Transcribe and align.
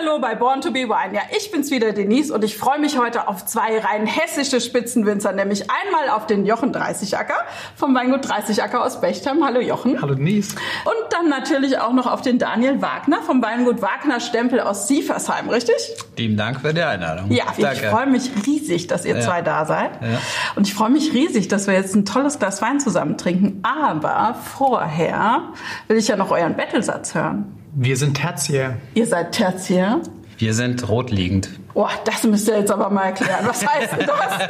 Hallo 0.00 0.18
bei 0.18 0.34
Born 0.34 0.62
to 0.62 0.70
be 0.70 0.88
Wine. 0.88 1.14
Ja, 1.14 1.22
ich 1.36 1.50
bin's 1.50 1.70
wieder, 1.70 1.92
Denise, 1.92 2.32
und 2.32 2.42
ich 2.42 2.56
freue 2.56 2.78
mich 2.78 2.98
heute 2.98 3.28
auf 3.28 3.44
zwei 3.44 3.78
rein 3.80 4.06
hessische 4.06 4.60
Spitzenwinzer, 4.60 5.32
nämlich 5.32 5.64
einmal 5.70 6.08
auf 6.08 6.26
den 6.26 6.46
Jochen 6.46 6.72
Dreißigacker 6.72 7.34
vom 7.76 7.94
Weingut 7.94 8.26
Dreißigacker 8.26 8.82
aus 8.82 9.00
Bechtheim. 9.02 9.44
Hallo 9.44 9.60
Jochen. 9.60 10.00
Hallo 10.00 10.14
Denise. 10.14 10.54
Und 10.84 11.12
dann 11.12 11.28
natürlich 11.28 11.78
auch 11.78 11.92
noch 11.92 12.06
auf 12.06 12.22
den 12.22 12.38
Daniel 12.38 12.80
Wagner 12.80 13.20
vom 13.22 13.42
Weingut 13.42 13.82
Wagner 13.82 14.20
Stempel 14.20 14.60
aus 14.60 14.88
Siefersheim, 14.88 15.50
richtig? 15.50 15.76
Lieben 16.16 16.38
Dank 16.38 16.60
für 16.60 16.72
die 16.72 16.82
Einladung. 16.82 17.30
Ja, 17.30 17.44
ich 17.54 17.82
freue 17.82 18.06
mich 18.06 18.30
riesig, 18.46 18.86
dass 18.86 19.04
ihr 19.04 19.16
ja. 19.16 19.20
zwei 19.20 19.42
da 19.42 19.66
seid. 19.66 19.90
Ja. 20.00 20.18
Und 20.56 20.66
ich 20.66 20.72
freue 20.72 20.90
mich 20.90 21.12
riesig, 21.12 21.48
dass 21.48 21.66
wir 21.66 21.74
jetzt 21.74 21.94
ein 21.94 22.06
tolles 22.06 22.38
Glas 22.38 22.62
Wein 22.62 22.80
zusammen 22.80 23.18
trinken. 23.18 23.62
Aber 23.62 24.34
vorher 24.56 25.42
will 25.88 25.98
ich 25.98 26.08
ja 26.08 26.16
noch 26.16 26.30
euren 26.30 26.56
Bettelsatz 26.56 27.14
hören. 27.14 27.59
Wir 27.72 27.96
sind 27.96 28.14
Tertiär. 28.14 28.78
Ihr 28.94 29.06
seid 29.06 29.32
Tertiär? 29.32 30.00
Wir 30.38 30.54
sind 30.54 30.88
rotliegend. 30.88 31.59
Oh, 31.74 31.86
das 32.04 32.24
müsst 32.24 32.48
ihr 32.48 32.58
jetzt 32.58 32.70
aber 32.70 32.90
mal 32.90 33.06
erklären. 33.06 33.44
Was 33.46 33.64
heißt 33.66 33.92
das? 34.00 34.48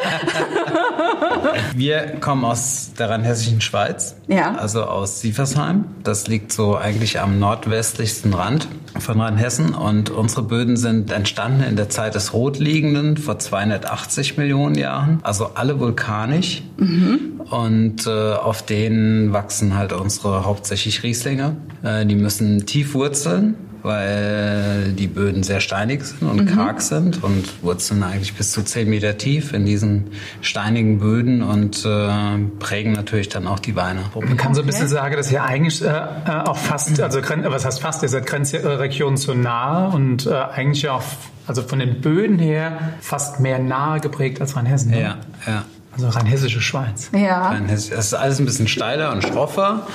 Wir 1.77 2.17
kommen 2.21 2.45
aus 2.45 2.93
der 2.99 3.11
rheinhessischen 3.11 3.61
Schweiz, 3.61 4.17
ja. 4.27 4.55
also 4.55 4.85
aus 4.85 5.21
Sieversheim. 5.21 5.85
Das 6.03 6.29
liegt 6.29 6.51
so 6.51 6.77
eigentlich 6.77 7.21
am 7.21 7.39
nordwestlichsten 7.39 8.33
Rand 8.33 8.69
von 8.99 9.21
Rheinhessen. 9.21 9.75
Und 9.75 10.09
unsere 10.09 10.43
Böden 10.43 10.79
sind 10.79 11.13
entstanden 11.13 11.63
in 11.63 11.77
der 11.77 11.91
Zeit 11.91 12.15
des 12.15 12.33
Rotliegenden 12.33 13.19
vor 13.19 13.39
280 13.39 14.39
Millionen 14.39 14.75
Jahren. 14.77 15.21
Also 15.23 15.51
alle 15.55 15.79
vulkanisch. 15.79 16.63
Mhm. 16.79 17.43
Und 17.51 18.07
äh, 18.07 18.33
auf 18.33 18.63
denen 18.63 19.33
wachsen 19.33 19.77
halt 19.77 19.93
unsere 19.93 20.47
hauptsächlich 20.47 21.03
Rieslinge. 21.03 21.57
Äh, 21.83 22.07
die 22.07 22.15
müssen 22.15 22.65
tief 22.65 22.95
wurzeln 22.95 23.57
weil 23.83 24.93
die 24.93 25.07
Böden 25.07 25.43
sehr 25.43 25.61
steinig 25.61 26.05
sind 26.05 26.29
und 26.29 26.43
mhm. 26.43 26.55
karg 26.55 26.83
sind 26.83 27.23
und 27.23 27.63
wurzeln 27.63 28.03
eigentlich 28.03 28.35
bis 28.35 28.53
zu 28.53 28.63
10 28.63 28.89
Meter 28.89 29.19
tief 29.19 29.53
in 29.53 29.65
diesen 29.67 30.09
steinigen 30.41 30.99
Böden 30.99 31.43
und 31.43 31.85
äh, 31.85 32.11
prägen 32.59 32.93
natürlich 32.93 33.29
dann 33.29 33.47
auch 33.47 33.59
die 33.59 33.77
Weine. 33.77 34.01
Man 34.15 34.37
kann 34.37 34.55
so 34.55 34.61
ein 34.61 34.67
bisschen 34.67 34.89
sagen, 34.89 35.17
dass 35.17 35.31
ihr 35.31 35.43
eigentlich 35.43 35.83
äh, 35.83 35.89
äh 35.89 36.31
auch 36.47 36.57
fast, 36.57 37.01
also 37.01 37.21
was 37.21 37.65
heißt 37.65 37.81
fast, 37.81 38.03
ihr 38.03 38.09
seid 38.09 38.27
Grenzregion 38.27 39.17
so 39.17 39.35
nah 39.35 39.87
und 39.87 40.27
äh, 40.27 40.35
eigentlich 40.35 40.89
auch 40.89 41.03
also 41.47 41.63
von 41.63 41.81
den 41.81 42.01
Böden 42.01 42.39
her 42.39 42.95
fast 43.01 43.41
mehr 43.41 43.59
nahe 43.59 44.01
geprägt 44.01 44.41
als 44.41 44.57
Rheinhessen. 44.57 44.93
Ne? 44.93 45.03
Ja, 45.03 45.17
ja. 45.47 45.65
Also 45.93 46.09
rheinhessische 46.09 46.61
Schweiz. 46.61 47.11
Ja. 47.13 47.59
Das 47.69 47.89
ist 47.89 48.15
alles 48.15 48.39
ein 48.39 48.45
bisschen 48.45 48.69
steiler 48.69 49.13
und 49.13 49.23
schroffer. 49.25 49.87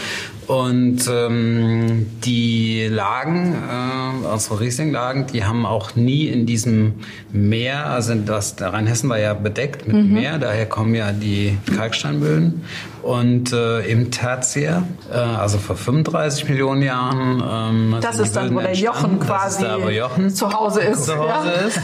Und 0.48 1.10
ähm, 1.10 2.06
die 2.24 2.88
Lagen, 2.88 3.54
äh, 3.54 4.28
unsere 4.28 4.60
Riesling-Lagen, 4.60 5.28
die 5.28 5.44
haben 5.46 5.66
auch 5.66 5.96
nie 5.96 6.28
in 6.28 6.46
diesem 6.46 6.96
Meer, 7.32 7.88
also 7.88 8.14
das, 8.14 8.56
der 8.56 8.74
Rheinhessen 8.74 9.10
war 9.10 9.18
ja 9.18 9.34
bedeckt 9.34 9.88
mit 9.88 9.96
mhm. 9.96 10.14
Meer, 10.14 10.38
daher 10.38 10.68
kommen 10.68 10.94
ja 10.94 11.12
die 11.12 11.58
Kalksteinböden. 11.76 12.62
Und 13.06 13.54
äh, 13.54 13.82
im 13.82 14.10
Tertiär, 14.10 14.82
äh, 15.14 15.16
also 15.16 15.60
vor 15.60 15.76
35 15.76 16.50
Millionen 16.50 16.82
Jahren. 16.82 17.44
Ähm, 17.48 17.98
das 18.02 18.18
ist 18.18 18.36
dann, 18.36 18.56
wo 18.56 18.60
der 18.60 18.74
Jochen 18.74 19.20
quasi 19.20 19.62
da, 19.62 19.80
wo 19.80 19.90
Jochen 19.90 20.32
zu 20.32 20.52
Hause 20.52 20.82
ist. 20.82 21.06
Zu 21.06 21.16
Hause 21.16 21.50
ja. 21.54 21.68
ist. 21.68 21.80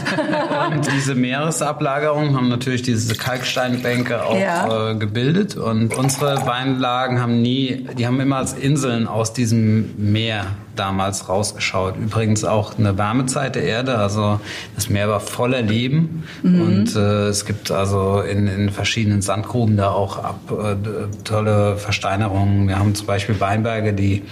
Und 0.74 0.92
diese 0.92 1.14
Meeresablagerungen 1.14 2.36
haben 2.36 2.48
natürlich 2.48 2.82
diese 2.82 3.14
Kalksteinbänke 3.14 4.24
auch 4.24 4.36
ja. 4.36 4.90
äh, 4.90 4.94
gebildet. 4.96 5.54
Und 5.54 5.96
unsere 5.96 6.44
Weinlagen 6.44 7.20
haben 7.20 7.40
nie, 7.40 7.86
die 7.96 8.08
haben 8.08 8.18
immer 8.18 8.38
als 8.38 8.54
Inseln 8.54 9.06
aus 9.06 9.32
diesem 9.32 9.94
Meer 9.98 10.46
damals 10.76 11.28
rausgeschaut. 11.28 11.96
Übrigens 11.96 12.44
auch 12.44 12.78
eine 12.78 12.96
Wärmezeit 12.98 13.54
der 13.54 13.64
Erde, 13.64 13.98
also 13.98 14.40
das 14.74 14.88
Meer 14.88 15.08
war 15.08 15.20
voller 15.20 15.62
Leben 15.62 16.24
mhm. 16.42 16.60
und 16.60 16.96
äh, 16.96 17.28
es 17.28 17.44
gibt 17.44 17.70
also 17.70 18.20
in, 18.20 18.46
in 18.46 18.70
verschiedenen 18.70 19.22
Sandgruben 19.22 19.76
da 19.76 19.90
auch 19.90 20.18
ab, 20.18 20.40
äh, 20.50 21.24
tolle 21.24 21.76
Versteinerungen. 21.76 22.68
Wir 22.68 22.78
haben 22.78 22.94
zum 22.94 23.06
Beispiel 23.06 23.38
Weinberge, 23.40 23.92
die 23.92 24.22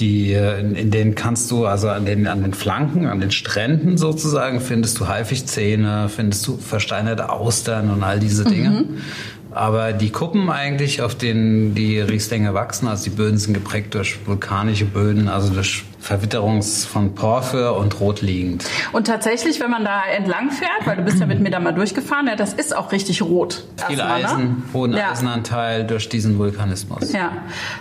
die, 0.00 0.32
äh, 0.32 0.60
in, 0.60 0.74
in 0.74 0.90
denen 0.90 1.14
kannst 1.14 1.50
du, 1.50 1.66
also 1.66 1.88
an 1.88 2.04
den, 2.04 2.26
an 2.26 2.42
den 2.42 2.54
Flanken, 2.54 3.06
an 3.06 3.20
den 3.20 3.30
Stränden 3.30 3.96
sozusagen, 3.98 4.60
findest 4.60 5.00
du 5.00 5.08
Haifischzähne, 5.08 6.08
findest 6.08 6.46
du 6.46 6.56
versteinerte 6.56 7.30
Austern 7.30 7.90
und 7.90 8.02
all 8.02 8.18
diese 8.18 8.44
Dinge. 8.44 8.70
Mhm. 8.70 8.98
Aber 9.58 9.92
die 9.92 10.10
Kuppen 10.10 10.50
eigentlich, 10.50 11.02
auf 11.02 11.16
denen 11.16 11.74
die 11.74 11.98
Rieslinge 11.98 12.54
wachsen, 12.54 12.86
also 12.86 13.10
die 13.10 13.16
Böden 13.16 13.38
sind 13.38 13.54
geprägt 13.54 13.92
durch 13.94 14.16
vulkanische 14.24 14.84
Böden, 14.84 15.26
also 15.26 15.52
durch 15.52 15.82
Verwitterungs 16.08 16.86
von 16.86 17.14
Porphyr 17.14 17.76
und 17.76 18.00
rotliegend. 18.00 18.64
Und 18.92 19.06
tatsächlich, 19.06 19.60
wenn 19.60 19.70
man 19.70 19.84
da 19.84 20.04
entlang 20.06 20.50
fährt, 20.50 20.86
weil 20.86 20.96
du 20.96 21.02
bist 21.02 21.20
ja 21.20 21.26
mit 21.26 21.38
mir 21.38 21.50
da 21.50 21.60
mal 21.60 21.74
durchgefahren, 21.74 22.28
ja, 22.28 22.34
das 22.34 22.54
ist 22.54 22.74
auch 22.74 22.92
richtig 22.92 23.20
rot. 23.20 23.64
Viel 23.86 24.00
Eisen, 24.00 24.38
ne? 24.38 24.56
hohen 24.72 24.94
ja. 24.94 25.10
Eisenanteil 25.10 25.86
durch 25.86 26.08
diesen 26.08 26.38
Vulkanismus. 26.38 27.12
Ja. 27.12 27.32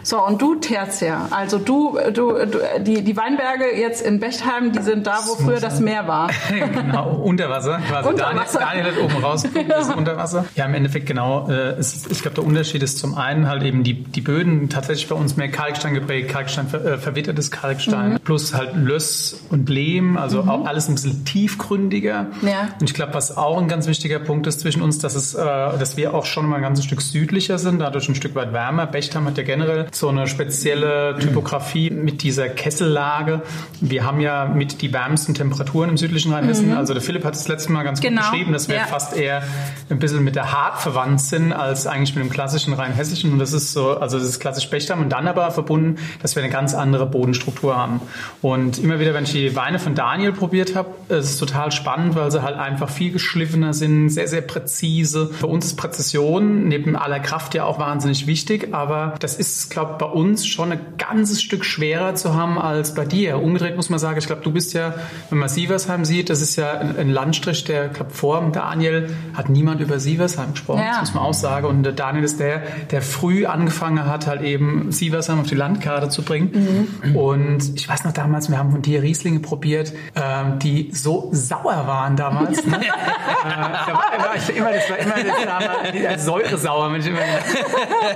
So, 0.03 0.21
und 0.21 0.41
du 0.41 0.55
Tertia, 0.55 1.29
also 1.31 1.57
du, 1.57 1.97
du, 2.13 2.33
du 2.45 2.59
die, 2.81 3.01
die 3.01 3.15
Weinberge 3.15 3.73
jetzt 3.79 4.05
in 4.05 4.19
Bechtheim, 4.19 4.73
die 4.73 4.81
sind 4.81 5.07
da, 5.07 5.19
wo 5.25 5.35
früher 5.35 5.61
das 5.61 5.79
Meer 5.79 6.09
war. 6.09 6.29
genau, 6.73 7.11
unter 7.23 7.49
Wasser. 7.49 7.79
Quasi. 7.87 8.09
Unter 8.09 8.35
Wasser. 8.35 8.59
Daniel, 8.59 8.83
Daniel 8.83 9.05
hat 9.05 9.15
oben 9.15 9.23
rausgeguckt, 9.23 9.71
das 9.71 9.87
ist 9.87 9.95
unter 9.95 10.17
Wasser. 10.17 10.43
Ja, 10.55 10.65
im 10.65 10.73
Endeffekt 10.73 11.05
genau. 11.05 11.49
Äh, 11.49 11.79
ist, 11.79 12.11
ich 12.11 12.21
glaube, 12.21 12.35
der 12.35 12.43
Unterschied 12.43 12.83
ist 12.83 12.97
zum 12.97 13.15
einen 13.15 13.47
halt 13.47 13.63
eben 13.63 13.85
die, 13.85 14.03
die 14.03 14.21
Böden 14.21 14.67
tatsächlich 14.67 15.07
bei 15.07 15.15
uns 15.15 15.37
mehr 15.37 15.47
Kalkstein 15.47 15.93
geprägt, 15.93 16.29
Kalkstein, 16.29 16.67
äh, 16.73 16.97
verwittertes 16.97 17.51
Kalkstein. 17.51 18.09
Mhm. 18.09 18.16
Plus 18.23 18.53
halt 18.53 18.75
Löss 18.75 19.39
und 19.49 19.69
Lehm, 19.69 20.17
also 20.17 20.43
mhm. 20.43 20.49
auch 20.49 20.65
alles 20.65 20.87
ein 20.87 20.95
bisschen 20.95 21.25
tiefgründiger. 21.25 22.27
Ja. 22.41 22.69
Und 22.79 22.89
ich 22.89 22.93
glaube, 22.93 23.13
was 23.13 23.35
auch 23.37 23.57
ein 23.57 23.67
ganz 23.67 23.87
wichtiger 23.87 24.19
Punkt 24.19 24.47
ist 24.47 24.59
zwischen 24.59 24.81
uns, 24.81 24.99
dass, 24.99 25.15
es, 25.15 25.33
äh, 25.33 25.43
dass 25.43 25.97
wir 25.97 26.13
auch 26.13 26.25
schon 26.25 26.47
mal 26.47 26.57
ein 26.57 26.61
ganzes 26.61 26.85
Stück 26.85 27.01
südlicher 27.01 27.57
sind, 27.57 27.79
dadurch 27.79 28.07
ein 28.09 28.15
Stück 28.15 28.35
weit 28.35 28.53
wärmer. 28.53 28.85
Bechtheim 28.85 29.25
hat 29.25 29.37
ja 29.37 29.43
generell 29.43 29.87
so 29.91 30.09
eine 30.09 30.27
spezielle 30.27 31.17
Typografie 31.19 31.89
mit 31.89 32.23
dieser 32.23 32.49
Kessellage. 32.49 33.41
Wir 33.81 34.05
haben 34.05 34.19
ja 34.19 34.45
mit 34.45 34.81
die 34.81 34.93
wärmsten 34.93 35.33
Temperaturen 35.33 35.89
im 35.89 35.97
südlichen 35.97 36.33
Rheinhessen. 36.33 36.71
Mhm. 36.71 36.77
Also 36.77 36.93
der 36.93 37.01
Philipp 37.01 37.23
hat 37.25 37.35
es 37.35 37.47
letztes 37.47 37.69
Mal 37.69 37.83
ganz 37.83 38.01
genau. 38.01 38.21
gut 38.21 38.31
beschrieben, 38.31 38.53
dass 38.53 38.67
wir 38.67 38.75
ja. 38.75 38.85
fast 38.85 39.15
eher 39.15 39.43
ein 39.89 39.99
bisschen 39.99 40.23
mit 40.23 40.35
der 40.35 40.51
Hart 40.51 40.79
verwandt 40.79 41.21
sind 41.21 41.53
als 41.53 41.87
eigentlich 41.87 42.15
mit 42.15 42.23
dem 42.23 42.29
klassischen 42.29 42.73
Rheinhessischen. 42.73 43.31
Und 43.33 43.39
das 43.39 43.53
ist 43.53 43.73
so, 43.73 43.97
also 43.97 44.17
das 44.17 44.27
ist 44.27 44.39
klassisch 44.39 44.69
Bechtheim 44.69 45.01
und 45.01 45.09
dann 45.09 45.27
aber 45.27 45.51
verbunden, 45.51 45.97
dass 46.21 46.35
wir 46.35 46.43
eine 46.43 46.51
ganz 46.51 46.73
andere 46.73 47.05
Bodenstruktur 47.05 47.75
haben. 47.75 47.96
Und 48.41 48.79
immer 48.79 48.99
wieder, 48.99 49.13
wenn 49.13 49.23
ich 49.23 49.31
die 49.31 49.55
Weine 49.55 49.79
von 49.79 49.95
Daniel 49.95 50.31
probiert 50.31 50.75
habe, 50.75 50.89
ist 51.09 51.31
es 51.31 51.37
total 51.37 51.71
spannend, 51.71 52.15
weil 52.15 52.31
sie 52.31 52.41
halt 52.41 52.57
einfach 52.57 52.89
viel 52.89 53.11
geschliffener 53.11 53.73
sind, 53.73 54.09
sehr, 54.09 54.27
sehr 54.27 54.41
präzise. 54.41 55.27
Für 55.27 55.47
uns 55.47 55.65
ist 55.65 55.75
Präzision 55.75 56.67
neben 56.67 56.95
aller 56.95 57.19
Kraft 57.19 57.55
ja 57.55 57.65
auch 57.65 57.79
wahnsinnig 57.79 58.27
wichtig, 58.27 58.73
aber 58.73 59.15
das 59.19 59.35
ist, 59.35 59.69
glaube 59.69 59.93
ich, 59.93 59.97
bei 59.97 60.05
uns 60.05 60.45
schon 60.45 60.71
ein 60.71 60.79
ganzes 60.97 61.41
Stück 61.41 61.65
schwerer 61.65 62.15
zu 62.15 62.33
haben 62.33 62.57
als 62.57 62.93
bei 62.93 63.05
dir. 63.05 63.41
Umgedreht 63.41 63.75
muss 63.75 63.89
man 63.89 63.99
sagen, 63.99 64.17
ich 64.17 64.25
glaube, 64.25 64.41
du 64.41 64.51
bist 64.51 64.73
ja, 64.73 64.93
wenn 65.29 65.39
man 65.39 65.49
Sieversheim 65.49 66.05
sieht, 66.05 66.29
das 66.29 66.41
ist 66.41 66.55
ja 66.55 66.71
ein 66.71 67.09
Landstrich, 67.09 67.63
der, 67.63 67.89
glaube 67.89 68.11
vor 68.11 68.37
Daniel 68.51 69.09
hat 69.33 69.49
niemand 69.49 69.81
über 69.81 69.99
Sieversheim 69.99 70.51
gesprochen, 70.51 70.81
ja. 70.81 70.99
das 70.99 70.99
muss 70.99 71.13
man 71.15 71.23
auch 71.23 71.33
sagen. 71.33 71.65
Und 71.67 71.83
Daniel 71.99 72.23
ist 72.23 72.39
der, 72.39 72.61
der 72.91 73.01
früh 73.01 73.45
angefangen 73.45 74.05
hat, 74.05 74.27
halt 74.27 74.41
eben 74.41 74.91
Sieversheim 74.91 75.39
auf 75.39 75.47
die 75.47 75.55
Landkarte 75.55 76.09
zu 76.09 76.21
bringen. 76.21 76.87
Mhm. 77.03 77.15
Und 77.15 77.75
ich 77.75 77.86
weiß 77.87 78.03
noch 78.03 78.13
damals, 78.13 78.49
wir 78.49 78.57
haben 78.57 78.71
von 78.71 78.81
dir 78.81 79.01
Rieslinge 79.01 79.39
probiert, 79.39 79.93
ähm, 80.15 80.59
die 80.59 80.89
so 80.93 81.29
sauer 81.31 81.87
waren 81.87 82.15
damals. 82.15 82.65
Ne? 82.65 82.77
äh, 82.81 82.87
da 83.43 83.93
war, 83.93 84.35
ich 84.35 84.55
immer, 84.55 84.71
das 84.71 84.89
war 84.89 84.97
immer 84.97 85.13
das, 85.13 85.91
die, 85.91 85.99
die 86.15 86.19
Säuresauer. 86.19 86.95
Ich 86.97 87.07
immer, 87.07 87.19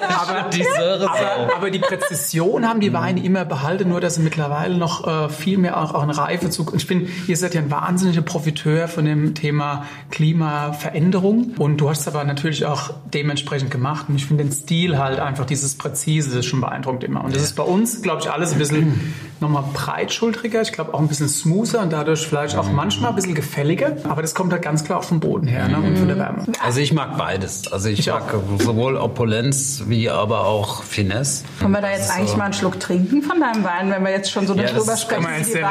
aber, 0.09 0.49
die. 0.49 0.65
Aber, 0.67 1.55
aber, 1.55 1.71
die 1.71 1.79
Präzision 1.79 2.67
haben 2.67 2.79
die 2.79 2.93
Weine 2.93 3.23
immer 3.23 3.45
behalten, 3.45 3.89
nur 3.89 4.01
dass 4.01 4.15
sie 4.15 4.21
mittlerweile 4.21 4.77
noch 4.77 5.07
äh, 5.07 5.29
viel 5.29 5.57
mehr 5.57 5.81
auch, 5.81 5.93
auch 5.93 6.03
eine 6.03 6.17
Reife 6.17 6.49
zu. 6.49 6.65
Ich 6.75 6.87
bin, 6.87 7.07
ihr 7.27 7.37
seid 7.37 7.53
ja 7.53 7.61
ein 7.61 7.71
wahnsinniger 7.71 8.21
Profiteur 8.21 8.87
von 8.87 9.05
dem 9.05 9.35
Thema 9.35 9.85
Klimaveränderung 10.09 11.55
und 11.57 11.77
du 11.77 11.89
hast 11.89 12.07
aber 12.07 12.23
natürlich 12.23 12.65
auch 12.65 12.91
dementsprechend 13.13 13.71
gemacht. 13.71 14.07
Und 14.09 14.15
ich 14.15 14.25
finde 14.25 14.43
den 14.43 14.51
Stil 14.51 14.97
halt 14.97 15.19
einfach 15.19 15.45
dieses 15.45 15.75
Präzise, 15.77 16.29
das 16.29 16.39
ist 16.39 16.45
schon 16.45 16.61
beeindruckend 16.61 17.03
immer. 17.03 17.23
Und 17.23 17.35
das 17.35 17.43
ist 17.43 17.55
bei 17.55 17.63
uns, 17.63 18.01
glaube 18.01 18.21
ich, 18.21 18.31
alles 18.31 18.53
ein 18.53 18.59
bisschen 18.59 19.13
nochmal 19.39 19.60
breitschultriger, 19.61 20.61
ich 20.61 20.71
glaube 20.71 20.93
auch 20.93 20.99
ein 20.99 21.07
bisschen 21.07 21.29
smoother 21.29 21.81
und 21.81 21.91
dadurch 21.93 22.27
vielleicht 22.27 22.57
auch 22.57 22.71
manchmal 22.71 23.11
ein 23.11 23.15
bisschen 23.15 23.35
gefälliger. 23.35 23.97
Aber 24.03 24.21
das 24.21 24.35
kommt 24.35 24.51
halt 24.51 24.61
ganz 24.61 24.83
klar 24.83 24.99
auch 24.99 25.03
vom 25.03 25.19
Boden 25.19 25.47
her 25.47 25.67
ne? 25.67 25.77
und 25.77 25.97
von 25.97 26.07
der 26.07 26.17
Wärme. 26.17 26.45
Also 26.63 26.79
ich 26.79 26.93
mag 26.93 27.17
beides. 27.17 27.71
Also 27.71 27.89
ich, 27.89 27.99
ich 27.99 28.07
mag 28.07 28.33
auch. 28.33 28.61
sowohl 28.61 28.97
Opulenz 28.97 29.83
wie 29.87 30.09
aber 30.09 30.45
auch 30.45 30.83
Finesse. 30.83 31.43
Können 31.59 31.71
wir 31.71 31.81
da 31.81 31.91
jetzt 31.91 32.11
eigentlich 32.11 32.35
mal 32.37 32.45
einen 32.45 32.53
Schluck 32.53 32.79
trinken 32.79 33.21
von 33.21 33.39
deinem 33.39 33.63
Wein, 33.63 33.89
wenn 33.89 34.03
wir 34.03 34.11
jetzt 34.11 34.31
schon 34.31 34.47
so 34.47 34.53
ja, 34.55 34.63
darüber 34.63 34.97
sprechen? 34.97 35.25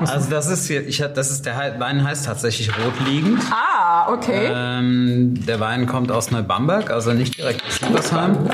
also 0.00 0.30
das 0.30 0.46
ist 0.48 0.66
hier, 0.66 0.86
ich, 0.86 0.98
das 0.98 1.30
ist 1.30 1.46
der 1.46 1.76
Wein 1.78 2.04
heißt 2.04 2.26
tatsächlich 2.26 2.70
rotliegend. 2.78 3.40
Ah, 3.50 4.12
okay. 4.12 4.50
Ähm, 4.52 5.34
der 5.46 5.60
Wein 5.60 5.86
kommt 5.86 6.10
aus 6.10 6.30
Neubamberg, 6.30 6.90
also 6.90 7.12
nicht 7.12 7.38
direkt 7.38 7.64
aus 7.66 7.76
Siebersheim. 7.76 8.48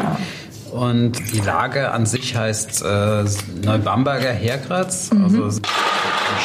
Und 0.72 1.34
die 1.34 1.40
Lage 1.40 1.90
an 1.90 2.06
sich 2.06 2.34
heißt 2.34 2.82
äh, 2.82 3.24
Neubamberger 3.62 4.32
Hergratz, 4.32 5.10
mhm. 5.12 5.24
also 5.24 5.60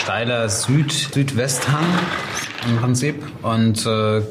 steiler 0.01 0.50
Süd, 0.50 0.91
Südwesthang 0.91 1.85
im 2.65 2.77
Prinzip 2.77 3.24
und 3.44 3.86
äh, 3.86 4.21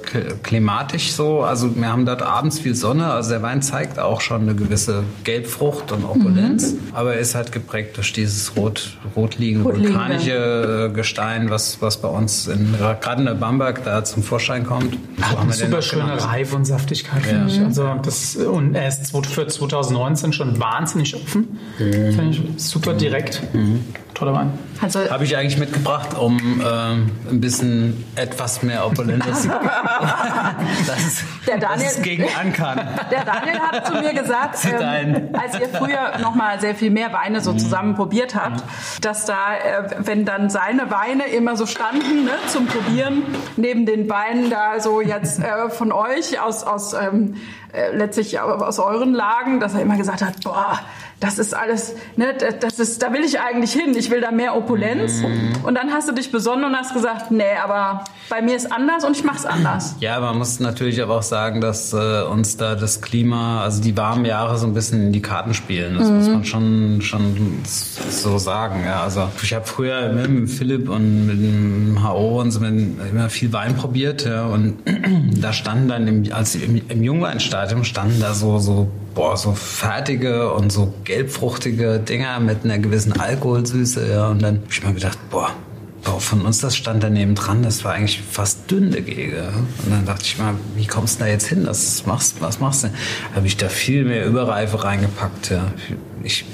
klimatisch 0.42 1.12
so. 1.12 1.42
Also 1.42 1.74
wir 1.76 1.88
haben 1.88 2.06
dort 2.06 2.22
abends 2.22 2.58
viel 2.58 2.74
Sonne. 2.74 3.06
Also 3.06 3.30
der 3.30 3.42
Wein 3.42 3.62
zeigt 3.62 3.98
auch 3.98 4.20
schon 4.20 4.42
eine 4.42 4.54
gewisse 4.54 5.04
Gelbfrucht 5.24 5.92
und 5.92 6.04
Opulenz, 6.04 6.72
mhm. 6.72 6.78
aber 6.92 7.14
er 7.14 7.20
ist 7.20 7.34
halt 7.34 7.52
geprägt 7.52 7.96
durch 7.96 8.12
dieses 8.12 8.56
rot, 8.56 8.96
rotliegende, 9.14 9.64
vulkanische 9.64 10.88
äh, 10.90 10.94
Gestein, 10.94 11.50
was, 11.50 11.80
was 11.80 12.00
bei 12.00 12.08
uns 12.08 12.48
in, 12.48 12.74
gerade 12.78 13.20
in 13.20 13.26
der 13.26 13.34
Bamberg 13.34 13.84
da 13.84 14.04
zum 14.04 14.22
Vorschein 14.22 14.66
kommt. 14.66 14.98
Hat 15.20 15.38
eine 15.38 15.52
super 15.52 15.82
schöne 15.82 16.22
Reife 16.24 16.56
und 16.56 16.64
Saftigkeit, 16.64 17.22
ja. 17.24 17.28
finde 17.28 17.52
ich. 17.52 17.60
Also 17.60 17.94
das, 18.02 18.36
und 18.36 18.74
er 18.74 18.88
ist 18.88 19.12
für 19.26 19.46
2019 19.46 20.32
schon 20.32 20.58
wahnsinnig 20.58 21.14
offen. 21.14 21.58
Mhm. 21.78 22.12
Finde 22.12 22.30
ich 22.30 22.42
super 22.56 22.94
direkt. 22.94 23.42
Mhm. 23.52 23.84
Toller 24.16 24.32
Wein. 24.32 24.58
Also, 24.80 25.10
Habe 25.10 25.24
ich 25.24 25.36
eigentlich 25.36 25.58
mitgebracht, 25.58 26.16
um 26.18 26.38
ähm, 26.38 27.10
ein 27.30 27.40
bisschen 27.40 28.02
etwas 28.14 28.62
mehr 28.62 28.86
Opulentes. 28.86 29.46
das 30.86 31.06
ist, 31.06 31.24
der 31.46 31.58
Daniel, 31.58 31.84
das 31.84 31.96
ist 31.96 32.02
gegen 32.02 32.24
Ankan. 32.34 32.80
Der 33.10 33.26
Daniel 33.26 33.58
hat 33.58 33.86
zu 33.86 33.92
mir 33.92 34.14
gesagt, 34.14 34.58
ähm, 34.64 35.28
als 35.34 35.60
ihr 35.60 35.68
früher 35.68 36.18
noch 36.22 36.34
mal 36.34 36.58
sehr 36.60 36.74
viel 36.74 36.90
mehr 36.90 37.12
Weine 37.12 37.42
so 37.42 37.52
mhm. 37.52 37.58
zusammen 37.58 37.94
probiert 37.94 38.34
habt, 38.34 38.60
mhm. 38.60 39.00
dass 39.02 39.26
da, 39.26 39.54
äh, 39.54 39.96
wenn 39.98 40.24
dann 40.24 40.48
seine 40.48 40.90
Weine 40.90 41.26
immer 41.26 41.58
so 41.58 41.66
standen 41.66 42.24
ne, 42.24 42.32
zum 42.46 42.66
Probieren, 42.68 43.22
neben 43.58 43.84
den 43.84 44.08
Weinen 44.08 44.48
da 44.48 44.80
so 44.80 45.02
jetzt 45.02 45.40
äh, 45.40 45.68
von 45.68 45.92
euch 45.92 46.40
aus, 46.40 46.64
aus 46.64 46.94
ähm, 46.94 47.34
äh, 47.74 47.94
letztlich 47.94 48.40
aus 48.40 48.78
euren 48.78 49.12
Lagen, 49.12 49.60
dass 49.60 49.74
er 49.74 49.82
immer 49.82 49.98
gesagt 49.98 50.22
hat, 50.22 50.42
boah, 50.42 50.78
das 51.20 51.38
ist 51.38 51.54
alles, 51.54 51.94
ne, 52.16 52.34
das 52.34 52.78
ist, 52.78 53.02
da 53.02 53.12
will 53.12 53.24
ich 53.24 53.40
eigentlich 53.40 53.72
hin. 53.72 53.96
Ich 53.96 54.10
will 54.10 54.20
da 54.20 54.30
mehr 54.30 54.54
Opulenz. 54.56 55.22
Mhm. 55.22 55.64
Und 55.64 55.74
dann 55.74 55.92
hast 55.92 56.08
du 56.08 56.12
dich 56.12 56.30
besonnen 56.30 56.64
und 56.64 56.76
hast 56.76 56.92
gesagt, 56.92 57.30
nee, 57.30 57.56
aber 57.62 58.04
bei 58.28 58.42
mir 58.42 58.56
ist 58.56 58.70
anders 58.72 59.04
und 59.04 59.16
ich 59.16 59.24
mach's 59.24 59.44
anders. 59.44 59.96
Ja, 60.00 60.18
man 60.20 60.38
muss 60.38 60.60
natürlich 60.60 61.02
aber 61.02 61.16
auch 61.16 61.22
sagen, 61.22 61.60
dass 61.60 61.92
äh, 61.92 62.22
uns 62.22 62.56
da 62.56 62.74
das 62.74 63.00
Klima, 63.00 63.62
also 63.62 63.82
die 63.82 63.96
warmen 63.96 64.24
Jahre 64.24 64.58
so 64.58 64.66
ein 64.66 64.74
bisschen 64.74 65.06
in 65.06 65.12
die 65.12 65.22
Karten 65.22 65.54
spielen. 65.54 65.96
Das 65.98 66.08
mhm. 66.08 66.16
muss 66.16 66.28
man 66.28 66.44
schon, 66.44 67.00
schon 67.02 67.60
so 67.64 68.38
sagen. 68.38 68.82
Ja, 68.84 69.02
also 69.02 69.28
ich 69.42 69.54
habe 69.54 69.66
früher 69.66 70.12
mit 70.12 70.26
dem 70.26 70.48
Philipp 70.48 70.88
und 70.88 71.26
mit 71.26 71.38
dem 71.38 72.06
HO 72.06 72.40
und 72.40 72.50
so 72.50 72.60
immer 72.64 73.30
viel 73.30 73.52
Wein 73.52 73.76
probiert. 73.76 74.24
Ja, 74.24 74.46
und 74.46 74.76
da 75.40 75.52
standen 75.52 75.88
dann, 75.88 76.08
im, 76.08 76.32
als 76.32 76.54
im, 76.54 76.82
im 76.88 77.02
Jungweinstadium 77.02 77.84
standen 77.84 78.20
da 78.20 78.34
so, 78.34 78.58
so 78.58 78.88
boah, 79.14 79.36
so 79.36 79.52
fertige 79.52 80.52
und 80.52 80.70
so 80.70 80.92
gelbfruchtige 81.04 81.98
Dinger 81.98 82.38
mit 82.40 82.64
einer 82.64 82.78
gewissen 82.78 83.18
Alkoholsüße. 83.18 84.10
Ja. 84.10 84.28
Und 84.28 84.42
dann 84.42 84.56
habe 84.56 84.66
ich 84.70 84.84
mir 84.84 84.94
gedacht, 84.94 85.18
boah, 85.30 85.50
von 86.18 86.42
uns 86.42 86.60
das 86.60 86.76
stand 86.76 87.02
daneben 87.02 87.34
dran, 87.34 87.62
das 87.62 87.84
war 87.84 87.92
eigentlich 87.92 88.22
fast 88.22 88.70
dünn 88.70 88.90
dagegen. 88.90 89.36
Und 89.84 89.90
dann 89.90 90.06
dachte 90.06 90.24
ich 90.24 90.38
mal, 90.38 90.54
wie 90.74 90.86
kommst 90.86 91.16
du 91.20 91.24
da 91.24 91.30
jetzt 91.30 91.46
hin? 91.46 91.64
Das 91.64 92.06
machst, 92.06 92.40
was 92.40 92.60
machst 92.60 92.84
du? 92.84 92.90
Habe 93.34 93.46
ich 93.46 93.56
da 93.56 93.68
viel 93.68 94.04
mehr 94.04 94.24
Überreife 94.26 94.82
reingepackt. 94.84 95.50
Ja. 95.50 95.72
Ich, 96.22 96.44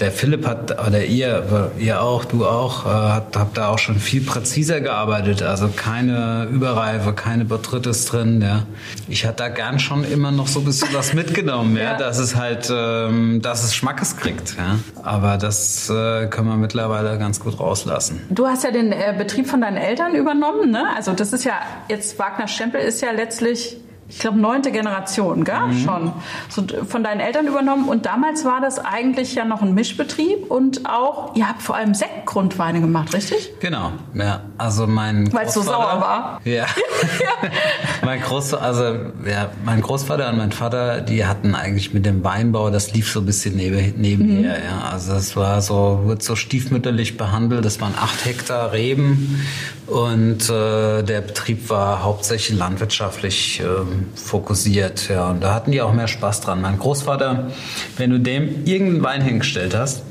der 0.00 0.10
Philipp 0.10 0.46
hat, 0.46 0.86
oder 0.86 1.04
ihr, 1.04 1.70
ihr 1.78 2.02
auch, 2.02 2.24
du 2.24 2.46
auch, 2.46 2.86
äh, 2.86 2.88
habt, 2.88 3.36
habt 3.36 3.58
da 3.58 3.68
auch 3.68 3.78
schon 3.78 3.96
viel 3.96 4.22
präziser 4.22 4.80
gearbeitet. 4.80 5.42
Also 5.42 5.68
keine 5.68 6.48
Überreife, 6.50 7.12
keine 7.12 7.44
Botrytis 7.44 8.06
drin. 8.06 8.40
Ja. 8.42 8.62
Ich 9.08 9.26
hatte 9.26 9.42
da 9.42 9.48
gern 9.48 9.78
schon 9.78 10.04
immer 10.04 10.30
noch 10.30 10.48
so 10.48 10.60
ein 10.60 10.64
bisschen 10.64 10.88
was 10.92 11.14
mitgenommen, 11.14 11.76
ja, 11.78 11.82
ja. 11.82 11.96
dass 11.96 12.18
es 12.18 12.36
halt, 12.36 12.72
ähm, 12.74 13.40
dass 13.42 13.64
es 13.64 13.74
Schmackes 13.74 14.16
kriegt. 14.16 14.56
Ja. 14.56 14.78
Aber 15.02 15.36
das 15.38 15.90
äh, 15.90 16.26
können 16.26 16.48
wir 16.48 16.56
mittlerweile 16.56 17.18
ganz 17.18 17.40
gut 17.40 17.58
rauslassen. 17.58 18.20
Du 18.30 18.46
hast 18.46 18.64
ja 18.64 18.70
den 18.70 18.92
äh, 18.92 19.14
Betrieb 19.16 19.46
von 19.46 19.60
deinen 19.60 19.76
Eltern 19.76 20.14
übernommen, 20.14 20.70
ne? 20.70 20.84
Also 20.96 21.12
das 21.12 21.32
ist 21.32 21.44
ja, 21.44 21.60
jetzt 21.88 22.18
Wagner 22.18 22.48
Stempel 22.48 22.80
ist 22.80 23.00
ja 23.00 23.10
letztlich 23.10 23.76
ich 24.12 24.18
glaube, 24.18 24.38
neunte 24.38 24.70
Generation, 24.70 25.44
gell? 25.44 25.68
Mhm. 25.68 25.78
Schon. 25.78 26.12
So, 26.48 26.62
von 26.86 27.02
deinen 27.02 27.20
Eltern 27.20 27.46
übernommen. 27.46 27.88
Und 27.88 28.04
damals 28.04 28.44
war 28.44 28.60
das 28.60 28.78
eigentlich 28.78 29.34
ja 29.34 29.44
noch 29.44 29.62
ein 29.62 29.72
Mischbetrieb 29.72 30.50
und 30.50 30.86
auch, 30.86 31.34
ihr 31.34 31.48
habt 31.48 31.62
vor 31.62 31.76
allem 31.76 31.94
Sektgrundweine 31.94 32.80
gemacht, 32.80 33.14
richtig? 33.14 33.52
Genau, 33.60 33.92
ja. 34.14 34.42
Also 34.58 34.86
mein 34.86 35.32
Weil 35.32 35.46
es 35.46 35.54
so 35.54 35.62
sauer 35.62 36.00
war? 36.00 36.40
Ja. 36.44 36.66
mein 38.04 38.20
Großvater, 38.20 38.62
also, 38.62 38.84
ja, 39.28 39.50
mein 39.64 39.80
Großvater 39.80 40.28
und 40.28 40.36
mein 40.36 40.52
Vater, 40.52 41.00
die 41.00 41.24
hatten 41.24 41.54
eigentlich 41.54 41.94
mit 41.94 42.04
dem 42.04 42.22
Weinbau, 42.22 42.70
das 42.70 42.92
lief 42.92 43.10
so 43.10 43.20
ein 43.20 43.26
bisschen 43.26 43.56
neben, 43.56 43.94
nebenher, 44.00 44.58
mhm. 44.58 44.64
ja. 44.64 44.90
Also 44.92 45.14
es 45.14 45.36
war 45.36 45.62
so, 45.62 46.02
wird 46.04 46.22
so 46.22 46.36
stiefmütterlich 46.36 47.16
behandelt. 47.16 47.64
Das 47.64 47.80
waren 47.80 47.94
acht 47.96 48.24
Hektar 48.26 48.72
Reben 48.72 49.42
und 49.86 50.48
äh, 50.48 51.02
der 51.02 51.20
Betrieb 51.22 51.70
war 51.70 52.02
hauptsächlich 52.02 52.58
landwirtschaftlich 52.58 53.60
ähm, 53.60 54.01
fokussiert. 54.14 55.08
Ja, 55.08 55.30
und 55.30 55.42
da 55.42 55.54
hatten 55.54 55.72
die 55.72 55.80
auch 55.80 55.92
mehr 55.92 56.08
Spaß 56.08 56.40
dran. 56.40 56.60
Mein 56.60 56.78
Großvater, 56.78 57.50
wenn 57.96 58.10
du 58.10 58.20
dem 58.20 58.64
irgendeinen 58.64 59.02
Wein 59.02 59.22
hingestellt 59.22 59.74
hast, 59.74 60.02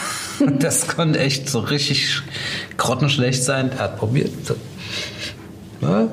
das 0.58 0.88
konnte 0.88 1.18
echt 1.18 1.48
so 1.48 1.60
richtig 1.60 2.22
grottenschlecht 2.76 3.42
sein. 3.42 3.70
Er 3.72 3.84
hat 3.84 3.98
probiert. 3.98 4.32
Ja, 5.80 6.08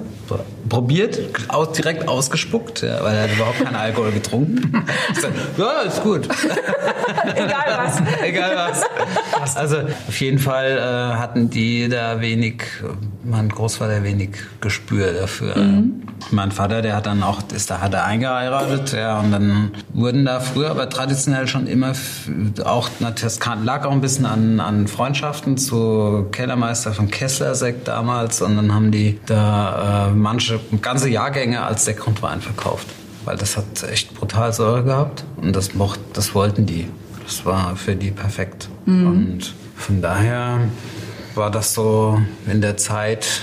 probiert, 0.69 1.19
aus, 1.50 1.74
direkt 1.74 2.07
ausgespuckt, 2.07 2.81
ja, 2.81 3.04
weil 3.04 3.16
er 3.16 3.24
hat 3.24 3.33
überhaupt 3.33 3.63
keinen 3.63 3.75
Alkohol 3.75 4.12
getrunken. 4.12 4.83
Ich 5.12 5.19
sag, 5.19 5.31
ja, 5.57 5.81
ist 5.81 6.01
gut. 6.01 6.27
Egal 7.36 7.77
was. 7.77 8.01
Egal 8.24 8.56
was. 8.56 9.56
Also 9.56 9.77
auf 10.07 10.22
jeden 10.22 10.39
Fall 10.39 10.77
äh, 10.77 11.18
hatten 11.18 11.50
die 11.50 11.88
da 11.89 12.22
wenig, 12.22 12.63
mein 13.24 13.50
Großvater 13.50 14.04
wenig 14.04 14.31
Gespür 14.62 15.13
dafür. 15.13 15.56
Mhm. 15.56 16.01
Mein 16.31 16.51
Vater, 16.51 16.81
der 16.81 16.95
hat 16.95 17.06
dann 17.06 17.24
auch, 17.24 17.42
ist 17.54 17.69
da 17.69 17.81
hat 17.81 17.94
er 17.94 18.06
eingeheiratet, 18.06 18.94
ja, 18.94 19.19
und 19.19 19.31
dann 19.31 19.72
wurden 19.94 20.25
da 20.25 20.39
früher 20.39 20.72
aber 20.72 20.89
traditionell 20.89 21.48
schon 21.48 21.68
immer 21.68 21.94
auch, 22.63 22.89
das 23.00 23.39
lag 23.63 23.86
auch 23.86 23.92
ein 23.92 24.01
bisschen 24.01 24.25
an, 24.25 24.60
an 24.60 24.88
Freundschaften 24.88 25.57
zu 25.57 26.27
Kellermeister 26.31 26.94
von 26.94 27.10
Kessler 27.10 27.56
Sekt 27.56 27.88
damals 27.88 28.42
und 28.42 28.56
dann 28.56 28.74
haben 28.74 28.92
die 28.92 29.19
da 29.25 30.10
äh, 30.10 30.15
manche 30.16 30.60
ganze 30.82 31.10
Jahrgänge 31.10 31.64
als 31.64 31.86
Sektgrundwein 31.86 32.42
verkauft, 32.42 32.88
weil 33.26 33.38
das 33.38 33.58
hat 33.58 33.84
echt 33.92 34.14
brutal 34.14 34.54
Säure 34.54 34.84
gehabt 34.84 35.24
und 35.38 35.56
das 35.56 35.74
mocht, 35.74 36.00
das 36.14 36.34
wollten 36.34 36.66
die. 36.66 36.88
Das 37.24 37.46
war 37.46 37.76
für 37.76 37.96
die 37.96 38.12
perfekt. 38.12 38.70
Mhm. 38.86 39.08
Und 39.08 39.54
von 39.76 40.02
daher 40.02 40.60
war 41.34 41.52
das 41.52 41.74
so 41.74 42.22
in 42.48 42.62
der 42.62 42.78
Zeit 42.78 43.42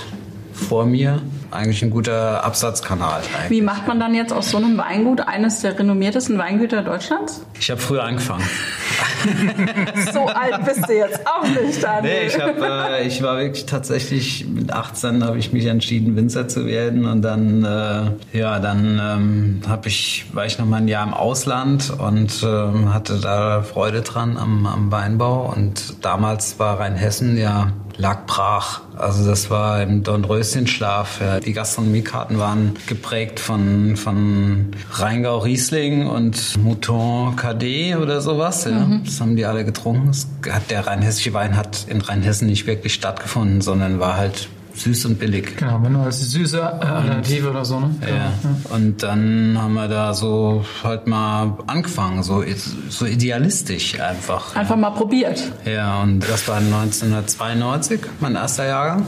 vor 0.53 0.85
mir 0.85 1.21
eigentlich 1.51 1.83
ein 1.83 1.89
guter 1.89 2.43
Absatzkanal. 2.43 3.21
Eigentlich. 3.21 3.49
Wie 3.49 3.61
macht 3.61 3.87
man 3.87 3.99
dann 3.99 4.15
jetzt 4.15 4.33
aus 4.33 4.49
so 4.49 4.57
einem 4.57 4.77
Weingut 4.77 5.21
eines 5.21 5.61
der 5.61 5.77
renommiertesten 5.77 6.37
Weingüter 6.37 6.81
Deutschlands? 6.81 7.45
Ich 7.59 7.69
habe 7.69 7.79
früher 7.79 8.03
angefangen. 8.03 8.43
so 10.13 10.25
alt 10.25 10.65
bist 10.65 10.87
du 10.87 10.93
jetzt 10.93 11.19
auch 11.25 11.43
nicht, 11.43 11.83
Daniel. 11.83 12.13
Nee, 12.13 12.27
ich, 12.27 12.39
hab, 12.39 12.59
äh, 12.59 13.07
ich 13.07 13.21
war 13.21 13.37
wirklich 13.37 13.65
tatsächlich 13.65 14.47
mit 14.47 14.71
18 14.71 15.23
habe 15.23 15.37
ich 15.37 15.53
mich 15.53 15.65
entschieden, 15.65 16.15
Winzer 16.15 16.47
zu 16.47 16.65
werden 16.65 17.05
und 17.05 17.21
dann, 17.21 17.63
äh, 17.63 18.37
ja, 18.37 18.59
dann 18.59 19.01
ähm, 19.01 19.61
ich, 19.85 20.25
war 20.33 20.45
ich 20.45 20.57
noch 20.59 20.65
mal 20.65 20.77
ein 20.77 20.87
Jahr 20.87 21.05
im 21.05 21.13
Ausland 21.13 21.91
und 21.97 22.43
ähm, 22.43 22.93
hatte 22.93 23.19
da 23.19 23.61
Freude 23.61 24.01
dran 24.01 24.37
am, 24.37 24.65
am 24.65 24.91
Weinbau 24.91 25.53
und 25.55 26.03
damals 26.03 26.59
war 26.59 26.79
Rheinhessen 26.79 27.37
ja 27.37 27.71
lag 27.97 28.25
brach. 28.25 28.81
Also 28.95 29.27
das 29.27 29.49
war 29.49 29.81
im 29.81 30.03
Dornröschenschlaf. 30.03 31.21
Ja. 31.21 31.39
Die 31.39 31.53
Gastronomiekarten 31.53 32.37
waren 32.39 32.73
geprägt 32.87 33.39
von, 33.39 33.95
von 33.95 34.71
Rheingau 34.91 35.39
Riesling 35.39 36.07
und 36.07 36.57
Mouton 36.57 37.35
KD 37.35 37.95
oder 37.95 38.21
sowas. 38.21 38.65
Ja. 38.65 38.71
Mhm. 38.71 39.03
Das 39.05 39.19
haben 39.21 39.35
die 39.35 39.45
alle 39.45 39.65
getrunken. 39.65 40.11
hat, 40.49 40.69
der 40.69 40.87
rheinhessische 40.87 41.33
Wein 41.33 41.55
hat 41.55 41.85
in 41.87 42.01
Rheinhessen 42.01 42.47
nicht 42.47 42.67
wirklich 42.67 42.93
stattgefunden, 42.93 43.61
sondern 43.61 43.99
war 43.99 44.17
halt 44.17 44.47
süß 44.75 45.05
und 45.05 45.19
billig. 45.19 45.55
Genau, 45.57 45.79
wenn 45.83 45.93
du 45.93 45.99
als 45.99 46.19
süße 46.19 46.57
äh, 46.57 46.61
Alternative 46.61 47.49
oder 47.49 47.65
so, 47.65 47.79
ne? 47.79 47.95
Ja. 48.01 48.07
ja. 48.07 48.33
Und 48.69 49.03
dann 49.03 49.57
haben 49.59 49.73
wir 49.73 49.87
da 49.87 50.13
so 50.13 50.65
halt 50.83 51.07
mal 51.07 51.57
angefangen, 51.67 52.23
so, 52.23 52.43
so 52.89 53.05
idealistisch 53.05 53.99
einfach. 53.99 54.55
Einfach 54.55 54.75
ja. 54.75 54.81
mal 54.81 54.91
probiert. 54.91 55.51
Ja, 55.65 56.01
und 56.01 56.21
das 56.21 56.47
war 56.47 56.57
1992, 56.57 58.01
mein 58.19 58.35
erster 58.35 58.65
Jahrgang. 58.65 59.05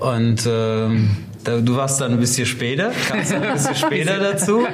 Und 0.00 0.46
ähm, 0.46 1.16
Du 1.48 1.76
warst 1.76 2.00
dann 2.00 2.12
ein 2.12 2.20
bisschen 2.20 2.46
später, 2.46 2.90
kamst 3.08 3.32
ein 3.32 3.52
bisschen 3.52 3.74
später 3.86 4.18
dazu. 4.18 4.66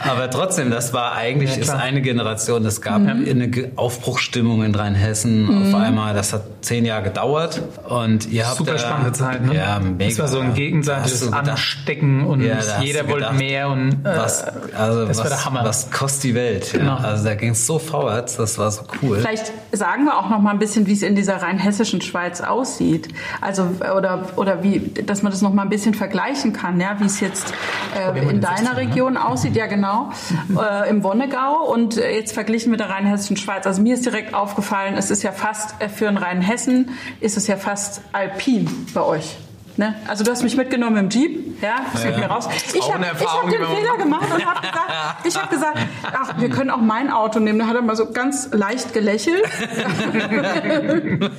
Aber 0.00 0.30
trotzdem, 0.30 0.70
das 0.70 0.92
war 0.92 1.14
eigentlich 1.14 1.56
ja, 1.56 1.62
ist 1.62 1.70
eine 1.70 2.02
Generation. 2.02 2.64
Es 2.64 2.80
gab 2.80 3.00
mhm. 3.00 3.26
eine 3.28 3.70
Aufbruchsstimmung 3.76 4.64
in 4.64 4.74
Rheinhessen. 4.74 5.44
Mhm. 5.44 5.74
Auf 5.74 5.80
einmal, 5.80 6.14
das 6.14 6.32
hat 6.32 6.42
zehn 6.62 6.84
Jahre 6.84 7.04
gedauert. 7.04 7.62
Und 7.88 8.30
ihr 8.30 8.46
habt 8.46 8.58
super 8.58 8.78
spannende 8.78 9.12
Zeit. 9.12 9.44
Ne? 9.44 9.54
Ja, 9.54 9.78
mega. 9.78 10.10
Das 10.10 10.18
war 10.18 10.28
so 10.28 10.40
ein 10.40 10.54
gegenseitiges 10.54 11.32
Anstecken 11.32 12.26
und 12.26 12.40
ja, 12.40 12.58
jeder 12.80 13.08
wollte 13.08 13.32
mehr 13.34 13.68
und 13.68 14.04
äh, 14.04 14.16
was, 14.16 14.44
also 14.74 15.06
das 15.06 15.18
was, 15.18 15.18
war 15.18 15.28
der 15.28 15.44
Hammer. 15.44 15.64
Was 15.64 15.90
kostet 15.90 16.24
die 16.24 16.34
Welt? 16.34 16.72
Ja. 16.72 16.78
Genau. 16.78 16.96
Also 16.96 17.24
da 17.24 17.34
ging 17.34 17.50
es 17.50 17.66
so 17.66 17.78
vorwärts. 17.78 18.36
Das 18.36 18.58
war 18.58 18.70
so 18.70 18.82
cool. 19.02 19.18
Vielleicht 19.18 19.52
sagen 19.72 20.04
wir 20.04 20.18
auch 20.18 20.30
noch 20.30 20.40
mal 20.40 20.50
ein 20.50 20.58
bisschen, 20.58 20.86
wie 20.86 20.92
es 20.92 21.02
in 21.02 21.14
dieser 21.14 21.36
rheinhessischen 21.36 22.00
Schweiz 22.00 22.40
aussieht. 22.40 23.08
Also 23.40 23.68
oder 23.96 24.28
oder 24.36 24.62
wie, 24.62 24.80
dass 25.04 25.22
man 25.22 25.32
das 25.32 25.42
noch 25.42 25.52
mal 25.52 25.62
ein 25.62 25.68
bisschen 25.68 25.83
vergleichen 25.92 26.54
kann, 26.54 26.80
ja, 26.80 26.98
wie 27.00 27.04
es 27.04 27.20
jetzt 27.20 27.52
äh, 27.94 28.18
in 28.30 28.40
deiner 28.40 28.72
ne? 28.72 28.76
Region 28.78 29.18
aussieht, 29.18 29.56
ja 29.56 29.66
genau, 29.66 30.10
äh, 30.56 30.88
im 30.88 31.02
Wonnegau 31.02 31.70
und 31.70 31.98
äh, 31.98 32.16
jetzt 32.16 32.32
verglichen 32.32 32.70
mit 32.70 32.80
der 32.80 32.88
rheinhessischen 32.88 33.36
Schweiz. 33.36 33.66
Also 33.66 33.82
mir 33.82 33.94
ist 33.94 34.06
direkt 34.06 34.32
aufgefallen, 34.32 34.94
es 34.96 35.10
ist 35.10 35.22
ja 35.22 35.32
fast 35.32 35.74
äh, 35.80 35.88
für 35.90 36.08
einen 36.08 36.16
Rheinhessen 36.16 36.90
ist 37.20 37.36
es 37.36 37.46
ja 37.46 37.56
fast 37.56 38.00
alpin 38.12 38.70
bei 38.94 39.02
euch. 39.02 39.36
Ne? 39.76 39.96
Also 40.06 40.22
du 40.22 40.30
hast 40.30 40.44
mich 40.44 40.56
mitgenommen 40.56 40.96
im 40.96 41.10
Jeep, 41.10 41.60
ja, 41.60 41.86
das 41.92 42.04
ja, 42.04 42.16
mir 42.16 42.26
raus. 42.26 42.48
Ich 42.72 42.92
habe 42.92 43.04
hab 43.06 43.50
den 43.50 43.66
Fehler 43.66 43.96
gemacht 43.98 44.28
und 44.32 44.44
habe 44.44 44.60
gesagt, 44.60 44.92
ich 45.24 45.36
habe 45.36 45.48
gesagt, 45.52 45.78
ach, 46.12 46.40
wir 46.40 46.48
können 46.48 46.70
auch 46.70 46.80
mein 46.80 47.10
Auto 47.10 47.40
nehmen. 47.40 47.58
Da 47.58 47.66
hat 47.66 47.74
er 47.74 47.82
mal 47.82 47.96
so 47.96 48.12
ganz 48.12 48.50
leicht 48.52 48.92
gelächelt. 48.92 49.42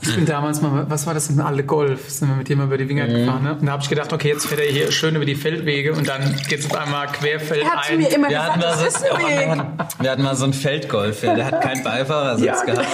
ich 0.00 0.14
bin 0.14 0.24
damals 0.24 0.62
mal, 0.62 0.86
was 0.88 1.06
war 1.06 1.12
das 1.12 1.28
in 1.28 1.38
Alle 1.38 1.64
Golf? 1.64 2.08
Sind 2.08 2.28
wir 2.28 2.36
mit 2.36 2.48
jemandem 2.48 2.72
über 2.74 2.82
die 2.82 2.88
Winger 2.88 3.08
mhm. 3.08 3.14
gefahren, 3.14 3.42
ne? 3.42 3.56
Und 3.60 3.66
da 3.66 3.72
habe 3.72 3.82
ich 3.82 3.90
gedacht, 3.90 4.10
okay, 4.10 4.28
jetzt 4.28 4.46
fährt 4.46 4.60
er 4.60 4.72
hier 4.72 4.90
schön 4.90 5.14
über 5.14 5.26
die 5.26 5.34
Feldwege 5.34 5.92
und 5.92 6.08
dann 6.08 6.34
geht 6.48 6.60
es 6.60 6.70
auf 6.70 6.78
einmal 6.78 7.08
querfeld 7.08 7.62
er 7.62 7.70
hat 7.70 7.90
ein. 7.90 7.98
Mir 7.98 8.08
immer 8.08 8.30
wir 8.30 8.38
gesagt, 8.38 8.62
das 8.62 8.80
so, 8.80 8.86
ist 8.86 9.04
ein 9.04 9.18
Weg. 9.18 9.64
Wir 10.00 10.10
hatten 10.10 10.22
mal 10.22 10.36
so 10.36 10.44
einen 10.44 10.52
Feldgolf, 10.52 11.22
ja, 11.22 11.34
der 11.34 11.46
hat 11.46 11.62
keinen 11.62 11.82
Beifahrersitz 11.82 12.46
ja, 12.46 12.64
gehabt. 12.64 12.86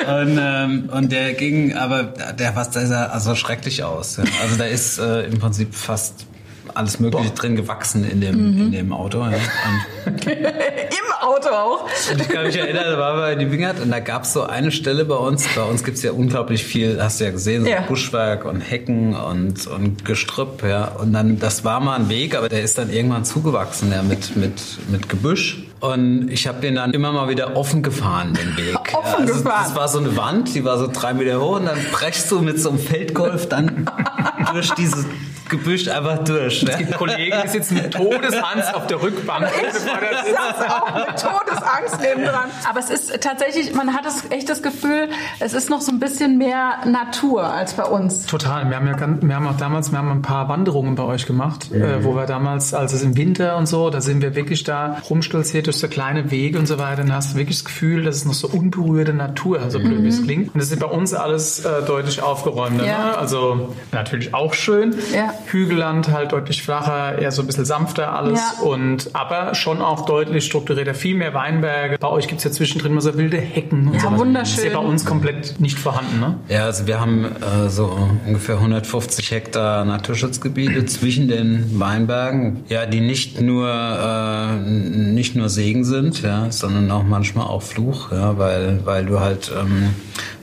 Und, 0.00 0.38
ähm, 0.40 0.88
und 0.92 1.12
der 1.12 1.34
ging, 1.34 1.74
aber 1.74 2.04
der 2.04 2.56
war 2.56 2.70
also 3.12 3.34
schrecklich 3.34 3.84
aus. 3.84 4.16
Ja. 4.16 4.24
Also 4.42 4.56
da 4.56 4.64
ist 4.64 4.98
äh, 4.98 5.22
im 5.22 5.38
Prinzip 5.38 5.74
fast 5.74 6.26
alles 6.74 7.00
Mögliche 7.00 7.28
Boah. 7.30 7.34
drin 7.34 7.56
gewachsen 7.56 8.08
in 8.08 8.20
dem, 8.20 8.54
mhm. 8.54 8.60
in 8.66 8.72
dem 8.72 8.92
Auto. 8.92 9.18
Ja. 9.20 9.30
Im 10.06 11.12
Auto 11.20 11.50
auch. 11.50 11.84
Und 12.10 12.20
ich 12.20 12.28
kann 12.28 12.46
mich 12.46 12.56
erinnern, 12.56 12.84
da 12.86 12.98
waren 12.98 13.18
wir 13.18 13.32
in 13.32 13.38
die 13.38 13.50
Wingert 13.50 13.80
und 13.80 13.90
da 13.90 14.00
gab 14.00 14.24
es 14.24 14.32
so 14.32 14.42
eine 14.42 14.72
Stelle 14.72 15.04
bei 15.04 15.16
uns. 15.16 15.46
Bei 15.54 15.62
uns 15.62 15.84
gibt 15.84 15.98
es 15.98 16.02
ja 16.02 16.12
unglaublich 16.12 16.64
viel, 16.64 17.02
hast 17.02 17.20
du 17.20 17.24
ja 17.24 17.30
gesehen, 17.30 17.64
so 17.64 17.70
ja. 17.70 17.82
Buschwerk 17.82 18.44
und 18.44 18.60
Hecken 18.60 19.14
und, 19.14 19.66
und 19.66 20.04
Gestrüpp. 20.04 20.62
Ja. 20.62 20.88
Und 20.88 21.12
dann, 21.12 21.38
das 21.38 21.64
war 21.64 21.80
mal 21.80 21.96
ein 21.96 22.08
Weg, 22.08 22.34
aber 22.34 22.48
der 22.48 22.62
ist 22.62 22.78
dann 22.78 22.90
irgendwann 22.90 23.24
zugewachsen 23.24 23.92
ja, 23.92 24.02
mit, 24.02 24.36
mit, 24.36 24.60
mit 24.88 25.08
Gebüsch. 25.08 25.64
Und 25.80 26.28
ich 26.30 26.46
habe 26.46 26.60
den 26.60 26.74
dann 26.74 26.92
immer 26.92 27.10
mal 27.12 27.28
wieder 27.28 27.56
offen 27.56 27.82
gefahren, 27.82 28.34
den 28.34 28.56
Weg. 28.56 28.76
offen 28.92 29.22
also 29.22 29.34
gefahren? 29.34 29.64
Das 29.64 29.76
war 29.76 29.88
so 29.88 29.98
eine 29.98 30.16
Wand, 30.16 30.54
die 30.54 30.64
war 30.64 30.78
so 30.78 30.88
drei 30.92 31.14
Meter 31.14 31.40
hoch 31.40 31.56
und 31.56 31.66
dann 31.66 31.78
brechst 31.90 32.30
du 32.30 32.40
mit 32.40 32.60
so 32.60 32.70
einem 32.70 32.78
Feldgolf 32.78 33.48
dann 33.48 33.90
durch 34.52 34.70
diese 34.72 35.06
Gebüsch 35.50 35.88
einfach 35.88 36.24
durch. 36.24 36.62
Ne? 36.62 36.70
Es 36.70 36.78
gibt 36.78 36.96
Kollegen, 36.96 37.36
die 37.44 37.48
sitzen 37.48 37.74
mit 37.74 37.92
Todesangst 37.92 38.74
auf 38.74 38.86
der 38.86 39.02
Rückbank. 39.02 39.48
Ich 39.68 40.32
saß 40.32 40.70
auch 40.70 40.94
mit 40.94 41.20
Todesangst 41.20 41.98
neben 42.00 42.24
dran. 42.24 42.50
Aber 42.68 42.80
es 42.80 42.90
ist 42.90 43.20
tatsächlich, 43.20 43.74
man 43.74 43.94
hat 43.94 44.06
das, 44.06 44.30
echt 44.30 44.48
das 44.48 44.62
Gefühl, 44.62 45.10
es 45.40 45.52
ist 45.52 45.68
noch 45.70 45.80
so 45.80 45.92
ein 45.92 46.00
bisschen 46.00 46.38
mehr 46.38 46.78
Natur 46.86 47.44
als 47.44 47.74
bei 47.74 47.84
uns. 47.84 48.26
Total. 48.26 48.68
Wir 48.68 48.76
haben 48.76 48.86
ja 48.86 48.96
wir 49.20 49.34
haben 49.34 49.46
auch 49.46 49.56
damals, 49.56 49.90
wir 49.90 49.98
haben 49.98 50.10
ein 50.10 50.22
paar 50.22 50.48
Wanderungen 50.48 50.94
bei 50.94 51.02
euch 51.02 51.26
gemacht, 51.26 51.70
mhm. 51.70 51.82
äh, 51.82 52.04
wo 52.04 52.14
wir 52.14 52.26
damals, 52.26 52.74
als 52.74 52.92
es 52.92 53.02
im 53.02 53.16
Winter 53.16 53.56
und 53.56 53.66
so, 53.66 53.90
da 53.90 54.00
sind 54.00 54.22
wir 54.22 54.34
wirklich 54.34 54.64
da 54.64 54.98
rumstolziert 55.08 55.66
durch 55.66 55.78
so 55.78 55.88
kleine 55.88 56.30
Wege 56.30 56.58
und 56.58 56.66
so 56.66 56.78
weiter. 56.78 57.02
Dann 57.02 57.12
hast 57.12 57.32
du 57.32 57.36
wirklich 57.36 57.58
das 57.58 57.64
Gefühl, 57.64 58.04
das 58.04 58.16
ist 58.16 58.26
noch 58.26 58.34
so 58.34 58.48
unberührte 58.48 59.12
Natur, 59.12 59.70
so 59.70 59.78
blöd 59.78 60.00
mhm. 60.00 60.04
wie 60.04 60.08
es 60.08 60.22
klingt. 60.22 60.54
Und 60.54 60.60
das 60.60 60.70
ist 60.70 60.78
bei 60.78 60.86
uns 60.86 61.14
alles 61.14 61.64
äh, 61.64 61.82
deutlich 61.86 62.22
aufgeräumter. 62.22 62.86
Ja. 62.86 62.98
Ne? 63.06 63.18
Also 63.18 63.74
natürlich 63.92 64.34
auch 64.34 64.54
schön. 64.54 64.94
Ja. 65.14 65.34
Hügelland 65.46 66.10
halt 66.10 66.32
deutlich 66.32 66.62
flacher, 66.62 67.18
eher 67.18 67.32
so 67.32 67.42
ein 67.42 67.46
bisschen 67.46 67.64
sanfter 67.64 68.12
alles 68.12 68.40
ja. 68.40 68.66
und 68.66 69.10
aber 69.14 69.54
schon 69.54 69.82
auch 69.82 70.04
deutlich 70.06 70.44
strukturierter, 70.44 70.94
viel 70.94 71.14
mehr 71.14 71.34
Weinberge. 71.34 71.96
Bei 71.98 72.08
euch 72.08 72.28
gibt 72.28 72.38
es 72.38 72.44
ja 72.44 72.50
zwischendrin 72.50 72.94
mal 72.94 73.00
so 73.00 73.16
wilde 73.16 73.38
Hecken 73.38 73.88
und 73.88 73.94
ja, 73.94 74.00
so. 74.00 74.18
wunderschön. 74.18 74.56
Das 74.56 74.64
ist 74.64 74.64
ja 74.64 74.80
bei 74.80 74.86
uns 74.86 75.04
komplett 75.04 75.60
nicht 75.60 75.78
vorhanden, 75.78 76.20
ne? 76.20 76.38
Ja, 76.48 76.64
also 76.64 76.86
wir 76.86 77.00
haben 77.00 77.24
äh, 77.24 77.68
so 77.68 77.96
ungefähr 78.26 78.56
150 78.56 79.30
Hektar 79.30 79.84
Naturschutzgebiete 79.84 80.86
zwischen 80.86 81.28
den 81.28 81.78
Weinbergen, 81.78 82.64
ja, 82.68 82.86
die 82.86 83.00
nicht 83.00 83.40
nur 83.40 83.68
äh, 83.68 84.56
nicht 84.56 85.36
nur 85.36 85.48
Segen 85.48 85.84
sind, 85.84 86.22
ja, 86.22 86.50
sondern 86.50 86.90
auch 86.90 87.04
manchmal 87.04 87.46
auch 87.46 87.62
Fluch, 87.62 88.12
ja, 88.12 88.38
weil 88.38 88.80
weil 88.84 89.06
du 89.06 89.20
halt 89.20 89.52
ähm, 89.58 89.94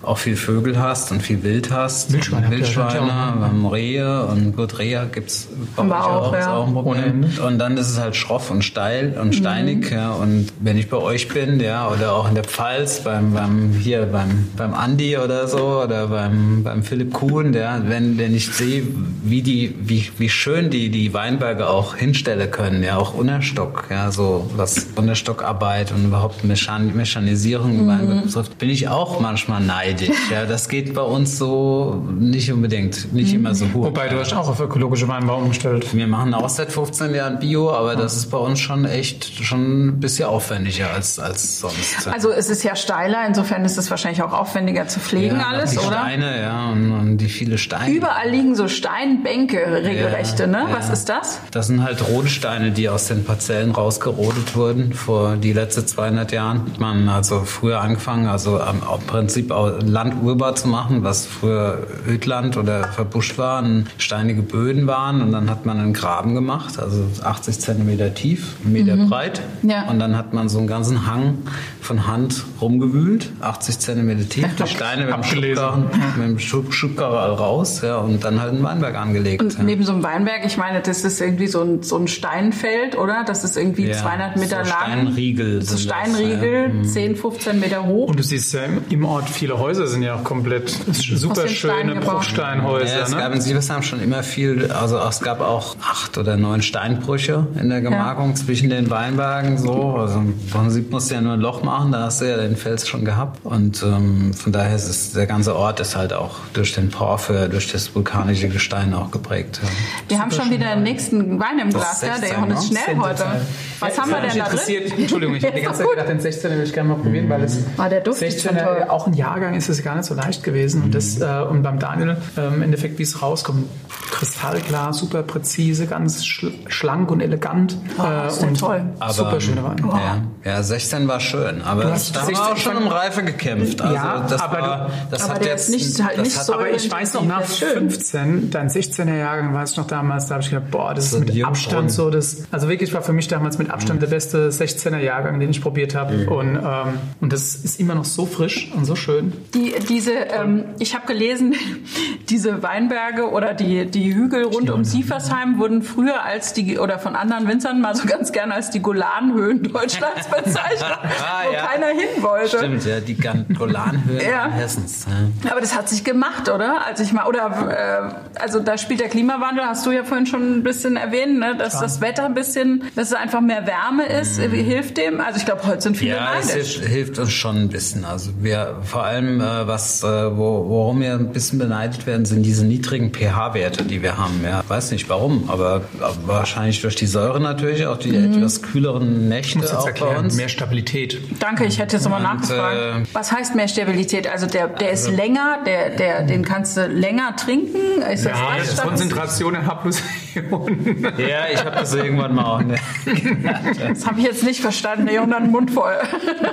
auch 0.04 0.18
viel 0.18 0.36
Vögel 0.36 0.80
hast 0.80 1.12
und 1.12 1.22
viel 1.22 1.44
Wild 1.44 1.72
hast. 1.72 2.14
Wildschweine. 2.14 2.50
Wildschweine, 2.52 3.02
wir 3.02 3.14
haben 3.14 3.66
Rehe 3.66 4.26
und 4.26 4.56
gut, 4.56 4.80
Rehe 4.80 5.08
gibt's 5.12 5.48
bei 5.76 5.84
euch 5.84 5.92
auch, 5.92 6.34
ja. 6.34 6.40
ist 6.40 6.48
auch 6.48 6.68
ein 6.68 6.74
Problem. 6.74 7.26
Und 7.46 7.60
dann 7.60 7.78
ist 7.78 7.90
es 7.90 8.00
halt 8.00 8.16
schroff 8.16 8.52
und 8.52 8.64
steil 8.64 9.18
und 9.20 9.36
steinig, 9.36 9.90
mhm. 9.90 9.98
ja. 9.98 10.12
Und 10.12 10.48
wenn 10.60 10.78
ich 10.78 10.90
bei 10.90 10.98
euch 10.98 11.28
bin, 11.28 11.60
ja, 11.60 11.90
oder 11.90 12.14
auch 12.14 12.30
in 12.30 12.36
der 12.36 12.44
Pfalz, 12.44 13.02
beim, 13.04 13.34
beim 13.34 13.74
hier 13.74 14.06
beim, 14.06 14.48
beim 14.56 14.74
Andi 14.74 15.18
oder 15.18 15.48
so, 15.48 15.82
oder 15.84 16.08
beim, 16.08 16.64
beim 16.64 16.84
Philipp 16.84 17.14
Kuhn, 17.14 17.52
der, 17.52 17.84
wenn, 17.88 18.18
wenn 18.18 18.36
ich 18.36 18.48
sehe, 18.48 18.84
wie 19.24 19.42
die, 19.42 19.76
wie, 19.80 20.10
wie 20.18 20.30
schön 20.30 20.70
die, 20.70 20.90
die 20.90 21.14
Weinberge 21.14 21.68
auch 21.68 21.96
hinstellen 21.96 22.50
können, 22.52 22.84
ja, 22.84 22.98
auch 22.98 23.14
Unterstock, 23.14 23.86
ja, 23.90 24.12
so 24.12 24.50
was 24.56 24.88
Unterstockarbeit 24.96 25.92
und 25.92 26.06
überhaupt 26.06 26.44
Mechan 26.44 26.96
Mechanisierung 26.96 27.84
mhm. 27.84 27.88
Weinberg 27.88 28.24
betrifft, 28.24 28.58
bin 28.58 28.70
ich 28.70 28.88
auch 28.88 29.20
manchmal 29.20 29.62
neidisch 29.62 29.87
neidisch. 29.88 30.32
Ja, 30.32 30.46
das 30.46 30.70
geht 30.70 30.94
bei 30.94 31.02
uns 31.02 31.38
so 31.38 32.04
nicht 32.20 32.52
unbedingt, 32.52 33.14
nicht 33.14 33.34
immer 33.34 33.56
so 33.56 33.66
hoch. 33.74 33.86
Wobei 33.86 34.08
du 34.08 34.20
hast 34.20 34.34
auch 34.34 34.50
auf 34.50 34.60
ökologische 34.60 35.08
Weinbau 35.08 35.38
umgestellt. 35.38 35.94
Wir 35.96 36.08
machen 36.08 36.34
auch 36.34 36.50
seit 36.50 36.72
15 36.72 37.14
Jahren 37.14 37.40
Bio, 37.40 37.72
aber 37.72 37.96
das 37.96 38.16
ist 38.16 38.30
bei 38.30 38.38
uns 38.38 38.60
schon 38.60 38.86
echt 38.86 39.44
schon 39.44 39.88
ein 39.88 40.00
bisschen 40.00 40.28
aufwendiger 40.28 40.92
als, 40.94 41.20
als 41.20 41.60
sonst. 41.60 42.08
Also 42.08 42.32
es 42.32 42.50
ist 42.50 42.64
ja 42.64 42.76
steiler, 42.76 43.26
insofern 43.28 43.66
ist 43.66 43.78
es 43.78 43.90
wahrscheinlich 43.90 44.22
auch 44.22 44.34
aufwendiger 44.34 44.88
zu 44.88 45.00
pflegen 45.00 45.38
ja, 45.38 45.48
alles, 45.48 45.72
die 45.72 45.80
oder? 45.80 46.00
Steine, 46.00 46.42
ja, 46.42 46.70
und, 46.70 46.92
und, 46.92 47.18
die 47.18 47.30
viele 47.30 47.58
Steine. 47.58 47.94
Überall 47.94 48.30
liegen 48.30 48.56
so 48.56 48.68
Steinbänke 48.68 49.84
regelrechte, 49.84 50.44
ja, 50.44 50.48
ne? 50.48 50.68
Was 50.72 50.88
ja. 50.88 50.94
ist 50.94 51.10
das? 51.10 51.40
Das 51.52 51.68
sind 51.68 51.84
halt 51.84 52.08
Rodesteine, 52.08 52.72
die 52.72 52.90
aus 52.90 53.08
den 53.08 53.24
Parzellen 53.24 53.72
rausgerodet 53.72 54.56
wurden 54.56 54.94
vor 54.94 55.36
die 55.36 55.54
letzten 55.54 55.88
200 55.88 56.32
Jahren. 56.32 56.72
Man 56.80 57.10
also 57.10 57.42
früher 57.42 57.82
angefangen, 57.82 58.28
also 58.28 58.60
im 58.60 58.82
Prinzip 59.08 59.52
Land 59.82 60.24
urbar 60.24 60.56
zu 60.56 60.68
machen, 60.68 61.04
was 61.04 61.26
früher 61.26 61.88
Ödland 62.08 62.58
oder 62.58 62.86
verbuscht 62.86 63.38
war, 63.38 63.64
steinige 63.98 64.42
Böden 64.42 64.88
waren 64.88 65.22
und 65.22 65.32
dann 65.32 65.50
hat 65.50 65.66
man 65.66 65.80
einen 65.80 65.94
Graben 65.94 66.36
gemacht, 66.36 66.80
also 66.80 67.04
80 67.24 67.60
Zentimeter 67.60 68.14
tief, 68.14 68.56
einen 68.64 68.74
Meter 68.74 68.96
mhm. 68.96 69.10
breit 69.10 69.42
ja. 69.64 69.90
und 69.90 70.00
dann 70.00 70.18
hat 70.18 70.34
man 70.34 70.50
so 70.50 70.58
einen 70.58 70.68
ganzen 70.68 71.08
Hang 71.08 71.40
von 71.82 72.08
Hand 72.08 72.44
rumgewühlt, 72.62 73.32
80 73.40 73.80
Zentimeter 73.80 74.28
tief, 74.28 74.48
die 74.56 74.68
Steine 74.68 75.06
mit 75.06 75.16
dem, 75.16 75.24
Schubkarren, 75.24 75.86
mit 76.18 76.28
dem 76.28 76.40
Schubkarren 76.40 77.36
raus 77.36 77.82
ja, 77.82 77.98
und 77.98 78.24
dann 78.24 78.42
halt 78.42 78.54
einen 78.54 78.64
Weinberg 78.64 78.96
angelegt. 78.96 79.42
Und 79.42 79.58
ja. 79.58 79.64
neben 79.64 79.84
so 79.84 79.94
einem 79.94 80.04
Weinberg, 80.04 80.46
ich 80.46 80.58
meine, 80.58 80.82
das 80.82 81.04
ist 81.04 81.22
irgendwie 81.22 81.48
so 81.48 81.62
ein, 81.62 81.84
so 81.84 81.98
ein 81.98 82.08
Steinfeld, 82.08 82.98
oder? 82.98 83.24
Das 83.26 83.44
ist 83.44 83.58
irgendwie 83.58 83.88
ja, 83.88 83.94
200 83.94 84.38
Meter 84.38 84.66
so 84.66 84.72
lang. 84.72 84.92
Steinriegel. 84.92 85.62
So 85.62 85.78
Steinriegel, 85.78 86.72
das, 86.84 86.94
10, 86.94 87.16
15 87.16 87.60
Meter 87.60 87.86
hoch. 87.86 88.10
Und 88.10 88.20
du 88.20 88.24
siehst 88.24 88.54
ja 88.54 88.62
im 88.90 89.06
Ort 89.06 89.30
viele 89.30 89.58
Häuser 89.60 89.67
sind 89.74 90.04
ja 90.04 90.16
auch 90.16 90.24
komplett 90.24 90.70
super 90.92 91.48
schöne 91.48 91.96
Bruchsteinhäuser. 91.96 92.98
Ja, 92.98 93.04
es 93.04 93.12
ne? 93.12 93.18
gab 93.18 93.34
in 93.34 93.42
Sieversheim 93.42 93.84
schon 93.84 94.02
immer 94.02 94.24
viel, 94.24 94.72
also 94.72 94.98
es 95.00 95.20
gab 95.22 95.42
auch 95.42 95.76
acht 95.82 96.18
oder 96.18 96.38
neun 96.38 96.62
Steinbrüche 96.62 97.48
in 97.60 97.70
der 97.70 97.82
Gemarkung 97.82 98.30
ja. 98.30 98.36
zwischen 98.36 98.70
den 98.70 98.90
Weinbergen. 98.90 99.58
So. 99.58 99.96
Also 99.96 100.20
im 100.20 100.38
Prinzip 100.50 100.92
musst 100.92 101.10
du 101.10 101.16
ja 101.16 101.22
nur 101.22 101.34
ein 101.34 101.40
Loch 101.40 101.64
machen, 101.64 101.92
da 101.92 102.04
hast 102.04 102.22
du 102.22 102.30
ja 102.30 102.38
den 102.38 102.56
Fels 102.56 102.88
schon 102.88 103.06
gehabt. 103.06 103.46
Und 103.46 103.84
ähm, 103.84 104.34
von 104.34 104.52
daher 104.52 104.76
ist 104.76 104.88
es, 104.88 105.14
der 105.14 105.28
ganze 105.28 105.56
Ort 105.56 105.80
ist 105.80 105.96
halt 105.96 106.14
auch 106.14 106.36
durch 106.54 106.74
den 106.74 106.90
Porphyr, 106.90 107.48
durch 107.48 107.72
das 107.72 107.94
vulkanische 107.94 108.50
Gestein 108.50 108.94
auch 108.94 109.12
geprägt. 109.12 109.60
Wir 110.08 110.18
super 110.18 110.24
haben 110.24 110.32
schon 110.32 110.50
wieder 110.52 110.76
den 110.76 110.84
nächsten 110.84 111.40
Wein 111.40 111.60
im 111.60 111.70
Glas, 111.70 112.02
ja, 112.02 112.18
der 112.18 112.30
Johannes 112.30 112.68
schnell 112.68 112.98
heute. 113.00 113.16
Zeit. 113.18 113.42
Was 113.80 113.98
haben 113.98 114.12
wir 114.12 114.22
denn 114.22 114.38
da 114.38 114.46
drin? 114.46 114.92
Entschuldigung, 114.98 115.36
ich 115.36 115.46
habe 115.46 115.56
die 115.56 115.62
ganze 115.62 115.84
Zeit 115.84 115.90
gedacht, 115.90 116.10
den 116.10 116.20
16er 116.20 116.58
will 116.58 116.64
ich 116.64 116.74
gerne 116.74 116.90
mal 116.90 116.96
probieren, 116.96 117.30
weil 117.30 117.44
es 117.44 117.60
ah, 117.78 117.90
der 117.90 118.02
Duft 118.02 118.22
16er, 118.22 118.90
auch 118.90 119.08
ein 119.08 119.14
Jahrgang 119.14 119.56
ist 119.56 119.70
es 119.70 119.84
gar 119.84 119.96
nicht 119.96 120.06
so 120.06 120.14
leicht 120.14 120.44
gewesen. 120.44 120.84
Und, 120.84 120.96
das, 120.96 121.20
äh, 121.20 121.26
und 121.50 121.64
beim 121.64 121.80
Daniel 121.80 122.18
äh, 122.38 122.48
im 122.48 122.62
Endeffekt, 122.62 123.00
wie 123.00 123.04
es 123.04 123.22
rauskommt, 123.22 123.68
kristallklar, 124.12 124.94
super 124.94 125.24
präzise, 125.24 125.86
ganz 125.86 126.26
schlank 126.26 127.12
und 127.12 127.22
elegant. 127.22 127.78
Oh, 127.98 128.04
äh, 128.04 128.46
und 128.46 128.60
toll. 128.60 128.84
Aber, 129.00 129.14
super 129.14 129.40
schöne 129.42 129.64
Wein. 129.64 129.78
Oh. 129.84 129.96
Ja, 129.96 130.24
ja, 130.44 130.64
16 130.64 131.08
war 131.08 131.20
schön, 131.20 131.62
aber 131.62 131.84
da 131.84 132.22
haben 132.22 132.30
wir 132.30 132.52
auch 132.52 132.58
schon 132.58 132.78
um 132.78 132.88
Reife 132.88 133.24
gekämpft. 133.24 133.82
Also 133.82 133.96
ja, 133.96 134.26
das 134.28 134.42
aber, 134.42 134.62
war, 134.62 134.92
das 135.12 135.24
aber 135.24 135.36
hat 135.36 135.46
jetzt 135.46 135.70
nicht, 135.70 136.04
halt 136.04 136.20
nicht 136.20 136.32
so 136.32 136.54
Aber 136.54 136.72
ich 136.72 136.90
weiß 136.90 137.14
noch, 137.16 137.26
nach 137.26 137.44
15, 137.44 138.50
dein 138.50 138.70
16er 138.70 139.16
Jahrgang, 139.16 139.54
weiß 139.54 139.72
ich 139.72 139.78
noch 139.78 139.88
damals, 139.88 140.28
da 140.28 140.36
habe 140.36 140.44
ich 140.44 140.50
gedacht, 140.50 140.72
boah, 140.72 140.94
das 140.94 141.14
ist 141.14 141.20
mit 141.20 141.44
Abstand 141.44 141.92
so 141.92 142.10
das, 142.10 142.44
also 142.52 142.70
wirklich 142.70 142.94
war 142.94 143.02
für 143.02 143.14
mich 143.14 143.28
damals 143.28 143.58
mit 143.58 143.67
Abstand 143.70 144.02
der 144.02 144.08
beste 144.08 144.50
16er 144.50 145.00
Jahrgang, 145.00 145.40
den 145.40 145.50
ich 145.50 145.62
probiert 145.62 145.96
habe. 145.96 146.18
Mhm. 146.18 146.28
Und, 146.28 146.56
ähm, 146.56 147.00
und 147.22 147.34
das 147.34 147.56
ist 147.56 147.80
immer 147.80 147.96
noch 147.96 148.06
so 148.06 148.26
frisch 148.26 148.72
und 148.76 148.86
so 148.86 148.96
schön. 148.96 149.34
Die, 149.54 149.74
diese, 149.88 150.12
ähm, 150.12 150.66
ich 150.80 150.96
habe 150.96 151.08
gelesen, 151.08 151.56
diese 152.30 152.64
Weinberge 152.64 153.30
oder 153.30 153.54
die, 153.54 153.86
die 153.86 154.14
Hügel 154.14 154.44
rund 154.46 154.70
um 154.70 154.84
Sieversheim 154.84 155.60
wurden 155.60 155.82
früher 155.82 156.24
als 156.24 156.54
die, 156.54 156.78
oder 156.80 157.00
von 157.00 157.16
anderen 157.16 157.48
Winzern 157.48 157.82
mal 157.82 157.96
so 157.96 158.08
ganz 158.08 158.32
gerne 158.32 158.54
als 158.54 158.70
die 158.70 158.82
Golanhöhen 158.82 159.64
Deutschlands 159.64 160.28
bezeichnet, 160.44 160.82
ah, 160.82 161.44
wo 161.48 161.54
ja. 161.54 161.66
keiner 161.66 161.88
hin 161.88 162.22
wollte. 162.22 162.58
Stimmt, 162.58 162.86
ja, 162.86 163.00
die 163.00 163.16
Golanhöhen 163.16 164.22
ja. 164.22 164.48
Hessens. 164.50 165.06
Ja. 165.44 165.52
Aber 165.52 165.62
das 165.62 165.76
hat 165.76 165.90
sich 165.90 166.04
gemacht, 166.04 166.50
oder? 166.50 166.86
Also 166.86 167.04
ich 167.04 167.14
mal, 167.14 167.26
oder 167.28 168.14
äh, 168.36 168.40
also 168.40 168.60
da 168.60 168.78
spielt 168.78 169.00
der 169.00 169.10
Klimawandel, 169.10 169.66
hast 169.66 169.86
du 169.86 169.92
ja 169.92 170.04
vorhin 170.04 170.26
schon 170.26 170.58
ein 170.58 170.64
bisschen 170.64 170.96
erwähnt, 170.98 171.40
ne, 171.40 171.56
dass 171.58 171.80
das 171.80 172.02
Wetter 172.02 172.26
ein 172.26 172.34
bisschen, 172.34 172.84
dass 172.96 173.10
es 173.10 173.14
einfach 173.14 173.42
mehr 173.42 173.57
Wärme 173.66 174.06
ist, 174.06 174.40
mhm. 174.40 174.52
hilft 174.52 174.98
dem. 174.98 175.20
Also 175.20 175.40
ich 175.40 175.46
glaube, 175.46 175.66
heute 175.66 175.82
sind 175.82 175.98
viele 175.98 176.16
ja, 176.16 176.36
neidisch. 176.36 176.80
es 176.80 176.88
hilft 176.88 177.18
uns 177.18 177.32
schon 177.32 177.58
ein 177.58 177.70
bisschen. 177.70 178.06
Also 178.06 178.32
wir 178.40 178.82
vor 178.84 179.04
allem, 179.04 179.42
äh, 179.42 179.68
was 179.68 180.04
äh, 180.04 180.08
wo, 180.08 180.68
worum 180.68 181.02
wir 181.02 181.14
ein 181.14 181.32
bisschen 181.32 181.60
beneidet 181.60 182.06
werden, 182.06 182.26
sind 182.26 182.44
diese 182.44 182.66
niedrigen 182.66 183.12
pH-Werte, 183.12 183.84
die 183.84 184.02
wir 184.02 184.18
haben. 184.18 184.42
Ja, 184.44 184.64
weiß 184.68 184.92
nicht 184.92 185.10
warum, 185.10 185.50
aber, 185.50 185.82
aber 186.00 186.16
wahrscheinlich 186.26 186.82
durch 186.82 186.96
die 186.96 187.08
Säure 187.08 187.40
natürlich, 187.40 187.86
auch 187.86 187.98
die 187.98 188.12
mhm. 188.12 188.36
etwas 188.36 188.62
kühleren 188.62 189.28
Nächte 189.28 189.78
auch 189.78 189.88
erklären, 189.88 190.14
bei 190.14 190.20
uns. 190.20 190.36
Mehr 190.36 190.50
Stabilität. 190.50 191.20
Danke, 191.40 191.66
ich 191.66 191.80
hätte 191.80 191.96
jetzt 191.96 192.04
nochmal 192.04 192.22
nachgefragt. 192.22 192.78
Äh, 192.78 193.04
was 193.14 193.32
heißt 193.32 193.56
mehr 193.56 193.68
Stabilität? 193.68 194.28
Also 194.28 194.46
der, 194.46 194.68
der 194.68 194.90
also, 194.90 195.10
ist 195.10 195.18
länger, 195.18 195.60
der, 195.66 195.92
der, 195.92 196.24
den 196.24 196.44
kannst 196.44 196.78
du 196.78 196.86
länger 196.88 197.36
trinken? 197.36 198.02
Ist 198.12 198.26
das 198.26 198.38
ja, 198.38 198.58
das 198.58 198.70
ist 198.70 198.82
Konzentration 198.82 199.56
in 199.56 199.66
H 199.66 199.76
plus 199.76 200.02
Ionen. 200.36 201.08
Ja, 201.18 201.48
ich 201.52 201.60
habe 201.60 201.78
das 201.78 201.94
irgendwann 201.94 202.36
mal 202.36 202.46
auch. 202.46 202.62
Ne? 202.62 202.76
Das 203.88 204.06
habe 204.06 204.20
ich 204.20 204.26
jetzt 204.26 204.44
nicht 204.44 204.62
verstanden. 204.62 205.08
Ich 205.08 205.18
habe 205.18 205.36
einen 205.36 205.52
Mund 205.52 205.72
voll. 205.72 205.94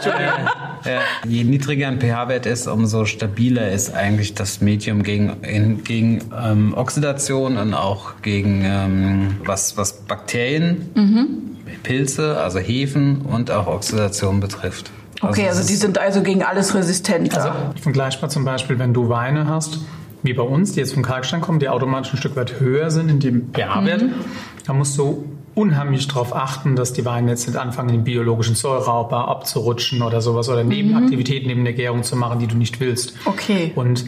Ja, 0.04 0.90
ja. 0.90 1.00
Je 1.26 1.44
niedriger 1.44 1.88
ein 1.88 2.00
pH-Wert 2.00 2.46
ist, 2.46 2.66
umso 2.66 3.04
stabiler 3.04 3.70
ist 3.70 3.94
eigentlich 3.94 4.34
das 4.34 4.60
Medium 4.60 5.02
gegen, 5.02 5.42
in, 5.42 5.84
gegen 5.84 6.20
ähm, 6.36 6.74
Oxidation 6.74 7.56
und 7.56 7.74
auch 7.74 8.22
gegen 8.22 8.62
ähm, 8.64 9.36
was, 9.44 9.76
was 9.76 10.02
Bakterien, 10.02 10.90
mhm. 10.94 11.56
Pilze, 11.82 12.38
also 12.38 12.58
Hefen 12.58 13.22
und 13.22 13.50
auch 13.50 13.66
Oxidation 13.66 14.40
betrifft. 14.40 14.90
Okay, 15.20 15.46
also, 15.48 15.60
also 15.60 15.68
die 15.68 15.76
sind 15.76 15.98
also 15.98 16.22
gegen 16.22 16.42
alles 16.42 16.74
resistent. 16.74 17.36
Also 17.36 17.50
vergleichbar 17.80 18.30
zum 18.30 18.44
Beispiel, 18.44 18.78
wenn 18.78 18.92
du 18.92 19.08
Weine 19.08 19.46
hast, 19.48 19.78
wie 20.22 20.32
bei 20.32 20.42
uns, 20.42 20.72
die 20.72 20.80
jetzt 20.80 20.94
vom 20.94 21.02
Kalkstein 21.02 21.40
kommen, 21.40 21.58
die 21.58 21.68
automatisch 21.68 22.12
ein 22.14 22.16
Stück 22.16 22.36
weit 22.36 22.60
höher 22.60 22.90
sind 22.90 23.10
in 23.10 23.20
dem 23.20 23.52
pH-Wert, 23.52 24.02
mhm. 24.02 24.14
da 24.66 24.72
musst 24.72 24.96
du 24.98 25.24
unheimlich 25.54 26.08
darauf 26.08 26.34
achten, 26.34 26.76
dass 26.76 26.92
die 26.92 27.04
Weine 27.04 27.30
jetzt 27.30 27.46
nicht 27.46 27.56
anfangen, 27.56 27.88
den 27.88 28.04
biologischen 28.04 28.54
Säurauber 28.54 29.28
abzurutschen 29.28 30.02
oder 30.02 30.20
sowas 30.20 30.48
oder 30.48 30.64
Nebenaktivitäten 30.64 31.48
neben 31.48 31.64
der 31.64 31.74
Gärung 31.74 32.02
zu 32.02 32.16
machen, 32.16 32.38
die 32.38 32.46
du 32.46 32.56
nicht 32.56 32.80
willst. 32.80 33.14
Okay. 33.24 33.72
Und 33.74 34.04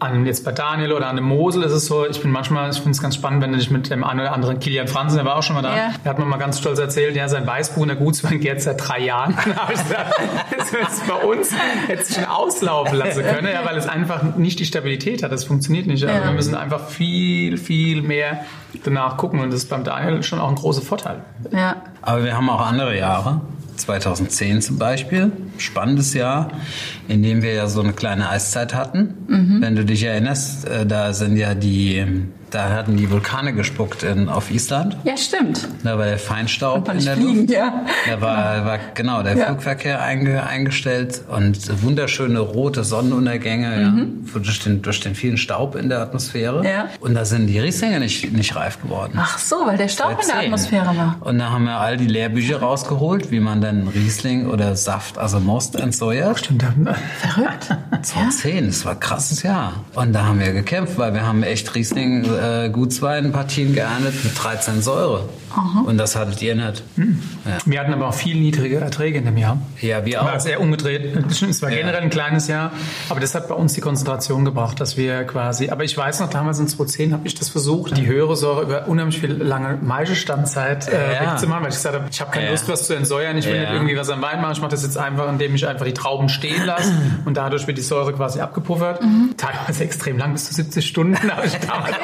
an 0.00 0.26
jetzt 0.26 0.44
bei 0.44 0.52
Daniel 0.52 0.92
oder 0.92 1.08
an 1.08 1.16
dem 1.16 1.24
Mosel 1.24 1.62
ist 1.64 1.72
es 1.72 1.86
so, 1.86 2.06
ich 2.06 2.20
bin 2.22 2.30
manchmal, 2.30 2.70
ich 2.70 2.76
finde 2.76 2.92
es 2.92 3.02
ganz 3.02 3.16
spannend, 3.16 3.42
wenn 3.42 3.52
du 3.52 3.58
dich 3.58 3.70
mit 3.70 3.90
dem 3.90 4.04
einen 4.04 4.20
oder 4.20 4.32
anderen 4.32 4.60
Kilian 4.60 4.86
Franzen, 4.86 5.16
der 5.16 5.24
war 5.24 5.36
auch 5.36 5.42
schon 5.42 5.56
mal 5.56 5.62
da, 5.62 5.76
ja. 5.76 5.90
der 6.04 6.10
hat 6.10 6.18
mir 6.18 6.24
mal 6.24 6.36
ganz 6.36 6.58
stolz 6.58 6.78
erzählt, 6.78 7.16
ja, 7.16 7.28
sein 7.28 7.46
Weißbuch 7.46 7.82
in 7.82 7.88
der 7.88 7.96
Gutswein 7.96 8.38
geht 8.40 8.62
seit 8.62 8.86
drei 8.86 9.00
Jahren. 9.00 9.36
da 9.54 9.56
habe 9.56 9.72
ich 9.72 9.82
gesagt, 9.82 10.14
das 10.56 10.72
ist 10.72 11.06
bei 11.08 11.14
uns 11.14 11.50
jetzt 11.88 12.14
schon 12.14 12.24
auslaufen 12.24 12.96
lassen 12.96 13.24
können, 13.24 13.48
ja, 13.52 13.64
weil 13.64 13.76
es 13.76 13.88
einfach 13.88 14.36
nicht 14.36 14.60
die 14.60 14.66
Stabilität 14.66 15.22
hat, 15.22 15.32
das 15.32 15.44
funktioniert 15.44 15.86
nicht. 15.86 16.02
Ja. 16.02 16.24
wir 16.24 16.32
müssen 16.32 16.54
einfach 16.54 16.86
viel, 16.88 17.56
viel 17.58 18.02
mehr 18.02 18.44
danach 18.84 19.16
gucken 19.16 19.40
und 19.40 19.52
das 19.52 19.62
ist 19.62 19.70
beim 19.70 19.82
Daniel 19.82 20.22
schon 20.22 20.38
auch 20.38 20.48
ein 20.48 20.54
großer 20.54 20.82
Vorteil. 20.82 21.22
Ja. 21.50 21.76
Aber 22.02 22.24
wir 22.24 22.36
haben 22.36 22.48
auch 22.50 22.64
andere 22.64 22.96
Jahre. 22.96 23.40
2010 23.78 24.60
zum 24.60 24.78
Beispiel, 24.78 25.32
spannendes 25.58 26.14
Jahr, 26.14 26.52
in 27.08 27.22
dem 27.22 27.42
wir 27.42 27.52
ja 27.52 27.66
so 27.68 27.80
eine 27.80 27.92
kleine 27.92 28.28
Eiszeit 28.28 28.74
hatten. 28.74 29.14
Mhm. 29.26 29.60
Wenn 29.60 29.76
du 29.76 29.84
dich 29.84 30.02
erinnerst, 30.02 30.68
äh, 30.68 30.86
da 30.86 31.12
sind 31.12 31.36
ja 31.36 31.54
die 31.54 32.04
da 32.50 32.70
hatten 32.70 32.96
die 32.96 33.10
Vulkane 33.10 33.52
gespuckt 33.52 34.02
in, 34.02 34.28
auf 34.28 34.50
Island. 34.50 34.96
Ja, 35.04 35.16
stimmt. 35.16 35.68
Da 35.84 35.98
war 35.98 36.06
der 36.06 36.18
Feinstaub 36.18 36.88
in 36.88 37.04
der 37.04 37.16
fliegen, 37.16 37.40
Luft. 37.40 37.50
Ja. 37.50 37.84
Da 38.06 38.20
war, 38.20 38.54
genau. 38.54 38.66
war 38.66 38.78
genau 38.94 39.22
der 39.22 39.36
ja. 39.36 39.46
Flugverkehr 39.46 40.02
einge, 40.02 40.46
eingestellt 40.46 41.22
und 41.28 41.82
wunderschöne 41.82 42.38
rote 42.38 42.84
Sonnenuntergänge 42.84 43.90
mhm. 43.90 44.26
ja, 44.32 44.40
durch, 44.40 44.60
den, 44.60 44.82
durch 44.82 45.00
den 45.00 45.14
vielen 45.14 45.36
Staub 45.36 45.74
in 45.74 45.88
der 45.88 46.00
Atmosphäre. 46.00 46.64
Ja. 46.66 46.88
Und 47.00 47.14
da 47.14 47.24
sind 47.24 47.48
die 47.48 47.58
Rieslinge 47.58 48.00
nicht, 48.00 48.32
nicht 48.32 48.56
reif 48.56 48.80
geworden. 48.80 49.12
Ach 49.16 49.38
so, 49.38 49.56
weil 49.66 49.76
der 49.76 49.88
Staub 49.88 50.18
in 50.20 50.28
der 50.28 50.38
Atmosphäre 50.38 50.96
war. 50.96 51.16
Und 51.20 51.38
da 51.38 51.50
haben 51.50 51.64
wir 51.64 51.78
all 51.78 51.96
die 51.96 52.06
Lehrbücher 52.06 52.60
rausgeholt, 52.60 53.30
wie 53.30 53.40
man 53.40 53.60
dann 53.60 53.88
Riesling 53.88 54.46
oder 54.46 54.74
Saft, 54.76 55.18
also 55.18 55.40
Most 55.48 55.76
entsäuert. 55.76 56.40
Stimmt. 56.40 56.62
Verrückt. 56.62 57.74
2010, 58.02 58.66
das 58.66 58.84
war 58.84 58.92
ein 58.92 59.00
krasses 59.00 59.42
Jahr. 59.42 59.72
Und 59.94 60.12
da 60.12 60.26
haben 60.26 60.40
wir 60.40 60.52
gekämpft, 60.52 60.98
weil 60.98 61.14
wir 61.14 61.26
haben 61.26 61.42
echt 61.42 61.74
Riesling 61.74 62.26
äh, 62.26 62.68
Gutsweinpartien 62.70 63.72
geerntet 63.72 64.22
mit 64.24 64.44
13 64.44 64.82
Säure. 64.82 65.26
Aha. 65.50 65.82
Und 65.86 65.98
das 65.98 66.16
hattet 66.16 66.40
ihr 66.42 66.54
nicht. 66.54 66.82
Hm. 66.96 67.22
Ja. 67.44 67.58
Wir 67.64 67.80
hatten 67.80 67.92
aber 67.92 68.08
auch 68.08 68.14
viel 68.14 68.36
niedrige 68.36 68.76
Erträge 68.76 69.18
in 69.18 69.24
dem 69.24 69.36
Jahr. 69.36 69.58
Ja, 69.80 70.04
wir 70.04 70.22
auch. 70.22 70.26
War 70.26 70.40
sehr 70.40 70.60
umgedreht. 70.60 71.16
Es 71.48 71.62
war 71.62 71.70
ja. 71.70 71.76
generell 71.76 72.02
ein 72.02 72.10
kleines 72.10 72.48
Jahr, 72.48 72.72
aber 73.08 73.20
das 73.20 73.34
hat 73.34 73.48
bei 73.48 73.54
uns 73.54 73.72
die 73.72 73.80
Konzentration 73.80 74.44
gebracht, 74.44 74.80
dass 74.80 74.96
wir 74.96 75.24
quasi, 75.24 75.70
aber 75.70 75.84
ich 75.84 75.96
weiß 75.96 76.20
noch, 76.20 76.28
damals 76.28 76.58
in 76.58 76.68
2010 76.68 77.12
habe 77.12 77.26
ich 77.26 77.34
das 77.34 77.48
versucht, 77.48 77.96
die 77.96 78.06
höhere 78.06 78.36
Säure 78.36 78.62
über 78.62 78.88
unheimlich 78.88 79.18
viel 79.18 79.32
lange 79.32 79.78
Maischestandzeit 79.80 80.88
äh, 80.88 81.14
ja. 81.14 81.32
wegzumachen, 81.32 81.62
weil 81.62 81.70
ich 81.70 81.76
gesagt 81.76 81.94
habe, 81.94 82.06
ich 82.10 82.20
habe 82.20 82.30
keine. 82.30 82.50
Lust, 82.50 82.68
was 82.68 82.86
zu 82.86 82.94
entsäuern, 82.94 83.36
ich 83.36 83.46
will 83.46 83.60
nicht 83.60 83.70
irgendwie 83.70 83.96
was 83.96 84.10
am 84.10 84.20
Wein 84.20 84.40
machen, 84.40 84.52
ich 84.52 84.60
mache 84.60 84.72
das 84.72 84.82
jetzt 84.82 84.98
einfach, 84.98 85.28
indem 85.28 85.54
ich 85.54 85.66
einfach 85.66 85.84
die 85.84 85.94
Trauben 85.94 86.28
stehen 86.28 86.64
lasse 86.64 86.92
und 87.24 87.36
dadurch 87.36 87.66
wird 87.66 87.78
die 87.78 87.82
Säure 87.82 88.12
quasi 88.12 88.40
abgepuffert. 88.40 89.02
Mhm. 89.02 89.34
Teilweise 89.36 89.84
extrem 89.84 90.18
lang, 90.18 90.32
bis 90.32 90.46
zu 90.46 90.54
70 90.54 90.86
Stunden 90.86 91.16
habe 91.30 91.46
ich 91.46 91.56
damals 91.58 91.96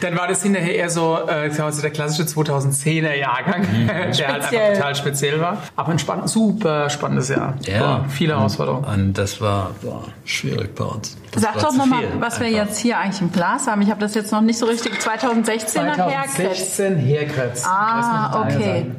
Dann 0.00 0.16
war 0.16 0.28
das 0.28 0.42
hinterher 0.42 0.74
eher 0.74 0.90
so, 0.90 1.18
äh, 1.26 1.50
der 1.82 1.90
klassische 1.90 2.26
2010 2.26 2.81
10er 2.84 3.14
Jahrgang, 3.14 3.62
mhm. 3.62 3.86
der 4.18 4.28
halt 4.28 4.42
einfach 4.44 4.74
total 4.74 4.94
speziell 4.94 5.40
war. 5.40 5.58
Aber 5.76 5.90
ein 5.90 5.98
spannend, 5.98 6.28
super 6.28 6.90
spannendes 6.90 7.28
Jahr. 7.28 7.54
Ja. 7.66 7.78
Boah, 7.78 8.04
viele 8.08 8.34
Herausforderungen. 8.34 8.84
Und 8.84 9.14
das 9.14 9.40
war 9.40 9.70
boah, 9.82 10.04
schwierig 10.24 10.74
bei 10.74 10.84
uns. 10.84 11.16
Das 11.32 11.44
Sag 11.44 11.60
doch 11.60 11.72
nochmal, 11.72 12.04
was 12.20 12.40
wir 12.40 12.50
jetzt 12.50 12.78
hier 12.78 12.98
eigentlich 12.98 13.22
im 13.22 13.32
Glas 13.32 13.66
haben. 13.66 13.80
Ich 13.80 13.88
habe 13.88 14.00
das 14.00 14.14
jetzt 14.14 14.32
noch 14.32 14.42
nicht 14.42 14.58
so 14.58 14.66
richtig. 14.66 15.00
2016 15.00 15.82
er 15.82 15.96
Herkretz. 15.96 16.34
2016 16.34 16.96
Herkretz. 16.98 17.64
Ah, 17.66 18.42
okay. 18.42 18.90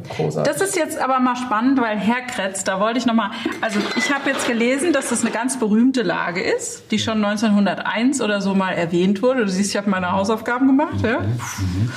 Das 0.44 0.60
ist 0.60 0.76
jetzt 0.76 0.98
aber 0.98 1.20
mal 1.20 1.36
spannend, 1.36 1.80
weil 1.80 1.96
Herkretz, 2.00 2.64
da 2.64 2.80
wollte 2.80 2.98
ich 2.98 3.06
nochmal, 3.06 3.30
also 3.62 3.80
ich 3.96 4.12
habe 4.12 4.32
jetzt 4.32 4.48
gelesen, 4.48 4.94
dass 4.94 5.10
das 5.10 5.22
eine 5.22 5.30
ganz 5.30 5.60
berühmte 5.60 6.02
Lage 6.02 6.42
ist, 6.42 6.90
die 6.90 6.98
schon 6.98 7.24
1901 7.24 8.20
oder 8.20 8.42
so 8.42 8.56
mal 8.56 8.72
erwähnt 8.72 9.22
wurde. 9.22 9.46
Du 9.46 9.52
siehst, 9.52 9.70
ich 9.70 9.78
habe 9.78 9.92
meine 9.92 10.12
Hausaufgaben 10.12 10.66
gemacht. 10.66 11.02
Ja? 11.04 11.20
Mhm. 11.20 11.28
Mhm. 11.28 11.92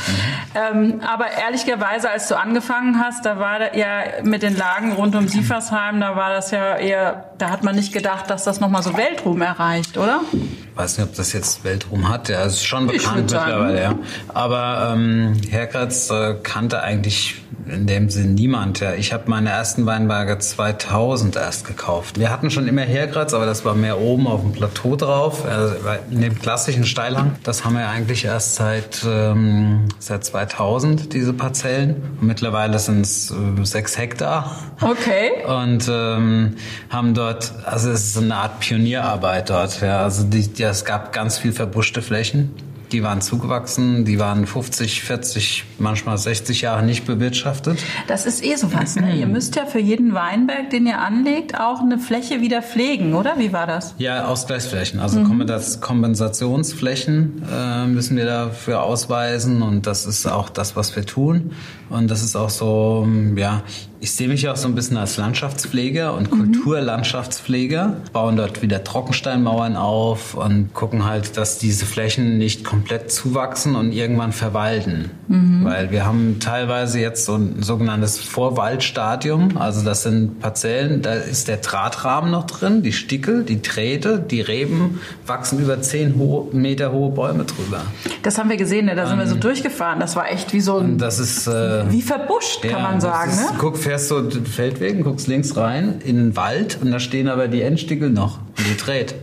Ähm, 0.55 1.01
aber 1.01 1.31
ehrlicherweise, 1.31 2.11
als 2.11 2.29
du 2.29 2.39
angefangen 2.39 3.01
hast, 3.01 3.25
da 3.25 3.39
war 3.39 3.75
ja 3.75 4.23
mit 4.23 4.43
den 4.43 4.55
Lagen 4.55 4.93
rund 4.93 5.17
um 5.17 5.29
Sieversheim, 5.29 5.99
da 5.99 6.15
war 6.15 6.29
das 6.29 6.51
ja 6.51 6.77
eher, 6.77 7.31
da 7.39 7.49
hat 7.49 7.65
man 7.65 7.75
nicht 7.75 7.95
gedacht, 7.95 8.29
dass 8.29 8.45
das 8.45 8.61
nochmal 8.61 8.83
so 8.83 8.99
Weltruhm 8.99 9.41
erreicht, 9.41 9.97
oder? 9.97 10.21
Ich 10.33 10.77
weiß 10.77 10.99
nicht, 10.99 11.09
ob 11.09 11.15
das 11.15 11.33
jetzt 11.33 11.65
Weltruhm 11.65 12.09
hat. 12.09 12.29
Ja, 12.29 12.43
ist 12.43 12.65
schon 12.65 12.87
bekannt 12.87 13.33
mittlerweile, 13.33 13.81
ja. 13.81 13.99
Aber 14.29 14.93
ähm, 14.93 15.35
Herkratz 15.49 16.11
äh, 16.11 16.35
kannte 16.43 16.83
eigentlich 16.83 17.37
in 17.69 17.87
dem 17.87 18.11
Sinn 18.11 18.35
niemand. 18.35 18.81
Ja. 18.81 18.95
Ich 18.95 19.13
habe 19.13 19.25
meine 19.27 19.51
ersten 19.51 19.87
Weinberge 19.87 20.39
2000 20.39 21.37
erst 21.37 21.67
gekauft. 21.67 22.19
Wir 22.19 22.31
hatten 22.31 22.51
schon 22.51 22.69
immer 22.69 22.83
Herkratz, 22.83 23.35
aber 23.35 23.47
das 23.47 23.65
war 23.65 23.75
mehr 23.75 24.01
oben 24.01 24.27
auf 24.27 24.41
dem 24.41 24.53
Plateau 24.53 24.97
drauf, 24.97 25.45
also 25.45 25.75
in 26.11 26.21
dem 26.21 26.39
klassischen 26.39 26.85
Steilhang. 26.85 27.37
Das 27.43 27.65
haben 27.65 27.75
wir 27.75 27.89
eigentlich 27.89 28.25
erst 28.25 28.57
seit, 28.57 29.05
ähm, 29.09 29.89
seit 29.99 30.25
2000, 30.25 31.13
diese 31.13 31.33
Parzellen. 31.33 31.97
Und 32.21 32.27
mittlerweile 32.27 32.79
sind 32.79 33.01
es 33.03 33.31
äh, 33.31 33.65
sechs 33.65 33.99
Hektar. 33.99 34.57
Okay. 34.81 35.31
Und 35.47 35.91
ähm, 35.91 36.57
haben 36.91 37.15
dort, 37.15 37.53
also 37.65 37.91
es 37.91 38.07
ist 38.09 38.19
eine 38.19 38.37
Art 38.37 38.61
Pionierarbeit 38.61 39.51
dort. 39.51 39.81
Ja. 39.81 40.03
Also 40.03 40.25
die, 40.25 40.49
die, 40.49 40.63
es 40.63 40.85
gab 40.85 41.13
ganz 41.13 41.39
viel 41.39 41.53
verbuschte 41.53 42.03
Flächen 42.03 42.55
die 42.93 43.03
waren 43.03 43.21
zugewachsen, 43.21 44.05
die 44.05 44.19
waren 44.19 44.47
50, 44.47 45.03
40, 45.03 45.65
manchmal 45.79 46.19
60 46.19 46.63
Jahre 46.63 46.85
nicht 46.85 47.05
bewirtschaftet. 47.05 47.79
Das 48.07 48.27
ist 48.27 48.45
eh 48.45 48.55
sowas. 48.57 48.97
Ne? 48.97 49.17
ihr 49.17 49.27
müsst 49.27 49.57
ja 49.57 49.67
für 49.67 49.79
jeden 49.79 50.15
Weinberg, 50.15 50.71
den 50.71 50.87
ihr 50.87 51.01
anlegt, 51.01 51.59
auch 51.59 51.81
eine 51.81 51.99
Fläche 51.99 52.41
wieder 52.41 52.63
pflegen, 52.63 53.15
oder? 53.15 53.39
Wie 53.39 53.53
war 53.53 53.67
das? 53.67 53.95
Ja, 53.99 54.27
Ausgleichsflächen. 54.27 55.01
Also 55.01 55.21
mhm. 55.21 55.47
Kompensationsflächen 55.81 57.43
äh, 57.53 57.87
müssen 57.87 58.17
wir 58.17 58.27
dafür 58.27 58.83
ausweisen 58.83 59.63
und 59.63 59.87
das 59.87 60.07
ist 60.07 60.27
auch 60.27 60.49
das, 60.49 60.77
was 60.77 60.95
wir 60.95 61.05
tun. 61.05 61.53
Und 61.89 62.11
das 62.11 62.23
ist 62.23 62.37
auch 62.37 62.51
so, 62.51 63.07
ja, 63.37 63.63
ich 64.01 64.13
sehe 64.13 64.29
mich 64.29 64.49
auch 64.49 64.57
so 64.57 64.69
ein 64.69 64.75
bisschen 64.75 64.97
als 64.97 65.17
Landschaftspfleger 65.17 66.15
und 66.15 66.31
mhm. 66.31 66.39
Kulturlandschaftspfleger, 66.39 67.97
bauen 68.13 68.37
dort 68.37 68.63
wieder 68.63 68.85
Trockensteinmauern 68.85 69.77
auf 69.77 70.35
und 70.35 70.75
gucken 70.75 71.05
halt, 71.05 71.37
dass 71.37 71.59
diese 71.59 71.87
Flächen 71.87 72.39
nicht 72.39 72.65
komplett 72.65 73.11
zuwachsen 73.11 73.75
und 73.75 73.93
irgendwann 73.93 74.33
verwalden. 74.33 75.11
Mhm. 75.29 75.65
Weil 75.65 75.91
wir 75.91 76.05
haben 76.05 76.39
teilweise 76.41 77.01
jetzt 77.01 77.25
so 77.25 77.37
ein 77.37 77.63
sogenanntes 77.63 78.19
Vorwaldstadium, 78.19 79.57
also 79.57 79.85
das 79.85 80.03
sind 80.03 80.41
Parzellen, 80.41 81.03
da 81.03 81.15
ist 81.15 81.49
der 81.49 81.59
Drahtrahmen 81.59 82.31
noch 82.31 82.47
drin, 82.47 82.83
die 82.83 82.93
Stickel, 82.93 83.45
die 83.45 83.63
Drähte, 83.63 84.19
die 84.19 84.41
Reben 84.41 85.01
wachsen 85.27 85.59
über 85.59 85.81
zehn 85.81 86.19
ho 86.19 86.51
Meter 86.53 86.93
hohe 86.93 87.11
Bäume 87.11 87.45
drüber. 87.45 87.83
Das 88.23 88.39
haben 88.39 88.51
wir 88.51 88.57
gesehen, 88.57 88.87
ne? 88.87 88.95
da 88.95 89.07
sind 89.07 89.19
wir 89.19 89.27
so 89.27 89.35
ähm, 89.35 89.41
durchgefahren. 89.41 90.01
Das 90.01 90.17
war 90.17 90.31
echt 90.31 90.53
wie 90.53 90.61
so 90.61 90.79
ein, 90.79 90.99
das 90.99 91.19
ist, 91.19 91.47
äh, 91.47 91.91
wie 91.91 92.03
verbuscht, 92.03 92.63
kann 92.63 92.83
man 92.83 93.01
sagen. 93.01 93.31
Ist, 93.31 93.41
ne? 93.41 93.57
Guck, 93.59 93.79
fährst 93.97 94.09
so 94.09 94.21
den 94.21 94.45
Feldwegen, 94.45 95.03
guckst 95.03 95.27
links 95.27 95.57
rein 95.57 96.01
in 96.05 96.17
den 96.17 96.37
Wald 96.37 96.79
und 96.83 96.91
da 96.91 97.01
stehen 97.01 97.29
aber 97.29 97.49
die 97.49 97.63
Endstickel 97.63 98.11
noch 98.11 98.39
und 98.59 98.67
die 98.71 98.77
dreht. 98.77 99.15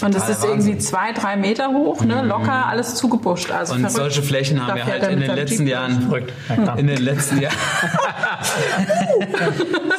Und 0.00 0.14
es 0.14 0.28
ist 0.28 0.42
Wahnsinn. 0.42 0.50
irgendwie 0.50 0.78
zwei, 0.78 1.12
drei 1.12 1.36
Meter 1.36 1.68
hoch, 1.68 2.04
ne? 2.04 2.22
Mhm. 2.22 2.28
locker, 2.28 2.66
alles 2.66 2.94
zugebuscht. 2.94 3.50
Also 3.50 3.74
und 3.74 3.80
verrückt. 3.80 3.96
solche 3.96 4.22
Flächen 4.22 4.64
haben 4.64 4.76
wir 4.76 4.86
halt 4.86 5.08
in 5.08 5.20
den 5.20 5.34
letzten 5.34 5.66
Jahren, 5.66 6.12
in 6.76 6.86
den 6.86 7.02
letzten 7.02 7.40
Jahren, 7.40 7.56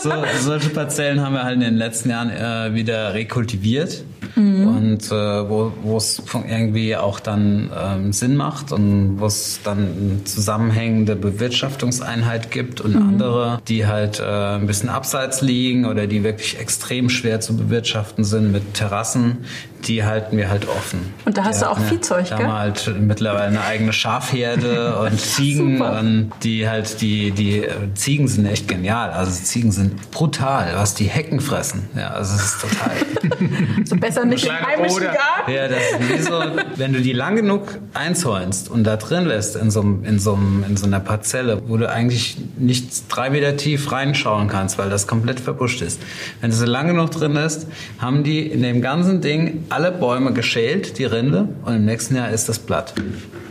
so, 0.02 0.12
solche 0.42 0.70
Parzellen 0.70 1.22
haben 1.22 1.34
wir 1.34 1.44
halt 1.44 1.56
in 1.56 1.62
den 1.62 1.78
letzten 1.78 2.10
Jahren 2.10 2.30
äh, 2.30 2.74
wieder 2.74 3.13
rekultiviert 3.13 4.04
mhm. 4.36 4.68
und 4.68 5.12
äh, 5.12 5.50
wo 5.50 5.98
es 5.98 6.22
irgendwie 6.48 6.96
auch 6.96 7.20
dann 7.20 7.70
ähm, 7.78 8.13
Sinn 8.13 8.36
macht 8.36 8.72
und 8.72 9.20
wo 9.20 9.26
es 9.26 9.60
dann 9.63 9.78
eine 9.78 10.24
zusammenhängende 10.24 11.15
Bewirtschaftungseinheit 11.15 12.52
gibt 12.52 12.82
und 12.82 12.96
mhm. 12.96 13.02
andere, 13.02 13.62
die 13.68 13.88
halt 13.88 14.20
äh, 14.20 14.24
ein 14.24 14.68
bisschen 14.68 14.89
abseits 14.89 15.42
liegen 15.42 15.86
oder 15.86 16.08
die 16.08 16.24
wirklich 16.24 16.60
extrem 16.60 17.10
schwer 17.10 17.39
zu 17.39 17.56
bewirtschaften 17.56 18.24
sind 18.24 18.52
mit 18.52 18.74
Terrassen, 18.74 19.39
die 19.88 20.04
halten 20.04 20.38
wir 20.38 20.50
halt 20.50 20.68
offen. 20.68 21.13
Und 21.26 21.38
da 21.38 21.46
hast 21.46 21.62
die 21.62 21.65
du 21.65 21.72
auch 21.72 21.78
eine, 21.78 21.86
Viehzeug, 21.86 22.28
gell? 22.28 22.38
Da 22.38 22.44
haben 22.44 22.48
wir 22.48 22.60
halt 22.60 22.96
mittlerweile 23.00 23.48
eine 23.48 23.62
eigene 23.62 23.94
Schafherde 23.94 24.98
und 25.06 25.20
Ziegen 25.20 25.82
und 25.82 26.32
die 26.44 26.68
halt 26.68 27.02
die 27.02 27.32
die 27.32 27.63
äh, 27.63 27.94
Ziegen 27.94 28.28
sind 28.28 28.46
echt 28.46 28.68
genial. 28.68 29.12
Also 29.12 29.32
Ziegen 29.32 29.72
sind 29.72 30.12
brutal, 30.12 30.74
was 30.76 30.96
die 30.96 31.06
Hecken 31.06 31.39
fressen. 31.39 31.89
Ja, 31.96 32.10
also 32.10 32.36
es 32.36 32.46
ist 32.46 32.62
total. 32.62 32.92
so 33.86 33.95
besser 33.95 34.25
nicht 34.25 34.45
im 34.45 34.52
heimischen 34.54 35.04
Garten. 35.04 35.52
Ja, 35.52 35.67
das 35.67 35.80
ist 35.80 36.10
wie 36.10 36.21
so, 36.21 36.41
wenn 36.75 36.93
du 36.93 37.02
die 37.02 37.13
lang 37.13 37.36
genug 37.36 37.80
einzäunst 37.93 38.69
und 38.69 38.84
da 38.84 38.97
drin 38.97 39.25
lässt 39.25 39.56
in 39.56 39.71
so, 39.71 39.82
in 39.82 40.19
so, 40.19 40.38
in 40.67 40.78
so 40.78 40.86
einer 40.86 40.99
Parzelle, 40.99 41.62
wo 41.67 41.78
du 41.78 41.89
eigentlich 41.89 42.38
nicht 42.58 43.04
drei 43.10 43.30
Meter 43.30 43.58
tief 43.58 43.91
reinschauen 43.91 44.47
kannst, 44.47 44.78
weil 44.78 44.89
das 44.89 45.08
komplett 45.08 45.39
verbuscht 45.39 45.82
ist. 45.82 46.02
Wenn 46.41 46.52
du 46.52 46.56
sie 46.56 46.65
lang 46.65 46.88
genug 46.88 47.12
drin 47.12 47.34
lässt, 47.34 47.67
haben 47.99 48.23
die 48.23 48.45
in 48.45 48.62
dem 48.62 48.82
ganzen 48.82 49.21
Ding 49.21 49.65
alle 49.69 49.91
Bäume 49.91 50.34
geschält, 50.34 50.97
die 50.97 51.06
Rinde, 51.06 51.49
und 51.65 51.75
im 51.75 51.86
nächsten 51.86 52.15
Jahr 52.15 52.30
ist 52.30 52.49
das 52.49 52.60
Blatt. 52.60 52.93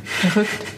Verrückt. 0.05 0.78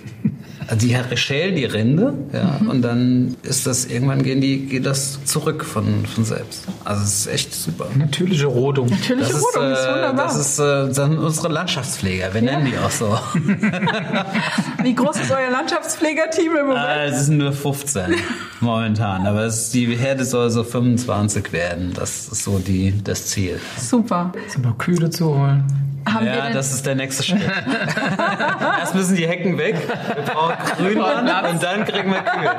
Also 0.70 0.86
die 0.86 1.16
schälen 1.16 1.56
die 1.56 1.64
Rinde, 1.64 2.14
ja, 2.32 2.58
mhm. 2.60 2.70
und 2.70 2.82
dann 2.82 3.36
ist 3.42 3.66
das, 3.66 3.86
irgendwann 3.86 4.22
gehen 4.22 4.40
die, 4.40 4.66
geht 4.66 4.86
das 4.86 5.24
zurück 5.24 5.64
von, 5.64 6.06
von 6.06 6.24
selbst. 6.24 6.64
Also 6.84 7.02
es 7.02 7.26
ist 7.26 7.26
echt 7.26 7.54
super. 7.54 7.88
Natürliche 7.96 8.46
Rodung. 8.46 8.88
Natürliche 8.88 9.32
das 9.32 9.42
Rodung 9.42 9.72
ist, 9.72 9.80
ist 9.80 9.88
wunderbar. 9.88 10.26
Das 10.26 10.36
ist 10.36 10.58
äh, 10.60 10.92
dann 10.92 11.18
unsere 11.18 11.48
Landschaftspfleger, 11.48 12.32
wir 12.32 12.42
ja. 12.44 12.52
nennen 12.52 12.70
die 12.70 12.78
auch 12.78 12.90
so. 12.90 13.18
Wie 14.84 14.94
groß 14.94 15.16
ist 15.16 15.32
euer 15.32 15.50
Landschaftspflegerteam 15.50 16.56
im 16.56 16.66
Moment? 16.68 16.86
Äh, 16.86 17.06
es 17.08 17.26
sind 17.26 17.38
nur 17.38 17.52
15 17.52 18.14
momentan, 18.60 19.26
aber 19.26 19.42
es, 19.46 19.70
die 19.70 19.86
Herde 19.96 20.24
soll 20.24 20.50
so 20.50 20.62
25 20.62 21.52
werden. 21.52 21.92
Das 21.94 22.28
ist 22.28 22.44
so 22.44 22.60
die, 22.60 22.94
das 23.02 23.26
Ziel. 23.26 23.58
Super. 23.76 24.32
Sind 24.46 24.64
noch 24.64 24.78
Kühle 24.78 25.10
zu 25.10 25.34
holen. 25.34 25.64
Haben 26.06 26.26
ja, 26.26 26.50
das 26.50 26.72
ist 26.72 26.86
der 26.86 26.94
nächste 26.94 27.22
Schritt. 27.22 27.42
Erst 28.80 28.94
müssen 28.94 29.16
die 29.16 29.26
Hecken 29.26 29.58
weg, 29.58 29.76
wir 30.14 30.22
brauchen 30.22 30.56
Grünland 30.76 31.50
und 31.50 31.62
dann 31.62 31.84
kriegen 31.84 32.10
wir 32.10 32.22
Kühe. 32.22 32.50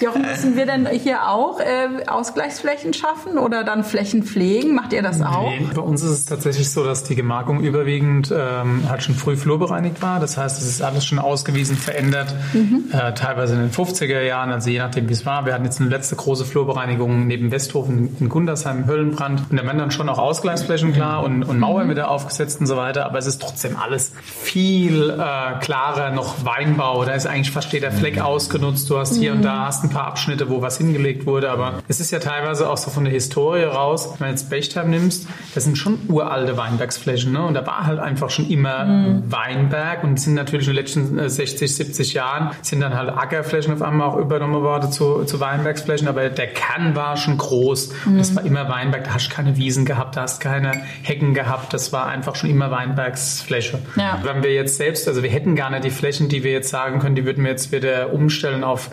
Jochen, 0.00 0.22
müssen 0.22 0.56
wir 0.56 0.66
denn 0.66 0.86
hier 0.86 1.28
auch 1.28 1.60
äh, 1.60 2.04
Ausgleichsflächen 2.06 2.94
schaffen 2.94 3.38
oder 3.38 3.64
dann 3.64 3.84
Flächen 3.84 4.22
pflegen? 4.22 4.74
Macht 4.74 4.92
ihr 4.92 5.02
das 5.02 5.22
auch? 5.22 5.50
Nee, 5.50 5.66
bei 5.74 5.80
uns 5.80 6.02
ist 6.02 6.10
es 6.10 6.24
tatsächlich 6.26 6.70
so, 6.70 6.84
dass 6.84 7.04
die 7.04 7.16
Gemarkung 7.16 7.60
überwiegend 7.60 8.32
ähm, 8.36 8.84
halt 8.88 9.02
schon 9.02 9.14
früh 9.14 9.36
flurbereinigt 9.36 10.02
war. 10.02 10.20
Das 10.20 10.36
heißt, 10.36 10.60
es 10.60 10.68
ist 10.68 10.82
alles 10.82 11.04
schon 11.04 11.18
ausgewiesen, 11.18 11.76
verändert, 11.76 12.34
mhm. 12.52 12.84
äh, 12.92 13.12
teilweise 13.14 13.54
in 13.54 13.60
den 13.60 13.70
50er 13.72 14.22
Jahren, 14.22 14.50
also 14.50 14.70
je 14.70 14.78
nachdem, 14.78 15.08
wie 15.08 15.12
es 15.12 15.26
war. 15.26 15.46
Wir 15.46 15.54
hatten 15.54 15.64
jetzt 15.64 15.80
eine 15.80 15.90
letzte 15.90 16.16
große 16.16 16.44
Flurbereinigung 16.44 17.26
neben 17.26 17.50
Westhofen 17.50 18.16
in 18.20 18.28
Gundersheim, 18.28 18.86
Höllenbrand. 18.86 19.50
Und 19.50 19.56
da 19.56 19.64
werden 19.64 19.78
dann 19.78 19.90
schon 19.90 20.08
auch 20.08 20.18
Ausgleichsflächen 20.18 20.92
klar 20.92 21.23
und, 21.24 21.42
und 21.42 21.58
Mauern 21.58 21.90
wieder 21.90 22.10
aufgesetzt 22.10 22.60
und 22.60 22.66
so 22.66 22.76
weiter, 22.76 23.06
aber 23.06 23.18
es 23.18 23.26
ist 23.26 23.40
trotzdem 23.40 23.76
alles 23.76 24.12
viel 24.22 25.10
äh, 25.10 25.58
klarer, 25.60 26.10
noch 26.10 26.44
Weinbau. 26.44 27.04
Da 27.04 27.12
ist 27.12 27.26
eigentlich 27.26 27.50
fast 27.50 27.72
jeder 27.72 27.90
Fleck 27.90 28.20
ausgenutzt. 28.20 28.88
Du 28.90 28.98
hast 28.98 29.16
hier 29.16 29.32
mhm. 29.32 29.38
und 29.38 29.44
da 29.44 29.66
hast 29.66 29.84
ein 29.84 29.90
paar 29.90 30.06
Abschnitte, 30.06 30.48
wo 30.50 30.62
was 30.62 30.78
hingelegt 30.78 31.26
wurde, 31.26 31.50
aber 31.50 31.82
es 31.88 32.00
ist 32.00 32.10
ja 32.10 32.18
teilweise 32.18 32.68
auch 32.68 32.76
so 32.76 32.90
von 32.90 33.04
der 33.04 33.12
Historie 33.12 33.64
raus, 33.64 34.14
wenn 34.18 34.26
du 34.26 34.30
jetzt 34.32 34.50
Bechtheim 34.50 34.90
nimmst, 34.90 35.26
das 35.54 35.64
sind 35.64 35.76
schon 35.76 35.98
uralte 36.08 36.56
Weinbergsflächen, 36.56 37.32
ne? 37.32 37.42
Und 37.44 37.54
da 37.54 37.66
war 37.66 37.86
halt 37.86 37.98
einfach 37.98 38.30
schon 38.30 38.48
immer 38.48 38.84
mhm. 38.84 39.22
Weinberg 39.30 40.04
und 40.04 40.20
sind 40.20 40.34
natürlich 40.34 40.68
in 40.68 40.74
den 40.74 40.82
letzten 40.82 41.28
60, 41.28 41.74
70 41.74 42.14
Jahren 42.14 42.50
sind 42.62 42.80
dann 42.80 42.94
halt 42.94 43.10
Ackerflächen 43.10 43.72
auf 43.72 43.82
einmal 43.82 44.08
auch 44.08 44.16
übernommen 44.16 44.62
worden 44.62 44.92
zu, 44.92 45.24
zu 45.24 45.40
Weinbergsflächen, 45.40 46.08
aber 46.08 46.28
der 46.28 46.48
Kern 46.48 46.94
war 46.94 47.16
schon 47.16 47.38
groß. 47.38 47.92
Mhm. 48.06 48.18
Das 48.18 48.36
war 48.36 48.44
immer 48.44 48.68
Weinberg, 48.68 49.04
da 49.04 49.14
hast 49.14 49.28
du 49.28 49.34
keine 49.34 49.56
Wiesen 49.56 49.84
gehabt, 49.84 50.16
da 50.16 50.22
hast 50.22 50.40
keine 50.40 50.72
Hecken 51.02 51.13
gehabt 51.18 51.44
gehabt. 51.44 51.72
Das 51.72 51.92
war 51.92 52.06
einfach 52.06 52.34
schon 52.34 52.50
immer 52.50 52.70
Weinbergsfläche. 52.70 53.78
Ja. 53.96 54.20
Wenn 54.22 54.42
wir 54.42 54.52
jetzt 54.52 54.76
selbst, 54.76 55.06
also 55.08 55.22
wir 55.22 55.30
hätten 55.30 55.56
gar 55.56 55.70
nicht 55.70 55.84
die 55.84 55.90
Flächen, 55.90 56.28
die 56.28 56.42
wir 56.42 56.52
jetzt 56.52 56.70
sagen 56.70 56.98
können, 57.00 57.14
die 57.14 57.24
würden 57.24 57.44
wir 57.44 57.50
jetzt 57.50 57.72
wieder 57.72 58.12
umstellen 58.12 58.64
auf 58.64 58.90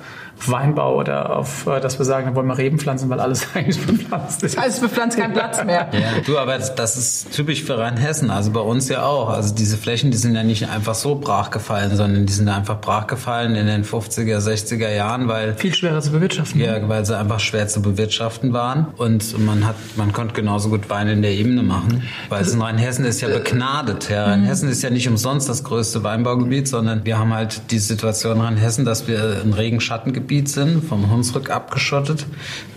Weinbau 0.47 0.95
oder 0.95 1.37
auf, 1.37 1.67
äh, 1.67 1.79
dass 1.79 1.99
wir 1.99 2.05
sagen, 2.05 2.27
da 2.27 2.35
wollen 2.35 2.47
wir 2.47 2.57
Reben 2.57 2.79
pflanzen, 2.79 3.09
weil 3.09 3.19
alles 3.19 3.47
eigentlich 3.53 3.79
bepflanzt 3.85 4.43
ist. 4.43 4.57
Alles 4.57 4.79
bepflanzt, 4.79 5.17
kein 5.17 5.33
Platz 5.33 5.63
mehr. 5.63 5.89
Ja, 5.91 6.21
du, 6.25 6.37
aber 6.37 6.57
das 6.57 6.97
ist 6.97 7.33
typisch 7.33 7.63
für 7.63 7.77
Rheinhessen, 7.77 8.31
also 8.31 8.51
bei 8.51 8.59
uns 8.59 8.89
ja 8.89 9.03
auch. 9.03 9.29
Also 9.29 9.53
diese 9.53 9.77
Flächen, 9.77 10.11
die 10.11 10.17
sind 10.17 10.35
ja 10.35 10.43
nicht 10.43 10.69
einfach 10.69 10.95
so 10.95 11.15
brachgefallen, 11.15 11.95
sondern 11.95 12.25
die 12.25 12.33
sind 12.33 12.49
einfach 12.49 12.79
brachgefallen 12.79 13.55
in 13.55 13.67
den 13.67 13.83
50er, 13.83 14.39
60er 14.39 14.89
Jahren, 14.89 15.27
weil... 15.27 15.55
Viel 15.55 15.73
schwerer 15.73 16.01
zu 16.01 16.11
bewirtschaften. 16.11 16.59
Ja, 16.59 16.87
weil 16.87 17.05
sie 17.05 17.17
einfach 17.17 17.39
schwer 17.39 17.67
zu 17.67 17.81
bewirtschaften 17.81 18.53
waren 18.53 18.87
und 18.97 19.37
man 19.45 19.67
hat, 19.67 19.75
man 19.95 20.11
konnte 20.11 20.33
genauso 20.33 20.69
gut 20.69 20.89
Wein 20.89 21.07
in 21.07 21.21
der 21.21 21.31
Ebene 21.31 21.63
machen, 21.63 22.03
weil 22.29 22.41
es 22.41 22.53
in 22.53 22.61
Rheinhessen 22.61 23.05
ist 23.05 23.21
ja 23.21 23.27
begnadet. 23.27 24.09
Ja. 24.09 24.25
Rheinhessen 24.25 24.69
ist 24.69 24.81
ja 24.81 24.89
nicht 24.89 25.07
umsonst 25.07 25.49
das 25.49 25.63
größte 25.63 26.03
Weinbaugebiet, 26.03 26.67
sondern 26.67 27.05
wir 27.05 27.19
haben 27.19 27.33
halt 27.33 27.71
die 27.71 27.79
Situation 27.79 28.37
in 28.37 28.41
Rheinhessen, 28.41 28.85
dass 28.85 29.07
wir 29.07 29.41
ein 29.43 29.53
Regenschattengebiet 29.53 30.21
Gebiet 30.21 30.49
sind, 30.49 30.83
vom 30.83 31.11
Hunsrück 31.11 31.49
abgeschottet, 31.49 32.25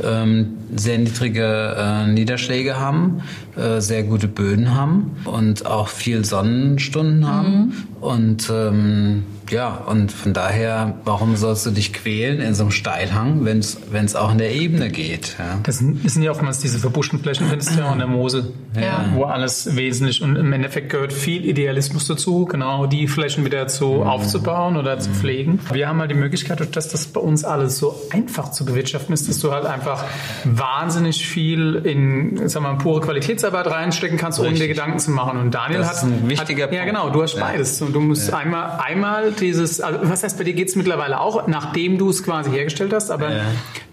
ähm, 0.03 0.55
sehr 0.75 0.99
niedrige 0.99 1.77
äh, 1.79 2.07
Niederschläge 2.07 2.81
haben, 2.81 3.23
äh, 3.57 3.81
sehr 3.81 4.03
gute 4.03 4.29
Böden 4.29 4.75
haben 4.75 5.17
und 5.25 5.67
auch 5.67 5.89
viel 5.89 6.25
Sonnenstunden 6.25 7.27
haben. 7.27 7.53
Mhm. 7.53 7.73
Und 8.01 8.51
ähm, 8.51 9.23
ja, 9.51 9.69
und 9.87 10.11
von 10.11 10.33
daher, 10.33 10.95
warum 11.05 11.37
sollst 11.37 11.67
du 11.67 11.71
dich 11.71 11.93
quälen 11.93 12.41
in 12.41 12.55
so 12.55 12.65
einem 12.65 12.71
Steilhang, 12.71 13.45
wenn 13.45 13.59
es 13.59 14.17
auch 14.17 14.33
in 14.33 14.39
der 14.39 14.53
Ebene 14.55 14.91
geht? 14.91 15.37
Ja? 15.39 15.59
Das 15.63 15.79
sind 15.79 16.23
ja 16.23 16.31
oftmals 16.31 16.59
diese 16.59 16.79
verbuschten 16.79 17.21
Flächen, 17.21 17.49
findest 17.49 17.75
du 17.75 17.81
ja 17.81 17.89
auch 17.89 17.93
in 17.93 17.99
der 17.99 18.07
Mosel, 18.07 18.53
ja. 18.75 19.07
wo 19.15 19.25
alles 19.25 19.77
wesentlich 19.77 20.23
und 20.23 20.37
im 20.37 20.53
Endeffekt 20.53 20.91
gehört 20.91 21.13
viel 21.13 21.45
Idealismus 21.45 22.07
dazu, 22.07 22.45
genau 22.45 22.87
die 22.87 23.07
Flächen 23.09 23.45
wieder 23.45 23.67
zu 23.69 23.87
mhm. 23.87 24.03
aufzubauen 24.03 24.77
oder 24.77 24.99
zu 24.99 25.11
mhm. 25.11 25.15
pflegen. 25.15 25.61
Wir 25.73 25.89
haben 25.89 26.01
halt 26.01 26.11
die 26.11 26.17
Möglichkeit, 26.17 26.77
dass 26.77 26.89
das 26.89 27.07
bei 27.07 27.21
uns 27.21 27.45
alles 27.45 27.79
so 27.79 28.01
einfach 28.11 28.51
zu 28.51 28.65
bewirtschaften 28.65 29.13
ist, 29.13 29.29
dass 29.29 29.39
du 29.39 29.53
halt 29.53 29.67
einfach 29.67 30.05
wahnsinnig 30.45 31.27
viel 31.27 31.77
in, 31.85 32.49
sag 32.49 32.63
mal, 32.63 32.75
pure 32.75 33.01
Qualitätsarbeit 33.01 33.67
reinstecken 33.67 34.19
kannst, 34.19 34.41
ohne 34.41 34.53
dir 34.55 34.69
Gedanken 34.69 34.99
zu 34.99 35.11
machen. 35.11 35.39
Und 35.39 35.55
Daniel 35.55 35.81
das 35.81 35.89
hat, 35.89 35.97
ist 35.97 36.03
ein 36.05 36.29
wichtiger 36.29 36.65
hat, 36.65 36.73
ja 36.73 36.85
genau, 36.85 37.11
du 37.11 37.23
hast 37.23 37.39
beides. 37.39 37.81
Und 37.83 37.93
du 37.93 38.01
musst 38.01 38.33
einmal, 38.33 38.81
einmal 38.83 39.34
dieses, 39.41 39.81
also 39.81 40.01
was 40.03 40.23
heißt 40.23 40.39
bei 40.39 40.45
dir 40.45 40.55
geht 40.55 40.69
es 40.69 40.77
mittlerweile 40.77 41.21
auch, 41.21 41.47
nachdem 41.47 41.99
du 41.99 42.11
es 42.11 42.23
quasi 42.23 42.51
hergestellt 42.51 42.93
hast, 42.93 43.11
aber 43.11 43.31
ja. 43.33 43.43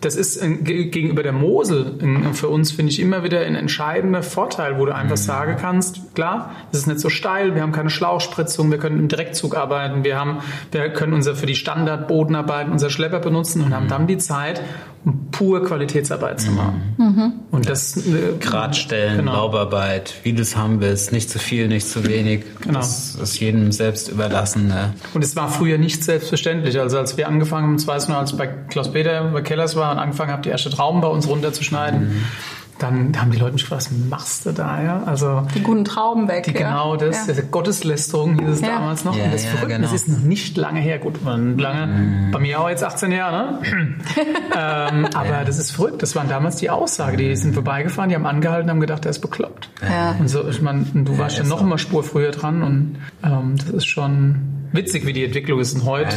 das 0.01 0.15
ist 0.15 0.41
ein, 0.41 0.63
gegenüber 0.63 1.23
der 1.23 1.33
Mosel 1.33 1.97
ein, 2.01 2.33
für 2.33 2.49
uns, 2.49 2.71
finde 2.71 2.91
ich, 2.91 2.99
immer 2.99 3.23
wieder 3.23 3.41
ein 3.41 3.55
entscheidender 3.55 4.23
Vorteil, 4.23 4.79
wo 4.79 4.85
du 4.85 4.95
einfach 4.95 5.17
mhm. 5.17 5.21
sagen 5.21 5.57
kannst, 5.59 6.15
klar, 6.15 6.51
es 6.71 6.79
ist 6.79 6.87
nicht 6.87 6.99
so 6.99 7.09
steil, 7.09 7.55
wir 7.55 7.61
haben 7.61 7.71
keine 7.71 7.89
Schlauchspritzung, 7.89 8.71
wir 8.71 8.77
können 8.77 8.99
im 8.99 9.07
Direktzug 9.07 9.55
arbeiten, 9.55 10.03
wir 10.03 10.19
haben, 10.19 10.39
wir 10.71 10.89
können 10.89 11.13
unser 11.13 11.35
für 11.35 11.45
die 11.45 11.55
Standardbodenarbeiten 11.55 12.71
unser 12.71 12.89
Schlepper 12.89 13.19
benutzen 13.19 13.63
und 13.63 13.73
haben 13.73 13.87
dann 13.87 14.07
die 14.07 14.17
Zeit, 14.17 14.61
um 15.03 15.31
pur 15.31 15.63
Qualitätsarbeit 15.65 16.39
zu 16.39 16.51
machen. 16.51 16.93
Mhm. 16.97 17.33
Und 17.49 17.67
das 17.67 17.97
äh, 17.97 18.37
Gradstellen, 18.39 19.17
genau. 19.17 19.33
Laubarbeit, 19.33 20.13
wie 20.23 20.33
du 20.33 20.41
es 20.41 20.55
haben 20.55 20.79
willst, 20.79 21.11
nicht 21.11 21.29
zu 21.29 21.39
viel, 21.39 21.67
nicht 21.67 21.87
zu 21.87 22.05
wenig. 22.05 22.43
Genau. 22.61 22.79
Das 22.79 23.15
ist 23.15 23.39
jedem 23.39 23.71
selbst 23.71 24.09
überlassen. 24.09 24.67
Ne? 24.67 24.93
Und 25.13 25.23
es 25.23 25.30
war 25.35 25.49
früher 25.49 25.77
nicht 25.77 26.03
selbstverständlich. 26.03 26.79
Also 26.79 26.97
als 26.97 27.17
wir 27.17 27.27
angefangen 27.27 27.67
haben, 27.67 27.77
das 27.77 27.87
weiß 27.87 28.07
noch, 28.07 28.17
als 28.17 28.35
bei 28.35 28.47
Klaus 28.47 28.91
Peter 28.91 29.23
bei 29.25 29.41
Kellers 29.41 29.75
war 29.75 29.91
und 29.91 29.99
angefangen 29.99 30.31
habe, 30.31 30.41
die 30.41 30.49
erste 30.49 30.69
Trauben 30.69 31.01
bei 31.01 31.07
uns 31.07 31.27
runterzuschneiden. 31.27 32.09
Mhm 32.09 32.23
dann 32.81 33.19
haben 33.19 33.31
die 33.31 33.37
Leute 33.37 33.53
mich 33.53 33.63
gefragt, 33.63 33.89
was 33.89 34.09
machst 34.09 34.45
du 34.45 34.51
da? 34.51 34.81
Ja? 34.81 35.03
Also, 35.03 35.43
die 35.53 35.61
guten 35.61 35.85
Trauben 35.85 36.27
weg. 36.27 36.43
Die, 36.43 36.53
genau 36.53 36.95
das, 36.95 37.27
ja. 37.27 37.33
Gotteslästerung 37.49 38.39
hieß 38.39 38.49
es 38.49 38.61
ja. 38.61 38.67
damals 38.67 39.03
noch. 39.03 39.15
Ja, 39.15 39.25
und 39.25 39.33
das, 39.33 39.43
ja, 39.43 39.51
genau. 39.65 39.81
das 39.81 39.93
ist 39.93 40.07
noch 40.07 40.19
nicht 40.19 40.57
lange 40.57 40.79
her. 40.79 40.99
Gut, 40.99 41.23
lange, 41.23 41.87
mhm. 41.87 42.31
bei 42.31 42.39
mir 42.39 42.59
auch 42.59 42.69
jetzt 42.69 42.83
18 42.83 43.11
Jahre. 43.11 43.59
Ne? 43.61 43.61
ähm, 44.57 45.07
aber 45.13 45.43
das 45.45 45.59
ist 45.59 45.71
verrückt. 45.71 46.01
Das 46.01 46.15
waren 46.15 46.29
damals 46.29 46.55
die 46.57 46.69
Aussage. 46.69 47.17
Die 47.17 47.35
sind 47.35 47.53
vorbeigefahren, 47.53 48.09
die 48.09 48.15
haben 48.15 48.25
angehalten, 48.25 48.69
haben 48.69 48.79
gedacht, 48.79 49.03
der 49.03 49.11
ist 49.11 49.19
bekloppt. 49.19 49.69
Und 50.19 50.27
so, 50.27 50.47
ich 50.47 50.61
meine, 50.61 50.85
du 50.93 51.17
warst 51.17 51.37
ja 51.37 51.43
noch 51.43 51.61
immer 51.61 51.77
Spur 51.77 52.03
früher 52.03 52.31
dran 52.31 52.63
und 52.63 52.95
ähm, 53.23 53.55
das 53.57 53.69
ist 53.69 53.85
schon 53.85 54.67
witzig, 54.71 55.05
wie 55.05 55.13
die 55.13 55.25
Entwicklung 55.25 55.59
ist. 55.59 55.73
Und 55.73 55.85
heute 55.85 56.15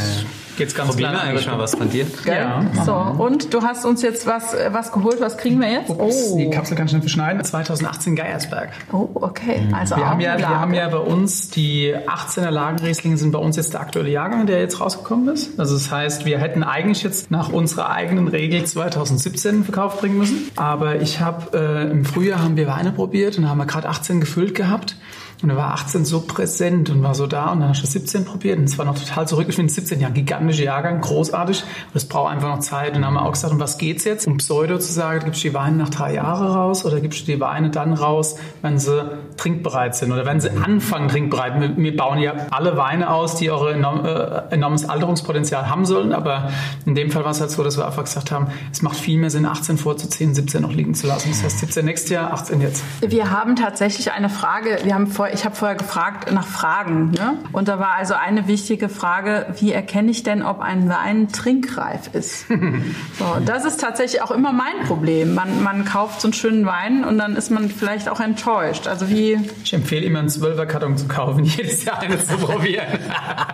geht 0.57 0.69
es 0.69 0.75
ganz 0.75 0.95
klar. 0.95 1.21
eigentlich 1.21 1.47
mal 1.47 1.59
was 1.59 1.75
von 1.75 1.89
dir. 1.89 2.05
Ja. 2.25 2.63
So, 2.85 2.93
und 2.93 3.53
du 3.53 3.61
hast 3.61 3.85
uns 3.85 4.01
jetzt 4.01 4.27
was, 4.27 4.53
äh, 4.53 4.69
was 4.71 4.91
geholt. 4.91 5.19
Was 5.19 5.37
kriegen 5.37 5.59
wir 5.59 5.71
jetzt? 5.71 5.89
Ups, 5.89 6.31
oh. 6.31 6.37
Die 6.37 6.49
Kapsel 6.49 6.77
kann 6.77 6.87
ich 6.87 6.93
nicht 6.93 7.03
beschneiden. 7.03 7.43
2018 7.43 8.15
Geiersberg. 8.15 8.69
Oh, 8.91 9.09
okay. 9.15 9.67
Also 9.71 9.95
wir, 9.95 10.09
haben 10.09 10.19
ja, 10.19 10.37
wir 10.37 10.47
haben 10.47 10.73
ja 10.73 10.87
bei 10.89 10.97
uns 10.97 11.49
die 11.49 11.93
18er 11.95 12.51
Lagenrieslinge 12.51 13.17
sind 13.17 13.31
bei 13.31 13.39
uns 13.39 13.55
jetzt 13.55 13.73
der 13.73 13.81
aktuelle 13.81 14.09
Jahrgang, 14.09 14.45
der 14.45 14.59
jetzt 14.59 14.79
rausgekommen 14.79 15.33
ist. 15.33 15.59
Also 15.59 15.75
das 15.75 15.91
heißt, 15.91 16.25
wir 16.25 16.39
hätten 16.39 16.63
eigentlich 16.63 17.03
jetzt 17.03 17.31
nach 17.31 17.49
unserer 17.49 17.89
eigenen 17.89 18.27
Regel 18.27 18.63
2017 18.63 19.55
in 19.55 19.63
Verkauf 19.63 19.99
bringen 19.99 20.17
müssen. 20.17 20.51
Aber 20.55 21.01
ich 21.01 21.19
habe 21.19 21.57
äh, 21.57 21.91
im 21.91 22.05
Frühjahr 22.05 22.41
haben 22.41 22.57
wir 22.57 22.67
Weine 22.67 22.91
probiert 22.91 23.37
und 23.37 23.49
haben 23.49 23.57
wir 23.57 23.65
gerade 23.65 23.87
18 23.89 24.19
gefüllt 24.19 24.55
gehabt. 24.55 24.95
Und 25.41 25.49
er 25.49 25.57
war 25.57 25.73
18 25.73 26.05
so 26.05 26.21
präsent 26.21 26.89
und 26.89 27.03
war 27.03 27.13
so 27.13 27.27
da 27.27 27.51
und 27.51 27.59
dann 27.59 27.69
hast 27.69 27.83
du 27.83 27.87
17 27.87 28.25
probiert 28.25 28.57
und 28.57 28.65
es 28.65 28.77
war 28.77 28.85
noch 28.85 28.97
total 28.97 29.27
zurück. 29.27 29.47
Ich 29.49 29.55
finde 29.55 29.71
17 29.71 29.99
Jahre 29.99 30.13
gigantischer 30.13 30.63
Jahrgang, 30.63 31.01
großartig. 31.01 31.63
Es 31.93 32.05
braucht 32.05 32.31
einfach 32.31 32.49
noch 32.49 32.59
Zeit. 32.59 32.89
Und 32.89 33.01
dann 33.01 33.05
haben 33.05 33.13
wir 33.15 33.23
auch 33.23 33.33
gesagt, 33.33 33.53
um 33.53 33.59
was 33.59 33.77
geht's 33.77 34.05
jetzt? 34.05 34.27
Um 34.27 34.37
Pseudo 34.37 34.77
zu 34.77 34.91
sagen, 34.91 35.25
gibst 35.25 35.43
du 35.43 35.49
die 35.49 35.53
Weine 35.53 35.77
nach 35.77 35.89
drei 35.89 36.13
Jahren 36.13 36.47
raus 36.47 36.85
oder 36.85 36.99
gibst 37.01 37.21
du 37.21 37.25
die 37.33 37.39
Weine 37.39 37.69
dann 37.69 37.93
raus, 37.93 38.37
wenn 38.61 38.79
sie 38.79 39.09
trinkbereit 39.37 39.95
sind 39.95 40.11
oder 40.11 40.25
wenn 40.25 40.39
sie 40.39 40.49
anfangen 40.51 41.09
trinkbereit. 41.09 41.59
Wir, 41.59 41.77
wir 41.77 41.95
bauen 41.95 42.19
ja 42.19 42.33
alle 42.51 42.77
Weine 42.77 43.09
aus, 43.09 43.35
die 43.35 43.51
eure 43.51 43.73
enorm, 43.73 44.05
äh, 44.05 44.53
enormes 44.53 44.87
Alterungspotenzial 44.87 45.69
haben 45.69 45.85
sollen. 45.85 46.13
Aber 46.13 46.49
in 46.85 46.95
dem 46.95 47.11
Fall 47.11 47.23
war 47.23 47.31
es 47.31 47.41
halt 47.41 47.51
so, 47.51 47.63
dass 47.63 47.77
wir 47.77 47.85
einfach 47.85 48.03
gesagt 48.03 48.31
haben, 48.31 48.47
es 48.71 48.81
macht 48.81 48.97
viel 48.97 49.19
mehr 49.19 49.29
Sinn, 49.29 49.45
18 49.45 49.77
vorzuziehen, 49.77 50.33
17 50.33 50.61
noch 50.61 50.71
liegen 50.71 50.95
zu 50.95 51.07
lassen. 51.07 51.29
Das 51.29 51.43
heißt 51.43 51.59
17 51.59 51.85
nächstes 51.85 52.09
Jahr, 52.11 52.31
18 52.33 52.61
jetzt. 52.61 52.83
Wir 53.01 53.31
haben 53.31 53.55
tatsächlich 53.55 54.11
eine 54.11 54.29
Frage. 54.29 54.79
Wir 54.83 54.95
haben 54.95 55.07
vor 55.07 55.24
vor, 55.25 55.33
ich 55.33 55.45
habe 55.45 55.55
vorher 55.55 55.77
gefragt 55.77 56.31
nach 56.31 56.47
Fragen. 56.47 57.11
Ne? 57.11 57.37
Und 57.51 57.67
da 57.67 57.79
war 57.79 57.95
also 57.95 58.13
eine 58.13 58.47
wichtige 58.47 58.89
Frage, 58.89 59.47
wie 59.59 59.71
erkenne 59.71 60.11
ich 60.11 60.23
denn, 60.23 60.43
ob 60.43 60.59
ein 60.59 60.89
Wein 60.89 61.29
trinkreif 61.29 62.13
ist? 62.13 62.45
so, 63.19 63.25
das 63.45 63.65
ist 63.65 63.79
tatsächlich 63.81 64.21
auch 64.21 64.31
immer 64.31 64.51
mein 64.51 64.85
Problem. 64.87 65.33
Man, 65.33 65.63
man 65.63 65.85
kauft 65.85 66.21
so 66.21 66.27
einen 66.27 66.33
schönen 66.33 66.65
Wein 66.65 67.03
und 67.03 67.17
dann 67.17 67.35
ist 67.35 67.51
man 67.51 67.69
vielleicht 67.69 68.09
auch 68.09 68.19
enttäuscht. 68.19 68.87
Also 68.87 69.09
wie 69.09 69.39
ich 69.63 69.73
empfehle 69.73 70.05
immer 70.05 70.19
einen 70.19 70.29
Zwölferkarton 70.29 70.97
zu 70.97 71.07
kaufen, 71.07 71.43
jedes 71.43 71.83
Jahr 71.85 71.99
eines 71.99 72.27
zu 72.27 72.37
probieren. 72.37 72.85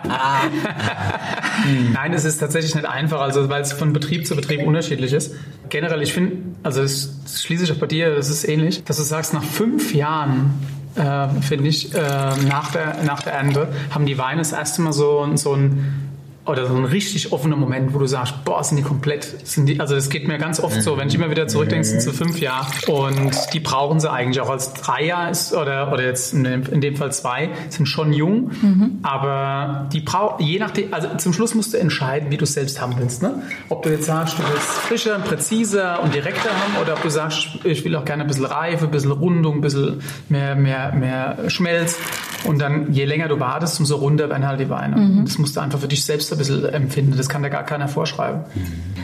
Nein, 1.92 2.12
es 2.12 2.24
ist 2.24 2.38
tatsächlich 2.38 2.74
nicht 2.74 2.86
einfach, 2.86 3.20
also 3.20 3.48
weil 3.48 3.62
es 3.62 3.72
von 3.72 3.92
Betrieb 3.92 4.26
zu 4.26 4.36
Betrieb 4.36 4.66
unterschiedlich 4.66 5.12
ist. 5.12 5.34
Generell, 5.68 6.02
ich 6.02 6.12
finde, 6.12 6.36
also 6.62 6.82
das 6.82 7.14
schließe 7.42 7.64
ich 7.64 7.72
auch 7.72 7.76
bei 7.76 7.86
dir, 7.86 8.14
das 8.14 8.28
ist 8.28 8.46
ähnlich, 8.46 8.84
dass 8.84 8.98
du 8.98 9.02
sagst, 9.02 9.32
nach 9.32 9.42
fünf 9.42 9.94
Jahren 9.94 10.52
äh, 10.94 11.28
finde 11.40 11.68
ich, 11.68 11.94
äh, 11.94 11.98
nach, 11.98 12.72
der, 12.72 13.02
nach 13.04 13.22
der 13.22 13.34
Ernte 13.34 13.68
haben 13.90 14.06
die 14.06 14.18
Weine 14.18 14.38
das 14.38 14.52
erste 14.52 14.82
Mal 14.82 14.92
so, 14.92 15.26
so 15.36 15.54
ein 15.54 16.11
oder 16.44 16.66
so 16.66 16.74
ein 16.74 16.84
richtig 16.84 17.32
offener 17.32 17.54
Moment, 17.54 17.94
wo 17.94 17.98
du 17.98 18.06
sagst, 18.06 18.44
boah, 18.44 18.64
sind 18.64 18.76
die 18.76 18.82
komplett, 18.82 19.46
sind 19.46 19.66
die, 19.66 19.78
also 19.78 19.94
das 19.94 20.10
geht 20.10 20.26
mir 20.26 20.38
ganz 20.38 20.58
oft 20.58 20.82
so, 20.82 20.98
wenn 20.98 21.06
ich 21.06 21.14
immer 21.14 21.30
wieder 21.30 21.46
zurückdenke, 21.46 21.84
sind 21.84 22.02
so 22.02 22.10
fünf 22.10 22.40
Jahre 22.40 22.66
und 22.90 23.30
die 23.52 23.60
brauchen 23.60 24.00
sie 24.00 24.10
eigentlich 24.10 24.40
auch 24.40 24.50
als 24.50 24.74
drei 24.74 25.04
Jahre 25.04 25.30
ist, 25.30 25.52
oder, 25.52 25.92
oder 25.92 26.04
jetzt 26.04 26.34
in 26.34 26.42
dem, 26.42 26.64
in 26.64 26.80
dem 26.80 26.96
Fall 26.96 27.12
zwei, 27.12 27.50
sind 27.68 27.86
schon 27.86 28.12
jung, 28.12 28.50
mhm. 28.60 28.98
aber 29.04 29.88
die 29.92 30.00
brauchen, 30.00 30.44
je 30.44 30.58
nachdem, 30.58 30.92
also 30.92 31.08
zum 31.16 31.32
Schluss 31.32 31.54
musst 31.54 31.74
du 31.74 31.78
entscheiden, 31.78 32.32
wie 32.32 32.36
du 32.36 32.44
es 32.44 32.54
selbst 32.54 32.80
haben 32.80 32.94
willst, 32.98 33.22
ne? 33.22 33.42
Ob 33.68 33.84
du 33.84 33.90
jetzt 33.90 34.06
sagst, 34.06 34.36
du 34.36 34.42
willst 34.42 34.66
frischer, 34.66 35.20
präziser 35.20 36.02
und 36.02 36.12
direkter 36.12 36.50
haben 36.50 36.82
oder 36.82 36.94
ob 36.94 37.02
du 37.02 37.08
sagst, 37.08 37.60
ich 37.62 37.84
will 37.84 37.94
auch 37.94 38.04
gerne 38.04 38.22
ein 38.22 38.28
bisschen 38.28 38.46
Reife, 38.46 38.86
ein 38.86 38.90
bisschen 38.90 39.12
Rundung, 39.12 39.56
ein 39.56 39.60
bisschen 39.60 40.00
mehr, 40.28 40.56
mehr, 40.56 40.92
mehr 40.92 41.38
Schmelz 41.50 41.98
und 42.44 42.58
dann, 42.60 42.92
je 42.92 43.04
länger 43.04 43.28
du 43.28 43.38
wartest, 43.38 43.78
umso 43.78 43.96
runder 43.96 44.28
werden 44.28 44.46
halt 44.46 44.58
die 44.58 44.68
Weine. 44.68 44.96
Mhm. 44.96 45.24
Das 45.24 45.38
musst 45.38 45.56
du 45.56 45.60
einfach 45.60 45.78
für 45.78 45.88
dich 45.88 46.04
selbst 46.04 46.31
ein 46.34 46.38
bisschen 46.38 46.64
empfinden. 46.64 47.16
Das 47.16 47.28
kann 47.28 47.42
da 47.42 47.48
gar 47.48 47.64
keiner 47.64 47.88
vorschreiben. 47.88 48.44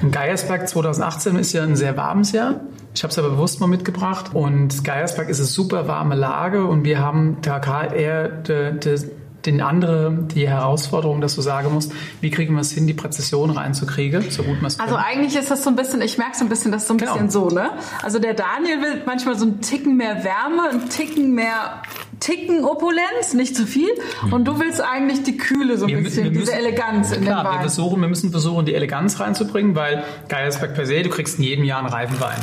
Mhm. 0.03 0.11
Geiersberg 0.11 0.69
2018 0.69 1.37
ist 1.37 1.53
ja 1.53 1.63
ein 1.63 1.77
sehr 1.77 1.97
warmes 1.97 2.33
Jahr. 2.33 2.61
Ich 2.95 3.03
habe 3.03 3.13
es 3.13 3.19
aber 3.19 3.31
bewusst 3.31 3.61
mal 3.61 3.67
mitgebracht. 3.67 4.35
Und 4.35 4.83
Geiersberg 4.85 5.29
ist 5.29 5.39
eine 5.39 5.47
super 5.47 5.89
warme 5.89 6.15
Lage 6.15 6.67
und 6.67 6.85
wir 6.85 6.99
haben 6.99 7.39
da 7.43 7.59
gerade 7.59 7.95
eher 7.95 8.29
de, 8.29 8.79
de, 8.79 8.99
den 9.47 9.61
andere 9.61 10.27
die 10.35 10.49
Herausforderung, 10.49 11.21
dass 11.21 11.35
du 11.35 11.41
sagen 11.41 11.73
musst, 11.73 11.93
wie 12.21 12.31
kriegen 12.31 12.55
wir 12.55 12.61
es 12.61 12.73
hin, 12.73 12.87
die 12.87 12.95
Präzision 12.95 13.51
reinzukriegen, 13.51 14.31
so 14.31 14.43
gut 14.43 14.57
man 14.57 14.67
es 14.67 14.81
Also 14.81 14.97
eigentlich 14.97 15.37
ist 15.37 15.51
das 15.51 15.63
so 15.63 15.71
ein 15.71 15.77
bisschen, 15.77 16.03
ich 16.03 16.19
merke 16.19 16.37
so 16.37 16.45
ein 16.45 16.49
bisschen, 16.49 16.73
das 16.73 16.83
ist 16.83 16.89
so 16.89 16.95
ein 16.95 16.99
genau. 16.99 17.13
bisschen 17.13 17.31
so, 17.31 17.49
ne? 17.49 17.71
Also 18.03 18.19
der 18.19 18.35
Daniel 18.35 18.83
will 18.83 19.03
manchmal 19.07 19.39
so 19.39 19.47
einen 19.47 19.61
Ticken 19.61 19.97
mehr 19.97 20.25
Wärme, 20.25 20.71
einen 20.71 20.89
Ticken 20.89 21.35
mehr 21.35 21.83
Ticken 22.21 22.65
Opulenz, 22.65 23.35
nicht 23.35 23.57
zu 23.57 23.67
viel. 23.67 23.89
Und 24.31 24.47
du 24.47 24.59
willst 24.59 24.81
eigentlich 24.81 25.23
die 25.23 25.37
Kühle 25.37 25.77
so 25.77 25.87
ein 25.87 25.91
wir, 25.91 26.03
bisschen, 26.03 26.25
wir 26.25 26.31
müssen, 26.31 26.41
diese 26.41 26.55
Eleganz 26.55 27.13
in 27.13 27.23
klar, 27.23 27.43
den 27.43 27.47
Wein. 27.47 27.55
Wir, 27.57 27.61
versuchen, 27.61 28.01
wir 28.01 28.09
müssen 28.09 28.31
versuchen, 28.31 28.67
die 28.67 28.75
Eleganz 28.75 29.21
reinzubringen, 29.21 29.75
weil 29.75 30.05
Geiersberg 30.29 30.75
per 30.75 30.87
se, 30.87 31.03
du 31.03 31.11
kriegst 31.11 31.39
in 31.39 31.45
jedem 31.45 31.65
Jahr 31.65 31.79
einen 31.79 31.89
reifen 31.89 32.21
Wein. 32.21 32.39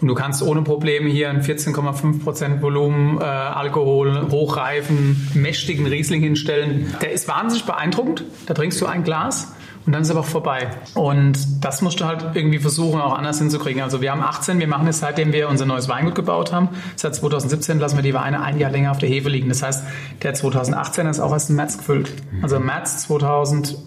Und 0.00 0.08
du 0.08 0.14
kannst 0.14 0.42
ohne 0.42 0.62
Probleme 0.62 1.08
hier 1.08 1.28
einen 1.30 1.42
14,5% 1.42 2.62
Volumen, 2.62 3.18
äh, 3.20 3.24
Alkohol, 3.24 4.28
hochreifen, 4.30 5.28
mächtigen 5.34 5.86
Riesling 5.86 6.22
hinstellen. 6.22 6.94
Der 7.02 7.12
ist 7.12 7.28
wahnsinnig 7.28 7.64
beeindruckend. 7.64 8.24
Da 8.46 8.54
trinkst 8.54 8.80
du 8.80 8.86
ein 8.86 9.04
Glas 9.04 9.52
und 9.88 9.92
dann 9.92 10.02
ist 10.02 10.08
es 10.08 10.10
aber 10.10 10.20
auch 10.20 10.28
vorbei. 10.30 10.68
Und 10.92 11.64
das 11.64 11.80
musst 11.80 11.98
du 11.98 12.04
halt 12.04 12.22
irgendwie 12.34 12.58
versuchen, 12.58 13.00
auch 13.00 13.14
anders 13.14 13.38
hinzukriegen. 13.38 13.80
Also 13.80 14.02
wir 14.02 14.12
haben 14.12 14.20
18, 14.20 14.60
wir 14.60 14.68
machen 14.68 14.86
es 14.86 14.98
seitdem 14.98 15.32
wir 15.32 15.48
unser 15.48 15.64
neues 15.64 15.88
Weingut 15.88 16.14
gebaut 16.14 16.52
haben. 16.52 16.68
Seit 16.94 17.14
2017 17.14 17.78
lassen 17.78 17.96
wir 17.96 18.02
die 18.02 18.12
Weine 18.12 18.42
ein 18.42 18.58
Jahr 18.58 18.70
länger 18.70 18.90
auf 18.90 18.98
der 18.98 19.08
Hefe 19.08 19.30
liegen. 19.30 19.48
Das 19.48 19.62
heißt, 19.62 19.84
der 20.22 20.34
2018 20.34 21.06
ist 21.06 21.20
auch 21.20 21.32
erst 21.32 21.48
im 21.48 21.56
März 21.56 21.78
gefüllt. 21.78 22.12
Also 22.42 22.60
März 22.60 23.04
2000 23.04 23.78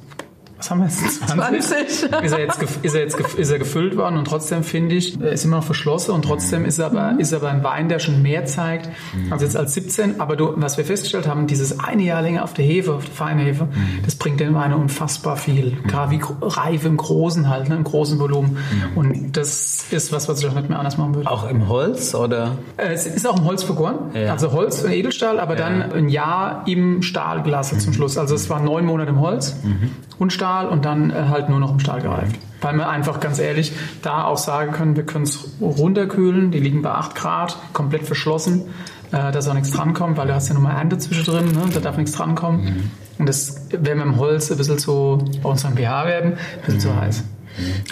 was 0.62 0.70
haben 0.70 0.80
wir 0.80 0.86
jetzt? 0.86 1.28
20? 1.28 1.90
20. 1.90 2.24
ist, 2.24 2.32
er 2.34 2.40
jetzt, 2.40 2.62
ist, 2.84 2.94
er 2.94 3.02
jetzt 3.02 3.20
ist 3.20 3.50
er 3.50 3.58
gefüllt 3.58 3.98
worden 3.98 4.18
und 4.18 4.26
trotzdem 4.26 4.64
finde 4.64 4.96
ich, 4.96 5.20
er 5.20 5.32
ist 5.32 5.44
immer 5.44 5.58
noch 5.58 5.64
verschlossen 5.64 6.12
und 6.12 6.24
trotzdem 6.24 6.66
ist 6.66 6.78
er 6.78 6.88
aber, 6.88 7.14
mhm. 7.14 7.20
ist 7.20 7.34
aber 7.34 7.50
ein 7.50 7.64
Wein, 7.64 7.90
der 7.90 7.98
schon 7.98 8.22
mehr 8.22 8.46
zeigt 8.46 8.90
als 9.32 9.42
jetzt 9.42 9.58
als 9.58 9.74
17. 9.74 10.20
Aber 10.22 10.36
du, 10.36 10.54
was 10.56 10.78
wir 10.78 10.86
festgestellt 10.86 11.28
haben, 11.28 11.48
dieses 11.48 11.80
eine 11.80 12.04
Jahr 12.04 12.22
länger 12.22 12.44
auf 12.44 12.54
der 12.54 12.66
Hefe, 12.66 12.94
auf 12.94 13.06
der 13.06 13.14
feinen 13.14 13.44
Hefe, 13.44 13.66
mhm. 13.66 14.04
das 14.06 14.16
bringt 14.16 14.40
den 14.40 14.54
Wein 14.54 14.74
unfassbar 14.74 15.36
viel. 15.36 15.78
Gerade 15.88 16.12
wie 16.12 16.22
Reife 16.42 16.88
im 16.88 16.98
Großen 16.98 17.50
halt, 17.50 17.70
ne, 17.70 17.76
im 17.76 17.84
großen 17.84 18.20
Volumen. 18.20 18.52
Mhm. 18.52 18.98
Und 18.98 19.38
das 19.38 19.86
ist 19.90 20.12
was, 20.12 20.30
was 20.30 20.42
ich 20.42 20.48
auch 20.48 20.54
nicht 20.54 20.70
mehr 20.70 20.78
anders 20.78 20.98
machen 20.98 21.16
würde. 21.16 21.30
Auch 21.30 21.50
im 21.50 21.68
Holz 21.68 22.14
oder? 22.14 22.58
Äh, 22.78 22.94
es 22.94 23.08
ist 23.08 23.28
auch 23.28 23.38
im 23.38 23.46
Holz 23.46 23.64
vergoren. 23.64 24.12
Ja. 24.14 24.32
Also 24.32 24.52
Holz 24.52 24.84
und 24.84 24.92
Edelstahl, 24.92 25.40
aber 25.40 25.58
ja. 25.58 25.70
dann 25.70 25.92
ein 25.92 26.10
Jahr 26.10 26.64
im 26.68 27.02
Stahlglas 27.02 27.72
zum 27.80 27.94
Schluss. 27.94 28.18
Also 28.18 28.36
es 28.36 28.50
waren 28.50 28.66
neun 28.66 28.86
Monate 28.86 29.10
im 29.10 29.20
Holz 29.20 29.56
mhm. 29.64 29.92
Und 30.22 30.32
Stahl 30.32 30.68
und 30.68 30.86
dann 30.86 31.10
äh, 31.10 31.16
halt 31.30 31.50
nur 31.50 31.60
noch 31.60 31.72
im 31.72 31.80
Stahl 31.80 32.00
gereift. 32.00 32.36
Weil 32.62 32.76
wir 32.76 32.88
einfach 32.88 33.20
ganz 33.20 33.40
ehrlich 33.40 33.74
da 34.04 34.26
auch 34.26 34.38
sagen 34.38 34.72
können, 34.72 34.96
wir 34.96 35.04
können 35.04 35.24
es 35.24 35.50
runterkühlen, 35.60 36.52
die 36.52 36.60
liegen 36.60 36.84
bei 36.84 36.92
8 36.92 37.16
Grad, 37.16 37.58
komplett 37.74 38.06
verschlossen, 38.06 38.66
äh, 39.12 39.32
dass 39.32 39.48
auch 39.48 39.56
nichts 39.56 39.72
drankommt, 39.72 40.18
weil 40.18 40.28
du 40.28 40.36
hast 40.36 40.48
ja 40.48 40.54
nochmal 40.54 40.76
Ernte 40.76 41.00
zwischendrin, 41.00 41.48
ne? 41.48 41.64
da 41.74 41.80
darf 41.80 41.98
nichts 41.98 42.12
drankommen. 42.12 42.64
Mhm. 42.64 42.92
Und 43.18 43.30
das 43.30 43.68
wäre 43.72 43.96
mit 43.96 44.06
dem 44.06 44.18
Holz 44.18 44.52
ein 44.52 44.58
bisschen 44.60 44.78
zu, 44.78 45.26
bei 45.42 45.50
unserem 45.50 45.76
pH 45.76 46.06
werden, 46.06 46.34
ein 46.34 46.66
bisschen 46.66 46.80
zu 46.82 46.96
heiß. 46.96 47.24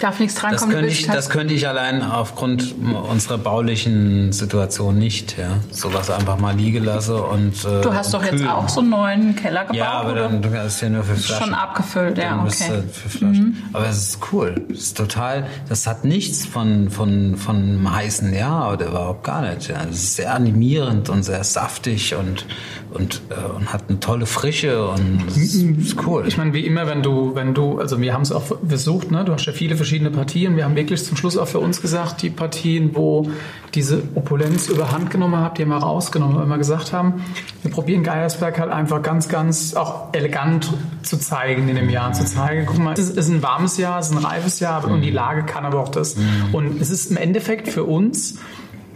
Darf 0.00 0.18
nichts 0.18 0.36
dran 0.36 0.52
das 0.52 0.62
kommen. 0.62 0.72
Könnte 0.72 0.88
ich, 0.88 1.06
das 1.06 1.30
könnte 1.30 1.54
ich 1.54 1.68
allein 1.68 2.02
aufgrund 2.02 2.74
unserer 3.08 3.38
baulichen 3.38 4.32
Situation 4.32 4.98
nicht. 4.98 5.36
Ja. 5.38 5.58
Sowas 5.70 6.10
einfach 6.10 6.38
mal 6.38 6.54
liegen 6.56 6.84
lassen 6.84 7.16
und. 7.16 7.64
Äh, 7.64 7.82
du 7.82 7.92
hast 7.92 8.14
doch 8.14 8.22
kühlen. 8.22 8.38
jetzt 8.38 8.50
auch 8.50 8.68
so 8.68 8.80
einen 8.80 8.90
neuen 8.90 9.36
Keller 9.36 9.62
gebaut. 9.62 9.76
Ja, 9.76 9.92
aber 9.92 10.14
dann 10.14 10.42
du 10.42 10.52
hast 10.52 10.80
ja 10.80 10.88
nur 10.88 11.04
für 11.04 11.16
Flaschen. 11.16 11.46
Schon 11.46 11.54
abgefüllt, 11.54 12.18
ja, 12.18 12.42
okay. 12.42 12.82
Für 12.92 13.08
Flaschen. 13.08 13.30
Mhm. 13.30 13.56
Aber 13.72 13.86
es 13.88 13.98
ist 13.98 14.18
cool. 14.32 14.66
Es 14.72 14.78
ist 14.78 14.96
total, 14.96 15.46
das 15.68 15.86
hat 15.86 16.04
nichts 16.04 16.46
von, 16.46 16.90
von, 16.90 17.36
von 17.36 17.56
einem 17.56 17.94
heißen 17.94 18.32
Jahr 18.34 18.72
oder 18.72 18.86
überhaupt 18.86 19.24
gar 19.24 19.42
nicht. 19.42 19.68
Ja. 19.68 19.82
Es 19.90 20.02
ist 20.02 20.16
sehr 20.16 20.34
animierend 20.34 21.08
und 21.08 21.22
sehr 21.22 21.44
saftig 21.44 22.14
und, 22.14 22.46
und, 22.92 23.20
äh, 23.30 23.56
und 23.56 23.72
hat 23.72 23.84
eine 23.88 24.00
tolle 24.00 24.26
Frische 24.26 24.88
und 24.88 25.24
es 25.28 25.36
ist, 25.36 25.54
ist 25.54 26.06
cool. 26.06 26.24
Ich 26.26 26.36
meine, 26.36 26.52
wie 26.52 26.66
immer, 26.66 26.86
wenn 26.86 27.02
du, 27.02 27.34
wenn 27.34 27.54
du, 27.54 27.78
also 27.78 28.00
wir 28.00 28.14
haben 28.14 28.22
es 28.22 28.32
auch 28.32 28.44
versucht, 28.66 29.10
ne? 29.10 29.24
du 29.24 29.32
hast 29.32 29.49
ja 29.50 29.56
viele 29.56 29.76
verschiedene 29.76 30.10
Partien. 30.10 30.56
Wir 30.56 30.64
haben 30.64 30.76
wirklich 30.76 31.04
zum 31.04 31.16
Schluss 31.16 31.36
auch 31.36 31.48
für 31.48 31.58
uns 31.58 31.82
gesagt, 31.82 32.22
die 32.22 32.30
Partien, 32.30 32.94
wo 32.94 33.30
diese 33.74 34.02
Opulenz 34.14 34.68
überhand 34.68 35.10
genommen 35.10 35.36
habt, 35.36 35.58
die 35.58 35.62
haben 35.62 35.70
wir 35.70 35.76
rausgenommen, 35.76 36.36
weil 36.36 36.46
wir 36.46 36.58
gesagt 36.58 36.92
haben, 36.92 37.24
wir 37.62 37.70
probieren 37.70 38.02
Geiersberg 38.02 38.58
halt 38.58 38.70
einfach 38.70 39.02
ganz, 39.02 39.28
ganz 39.28 39.74
auch 39.74 40.12
elegant 40.12 40.72
zu 41.02 41.18
zeigen 41.18 41.68
in 41.68 41.76
dem 41.76 41.90
Jahr, 41.90 42.12
zu 42.12 42.24
zeigen, 42.24 42.66
guck 42.66 42.78
mal, 42.78 42.94
es 42.94 43.10
ist 43.10 43.28
ein 43.28 43.42
warmes 43.42 43.76
Jahr, 43.76 43.98
es 44.00 44.10
ist 44.10 44.16
ein 44.16 44.24
reifes 44.24 44.60
Jahr 44.60 44.84
und 44.88 45.02
die 45.02 45.10
Lage 45.10 45.44
kann 45.44 45.64
aber 45.64 45.80
auch 45.80 45.88
das. 45.88 46.16
Mhm. 46.16 46.24
Und 46.52 46.80
es 46.80 46.90
ist 46.90 47.10
im 47.10 47.16
Endeffekt 47.16 47.68
für 47.68 47.84
uns 47.84 48.38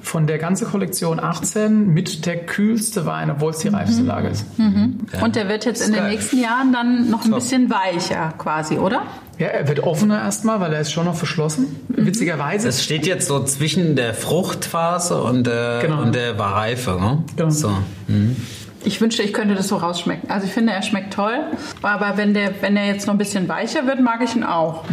von 0.04 0.26
der 0.26 0.38
ganzen 0.38 0.68
Kollektion 0.68 1.18
18 1.18 1.88
mit 1.88 2.26
der 2.26 2.36
kühlste 2.44 3.06
Wein, 3.06 3.30
obwohl 3.30 3.50
es 3.50 3.58
die 3.58 3.70
mhm. 3.70 3.76
reifste 3.76 4.02
Lage 4.02 4.28
ist. 4.28 4.58
Mhm. 4.58 4.98
Ja. 5.12 5.24
Und 5.24 5.34
der 5.34 5.48
wird 5.48 5.64
jetzt 5.64 5.86
in 5.86 5.94
den 5.94 6.06
nächsten 6.08 6.38
Jahren 6.38 6.72
dann 6.72 7.10
noch 7.10 7.24
ein 7.24 7.30
bisschen 7.30 7.70
weicher 7.70 8.34
quasi, 8.36 8.76
oder? 8.76 9.02
Ja, 9.38 9.48
er 9.48 9.66
wird 9.66 9.80
offener 9.80 10.20
erstmal, 10.20 10.60
weil 10.60 10.72
er 10.72 10.80
ist 10.80 10.92
schon 10.92 11.06
noch 11.06 11.16
verschlossen. 11.16 11.74
Mhm. 11.88 12.06
Witzigerweise. 12.06 12.68
Es 12.68 12.84
steht 12.84 13.06
jetzt 13.06 13.26
so 13.26 13.42
zwischen 13.44 13.96
der 13.96 14.14
Fruchtphase 14.14 15.20
und 15.22 15.46
der, 15.46 15.80
genau. 15.80 16.02
und 16.02 16.14
der 16.14 16.38
Reife. 16.38 16.98
Ne? 17.00 17.24
Genau. 17.36 17.50
So. 17.50 17.70
Mhm. 18.06 18.36
Ich 18.84 19.00
wünschte, 19.00 19.22
ich 19.22 19.32
könnte 19.32 19.54
das 19.54 19.68
so 19.68 19.76
rausschmecken. 19.76 20.30
Also 20.30 20.46
ich 20.46 20.52
finde, 20.52 20.72
er 20.72 20.82
schmeckt 20.82 21.14
toll. 21.14 21.38
Aber 21.80 22.16
wenn 22.16 22.34
der, 22.34 22.52
wenn 22.60 22.76
er 22.76 22.86
jetzt 22.86 23.06
noch 23.06 23.14
ein 23.14 23.18
bisschen 23.18 23.48
weicher 23.48 23.86
wird, 23.86 24.00
mag 24.00 24.22
ich 24.22 24.36
ihn 24.36 24.44
auch. 24.44 24.84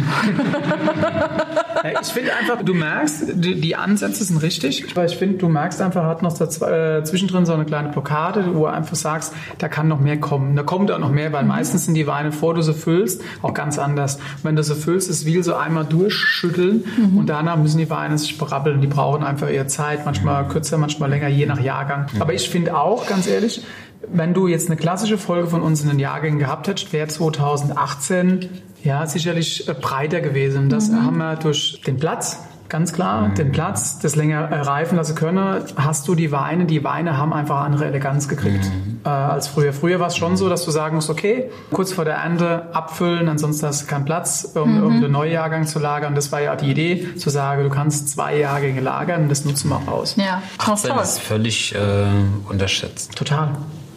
ich 2.00 2.08
finde 2.08 2.34
einfach, 2.34 2.62
du 2.62 2.72
merkst, 2.72 3.32
die, 3.34 3.60
die, 3.60 3.76
Ansätze 3.76 4.24
sind 4.24 4.38
richtig. 4.38 4.96
Weil 4.96 5.06
ich 5.06 5.16
finde, 5.16 5.36
du 5.38 5.48
merkst 5.48 5.82
einfach, 5.82 6.04
er 6.04 6.08
hat 6.08 6.22
noch 6.22 6.32
äh, 6.40 7.04
zwischendrin 7.04 7.44
so 7.44 7.52
eine 7.52 7.66
kleine 7.66 7.90
Blockade, 7.90 8.46
wo 8.46 8.52
du 8.52 8.66
einfach 8.66 8.96
sagst, 8.96 9.34
da 9.58 9.68
kann 9.68 9.88
noch 9.88 10.00
mehr 10.00 10.18
kommen. 10.18 10.56
Da 10.56 10.62
kommt 10.62 10.90
auch 10.90 10.98
noch 10.98 11.10
mehr, 11.10 11.32
weil 11.32 11.42
mhm. 11.42 11.48
meistens 11.48 11.84
sind 11.84 11.94
die 11.94 12.06
Weine, 12.06 12.30
bevor 12.30 12.54
du 12.54 12.62
sie 12.62 12.74
füllst, 12.74 13.22
auch 13.42 13.52
ganz 13.52 13.78
anders. 13.78 14.16
Und 14.16 14.44
wenn 14.44 14.56
du 14.56 14.62
sie 14.62 14.74
füllst, 14.74 15.10
ist 15.10 15.26
wie 15.26 15.42
so 15.42 15.54
einmal 15.54 15.84
durchschütteln 15.84 16.84
mhm. 16.96 17.18
und 17.18 17.26
danach 17.26 17.56
müssen 17.56 17.78
die 17.78 17.90
Weine 17.90 18.16
sich 18.16 18.38
brabbeln. 18.38 18.80
Die 18.80 18.86
brauchen 18.86 19.22
einfach 19.22 19.50
ihre 19.50 19.66
Zeit, 19.66 20.06
manchmal 20.06 20.48
kürzer, 20.48 20.78
manchmal 20.78 21.10
länger, 21.10 21.28
je 21.28 21.44
nach 21.44 21.60
Jahrgang. 21.60 22.06
Mhm. 22.12 22.22
Aber 22.22 22.32
ich 22.32 22.48
finde 22.48 22.76
auch, 22.76 23.06
ganz 23.06 23.26
ehrlich, 23.26 23.62
wenn 24.08 24.34
du 24.34 24.46
jetzt 24.48 24.68
eine 24.68 24.76
klassische 24.76 25.18
Folge 25.18 25.48
von 25.48 25.62
uns 25.62 25.82
in 25.82 25.88
den 25.88 25.98
Jahrgängen 25.98 26.38
gehabt 26.38 26.68
hättest, 26.68 26.92
wäre 26.92 27.08
2018 27.08 28.48
ja 28.82 29.06
sicherlich 29.06 29.68
äh, 29.68 29.74
breiter 29.74 30.20
gewesen. 30.20 30.68
Das 30.68 30.88
mhm. 30.88 31.04
haben 31.04 31.18
wir 31.18 31.36
durch 31.36 31.80
den 31.86 31.98
Platz, 31.98 32.38
ganz 32.68 32.92
klar, 32.92 33.28
mhm. 33.28 33.34
den 33.34 33.52
Platz, 33.52 33.98
das 34.00 34.16
länger 34.16 34.50
äh, 34.50 34.60
reifen 34.60 34.96
lassen 34.96 35.14
können, 35.14 35.62
hast 35.76 36.08
du 36.08 36.14
die 36.14 36.32
Weine, 36.32 36.64
die 36.64 36.82
Weine 36.82 37.16
haben 37.16 37.32
einfach 37.32 37.60
andere 37.60 37.84
Eleganz 37.84 38.28
gekriegt 38.28 38.64
mhm. 38.64 39.00
äh, 39.04 39.08
als 39.08 39.46
früher. 39.46 39.72
Früher 39.72 40.00
war 40.00 40.08
es 40.08 40.16
schon 40.16 40.36
so, 40.36 40.48
dass 40.48 40.64
du 40.64 40.70
sagen 40.70 40.96
musst, 40.96 41.10
okay, 41.10 41.50
kurz 41.72 41.92
vor 41.92 42.04
der 42.04 42.14
Ernte 42.14 42.74
abfüllen, 42.74 43.28
ansonsten 43.28 43.66
hast 43.66 43.82
du 43.82 43.86
keinen 43.86 44.04
Platz, 44.04 44.50
um 44.54 44.76
mhm. 44.76 44.82
irgendeinen 44.82 45.12
Neujahrgang 45.12 45.66
zu 45.66 45.78
lagern. 45.78 46.14
Das 46.14 46.32
war 46.32 46.40
ja 46.40 46.56
die 46.56 46.70
Idee, 46.70 47.14
zu 47.16 47.30
sagen, 47.30 47.62
du 47.62 47.70
kannst 47.70 48.08
zwei 48.08 48.38
Jahrgänge 48.38 48.80
lagern 48.80 49.24
und 49.24 49.28
das 49.28 49.44
nutzen 49.44 49.68
wir 49.68 49.76
auch 49.76 49.88
aus. 49.88 50.16
Ja, 50.16 50.42
18 50.58 50.96
ist 50.98 51.20
völlig 51.20 51.74
äh, 51.74 52.06
unterschätzt. 52.48 53.14
Total. 53.14 53.50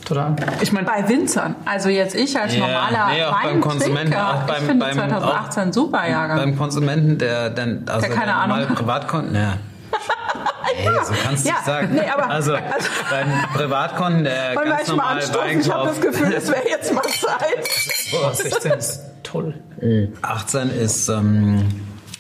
Total. 0.06 0.36
Ich 0.62 0.72
meine, 0.72 0.86
bei 0.86 1.10
Winzern, 1.10 1.56
also 1.66 1.90
jetzt 1.90 2.14
ich 2.14 2.40
als 2.40 2.54
ja, 2.54 2.60
normaler 2.60 3.08
nee, 3.12 3.24
auch 3.24 3.42
beim 3.42 3.60
Konsumenten, 3.60 4.14
auch 4.14 4.44
beim, 4.44 4.58
ich 4.58 4.64
finde 4.64 4.86
beim, 4.86 4.96
2018 4.96 5.74
super 5.74 6.08
Jahrgang. 6.08 6.38
Beim 6.38 6.58
Konsumenten, 6.58 7.18
der 7.18 7.50
dann 7.50 7.86
also 7.88 8.02
der 8.02 8.16
keine 8.16 8.28
der 8.28 8.36
Ahnung 8.36 8.76
Privatkonten, 8.76 9.36
ja. 9.36 9.54
Ey, 10.78 10.90
so 11.04 11.14
kannst 11.24 11.46
du 11.46 11.50
ja, 11.50 11.56
nicht 11.56 11.66
sagen. 11.66 11.90
Nee, 11.94 12.08
aber, 12.08 12.30
also, 12.30 12.54
also 12.54 12.90
beim 13.10 13.28
Privatkonten, 13.54 14.24
der 14.26 14.56
Wollen 14.56 14.70
ganz 14.70 14.88
normal 14.90 15.20
Ich 15.60 15.72
habe 15.72 15.88
das 15.88 16.02
Gefühl, 16.02 16.34
es 16.34 16.48
wäre 16.50 16.70
jetzt 16.70 16.94
mal 16.94 17.02
Zeit. 17.20 17.68
Boah, 18.12 18.34
16 18.34 18.72
ist 18.74 19.02
toll. 19.24 19.56
18 20.22 20.70
ist 20.70 21.10
ähm, 21.10 21.66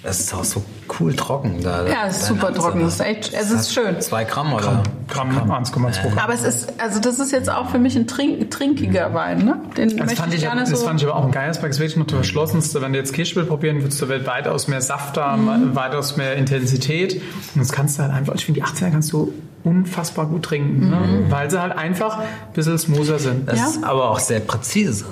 es 0.06 0.20
ist 0.20 0.34
auch 0.34 0.44
so 0.44 0.64
cool 1.00 1.16
trocken 1.16 1.62
da. 1.64 1.86
Ja, 1.88 2.06
es 2.08 2.18
ist 2.18 2.28
super 2.28 2.54
trocken. 2.54 2.82
Es 2.82 2.96
ist, 2.96 3.00
echt, 3.00 3.34
es 3.34 3.52
ist 3.52 3.74
schön. 3.74 4.00
Zwei 4.02 4.24
Gramm 4.24 4.54
oder? 4.54 4.84
Gramm, 5.08 5.32
Gramm 5.32 5.52
1,2 5.52 6.02
Gramm. 6.02 6.18
Aber 6.20 6.34
es 6.34 6.44
ist, 6.44 6.80
also 6.80 7.00
das 7.00 7.20
ist 7.20 7.32
jetzt 7.32 7.50
auch 7.50 7.70
für 7.70 7.80
mich 7.80 7.96
ein 7.96 8.08
trink, 8.08 8.52
trinkiger 8.52 9.14
Wein, 9.14 9.40
ne? 9.40 9.62
Den 9.76 9.98
das 9.98 10.14
fand 10.14 10.34
ich, 10.34 10.42
gerne 10.42 10.62
das 10.62 10.70
so. 10.70 10.86
fand 10.86 11.02
ich 11.02 11.08
aber 11.08 11.18
auch 11.18 11.26
in 11.26 11.32
Geiersberg 11.32 11.72
ist 11.72 11.80
wirklich 11.80 11.98
noch 11.98 12.08
der 12.08 12.18
verschlossenste. 12.18 12.82
Wenn 12.82 12.94
du 12.94 13.00
jetzt 13.00 13.14
Kirschbild 13.14 13.48
probieren 13.48 13.82
würdest, 13.82 14.02
du 14.02 14.10
weitaus 14.10 14.68
mehr 14.68 14.82
Saft 14.82 15.18
haben, 15.18 15.46
mhm. 15.46 15.76
weitaus 15.76 16.18
mehr 16.18 16.36
Intensität. 16.36 17.16
Und 17.56 17.62
das 17.62 17.72
kannst 17.72 17.98
du 17.98 18.04
halt 18.04 18.14
einfach, 18.14 18.36
ich 18.36 18.46
finde, 18.46 18.62
die 18.62 18.66
18er 18.66 18.92
kannst 18.92 19.12
du 19.12 19.34
unfassbar 19.64 20.28
gut 20.28 20.44
trinken, 20.44 20.90
ne? 20.92 20.98
mhm. 20.98 21.12
ne? 21.24 21.26
weil 21.30 21.50
sie 21.50 21.60
halt 21.60 21.76
einfach 21.76 22.20
ein 22.20 22.26
bisschen 22.54 22.78
smoother 22.78 23.18
sind. 23.18 23.50
Das 23.50 23.58
ja? 23.58 23.66
ist 23.66 23.84
aber 23.84 24.12
auch 24.12 24.20
sehr 24.20 24.40
präzise. 24.40 25.06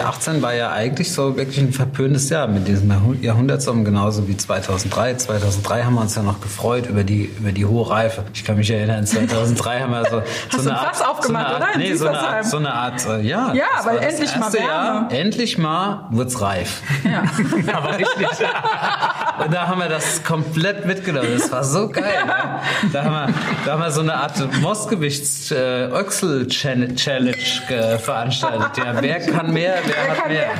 18 0.00 0.42
war 0.42 0.54
ja 0.54 0.72
eigentlich 0.72 1.12
so 1.12 1.36
wirklich 1.36 1.58
ein 1.58 1.72
verpöntes 1.72 2.28
Jahr 2.30 2.48
mit 2.48 2.68
diesem 2.68 2.92
Jahrhundertsummen, 3.20 3.84
genauso 3.84 4.28
wie 4.28 4.36
2003. 4.36 5.14
2003 5.14 5.84
haben 5.84 5.94
wir 5.94 6.02
uns 6.02 6.14
ja 6.14 6.22
noch 6.22 6.40
gefreut 6.40 6.86
über 6.86 7.02
die, 7.04 7.30
über 7.38 7.52
die 7.52 7.66
hohe 7.66 7.88
Reife. 7.88 8.24
Ich 8.34 8.44
kann 8.44 8.56
mich 8.56 8.70
erinnern, 8.70 9.06
2003 9.06 9.80
haben 9.80 9.92
wir 9.92 10.04
so, 10.10 10.22
so 10.56 10.68
eine 10.68 10.78
Art, 10.78 11.06
aufgemacht, 11.06 11.48
so 11.48 11.54
eine 11.54 11.66
Art, 11.66 11.76
nee, 11.76 11.94
so 11.94 12.08
eine 12.08 12.18
Art, 12.18 12.44
so 12.44 12.56
eine 12.56 12.72
Art, 12.72 13.06
äh, 13.06 13.20
ja. 13.20 13.52
Ja, 13.54 13.66
weil 13.84 13.98
endlich 13.98 14.36
mal 14.36 14.52
Wärme. 14.52 14.68
Jahr, 14.68 15.12
endlich 15.12 15.58
mal 15.58 16.08
wird's 16.10 16.40
reif. 16.40 16.82
Ja. 17.04 17.22
Aber 17.74 17.98
richtig. 17.98 18.26
Und 19.44 19.52
da 19.54 19.68
haben 19.68 19.80
wir 19.80 19.88
das 19.88 20.22
komplett 20.22 20.84
mitgenommen. 20.86 21.28
Das 21.38 21.50
war 21.50 21.64
so 21.64 21.88
geil. 21.88 22.04
Ne? 22.26 22.60
Da, 22.92 23.04
haben 23.04 23.12
wir, 23.12 23.28
da 23.64 23.72
haben 23.72 23.80
wir 23.80 23.90
so 23.90 24.02
eine 24.02 24.14
Art 24.14 24.34
Mostgewichts-Öxel-Challenge 24.60 27.36
äh, 27.68 27.98
veranstaltet. 27.98 28.76
Ja, 28.76 29.00
wer 29.00 29.20
kann 29.20 29.52
mehr, 29.52 29.76
wer 29.94 30.16
hat 30.16 30.28
mehr. 30.28 30.50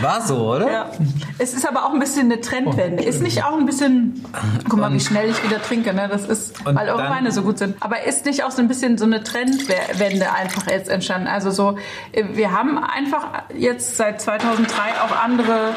War 0.00 0.20
so, 0.22 0.54
oder? 0.54 0.70
Ja. 0.70 0.90
Es 1.38 1.54
ist 1.54 1.66
aber 1.66 1.84
auch 1.84 1.92
ein 1.92 1.98
bisschen 1.98 2.30
eine 2.30 2.40
Trendwende. 2.40 3.02
Ist 3.02 3.22
nicht 3.22 3.44
auch 3.44 3.56
ein 3.56 3.66
bisschen, 3.66 4.24
guck 4.68 4.78
mal, 4.78 4.92
wie 4.92 5.00
schnell 5.00 5.30
ich 5.30 5.42
wieder 5.42 5.60
trinke, 5.60 5.92
ne? 5.92 6.08
Das 6.08 6.26
ist, 6.26 6.64
weil 6.64 6.88
eure 6.88 7.08
Weine 7.10 7.32
so 7.32 7.42
gut 7.42 7.58
sind. 7.58 7.76
Aber 7.80 8.04
ist 8.04 8.24
nicht 8.24 8.44
auch 8.44 8.50
so 8.50 8.62
ein 8.62 8.68
bisschen 8.68 8.98
so 8.98 9.04
eine 9.04 9.22
Trendwende 9.22 10.32
einfach 10.32 10.66
jetzt 10.68 10.88
entstanden? 10.88 11.26
Also 11.26 11.50
so, 11.50 11.76
wir 12.12 12.52
haben 12.52 12.78
einfach 12.78 13.26
jetzt 13.56 13.96
seit 13.96 14.20
2003 14.20 14.82
auch 15.04 15.24
andere, 15.24 15.70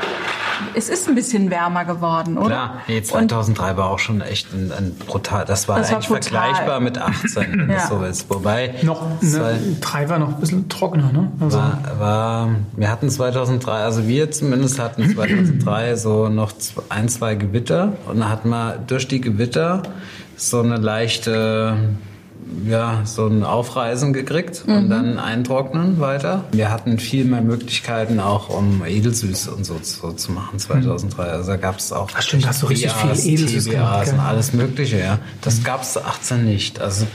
es 0.75 0.89
ist 0.89 1.07
ein 1.07 1.15
bisschen 1.15 1.49
wärmer 1.49 1.85
geworden, 1.85 2.37
oder? 2.37 2.47
Klar, 2.47 2.81
nee, 2.87 3.01
2003 3.01 3.71
Und 3.71 3.77
war 3.77 3.89
auch 3.89 3.99
schon 3.99 4.21
echt 4.21 4.53
ein, 4.53 4.71
ein 4.71 4.95
brutal, 4.95 5.45
das 5.45 5.67
war 5.67 5.77
das 5.77 5.91
eigentlich 5.91 6.09
war 6.09 6.21
vergleichbar 6.21 6.79
mit 6.79 6.97
18, 6.97 7.51
wenn 7.51 7.69
ja. 7.69 7.75
das 7.75 7.89
so 7.89 8.03
ist. 8.03 8.29
Wobei, 8.29 8.75
noch, 8.83 9.21
ne, 9.21 9.59
drei 9.81 10.09
war 10.09 10.19
noch 10.19 10.29
ein 10.29 10.39
bisschen 10.39 10.69
trockener, 10.69 11.11
ne? 11.11 11.31
Also 11.39 11.57
war, 11.57 11.79
war, 11.99 12.49
wir 12.75 12.91
hatten 12.91 12.96
2003, 13.01 13.71
also 13.71 14.07
wir 14.07 14.31
zumindest 14.31 14.79
hatten 14.79 15.09
2003 15.13 15.95
so 15.95 16.29
noch 16.29 16.51
ein, 16.89 17.09
zwei 17.09 17.35
Gewitter 17.35 17.93
und 18.07 18.19
dann 18.19 18.29
hatten 18.29 18.49
wir 18.49 18.79
durch 18.87 19.07
die 19.07 19.21
Gewitter 19.21 19.83
so 20.35 20.61
eine 20.61 20.77
leichte 20.77 21.77
ja, 22.65 23.01
so 23.05 23.27
ein 23.27 23.43
Aufreisen 23.43 24.13
gekriegt 24.13 24.67
mhm. 24.67 24.77
und 24.77 24.89
dann 24.89 25.19
eintrocknen 25.19 25.99
weiter. 25.99 26.45
Wir 26.51 26.71
hatten 26.71 26.97
viel 26.97 27.25
mehr 27.25 27.41
Möglichkeiten 27.41 28.19
auch, 28.19 28.49
um 28.49 28.83
Edelsüße 28.85 29.51
und 29.51 29.65
so, 29.65 29.77
so 29.81 30.11
zu 30.11 30.31
machen 30.31 30.59
2003. 30.59 31.23
Mhm. 31.23 31.29
Also 31.29 31.51
da 31.51 31.57
gab 31.57 31.77
es 31.77 31.91
auch 31.91 32.09
Ach 32.15 32.21
stimmt, 32.21 32.47
hast 32.47 32.63
du 32.63 32.67
richtig 32.67 32.93
BAs, 32.93 33.21
viel 33.21 33.33
Edelsüße 33.33 33.69
gemacht, 33.71 34.11
und 34.11 34.19
alles 34.19 34.53
mögliche, 34.53 34.99
ja. 34.99 35.19
Das 35.41 35.59
mhm. 35.59 35.63
gab 35.63 35.81
es 35.81 35.97
18 35.97 36.45
nicht. 36.45 36.79
Also 36.79 37.05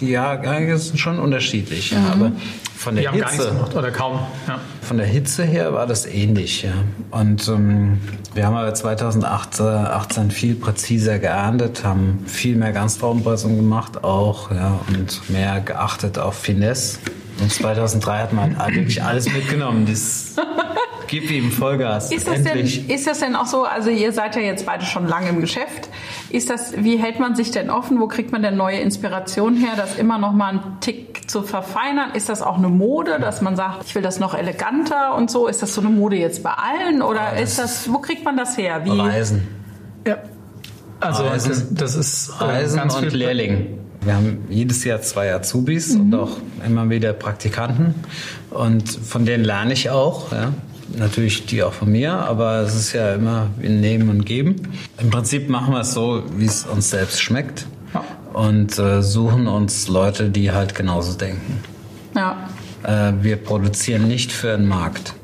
die 0.00 0.10
Jahrgänge 0.10 0.76
sind 0.78 0.98
schon 0.98 1.18
unterschiedlich, 1.18 1.92
mhm. 1.92 1.98
ja, 1.98 2.12
aber 2.12 2.32
von 2.76 2.96
der 2.96 3.12
die 3.12 3.18
Hitze, 3.18 3.26
haben 3.26 3.36
gar 3.36 3.44
nichts 3.44 3.56
gemacht, 3.56 3.76
oder 3.76 3.90
kaum. 3.90 4.18
Ja. 4.48 4.58
Von 4.80 4.96
der 4.96 5.06
Hitze 5.06 5.44
her 5.44 5.72
war 5.72 5.86
das 5.86 6.06
ähnlich. 6.06 6.62
Ja. 6.62 6.72
Und 7.10 7.46
ähm, 7.48 8.00
wir 8.34 8.46
haben 8.46 8.56
aber 8.56 8.74
2018 8.74 10.30
viel 10.30 10.54
präziser 10.56 11.18
geerntet, 11.18 11.84
haben 11.84 12.24
viel 12.26 12.56
mehr 12.56 12.72
Ganztraubenpressung 12.72 13.56
gemacht 13.56 14.02
auch 14.02 14.50
ja, 14.50 14.80
und 14.88 15.30
mehr 15.30 15.60
geachtet 15.60 16.18
auf 16.18 16.34
Finesse. 16.34 16.98
Und 17.40 17.52
2003 17.52 18.18
hat 18.18 18.32
man 18.32 18.56
eigentlich 18.56 19.02
alles 19.02 19.32
mitgenommen. 19.32 19.86
Das 19.86 20.34
Gib 21.12 21.30
ihm 21.30 21.50
Vollgas. 21.50 22.10
Ist 22.10 22.26
das, 22.26 22.42
denn, 22.42 22.60
ist 22.60 23.06
das 23.06 23.18
denn 23.18 23.36
auch 23.36 23.44
so, 23.44 23.64
also 23.64 23.90
ihr 23.90 24.12
seid 24.12 24.34
ja 24.34 24.40
jetzt 24.40 24.64
beide 24.64 24.86
schon 24.86 25.06
lange 25.06 25.28
im 25.28 25.42
Geschäft, 25.42 25.90
Ist 26.30 26.48
das, 26.48 26.72
wie 26.78 26.96
hält 26.96 27.20
man 27.20 27.36
sich 27.36 27.50
denn 27.50 27.68
offen? 27.68 28.00
Wo 28.00 28.06
kriegt 28.06 28.32
man 28.32 28.40
denn 28.40 28.56
neue 28.56 28.78
Inspiration 28.78 29.54
her, 29.54 29.72
das 29.76 29.96
immer 29.96 30.16
noch 30.16 30.32
mal 30.32 30.48
einen 30.48 30.78
Tick 30.80 31.30
zu 31.30 31.42
verfeinern? 31.42 32.12
Ist 32.14 32.30
das 32.30 32.40
auch 32.40 32.56
eine 32.56 32.70
Mode, 32.70 33.18
dass 33.20 33.42
man 33.42 33.56
sagt, 33.56 33.84
ich 33.84 33.94
will 33.94 34.00
das 34.00 34.20
noch 34.20 34.32
eleganter 34.32 35.14
und 35.14 35.30
so? 35.30 35.48
Ist 35.48 35.60
das 35.60 35.74
so 35.74 35.82
eine 35.82 35.90
Mode 35.90 36.16
jetzt 36.16 36.42
bei 36.42 36.52
allen 36.52 37.02
oder 37.02 37.34
ja, 37.34 37.42
ist 37.42 37.58
das, 37.58 37.92
wo 37.92 37.98
kriegt 37.98 38.24
man 38.24 38.38
das 38.38 38.56
her? 38.56 38.80
Wie? 38.86 38.98
Reisen. 38.98 39.46
Ja. 40.06 40.16
Also 40.98 41.24
Reisen, 41.24 41.50
das, 41.50 41.74
das 41.74 41.96
ist 41.96 42.30
äh, 42.40 42.44
Reisen 42.44 42.78
ganz 42.78 42.96
und 42.96 43.12
Lehrling. 43.12 43.66
Wir 44.00 44.14
haben 44.14 44.46
jedes 44.48 44.82
Jahr 44.84 45.02
zwei 45.02 45.34
Azubis 45.34 45.94
mhm. 45.94 46.00
und 46.00 46.14
auch 46.14 46.30
immer 46.66 46.88
wieder 46.88 47.12
Praktikanten 47.12 47.96
und 48.48 48.88
von 48.88 49.26
denen 49.26 49.44
lerne 49.44 49.74
ich 49.74 49.90
auch. 49.90 50.32
Ja. 50.32 50.54
Natürlich 50.96 51.46
die 51.46 51.62
auch 51.62 51.72
von 51.72 51.90
mir, 51.90 52.12
aber 52.12 52.60
es 52.60 52.74
ist 52.74 52.92
ja 52.92 53.14
immer 53.14 53.48
in 53.60 53.80
Nehmen 53.80 54.08
und 54.08 54.26
Geben. 54.26 54.56
Im 55.00 55.10
Prinzip 55.10 55.48
machen 55.48 55.72
wir 55.72 55.80
es 55.80 55.92
so, 55.94 56.22
wie 56.36 56.44
es 56.44 56.66
uns 56.66 56.90
selbst 56.90 57.22
schmeckt 57.22 57.66
ja. 57.94 58.04
und 58.32 58.78
äh, 58.78 59.02
suchen 59.02 59.46
uns 59.46 59.88
Leute, 59.88 60.28
die 60.28 60.52
halt 60.52 60.74
genauso 60.74 61.16
denken. 61.16 61.60
Ja. 62.14 62.48
Äh, 62.82 63.12
wir 63.22 63.36
produzieren 63.36 64.06
nicht 64.08 64.32
für 64.32 64.56
den 64.56 64.66
Markt, 64.66 65.14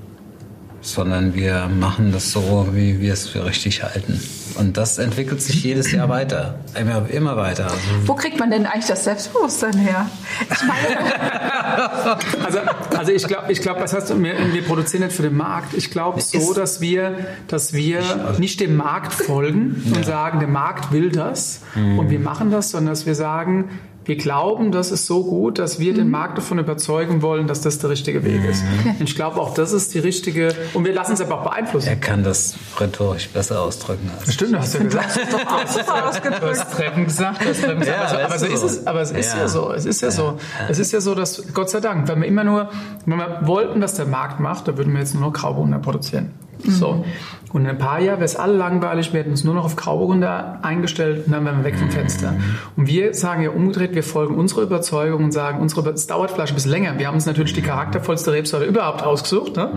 sondern 0.81 1.35
wir 1.35 1.69
machen 1.69 2.13
das 2.13 2.33
so, 2.33 2.69
wie 2.73 3.01
wir 3.01 3.13
es 3.13 3.29
für 3.29 3.45
richtig 3.45 3.83
halten. 3.83 4.21
Und 4.57 4.77
das 4.77 4.99
entwickelt 4.99 5.43
sich 5.43 5.63
jedes 5.63 5.93
Jahr 5.93 6.09
weiter. 6.09 6.59
Immer, 6.79 7.09
immer 7.11 7.37
weiter. 7.37 7.65
Also 7.65 7.77
Wo 8.07 8.15
kriegt 8.15 8.39
man 8.39 8.51
denn 8.51 8.67
eigentlich 8.67 8.87
das 8.87 9.05
Selbstbewusstsein 9.05 9.77
her? 9.77 10.11
Ich 10.51 10.63
meine. 10.65 12.19
also, 12.45 12.59
also 12.97 13.13
ich 13.13 13.27
glaube, 13.27 13.53
ich 13.53 13.61
glaub, 13.61 13.81
was 13.81 13.93
heißt, 13.93 14.11
wir, 14.23 14.53
wir 14.53 14.63
produzieren 14.63 15.05
nicht 15.05 15.17
für 15.17 15.23
den 15.23 15.37
Markt. 15.37 15.75
Ich 15.75 15.91
glaube 15.91 16.21
so, 16.21 16.55
dass 16.55 16.81
wir, 16.81 17.27
dass 17.47 17.73
wir 17.73 17.99
also 17.99 18.41
nicht 18.41 18.61
dem 18.61 18.77
Markt 18.77 19.13
folgen 19.13 19.83
und 19.87 19.97
ja. 19.97 20.05
sagen, 20.05 20.39
der 20.39 20.49
Markt 20.49 20.93
will 20.93 21.11
das 21.11 21.61
mhm. 21.75 21.99
und 21.99 22.11
wir 22.11 22.21
machen 22.21 22.51
das, 22.51 22.71
sondern 22.71 22.95
dass 22.95 23.07
wir 23.07 23.15
sagen, 23.15 23.71
wir 24.09 24.17
glauben, 24.17 24.73
das 24.73 24.91
ist 24.91 25.07
so 25.07 25.23
gut, 25.23 25.59
dass 25.59 25.79
wir 25.79 25.93
mhm. 25.93 25.97
den 25.97 26.11
Markt 26.11 26.39
davon 26.39 26.59
überzeugen 26.59 27.21
wollen, 27.21 27.47
dass 27.47 27.61
das 27.61 27.79
der 27.79 27.91
richtige 27.91 28.25
Weg 28.25 28.43
ist. 28.43 28.65
Mhm. 28.65 28.97
Und 29.01 29.09
ich 29.09 29.15
glaube 29.15 29.39
auch, 29.39 29.53
das 29.53 29.73
ist 29.73 29.93
die 29.93 29.99
richtige, 29.99 30.55
und 30.73 30.87
wir 30.87 30.95
lassen 30.95 31.13
es 31.13 31.21
aber 31.21 31.41
auch 31.41 31.45
beeinflussen. 31.45 31.89
Er 31.89 31.97
kann 31.97 32.25
das 32.25 32.57
rhetorisch 32.81 33.29
besser 33.29 33.61
ausdrücken. 33.61 34.11
Als 34.19 34.33
Stimmt, 34.33 34.55
du 34.55 34.59
hast 34.59 34.75
ja 34.75 34.83
gesagt. 34.83 35.21
Du 35.29 35.33
hast 35.33 35.33
doch 35.33 35.53
auch 35.53 35.67
super 35.67 36.09
ausgedrückt. 36.09 36.43
Du 36.43 36.49
hast 36.49 36.73
Treffen 36.73 37.05
gesagt. 37.05 37.43
Du 37.45 37.49
hast 37.49 37.61
Treffen 37.63 37.81
gesagt. 37.81 38.25
Aber, 38.25 38.39
so 38.39 38.47
ist 38.47 38.63
es, 38.63 38.87
aber 38.87 39.01
es 39.03 39.11
ist 39.11 39.35
ja. 39.35 39.41
ja 39.41 39.49
so. 39.49 39.73
Es 39.73 39.85
ist 39.85 40.01
ja, 40.01 40.09
ja, 40.09 40.13
so. 40.13 40.39
Es 40.69 40.79
ist 40.79 40.93
ja 40.93 41.01
so, 41.01 41.15
dass, 41.15 41.53
Gott 41.53 41.69
sei 41.69 41.81
Dank, 41.81 42.09
wenn 42.09 42.21
wir 42.21 42.29
immer 42.29 42.45
nur, 42.45 42.71
wenn 43.05 43.19
wir 43.19 43.41
wollten, 43.43 43.83
was 43.83 43.95
der 43.95 44.07
Markt 44.07 44.41
macht, 44.41 44.69
dann 44.69 44.79
würden 44.79 44.93
wir 44.93 45.01
jetzt 45.01 45.15
nur 45.15 45.23
noch 45.23 45.33
Graubohnen 45.33 45.83
produzieren. 45.83 46.33
So. 46.65 46.93
Mhm. 46.93 47.05
Und 47.53 47.63
in 47.63 47.71
ein 47.71 47.79
paar 47.79 48.01
Jahren 48.01 48.19
wäre 48.19 48.27
es 48.27 48.37
alle 48.37 48.55
langweilig, 48.55 49.13
wir 49.13 49.21
hätten 49.21 49.31
uns 49.31 49.43
nur 49.43 49.55
noch 49.55 49.65
auf 49.65 49.77
Grauburgunder 49.77 50.59
eingestellt 50.63 51.27
und 51.27 51.33
dann 51.33 51.45
wären 51.45 51.59
wir 51.59 51.65
weg 51.65 51.79
vom 51.79 51.91
Fenster. 51.91 52.35
Und 52.77 52.87
wir 52.87 53.15
sagen 53.15 53.43
ja 53.43 53.51
umgedreht, 53.51 53.95
wir 53.95 54.03
folgen 54.03 54.35
unserer 54.35 54.63
Überzeugung 54.63 55.25
und 55.25 55.33
sagen, 55.33 55.61
unsere, 55.61 55.89
es 55.91 56.07
dauert 56.07 56.31
vielleicht 56.31 56.53
ein 56.53 56.57
bisschen 56.57 56.73
länger. 56.73 56.99
Wir 56.99 57.07
haben 57.07 57.15
uns 57.15 57.27
natürlich 57.27 57.55
die 57.55 57.63
charaktervollste 57.63 58.33
Rebsorte 58.33 58.67
überhaupt 58.67 59.03
ausgesucht. 59.03 59.57
Ne? 59.57 59.71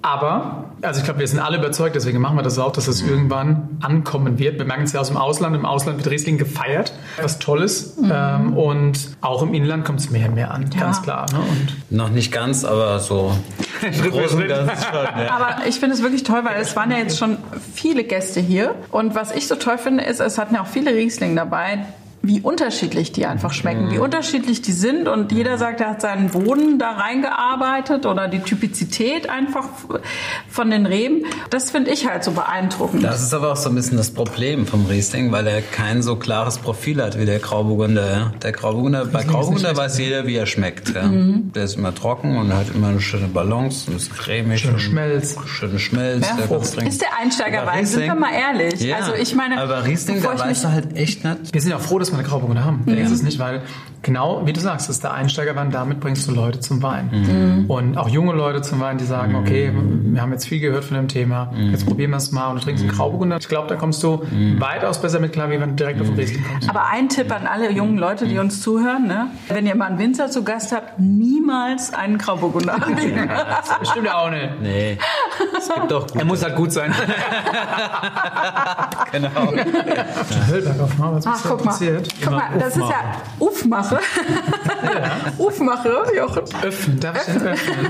Aber, 0.00 0.66
also 0.80 1.00
ich 1.00 1.04
glaube, 1.04 1.20
wir 1.20 1.26
sind 1.26 1.40
alle 1.40 1.58
überzeugt, 1.58 1.96
deswegen 1.96 2.20
machen 2.20 2.36
wir 2.36 2.42
das 2.42 2.58
auch, 2.58 2.70
dass 2.70 2.86
es 2.86 3.02
irgendwann 3.02 3.78
ankommen 3.80 4.38
wird. 4.38 4.58
Wir 4.58 4.64
merken 4.64 4.84
es 4.84 4.92
ja 4.92 5.00
aus 5.00 5.08
dem 5.08 5.16
Ausland. 5.16 5.56
Im 5.56 5.66
Ausland 5.66 5.98
wird 5.98 6.08
Riesling 6.10 6.38
gefeiert, 6.38 6.92
was 7.20 7.40
Tolles. 7.40 7.96
Mhm. 7.96 8.12
Ähm, 8.14 8.56
und 8.56 9.16
auch 9.20 9.42
im 9.42 9.54
Inland 9.54 9.84
kommt 9.84 10.00
es 10.00 10.10
mehr 10.10 10.28
und 10.28 10.36
mehr 10.36 10.52
an, 10.52 10.70
ja. 10.72 10.80
ganz 10.80 11.02
klar. 11.02 11.26
Ne? 11.32 11.40
Und 11.40 11.96
Noch 11.96 12.10
nicht 12.10 12.30
ganz, 12.30 12.64
aber 12.64 13.00
so 13.00 13.32
Großen 14.10 14.40
schon, 14.40 14.48
ja. 14.48 14.66
Aber 15.30 15.66
ich 15.66 15.80
finde 15.80 15.96
es 15.96 16.02
wirklich 16.02 16.22
toll, 16.22 16.42
weil 16.44 16.60
es 16.60 16.76
waren 16.76 16.90
ja 16.90 16.98
jetzt 16.98 17.18
schon 17.18 17.38
viele 17.74 18.04
Gäste 18.04 18.40
hier. 18.40 18.74
Und 18.90 19.14
was 19.14 19.32
ich 19.32 19.48
so 19.48 19.56
toll 19.56 19.78
finde, 19.78 20.04
ist, 20.04 20.20
es 20.20 20.38
hatten 20.38 20.54
ja 20.54 20.62
auch 20.62 20.66
viele 20.66 20.94
Riesling 20.94 21.34
dabei, 21.34 21.86
wie 22.22 22.40
unterschiedlich 22.40 23.12
die 23.12 23.26
einfach 23.26 23.52
schmecken, 23.52 23.90
wie 23.90 23.96
mhm. 23.96 24.02
unterschiedlich 24.02 24.60
die 24.60 24.72
sind 24.72 25.08
und 25.08 25.32
jeder 25.32 25.56
sagt, 25.56 25.80
er 25.80 25.90
hat 25.90 26.00
seinen 26.00 26.30
Boden 26.30 26.78
da 26.78 26.92
reingearbeitet 26.92 28.06
oder 28.06 28.28
die 28.28 28.40
Typizität 28.40 29.30
einfach 29.30 29.64
von 30.48 30.70
den 30.70 30.86
Reben. 30.86 31.24
Das 31.50 31.70
finde 31.70 31.90
ich 31.90 32.08
halt 32.08 32.24
so 32.24 32.32
beeindruckend. 32.32 33.02
Das 33.04 33.22
ist 33.22 33.32
aber 33.32 33.52
auch 33.52 33.56
so 33.56 33.68
ein 33.68 33.74
bisschen 33.74 33.96
das 33.96 34.10
Problem 34.10 34.66
vom 34.66 34.86
Riesling, 34.86 35.32
weil 35.32 35.46
er 35.46 35.62
kein 35.62 36.02
so 36.02 36.16
klares 36.16 36.58
Profil 36.58 37.02
hat 37.02 37.18
wie 37.18 37.24
der 37.24 37.38
Grauburgunder. 37.38 38.10
Ja? 38.10 38.32
Der 38.42 38.52
Grauburgunder, 38.52 39.06
bei 39.06 39.24
Grauburgunder 39.24 39.76
weiß 39.76 39.98
jeder, 39.98 40.26
wie 40.26 40.36
er 40.36 40.46
schmeckt. 40.46 40.94
Ja? 40.94 41.04
Mhm. 41.04 41.52
Der 41.54 41.64
ist 41.64 41.76
immer 41.76 41.94
trocken 41.94 42.36
und 42.36 42.52
hat 42.52 42.74
immer 42.74 42.88
eine 42.88 43.00
schöne 43.00 43.28
Balance 43.28 43.90
und 43.90 43.96
ist 43.96 44.14
cremig. 44.14 44.60
Schöne 44.60 44.78
Schmelz. 44.78 45.36
Schöne 45.46 45.78
Schmelz. 45.78 46.26
Ja. 46.28 46.46
Der 46.46 46.86
ist 46.86 47.00
der 47.00 47.16
Einsteigerwein, 47.18 47.86
sind 47.86 48.02
wir 48.02 48.14
mal 48.14 48.32
ehrlich. 48.32 48.80
Ja, 48.80 48.96
also 48.96 49.14
ich 49.14 49.34
meine, 49.34 49.60
aber 49.60 49.84
Riesling, 49.84 50.22
da 50.22 50.38
weißt 50.38 50.64
du 50.64 50.72
halt 50.72 50.96
echt 50.96 51.24
nicht. 51.24 51.54
Wir 51.54 51.60
sind 51.60 51.72
auch 51.72 51.80
froh, 51.80 51.98
dass 51.98 52.12
wir 52.12 52.17
eine 52.18 52.28
Grauburgunder 52.28 52.64
haben. 52.64 52.82
Ja. 52.86 52.96
ist 52.96 53.10
es 53.10 53.22
nicht, 53.22 53.38
weil 53.38 53.62
genau, 54.02 54.46
wie 54.46 54.52
du 54.52 54.60
sagst, 54.60 54.88
das 54.88 54.96
ist 54.96 55.04
der 55.04 55.12
Einsteigerwein, 55.12 55.70
damit 55.70 56.00
bringst 56.00 56.26
du 56.28 56.32
Leute 56.32 56.60
zum 56.60 56.82
Wein. 56.82 57.10
Mhm. 57.12 57.70
Und 57.70 57.96
auch 57.96 58.08
junge 58.08 58.32
Leute 58.32 58.62
zum 58.62 58.80
Wein, 58.80 58.98
die 58.98 59.04
sagen, 59.04 59.32
mhm. 59.32 59.38
okay, 59.38 59.72
wir 59.72 60.22
haben 60.22 60.32
jetzt 60.32 60.46
viel 60.46 60.60
gehört 60.60 60.84
von 60.84 60.96
dem 60.96 61.08
Thema, 61.08 61.50
mhm. 61.52 61.70
jetzt 61.70 61.86
probieren 61.86 62.10
wir 62.10 62.18
es 62.18 62.32
mal 62.32 62.50
und 62.50 62.56
du 62.56 62.64
trinkst 62.64 62.84
einen 62.84 62.92
Grauburgunder. 62.92 63.38
Ich 63.38 63.48
glaube, 63.48 63.68
da 63.68 63.76
kommst 63.76 64.02
du 64.02 64.22
mhm. 64.30 64.60
weitaus 64.60 65.00
besser 65.00 65.20
mit 65.20 65.32
klar, 65.32 65.50
wie 65.50 65.60
wenn 65.60 65.70
du 65.70 65.76
direkt 65.76 66.00
auf 66.00 66.08
den 66.08 66.16
Riesling 66.16 66.44
kommst. 66.44 66.68
Aber 66.68 66.86
ein 66.86 67.08
Tipp 67.08 67.32
an 67.32 67.46
alle 67.46 67.70
jungen 67.70 67.98
Leute, 67.98 68.26
die 68.26 68.38
uns 68.38 68.62
zuhören, 68.62 69.06
ne? 69.06 69.28
wenn 69.48 69.66
ihr 69.66 69.74
mal 69.74 69.86
einen 69.86 69.98
Winzer 69.98 70.30
zu 70.30 70.44
Gast 70.44 70.72
habt, 70.72 70.98
niemals 70.98 71.92
einen 71.92 72.18
Grauburgunder 72.18 72.74
anbieten. 72.74 73.28
das 73.28 73.90
stimmt 73.90 74.06
ja 74.06 74.18
auch 74.18 74.30
nicht. 74.30 74.60
Nee. 74.60 74.98
Es 75.56 75.72
gibt 75.72 75.90
doch 75.90 76.06
Er 76.14 76.24
muss 76.24 76.42
halt 76.42 76.56
gut 76.56 76.72
sein. 76.72 76.92
genau. 79.12 79.52
Höllberg 80.48 80.80
auf 80.80 80.98
mal, 80.98 81.14
was 81.14 81.26
Ach, 81.26 81.40
guck 81.42 81.64
passiert. 81.98 82.22
Guck 82.22 82.32
mal, 82.32 82.58
das 82.58 82.76
ist 82.76 82.88
ja 82.88 83.22
Ufmache. 83.38 84.00
Ja. 84.82 85.32
Ufmache, 85.38 86.02
Jochen. 86.16 86.42
Öffnen, 86.62 87.00
darf 87.00 87.28
ich 87.28 87.34
öffnen? 87.34 87.88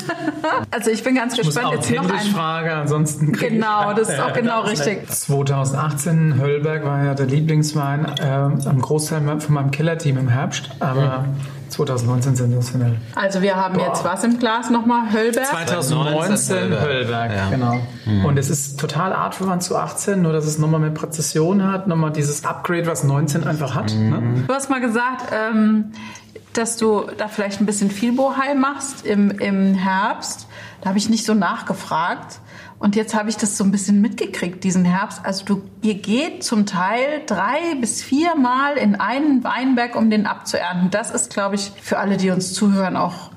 Also 0.70 0.90
ich 0.90 1.02
bin 1.02 1.14
ganz 1.14 1.38
ich 1.38 1.44
gespannt. 1.44 1.76
Muss 1.76 1.88
jetzt 1.88 2.02
noch 2.02 2.10
ein... 2.10 2.26
Frage, 2.26 2.74
ansonsten 2.74 3.32
Genau, 3.32 3.92
das 3.94 4.10
ist 4.10 4.20
auch 4.20 4.32
genau 4.34 4.62
richtig. 4.62 5.08
2018, 5.08 6.40
Höllberg 6.40 6.84
war 6.84 7.04
ja 7.04 7.14
der 7.14 7.26
Lieblingswein 7.26 8.06
äh, 8.20 8.24
am 8.24 8.80
Großteil 8.80 9.40
von 9.40 9.54
meinem 9.54 9.70
Killerteam 9.70 10.18
im 10.18 10.28
Herbst, 10.28 10.70
aber 10.80 11.20
mhm. 11.20 11.57
2019 11.86 12.34
sensationell. 12.34 12.96
Also 13.14 13.40
wir 13.40 13.54
haben 13.54 13.76
Boah. 13.76 13.86
jetzt 13.86 14.04
was 14.04 14.24
im 14.24 14.38
Glas 14.38 14.68
nochmal? 14.70 15.12
Höllberg? 15.12 15.46
2019 15.46 16.56
Höllberg, 16.56 16.82
Höllberg 16.82 17.32
ja. 17.32 17.50
genau. 17.50 17.80
Mhm. 18.04 18.24
Und 18.24 18.38
es 18.38 18.50
ist 18.50 18.80
total 18.80 19.12
artverwandt 19.12 19.62
zu 19.62 19.76
18, 19.76 20.20
nur 20.20 20.32
dass 20.32 20.44
es 20.44 20.58
nochmal 20.58 20.80
mehr 20.80 20.90
Präzision 20.90 21.64
hat, 21.64 21.86
nochmal 21.86 22.10
dieses 22.10 22.44
Upgrade, 22.44 22.86
was 22.86 23.04
19 23.04 23.44
einfach 23.44 23.74
hat. 23.74 23.94
Mhm. 23.94 24.10
Ne? 24.10 24.44
Du 24.46 24.52
hast 24.52 24.70
mal 24.70 24.80
gesagt, 24.80 25.26
ähm, 25.32 25.92
dass 26.52 26.76
du 26.76 27.06
da 27.16 27.28
vielleicht 27.28 27.60
ein 27.60 27.66
bisschen 27.66 27.90
viel 27.90 28.12
Bohai 28.12 28.54
machst 28.54 29.04
im, 29.04 29.30
im 29.30 29.74
Herbst. 29.74 30.48
Da 30.80 30.90
habe 30.90 30.98
ich 30.98 31.08
nicht 31.08 31.24
so 31.24 31.34
nachgefragt. 31.34 32.40
Und 32.78 32.94
jetzt 32.94 33.14
habe 33.14 33.28
ich 33.28 33.36
das 33.36 33.56
so 33.56 33.64
ein 33.64 33.72
bisschen 33.72 34.00
mitgekriegt 34.00 34.62
diesen 34.62 34.84
Herbst. 34.84 35.20
Also 35.24 35.44
du, 35.44 35.62
ihr 35.82 35.94
geht 35.94 36.44
zum 36.44 36.64
Teil 36.64 37.22
drei 37.26 37.74
bis 37.80 38.02
vier 38.02 38.36
Mal 38.36 38.76
in 38.76 38.94
einen 38.94 39.42
Weinberg, 39.42 39.96
um 39.96 40.10
den 40.10 40.26
abzuernten. 40.26 40.90
Das 40.90 41.10
ist, 41.10 41.32
glaube 41.32 41.56
ich, 41.56 41.72
für 41.82 41.98
alle, 41.98 42.16
die 42.16 42.30
uns 42.30 42.54
zuhören, 42.54 42.96
auch 42.96 43.30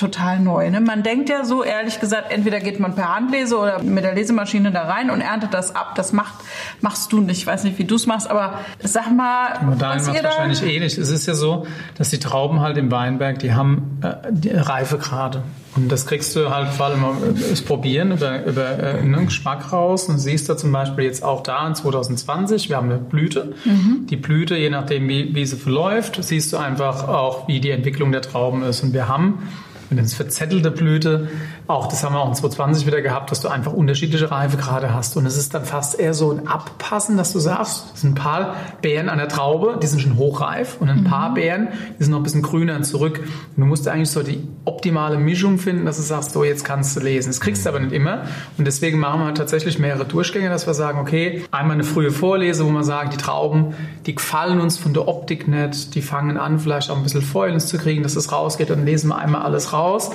total 0.00 0.40
neu. 0.40 0.70
Ne? 0.70 0.80
Man 0.80 1.02
denkt 1.02 1.28
ja 1.28 1.44
so, 1.44 1.62
ehrlich 1.62 2.00
gesagt, 2.00 2.32
entweder 2.32 2.58
geht 2.58 2.80
man 2.80 2.94
per 2.94 3.14
Handlese 3.14 3.58
oder 3.58 3.82
mit 3.82 4.02
der 4.02 4.14
Lesemaschine 4.14 4.72
da 4.72 4.84
rein 4.84 5.10
und 5.10 5.20
erntet 5.20 5.54
das 5.54 5.76
ab. 5.76 5.94
Das 5.94 6.12
macht, 6.12 6.34
machst 6.80 7.12
du 7.12 7.20
nicht. 7.20 7.38
Ich 7.38 7.46
weiß 7.46 7.64
nicht, 7.64 7.78
wie 7.78 7.84
du 7.84 7.96
es 7.96 8.06
machst, 8.06 8.28
aber 8.28 8.60
sag 8.82 9.14
mal. 9.14 9.60
Modernen 9.62 10.04
macht 10.04 10.24
wahrscheinlich 10.24 10.62
ähnlich. 10.62 10.98
Eh 10.98 11.02
es 11.02 11.10
ist 11.10 11.26
ja 11.26 11.34
so, 11.34 11.66
dass 11.96 12.10
die 12.10 12.18
Trauben 12.18 12.60
halt 12.60 12.78
im 12.78 12.90
Weinberg, 12.90 13.38
die 13.38 13.52
haben 13.52 14.00
äh, 14.02 14.14
die 14.30 14.50
Reifegrade. 14.50 15.42
Und 15.76 15.90
das 15.92 16.06
kriegst 16.06 16.34
du 16.34 16.50
halt 16.50 16.68
vor 16.68 16.86
allem 16.86 17.04
das 17.48 17.62
Probieren 17.62 18.10
über, 18.10 18.44
über 18.44 18.78
äh, 18.78 18.98
einen 18.98 19.26
Geschmack 19.26 19.72
raus. 19.72 20.08
Und 20.08 20.18
siehst 20.18 20.48
du 20.48 20.56
zum 20.56 20.72
Beispiel 20.72 21.04
jetzt 21.04 21.22
auch 21.22 21.42
da 21.42 21.66
in 21.66 21.74
2020, 21.74 22.68
wir 22.68 22.76
haben 22.76 22.90
eine 22.90 22.98
Blüte. 22.98 23.52
Mhm. 23.64 24.06
Die 24.08 24.16
Blüte, 24.16 24.56
je 24.56 24.70
nachdem 24.70 25.08
wie, 25.08 25.34
wie 25.34 25.46
sie 25.46 25.56
verläuft, 25.56 26.22
siehst 26.24 26.52
du 26.52 26.56
einfach 26.56 27.06
auch, 27.06 27.46
wie 27.46 27.60
die 27.60 27.70
Entwicklung 27.70 28.10
der 28.10 28.22
Trauben 28.22 28.62
ist. 28.62 28.82
Und 28.82 28.94
wir 28.94 29.06
haben 29.06 29.48
wenn 29.90 30.04
es 30.04 30.14
verzettelte 30.14 30.70
Blüte, 30.70 31.28
auch 31.74 31.86
das 31.86 32.04
haben 32.04 32.14
wir 32.14 32.20
auch 32.20 32.28
in 32.28 32.34
2020 32.34 32.86
wieder 32.86 33.02
gehabt, 33.02 33.30
dass 33.30 33.40
du 33.40 33.48
einfach 33.48 33.72
unterschiedliche 33.72 34.30
Reifegrade 34.30 34.94
hast. 34.94 35.16
Und 35.16 35.26
es 35.26 35.36
ist 35.36 35.54
dann 35.54 35.64
fast 35.64 35.98
eher 35.98 36.14
so 36.14 36.30
ein 36.30 36.46
Abpassen, 36.46 37.16
dass 37.16 37.32
du 37.32 37.38
sagst, 37.38 37.86
es 37.94 38.00
sind 38.02 38.12
ein 38.12 38.14
paar 38.14 38.56
Beeren 38.82 39.08
an 39.08 39.18
der 39.18 39.28
Traube, 39.28 39.78
die 39.82 39.86
sind 39.86 40.00
schon 40.00 40.16
hochreif 40.16 40.76
und 40.80 40.88
ein 40.88 41.00
mhm. 41.00 41.04
paar 41.04 41.34
Beeren, 41.34 41.68
die 41.98 42.04
sind 42.04 42.12
noch 42.12 42.20
ein 42.20 42.22
bisschen 42.22 42.42
grüner 42.42 42.80
zurück. 42.82 43.20
Und 43.20 43.60
du 43.60 43.66
musst 43.66 43.86
eigentlich 43.88 44.10
so 44.10 44.22
die 44.22 44.46
optimale 44.64 45.18
Mischung 45.18 45.58
finden, 45.58 45.86
dass 45.86 45.96
du 45.96 46.02
sagst, 46.02 46.32
so 46.32 46.44
jetzt 46.44 46.64
kannst 46.64 46.96
du 46.96 47.00
lesen. 47.00 47.30
Das 47.30 47.40
kriegst 47.40 47.64
du 47.64 47.68
aber 47.68 47.80
nicht 47.80 47.92
immer. 47.92 48.22
Und 48.58 48.66
deswegen 48.66 48.98
machen 48.98 49.20
wir 49.20 49.34
tatsächlich 49.34 49.78
mehrere 49.78 50.04
Durchgänge, 50.04 50.48
dass 50.48 50.66
wir 50.66 50.74
sagen, 50.74 50.98
okay, 50.98 51.44
einmal 51.50 51.74
eine 51.74 51.84
frühe 51.84 52.10
Vorlese, 52.10 52.64
wo 52.64 52.70
man 52.70 52.84
sagt, 52.84 53.14
die 53.14 53.16
Trauben, 53.18 53.74
die 54.06 54.14
gefallen 54.14 54.60
uns 54.60 54.78
von 54.78 54.94
der 54.94 55.08
Optik 55.08 55.48
nicht, 55.48 55.94
die 55.94 56.02
fangen 56.02 56.36
an, 56.36 56.58
vielleicht 56.58 56.90
auch 56.90 56.96
ein 56.96 57.02
bisschen 57.02 57.22
Fäulnis 57.22 57.66
zu 57.66 57.78
kriegen, 57.78 58.02
dass 58.02 58.14
das 58.14 58.32
rausgeht. 58.32 58.70
Dann 58.70 58.84
lesen 58.84 59.08
wir 59.08 59.18
einmal 59.18 59.42
alles 59.42 59.72
raus. 59.72 60.10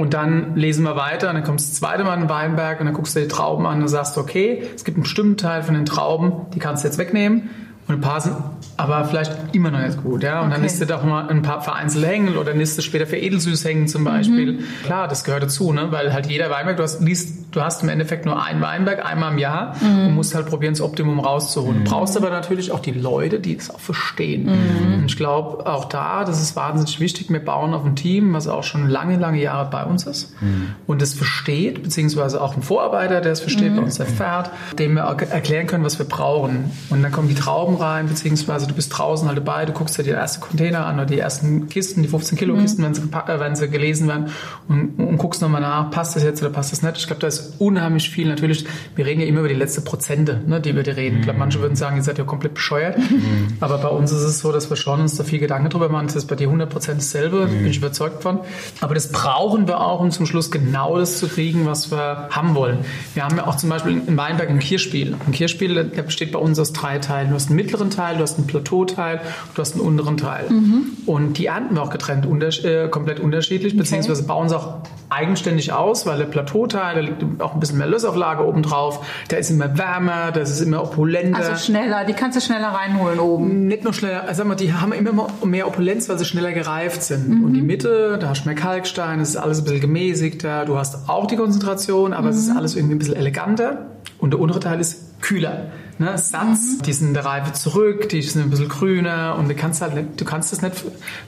Und 0.00 0.14
dann 0.14 0.56
lesen 0.56 0.84
wir 0.84 0.96
weiter 0.96 1.28
und 1.28 1.34
dann 1.34 1.44
kommst 1.44 1.66
du 1.66 1.70
das 1.72 1.80
zweite 1.80 2.04
Mal 2.04 2.14
in 2.14 2.20
den 2.20 2.28
Weinberg 2.30 2.80
und 2.80 2.86
dann 2.86 2.94
guckst 2.94 3.14
du 3.14 3.20
dir 3.20 3.26
die 3.26 3.32
Trauben 3.32 3.66
an 3.66 3.82
und 3.82 3.88
sagst, 3.88 4.16
okay, 4.16 4.62
es 4.74 4.84
gibt 4.84 4.96
einen 4.96 5.02
bestimmten 5.02 5.36
Teil 5.36 5.62
von 5.62 5.74
den 5.74 5.84
Trauben, 5.84 6.32
die 6.54 6.58
kannst 6.58 6.84
du 6.84 6.88
jetzt 6.88 6.96
wegnehmen. 6.96 7.50
und 7.86 7.96
ein 7.96 8.00
paar 8.00 8.20
sind 8.20 8.34
aber 8.78 9.04
vielleicht 9.04 9.54
immer 9.54 9.70
noch 9.70 9.80
nicht 9.80 10.02
gut. 10.02 10.22
Ja? 10.22 10.40
Und 10.40 10.46
okay. 10.46 10.54
dann 10.54 10.62
lässt 10.62 10.80
du 10.80 10.86
doch 10.86 11.04
mal 11.04 11.28
ein 11.28 11.42
paar 11.42 11.60
vereinzelt 11.60 12.06
hängen 12.06 12.38
oder 12.38 12.54
lässt 12.54 12.78
du 12.78 12.82
später 12.82 13.06
für 13.06 13.18
edelsüß 13.18 13.62
hängen 13.64 13.88
zum 13.88 14.04
Beispiel. 14.04 14.52
Mhm. 14.52 14.64
Klar, 14.84 15.06
das 15.06 15.22
gehört 15.22 15.42
dazu, 15.42 15.72
ne? 15.72 15.88
weil 15.90 16.14
halt 16.14 16.26
jeder 16.26 16.48
Weinberg, 16.50 16.78
du 16.78 16.82
hast, 16.82 17.02
liest, 17.02 17.39
du 17.50 17.60
hast 17.60 17.82
im 17.82 17.88
Endeffekt 17.88 18.26
nur 18.26 18.42
einen 18.42 18.60
Weinberg 18.60 19.04
einmal 19.04 19.32
im 19.32 19.38
Jahr 19.38 19.74
mhm. 19.80 20.06
und 20.06 20.14
musst 20.14 20.34
halt 20.34 20.46
probieren, 20.46 20.74
das 20.74 20.80
Optimum 20.80 21.20
rauszuholen. 21.20 21.80
Mhm. 21.80 21.84
Du 21.84 21.90
brauchst 21.90 22.16
aber 22.16 22.30
natürlich 22.30 22.72
auch 22.72 22.80
die 22.80 22.92
Leute, 22.92 23.40
die 23.40 23.56
das 23.56 23.70
auch 23.70 23.80
verstehen. 23.80 24.44
Mhm. 24.44 24.94
Und 24.94 25.06
ich 25.06 25.16
glaube, 25.16 25.66
auch 25.66 25.86
da, 25.86 26.24
das 26.24 26.40
ist 26.40 26.56
wahnsinnig 26.56 27.00
wichtig, 27.00 27.30
wir 27.30 27.44
bauen 27.44 27.74
auf 27.74 27.84
ein 27.84 27.96
Team, 27.96 28.32
was 28.32 28.48
auch 28.48 28.62
schon 28.62 28.88
lange, 28.88 29.16
lange 29.16 29.40
Jahre 29.40 29.68
bei 29.70 29.84
uns 29.84 30.06
ist 30.06 30.40
mhm. 30.40 30.74
und 30.86 31.02
es 31.02 31.14
versteht, 31.14 31.82
beziehungsweise 31.82 32.40
auch 32.40 32.56
ein 32.56 32.62
Vorarbeiter, 32.62 33.20
der 33.20 33.32
es 33.32 33.40
versteht, 33.40 33.74
bei 33.74 33.82
uns 33.82 33.98
erfährt, 33.98 34.50
dem 34.78 34.94
wir 34.94 35.02
erklären 35.02 35.66
können, 35.66 35.84
was 35.84 35.98
wir 35.98 36.06
brauchen. 36.06 36.70
Und 36.90 37.02
dann 37.02 37.12
kommen 37.12 37.28
die 37.28 37.34
Trauben 37.34 37.76
rein, 37.76 38.08
beziehungsweise 38.08 38.66
du 38.66 38.74
bist 38.74 38.96
draußen 38.96 39.26
halt 39.28 39.38
dabei, 39.38 39.64
du 39.64 39.72
guckst 39.72 39.98
dir 39.98 40.02
die 40.02 40.10
ersten 40.10 40.40
Container 40.40 40.86
an 40.86 40.96
oder 40.96 41.06
die 41.06 41.18
ersten 41.18 41.68
Kisten, 41.68 42.02
die 42.02 42.08
15 42.08 42.38
Kilo 42.38 42.56
Kisten, 42.56 42.82
mhm. 42.82 42.86
wenn, 42.86 42.94
sie, 42.94 43.02
äh, 43.02 43.40
wenn 43.40 43.56
sie 43.56 43.68
gelesen 43.68 44.08
werden 44.08 44.30
und, 44.68 44.98
und 44.98 45.18
guckst 45.18 45.42
nochmal 45.42 45.60
nach, 45.60 45.90
passt 45.90 46.16
das 46.16 46.22
jetzt 46.22 46.42
oder 46.42 46.50
passt 46.50 46.72
das 46.72 46.82
nicht. 46.82 46.96
Ich 46.98 47.06
glaube, 47.06 47.20
da 47.20 47.26
ist 47.26 47.39
unheimlich 47.58 48.10
viel. 48.10 48.28
Natürlich, 48.28 48.64
wir 48.96 49.06
reden 49.06 49.20
ja 49.20 49.26
immer 49.26 49.40
über 49.40 49.48
die 49.48 49.54
letzte 49.54 49.80
Prozente, 49.80 50.40
ne, 50.46 50.60
die 50.60 50.74
wir 50.74 50.82
dir 50.82 50.96
reden. 50.96 51.18
Ich 51.18 51.22
glaube, 51.24 51.38
manche 51.38 51.60
würden 51.60 51.76
sagen, 51.76 51.96
ihr 51.96 52.02
seid 52.02 52.18
ja 52.18 52.24
komplett 52.24 52.54
bescheuert. 52.54 52.98
Mhm. 52.98 53.48
Aber 53.60 53.78
bei 53.78 53.88
uns 53.88 54.12
ist 54.12 54.22
es 54.22 54.40
so, 54.40 54.52
dass 54.52 54.70
wir 54.70 54.76
schon 54.76 55.00
uns 55.00 55.16
da 55.16 55.24
viel 55.24 55.38
Gedanken 55.38 55.70
drüber 55.70 55.88
machen. 55.88 56.06
Das 56.06 56.16
ist 56.16 56.26
bei 56.26 56.36
dir 56.36 56.46
100 56.46 56.70
Prozent 56.70 56.98
dasselbe, 56.98 57.46
mhm. 57.46 57.58
bin 57.58 57.66
ich 57.66 57.78
überzeugt 57.78 58.22
von. 58.22 58.40
Aber 58.80 58.94
das 58.94 59.12
brauchen 59.12 59.66
wir 59.66 59.80
auch, 59.80 60.00
um 60.00 60.10
zum 60.10 60.26
Schluss 60.26 60.50
genau 60.50 60.98
das 60.98 61.18
zu 61.18 61.28
kriegen, 61.28 61.66
was 61.66 61.90
wir 61.90 62.28
haben 62.30 62.54
wollen. 62.54 62.78
Wir 63.14 63.24
haben 63.24 63.36
ja 63.36 63.46
auch 63.46 63.56
zum 63.56 63.70
Beispiel 63.70 64.00
in 64.06 64.16
Weinberg 64.16 64.50
ein 64.50 64.58
Kirchspiel. 64.58 65.16
Ein 65.26 65.32
Kirchspiel, 65.32 65.84
der 65.84 66.02
besteht 66.02 66.32
bei 66.32 66.38
uns 66.38 66.58
aus 66.58 66.72
drei 66.72 66.98
Teilen. 66.98 67.30
Du 67.30 67.34
hast 67.34 67.48
einen 67.48 67.56
mittleren 67.56 67.90
Teil, 67.90 68.16
du 68.16 68.22
hast 68.22 68.38
einen 68.38 68.46
Plateauteil, 68.46 69.20
du 69.54 69.60
hast 69.60 69.74
einen 69.74 69.82
unteren 69.82 70.16
Teil. 70.16 70.48
Mhm. 70.50 70.86
Und 71.06 71.38
die 71.38 71.46
ernten 71.46 71.74
wir 71.74 71.82
auch 71.82 71.90
getrennt, 71.90 72.26
unter, 72.26 72.48
äh, 72.64 72.88
komplett 72.88 73.20
unterschiedlich, 73.20 73.72
okay. 73.72 73.78
beziehungsweise 73.82 74.22
bauen 74.24 74.48
sie 74.48 74.56
auch 74.56 74.78
eigenständig 75.10 75.72
aus, 75.72 76.06
weil 76.06 76.18
der 76.18 76.26
Plateauteil, 76.26 76.94
da 76.94 77.00
liegt 77.00 77.22
auch 77.38 77.54
ein 77.54 77.60
bisschen 77.60 77.78
mehr 77.78 77.86
Lösauflage 77.86 78.46
oben 78.46 78.62
drauf, 78.62 79.04
der 79.30 79.38
ist 79.38 79.50
immer 79.50 79.76
wärmer, 79.78 80.32
das 80.32 80.50
ist 80.50 80.60
immer 80.60 80.82
opulenter. 80.82 81.38
Also 81.38 81.56
schneller, 81.56 82.04
die 82.04 82.12
kannst 82.12 82.36
du 82.36 82.40
schneller 82.40 82.68
reinholen 82.68 83.20
oben. 83.20 83.66
Nicht 83.66 83.84
nur 83.84 83.92
schneller, 83.92 84.22
also 84.22 84.38
sag 84.38 84.46
mal, 84.46 84.54
die 84.54 84.72
haben 84.72 84.92
immer 84.92 85.28
mehr 85.44 85.66
Opulenz, 85.66 86.08
weil 86.08 86.18
sie 86.18 86.24
schneller 86.24 86.52
gereift 86.52 87.02
sind. 87.02 87.28
Mhm. 87.28 87.44
Und 87.44 87.52
die 87.54 87.62
Mitte, 87.62 88.18
da 88.20 88.28
hast 88.28 88.44
du 88.44 88.48
mehr 88.48 88.56
Kalkstein, 88.56 89.20
es 89.20 89.30
ist 89.30 89.36
alles 89.36 89.58
ein 89.58 89.64
bisschen 89.64 89.80
gemäßigter, 89.80 90.64
du 90.64 90.76
hast 90.76 91.08
auch 91.08 91.26
die 91.26 91.36
Konzentration, 91.36 92.12
aber 92.12 92.24
mhm. 92.24 92.28
es 92.28 92.36
ist 92.38 92.50
mhm. 92.50 92.56
alles 92.56 92.76
irgendwie 92.76 92.94
ein 92.96 92.98
bisschen 92.98 93.16
eleganter. 93.16 93.86
Und 94.18 94.32
der 94.32 94.40
untere 94.40 94.60
Teil 94.60 94.80
ist 94.80 95.20
kühler 95.20 95.70
ne, 96.00 96.16
Satz, 96.18 96.78
mhm. 96.78 96.82
die 96.82 96.92
sind 96.92 97.08
in 97.08 97.14
der 97.14 97.24
Reife 97.24 97.52
zurück, 97.52 98.08
die 98.08 98.22
sind 98.22 98.42
ein 98.42 98.50
bisschen 98.50 98.68
grüner 98.68 99.36
und 99.38 99.48
du 99.48 99.54
kannst 99.54 99.82
halt 99.82 99.94
nicht, 99.94 100.20
du 100.20 100.24
kannst 100.24 100.50
das 100.50 100.62
nicht 100.62 100.82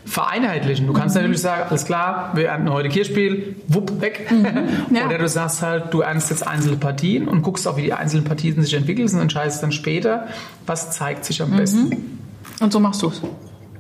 vereinheitlichen. 0.05 0.87
Du 0.87 0.95
kannst 0.95 1.14
mhm. 1.14 1.23
natürlich 1.23 1.43
sagen, 1.43 1.64
alles 1.68 1.85
klar, 1.85 2.33
wir 2.35 2.49
ernten 2.49 2.70
heute 2.70 2.89
Kirschspiel, 2.89 3.57
wupp, 3.68 4.01
weg. 4.01 4.31
Mhm. 4.31 4.43
Ja. 4.93 5.07
Oder 5.07 5.18
du 5.18 5.29
sagst 5.29 5.62
halt, 5.62 5.95
du 5.95 6.01
erntest 6.01 6.31
jetzt 6.31 6.47
einzelne 6.47 6.77
Partien 6.77 7.29
und 7.29 7.43
guckst 7.43 7.66
auch, 7.66 7.77
wie 7.77 7.83
die 7.83 7.93
einzelnen 7.93 8.25
Partien 8.25 8.61
sich 8.62 8.75
entwickeln 8.75 9.09
und 9.09 9.20
entscheidest 9.20 9.62
dann 9.62 9.73
später, 9.73 10.27
was 10.66 10.91
zeigt 10.91 11.25
sich 11.25 11.41
am 11.43 11.51
mhm. 11.51 11.57
besten. 11.57 12.18
Und 12.61 12.73
so 12.73 12.81
machst 12.81 13.03
du 13.03 13.09
es. 13.09 13.23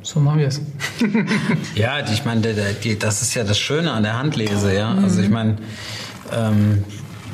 So 0.02 0.20
machen 0.20 0.40
wir 0.40 0.48
es. 0.48 0.60
ja, 1.74 2.00
ich 2.10 2.24
meine, 2.24 2.40
das 2.98 3.22
ist 3.22 3.34
ja 3.34 3.44
das 3.44 3.58
Schöne 3.58 3.92
an 3.92 4.02
der 4.02 4.18
Handlese, 4.18 4.74
ja. 4.74 4.94
Also 4.94 5.22
ich 5.22 5.30
meine, 5.30 5.58
ähm, 6.34 6.84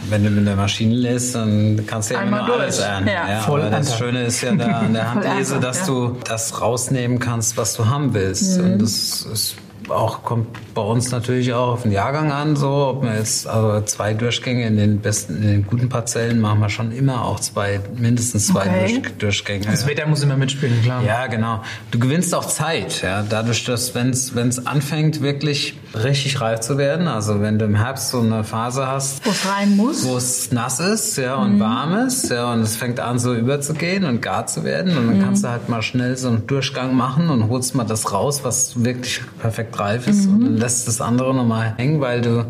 wenn 0.09 0.25
du 0.25 0.31
mit 0.31 0.47
der 0.47 0.57
Maschine 0.57 0.95
lässt, 0.95 1.35
dann 1.35 1.85
kannst 1.87 2.11
du 2.11 2.15
ja 2.15 2.23
immer 2.23 2.47
nur 2.47 2.61
alles 2.61 2.79
ernten. 2.79 3.09
Ja. 3.09 3.29
Ja, 3.29 3.45
aber 3.47 3.71
das 3.71 3.99
Schöne 3.99 4.25
ist 4.25 4.41
ja 4.41 4.55
da 4.55 4.81
an 4.81 4.93
der 4.93 5.15
Handlese, 5.15 5.61
dass 5.61 5.87
du 5.87 6.17
das 6.25 6.61
rausnehmen 6.61 7.19
kannst, 7.19 7.57
was 7.57 7.75
du 7.75 7.87
haben 7.87 8.15
willst. 8.15 8.59
Mhm. 8.59 8.65
Und 8.65 8.83
das 8.83 9.23
ist 9.23 9.57
auch 9.91 10.23
kommt 10.23 10.75
bei 10.75 10.83
uns 10.83 11.11
natürlich 11.11 11.53
auch 11.53 11.73
auf 11.73 11.83
den 11.83 11.93
Jahrgang 11.93 12.33
an, 12.33 12.57
so 12.57 12.69
ob 12.69 13.03
wir 13.03 13.17
jetzt 13.17 13.47
also 13.47 13.85
zwei 13.85 14.15
Durchgänge 14.15 14.67
in 14.67 14.77
den 14.77 15.01
besten, 15.01 15.37
in 15.37 15.49
den 15.49 15.67
guten 15.67 15.89
Parzellen 15.89 16.41
machen 16.41 16.61
wir 16.61 16.69
schon 16.69 16.93
immer 16.93 17.25
auch 17.25 17.41
zwei, 17.41 17.81
mindestens 17.97 18.49
zwei 18.49 18.67
okay. 18.67 19.03
Durch, 19.03 19.19
Durchgänge. 19.19 19.67
Das 19.67 19.87
Wetter 19.87 20.07
muss 20.07 20.23
immer 20.23 20.37
mitspielen, 20.37 20.83
klar. 20.83 21.03
Ja, 21.03 21.27
genau. 21.27 21.63
Du 21.91 21.99
gewinnst 21.99 22.35
auch 22.35 22.47
Zeit, 22.47 23.03
ja, 23.03 23.23
dadurch, 23.29 23.65
dass 23.65 23.95
wenn 23.95 24.11
es 24.11 24.67
anfängt 24.67 25.21
wirklich 25.21 25.75
richtig 25.95 26.41
reif 26.41 26.61
zu 26.61 26.79
werden, 26.79 27.09
also 27.09 27.41
wenn 27.41 27.59
du 27.59 27.65
im 27.65 27.75
Herbst 27.75 28.11
so 28.11 28.21
eine 28.21 28.45
Phase 28.45 28.87
hast, 28.87 29.25
wo 29.25 29.31
es 29.31 29.49
rein 29.49 29.77
muss, 29.77 30.07
wo 30.07 30.17
es 30.17 30.53
nass 30.53 30.81
ist, 30.81 31.17
ja 31.17 31.37
und 31.37 31.57
mhm. 31.57 31.61
warm 31.61 32.07
ist, 32.07 32.31
ja 32.31 32.53
und 32.53 32.61
es 32.61 32.77
fängt 32.77 33.01
an 33.01 33.19
so 33.19 33.35
überzugehen 33.35 34.05
und 34.05 34.21
gar 34.21 34.47
zu 34.47 34.65
werden 34.65 34.97
und 34.97 35.09
dann 35.09 35.19
mhm. 35.19 35.23
kannst 35.23 35.45
du 35.45 35.49
halt 35.49 35.69
mal 35.69 35.83
schnell 35.83 36.17
so 36.17 36.29
einen 36.29 36.47
Durchgang 36.47 36.95
machen 36.95 37.31
und 37.31 37.49
holst 37.49 37.75
mal 37.75 37.85
das 37.85 38.13
raus, 38.13 38.41
was 38.43 38.85
wirklich 38.85 39.23
perfekt 39.39 39.78
reif 39.79 40.07
ist 40.07 40.27
mhm. 40.27 40.35
und 40.35 40.45
dann 40.45 40.57
lässt 40.57 40.89
das 40.89 41.01
andere 41.01 41.35
nochmal 41.35 41.75
hängen, 41.77 42.01
weil 42.01 42.21
du, 42.21 42.47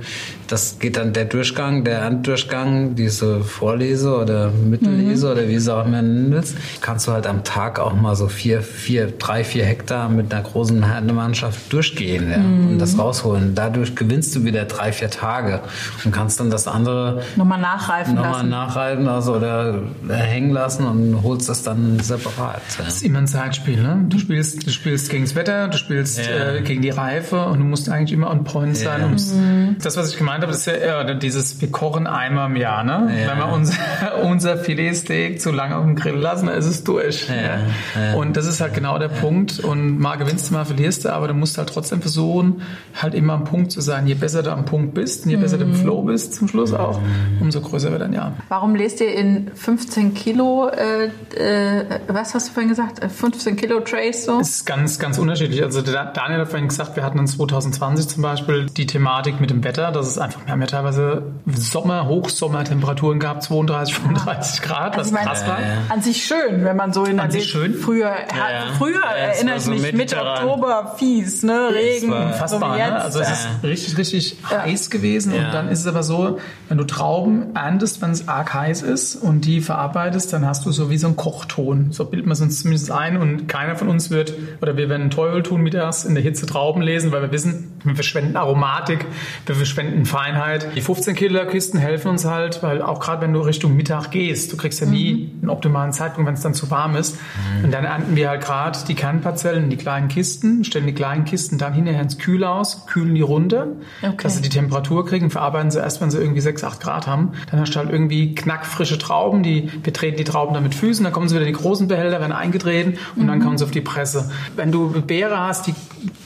das 0.48 0.78
geht 0.78 0.96
dann 0.96 1.12
der 1.12 1.26
Durchgang, 1.26 1.84
der 1.84 2.02
Enddurchgang, 2.02 2.94
diese 2.94 3.40
Vorlese 3.40 4.16
oder 4.16 4.50
Mittellese 4.50 5.26
mhm. 5.26 5.32
oder 5.32 5.48
wie 5.48 5.54
es 5.54 5.68
auch 5.68 5.84
immer 5.84 6.02
nennen 6.02 6.32
willst, 6.32 6.56
kannst 6.80 7.06
du 7.06 7.12
halt 7.12 7.26
am 7.26 7.44
Tag 7.44 7.78
auch 7.78 7.94
mal 7.94 8.16
so 8.16 8.28
vier, 8.28 8.62
vier, 8.62 9.12
drei, 9.18 9.44
vier 9.44 9.64
Hektar 9.64 10.08
mit 10.08 10.32
einer 10.32 10.42
großen 10.42 10.84
Mannschaft 11.12 11.72
durchgehen 11.72 12.30
ja, 12.30 12.38
mhm. 12.38 12.70
und 12.70 12.78
das 12.78 12.98
rausholen. 12.98 13.54
Dadurch 13.54 13.94
gewinnst 13.94 14.34
du 14.34 14.44
wieder 14.44 14.64
drei, 14.64 14.92
vier 14.92 15.10
Tage 15.10 15.60
und 16.04 16.12
kannst 16.12 16.40
dann 16.40 16.50
das 16.50 16.66
andere 16.66 17.22
nochmal 17.36 17.60
nachreifen 17.60 18.14
nochmal 18.14 18.32
lassen. 18.32 18.48
nachreifen 18.48 19.08
also 19.08 19.34
oder 19.34 19.82
hängen 20.08 20.50
lassen 20.50 20.86
und 20.86 21.22
holst 21.22 21.48
das 21.48 21.62
dann 21.62 22.00
separat. 22.00 22.62
Ja. 22.78 22.84
Das 22.84 22.96
ist 22.96 23.02
immer 23.02 23.18
ein 23.18 23.26
Zeitspiel, 23.26 23.82
ne? 23.82 24.06
Du 24.08 24.18
spielst, 24.18 24.66
du 24.66 24.70
spielst 24.70 25.10
gegen 25.10 25.24
das 25.24 25.34
Wetter, 25.34 25.68
du 25.68 25.76
spielst 25.76 26.18
ja. 26.18 26.54
äh, 26.54 26.62
gegen 26.62 26.80
die 26.80 26.90
Reife 26.90 27.44
und 27.46 27.58
du 27.58 27.64
musst 27.64 27.88
eigentlich 27.90 28.12
immer 28.12 28.30
on 28.30 28.44
point 28.44 28.76
sein. 28.76 29.10
Mhm. 29.10 29.76
Das, 29.82 29.96
was 29.96 30.10
ich 30.10 30.16
gemeint 30.16 30.37
habe, 30.42 30.52
ist 30.52 30.66
ja 30.66 31.02
äh, 31.02 31.18
dieses, 31.18 31.60
wir 31.60 31.70
kochen 31.70 32.06
einmal 32.06 32.50
im 32.50 32.56
Jahr. 32.56 32.84
Ne? 32.84 33.10
Ja. 33.20 33.30
Wenn 33.30 33.38
wir 33.38 33.52
unser, 33.52 33.74
unser 34.24 34.56
Filetsteak 34.56 35.40
zu 35.40 35.52
lange 35.52 35.76
auf 35.76 35.84
dem 35.84 35.96
Grill 35.96 36.16
lassen, 36.16 36.46
dann 36.46 36.56
ist 36.56 36.66
es 36.66 36.84
durch. 36.84 37.28
Ja. 37.28 38.14
Und 38.14 38.36
das 38.36 38.46
ist 38.46 38.60
halt 38.60 38.74
genau 38.74 38.98
der 38.98 39.08
Punkt. 39.08 39.60
Und 39.60 39.98
mal 39.98 40.16
gewinnst 40.16 40.50
du, 40.50 40.54
mal 40.54 40.64
verlierst 40.64 41.04
du, 41.04 41.12
aber 41.12 41.28
du 41.28 41.34
musst 41.34 41.58
halt 41.58 41.68
trotzdem 41.68 42.00
versuchen, 42.00 42.62
halt 43.00 43.14
immer 43.14 43.34
am 43.34 43.44
Punkt 43.44 43.72
zu 43.72 43.80
sein. 43.80 44.06
Je 44.06 44.14
besser 44.14 44.42
du 44.42 44.52
am 44.52 44.64
Punkt 44.64 44.94
bist 44.94 45.24
und 45.24 45.30
je 45.30 45.36
besser 45.36 45.58
du 45.58 45.64
im 45.64 45.70
mhm. 45.70 45.76
Flow 45.76 46.02
bist 46.02 46.34
zum 46.34 46.48
Schluss 46.48 46.72
auch, 46.72 47.00
umso 47.40 47.60
größer 47.60 47.90
wird 47.90 48.02
dein 48.02 48.12
Jahr. 48.12 48.32
Warum 48.48 48.74
lest 48.74 49.00
ihr 49.00 49.14
in 49.14 49.50
15 49.54 50.14
Kilo, 50.14 50.68
äh, 50.68 51.06
äh, 51.36 52.00
was 52.08 52.34
hast 52.34 52.48
du 52.48 52.52
vorhin 52.52 52.68
gesagt, 52.68 53.00
15 53.10 53.56
Kilo 53.56 53.80
Trays 53.80 54.24
so? 54.24 54.38
Das 54.38 54.50
ist 54.50 54.66
ganz, 54.66 54.98
ganz 54.98 55.18
unterschiedlich. 55.18 55.62
Also 55.62 55.82
Daniel 55.82 56.40
hat 56.40 56.48
vorhin 56.48 56.68
gesagt, 56.68 56.96
wir 56.96 57.04
hatten 57.04 57.18
uns 57.18 57.36
2020 57.36 58.08
zum 58.08 58.22
Beispiel 58.22 58.66
die 58.66 58.86
Thematik 58.86 59.40
mit 59.40 59.50
dem 59.50 59.64
Wetter, 59.64 59.92
dass 59.92 60.06
es 60.06 60.18
einfach, 60.28 60.46
wir 60.46 60.52
haben 60.52 60.60
ja 60.60 60.66
teilweise 60.66 61.22
Sommer, 61.46 62.06
Hochsommertemperaturen 62.06 63.18
gehabt, 63.18 63.42
32, 63.42 63.94
35 63.94 64.62
Grad, 64.62 64.96
also 64.96 65.00
was 65.00 65.12
meine, 65.12 65.26
krass 65.26 65.46
war. 65.46 65.58
An 65.88 66.02
sich 66.02 66.24
schön, 66.24 66.64
wenn 66.64 66.76
man 66.76 66.92
so 66.92 67.04
in 67.04 67.16
der 67.16 67.30
schön. 67.40 67.74
Früher, 67.74 68.10
ja, 68.10 68.72
früher 68.76 69.02
erinnere 69.04 69.56
ich 69.56 69.62
so 69.62 69.70
mich 69.70 69.92
Mitte 69.92 70.20
Oktober 70.20 70.94
fies, 70.98 71.42
ne, 71.42 71.70
Regen. 71.72 72.12
Unfassbar, 72.12 72.72
so 72.72 72.76
ne? 72.76 73.02
Also 73.02 73.20
es 73.20 73.30
ist 73.30 73.48
richtig, 73.62 73.98
richtig 73.98 74.36
heiß 74.50 74.90
gewesen 74.90 75.32
und 75.32 75.52
dann 75.52 75.68
ist 75.68 75.80
es 75.80 75.86
aber 75.86 76.02
so, 76.02 76.38
wenn 76.68 76.78
du 76.78 76.84
Trauben 76.84 77.54
erntest, 77.54 78.02
wenn 78.02 78.10
es 78.10 78.28
arg 78.28 78.52
heiß 78.52 78.82
ist 78.82 79.16
und 79.16 79.42
die 79.42 79.60
verarbeitest, 79.60 80.32
dann 80.32 80.46
hast 80.46 80.66
du 80.66 80.72
so 80.72 80.90
wie 80.90 80.98
so 80.98 81.06
einen 81.06 81.16
Kochton. 81.16 81.92
So 81.92 82.04
bilden 82.04 82.26
wir 82.28 82.32
es 82.32 82.40
uns 82.40 82.62
zumindest 82.62 82.90
ein 82.90 83.16
und 83.16 83.48
keiner 83.48 83.76
von 83.76 83.88
uns 83.88 84.10
wird, 84.10 84.34
oder 84.60 84.76
wir 84.76 84.88
werden 84.88 85.10
Teufel 85.10 85.42
tun 85.42 85.62
mittags 85.62 86.04
in 86.04 86.14
der 86.14 86.22
Hitze 86.22 86.46
Trauben 86.46 86.82
lesen, 86.82 87.12
weil 87.12 87.22
wir 87.22 87.32
wissen, 87.32 87.72
wir 87.84 87.94
verschwenden 87.94 88.36
Aromatik, 88.36 89.06
wir 89.46 89.54
verschwenden 89.54 90.04
Feinheit. 90.18 90.74
Die 90.74 90.80
15 90.80 91.14
Kilo 91.14 91.46
Kisten 91.46 91.78
helfen 91.78 92.08
uns 92.08 92.24
halt, 92.24 92.60
weil 92.64 92.82
auch 92.82 92.98
gerade 92.98 93.22
wenn 93.22 93.32
du 93.32 93.40
Richtung 93.40 93.76
Mittag 93.76 94.10
gehst, 94.10 94.52
du 94.52 94.56
kriegst 94.56 94.80
ja 94.80 94.86
nie 94.86 95.12
mhm. 95.12 95.42
einen 95.42 95.50
optimalen 95.50 95.92
Zeitpunkt, 95.92 96.26
wenn 96.26 96.34
es 96.34 96.40
dann 96.40 96.54
zu 96.54 96.70
warm 96.72 96.96
ist. 96.96 97.16
Mhm. 97.16 97.64
Und 97.66 97.70
dann 97.72 97.84
ernten 97.84 98.16
wir 98.16 98.28
halt 98.28 98.42
gerade 98.42 98.76
die 98.88 98.96
Kernparzellen 98.96 99.64
in 99.64 99.70
die 99.70 99.76
kleinen 99.76 100.08
Kisten, 100.08 100.64
stellen 100.64 100.86
die 100.86 100.94
kleinen 100.94 101.24
Kisten 101.24 101.56
dann 101.56 101.72
hinterher 101.72 102.02
ins 102.02 102.18
Kühlhaus, 102.18 102.86
kühlen 102.86 103.14
die 103.14 103.20
runter, 103.20 103.68
okay. 104.02 104.16
dass 104.20 104.36
sie 104.36 104.42
die 104.42 104.48
Temperatur 104.48 105.06
kriegen, 105.06 105.30
verarbeiten 105.30 105.70
sie 105.70 105.78
erst, 105.78 106.00
wenn 106.00 106.10
sie 106.10 106.18
irgendwie 106.18 106.40
6, 106.40 106.64
8 106.64 106.80
Grad 106.80 107.06
haben. 107.06 107.32
Dann 107.52 107.60
hast 107.60 107.74
du 107.74 107.78
halt 107.78 107.90
irgendwie 107.90 108.34
knackfrische 108.34 108.98
Trauben, 108.98 109.44
die, 109.44 109.70
wir 109.84 109.92
treten 109.92 110.16
die 110.16 110.24
Trauben 110.24 110.52
dann 110.52 110.64
mit 110.64 110.74
Füßen, 110.74 111.04
dann 111.04 111.12
kommen 111.12 111.28
sie 111.28 111.36
wieder 111.36 111.46
in 111.46 111.52
die 111.52 111.58
großen 111.60 111.86
Behälter, 111.86 112.18
werden 112.18 112.32
eingedreht 112.32 112.98
und 113.14 113.22
mhm. 113.22 113.28
dann 113.28 113.40
kommen 113.40 113.56
sie 113.56 113.64
auf 113.64 113.70
die 113.70 113.82
Presse. 113.82 114.32
Wenn 114.56 114.72
du 114.72 115.00
Beere 115.00 115.38
hast, 115.38 115.68
die 115.68 115.74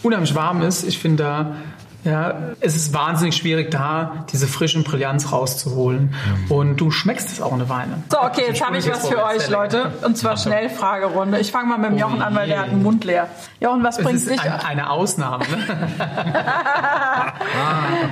unheimlich 0.03 0.35
warm 0.35 0.63
ist, 0.63 0.83
ich 0.83 0.99
finde 0.99 1.23
da 1.23 1.57
ja, 2.05 2.35
es 2.61 2.75
ist 2.75 2.93
wahnsinnig 2.93 3.37
schwierig, 3.37 3.71
da 3.71 4.25
diese 4.33 4.49
frischen 4.49 4.83
Brillanz 4.83 5.31
rauszuholen. 5.31 6.15
Und 6.49 6.77
du 6.79 6.91
schmeckst 6.91 7.31
es 7.31 7.41
auch 7.41 7.53
eine 7.53 7.69
Weine. 7.69 8.03
So, 8.11 8.21
okay, 8.21 8.45
jetzt 8.49 8.65
habe 8.65 8.77
ich 8.79 8.91
was 8.91 9.07
für 9.07 9.25
euch, 9.25 9.49
Leute. 9.49 9.93
Und 10.05 10.17
zwar 10.17 10.37
Schnellfragerunde. 10.37 11.39
Ich 11.39 11.53
fange 11.53 11.69
mal 11.69 11.79
mit 11.79 11.91
dem 11.91 11.99
Jochen 11.99 12.21
an, 12.21 12.35
weil 12.35 12.49
der 12.49 12.63
hat 12.63 12.71
den 12.73 12.83
Mund 12.83 13.05
leer. 13.05 13.29
Jochen, 13.61 13.85
was 13.85 13.99
bringt 13.99 14.29
dich... 14.29 14.41
Ein, 14.41 14.61
eine 14.61 14.91
Ausnahme. 14.91 15.45
Ne? 15.49 15.59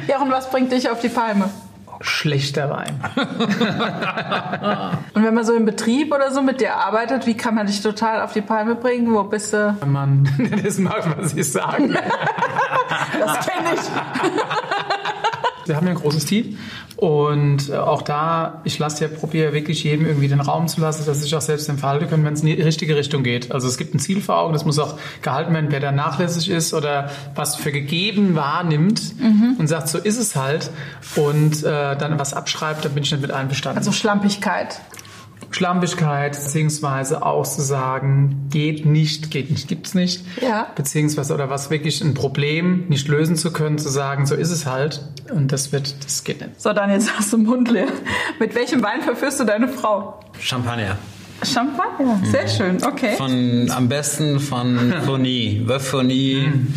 Jochen, 0.08 0.30
was 0.30 0.50
bringt 0.50 0.70
dich 0.70 0.88
auf 0.88 1.00
die 1.00 1.08
Palme? 1.08 1.50
Schlechter 2.02 2.70
Wein. 2.70 2.98
Und 5.14 5.22
wenn 5.22 5.34
man 5.34 5.44
so 5.44 5.52
im 5.54 5.66
Betrieb 5.66 6.14
oder 6.14 6.30
so 6.30 6.40
mit 6.40 6.62
dir 6.62 6.76
arbeitet, 6.76 7.26
wie 7.26 7.36
kann 7.36 7.54
man 7.54 7.66
dich 7.66 7.82
total 7.82 8.22
auf 8.22 8.32
die 8.32 8.40
Palme 8.40 8.74
bringen? 8.74 9.12
Wo 9.12 9.22
bist 9.24 9.52
du? 9.52 9.76
Wenn 9.80 9.92
man, 9.92 10.28
das 10.64 10.78
mag 10.78 11.14
man 11.14 11.28
sich 11.28 11.52
sagen. 11.52 11.92
das 13.18 13.46
kenne 13.46 13.74
ich. 13.74 13.80
Wir 15.70 15.76
haben 15.76 15.86
ja 15.86 15.92
ein 15.92 15.98
großes 15.98 16.26
Team 16.26 16.58
und 16.96 17.70
äh, 17.70 17.76
auch 17.76 18.02
da, 18.02 18.60
ich 18.64 18.78
lasse 18.78 19.04
ja, 19.04 19.10
probiere 19.10 19.54
wirklich 19.54 19.84
jedem 19.84 20.04
irgendwie 20.04 20.28
den 20.28 20.40
Raum 20.40 20.68
zu 20.68 20.82
lassen, 20.82 21.06
dass 21.06 21.22
sich 21.22 21.34
auch 21.34 21.40
selbst 21.40 21.68
entfalten 21.68 22.08
können, 22.08 22.24
wenn 22.24 22.34
es 22.34 22.40
in 22.40 22.48
die 22.48 22.60
richtige 22.60 22.94
Richtung 22.94 23.22
geht. 23.22 23.52
Also 23.52 23.68
es 23.68 23.78
gibt 23.78 23.94
ein 23.94 24.00
Ziel 24.00 24.20
vor 24.20 24.38
Augen, 24.38 24.52
das 24.52 24.66
muss 24.66 24.78
auch 24.78 24.98
gehalten 25.22 25.54
werden, 25.54 25.68
wer 25.70 25.80
da 25.80 25.92
nachlässig 25.92 26.50
ist 26.50 26.74
oder 26.74 27.10
was 27.34 27.56
für 27.56 27.72
gegeben 27.72 28.34
wahrnimmt 28.34 29.18
mhm. 29.18 29.56
und 29.58 29.66
sagt, 29.66 29.88
so 29.88 29.96
ist 29.98 30.18
es 30.18 30.36
halt 30.36 30.70
und 31.16 31.62
äh, 31.62 31.96
dann 31.96 32.18
was 32.18 32.34
abschreibt, 32.34 32.84
dann 32.84 32.92
bin 32.92 33.02
ich 33.02 33.12
nicht 33.12 33.22
mit 33.22 33.30
einverstanden. 33.30 33.78
Also 33.78 33.92
Schlampigkeit. 33.92 34.80
Schlampigkeit, 35.50 36.32
beziehungsweise 36.32 37.24
auch 37.24 37.46
zu 37.46 37.62
sagen, 37.62 38.48
geht 38.50 38.84
nicht, 38.86 39.30
geht 39.30 39.50
nicht, 39.50 39.68
gibt's 39.68 39.94
nicht. 39.94 40.24
Ja. 40.40 40.68
Beziehungsweise, 40.76 41.34
oder 41.34 41.50
was 41.50 41.70
wirklich 41.70 42.00
ein 42.02 42.14
Problem 42.14 42.86
nicht 42.88 43.08
lösen 43.08 43.34
zu 43.36 43.52
können, 43.52 43.76
zu 43.78 43.88
sagen, 43.88 44.26
so 44.26 44.36
ist 44.36 44.50
es 44.50 44.66
halt. 44.66 45.02
Und 45.32 45.52
das 45.52 45.72
wird, 45.72 46.04
das 46.04 46.24
geht 46.24 46.40
nicht. 46.40 46.60
So, 46.60 46.72
dann 46.72 46.90
jetzt 46.90 47.16
hast 47.18 47.32
du 47.32 47.38
Mund 47.38 47.70
leer. 47.70 47.86
Mit 48.38 48.54
welchem 48.54 48.82
Wein 48.82 49.00
verführst 49.02 49.40
du 49.40 49.44
deine 49.44 49.68
Frau? 49.68 50.20
Champagner. 50.38 50.98
Champagner, 51.42 52.20
sehr 52.24 52.44
mhm. 52.44 52.48
schön, 52.48 52.82
okay. 52.84 53.16
Von, 53.16 53.70
am 53.70 53.88
besten 53.88 54.40
von 54.40 54.92
Fourny. 55.06 55.62
Veuve 55.64 55.80
Fourny, 55.80 56.46
mhm. 56.46 56.74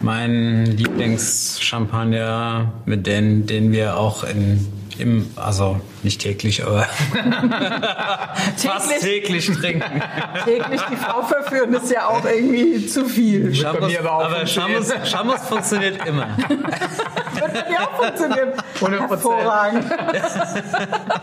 mein 0.00 0.64
Lieblingschampagner, 0.64 2.72
mit 2.86 3.06
denen, 3.06 3.44
den 3.46 3.72
wir 3.72 3.98
auch 3.98 4.24
in 4.24 4.66
im, 4.98 5.30
also 5.36 5.80
nicht 6.02 6.20
täglich, 6.20 6.64
aber 6.64 6.82
fast 8.56 9.00
täglich 9.00 9.46
trinken. 9.46 10.02
täglich 10.44 10.80
die 10.90 10.96
Frau 10.96 11.22
verführen 11.22 11.74
ist 11.74 11.90
ja 11.90 12.08
auch 12.08 12.24
irgendwie 12.24 12.86
zu 12.86 13.04
viel. 13.06 13.54
Schamos, 13.54 13.96
aber, 13.96 14.10
aber 14.12 14.46
Schamos, 14.46 14.92
Schamos 15.04 15.40
funktioniert 15.42 16.06
immer. 16.06 16.28
Wird 16.48 17.52
bei 17.52 17.62
dir 17.62 17.82
auch 17.82 18.02
funktionieren. 18.02 18.52
100%. 18.80 19.08
Hervorragend. 19.08 19.84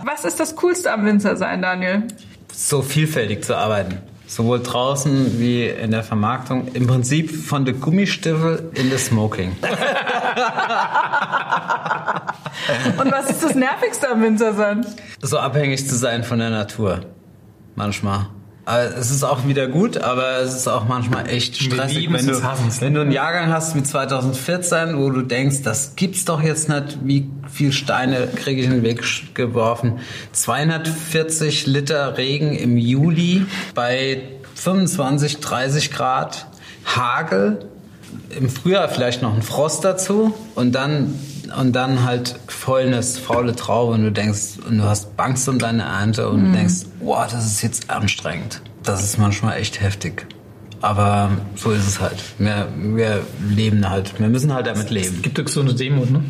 Was 0.03 0.25
ist 0.25 0.39
das 0.39 0.55
Coolste 0.55 0.91
am 0.91 1.05
Winzer 1.05 1.35
sein, 1.35 1.61
Daniel? 1.61 2.03
So 2.53 2.81
vielfältig 2.81 3.43
zu 3.43 3.57
arbeiten. 3.57 4.01
Sowohl 4.33 4.61
draußen 4.63 5.39
wie 5.39 5.67
in 5.67 5.91
der 5.91 6.01
Vermarktung. 6.01 6.69
Im 6.73 6.87
Prinzip 6.87 7.29
von 7.29 7.65
der 7.65 7.75
Gummistiefel 7.75 8.71
in 8.73 8.89
das 8.89 9.05
Smoking. 9.05 9.55
Und 12.97 13.11
was 13.11 13.29
ist 13.29 13.43
das 13.43 13.53
Nervigste 13.53 14.09
am 14.09 14.23
Winzersand? 14.23 14.87
So 15.21 15.37
abhängig 15.37 15.87
zu 15.87 15.95
sein 15.95 16.23
von 16.23 16.39
der 16.39 16.49
Natur. 16.49 17.01
Manchmal. 17.75 18.25
Aber 18.65 18.97
es 18.97 19.11
ist 19.11 19.23
auch 19.23 19.45
wieder 19.45 19.67
gut, 19.67 19.97
aber 19.97 20.37
es 20.37 20.55
ist 20.55 20.67
auch 20.67 20.87
manchmal 20.87 21.29
echt 21.29 21.61
stressig, 21.61 22.11
wenn 22.11 22.25
du, 22.25 22.41
wenn 22.79 22.93
du 22.95 23.01
einen 23.01 23.11
Jahrgang 23.11 23.51
hast 23.53 23.75
wie 23.75 23.83
2014, 23.83 24.97
wo 24.97 25.11
du 25.11 25.21
denkst, 25.21 25.61
das 25.61 25.95
gibt's 25.95 26.25
doch 26.25 26.41
jetzt 26.41 26.69
nicht, 26.69 26.97
wie 27.03 27.29
viel 27.53 27.71
Steine 27.71 28.27
kriege 28.35 28.61
ich 28.61 28.67
in 28.67 28.73
den 28.73 28.83
Weg 28.83 29.03
geworfen. 29.35 29.99
240 30.31 31.67
Liter 31.67 32.17
Regen 32.17 32.55
im 32.55 32.77
Juli 32.77 33.45
bei 33.75 34.23
25, 34.55 35.39
30 35.39 35.91
Grad, 35.91 36.47
Hagel, 36.85 37.65
im 38.37 38.49
Frühjahr 38.49 38.89
vielleicht 38.89 39.21
noch 39.21 39.35
ein 39.35 39.41
Frost 39.41 39.85
dazu 39.85 40.33
und 40.55 40.73
dann 40.73 41.19
und 41.59 41.73
dann 41.73 42.03
halt 42.03 42.39
Fäulnis, 42.47 43.19
faule 43.19 43.55
Traube 43.55 43.93
und 43.93 44.03
du 44.03 44.11
denkst, 44.11 44.57
und 44.67 44.79
du 44.79 44.85
hast 44.85 45.09
Angst 45.17 45.47
um 45.47 45.59
deine 45.59 45.83
Ernte 45.83 46.27
und 46.29 46.49
mhm. 46.49 46.53
denkst, 46.53 46.85
boah, 46.99 47.27
das 47.29 47.45
ist 47.45 47.61
jetzt 47.61 47.91
anstrengend. 47.91 48.61
Das 48.81 49.03
ist 49.03 49.19
manchmal 49.19 49.57
echt 49.57 49.79
heftig. 49.79 50.25
Aber 50.81 51.29
so 51.55 51.71
ist 51.71 51.87
es 51.87 52.01
halt. 52.01 52.17
Wir, 52.39 52.67
wir 52.75 53.21
leben 53.47 53.89
halt. 53.89 54.19
Wir 54.19 54.29
müssen 54.29 54.53
halt 54.53 54.67
damit 54.67 54.89
leben. 54.89 55.15
Es 55.15 55.21
gibt 55.21 55.37
doch 55.37 55.47
so 55.47 55.61
eine 55.61 55.73
Demut, 55.73 56.09
ne? 56.09 56.23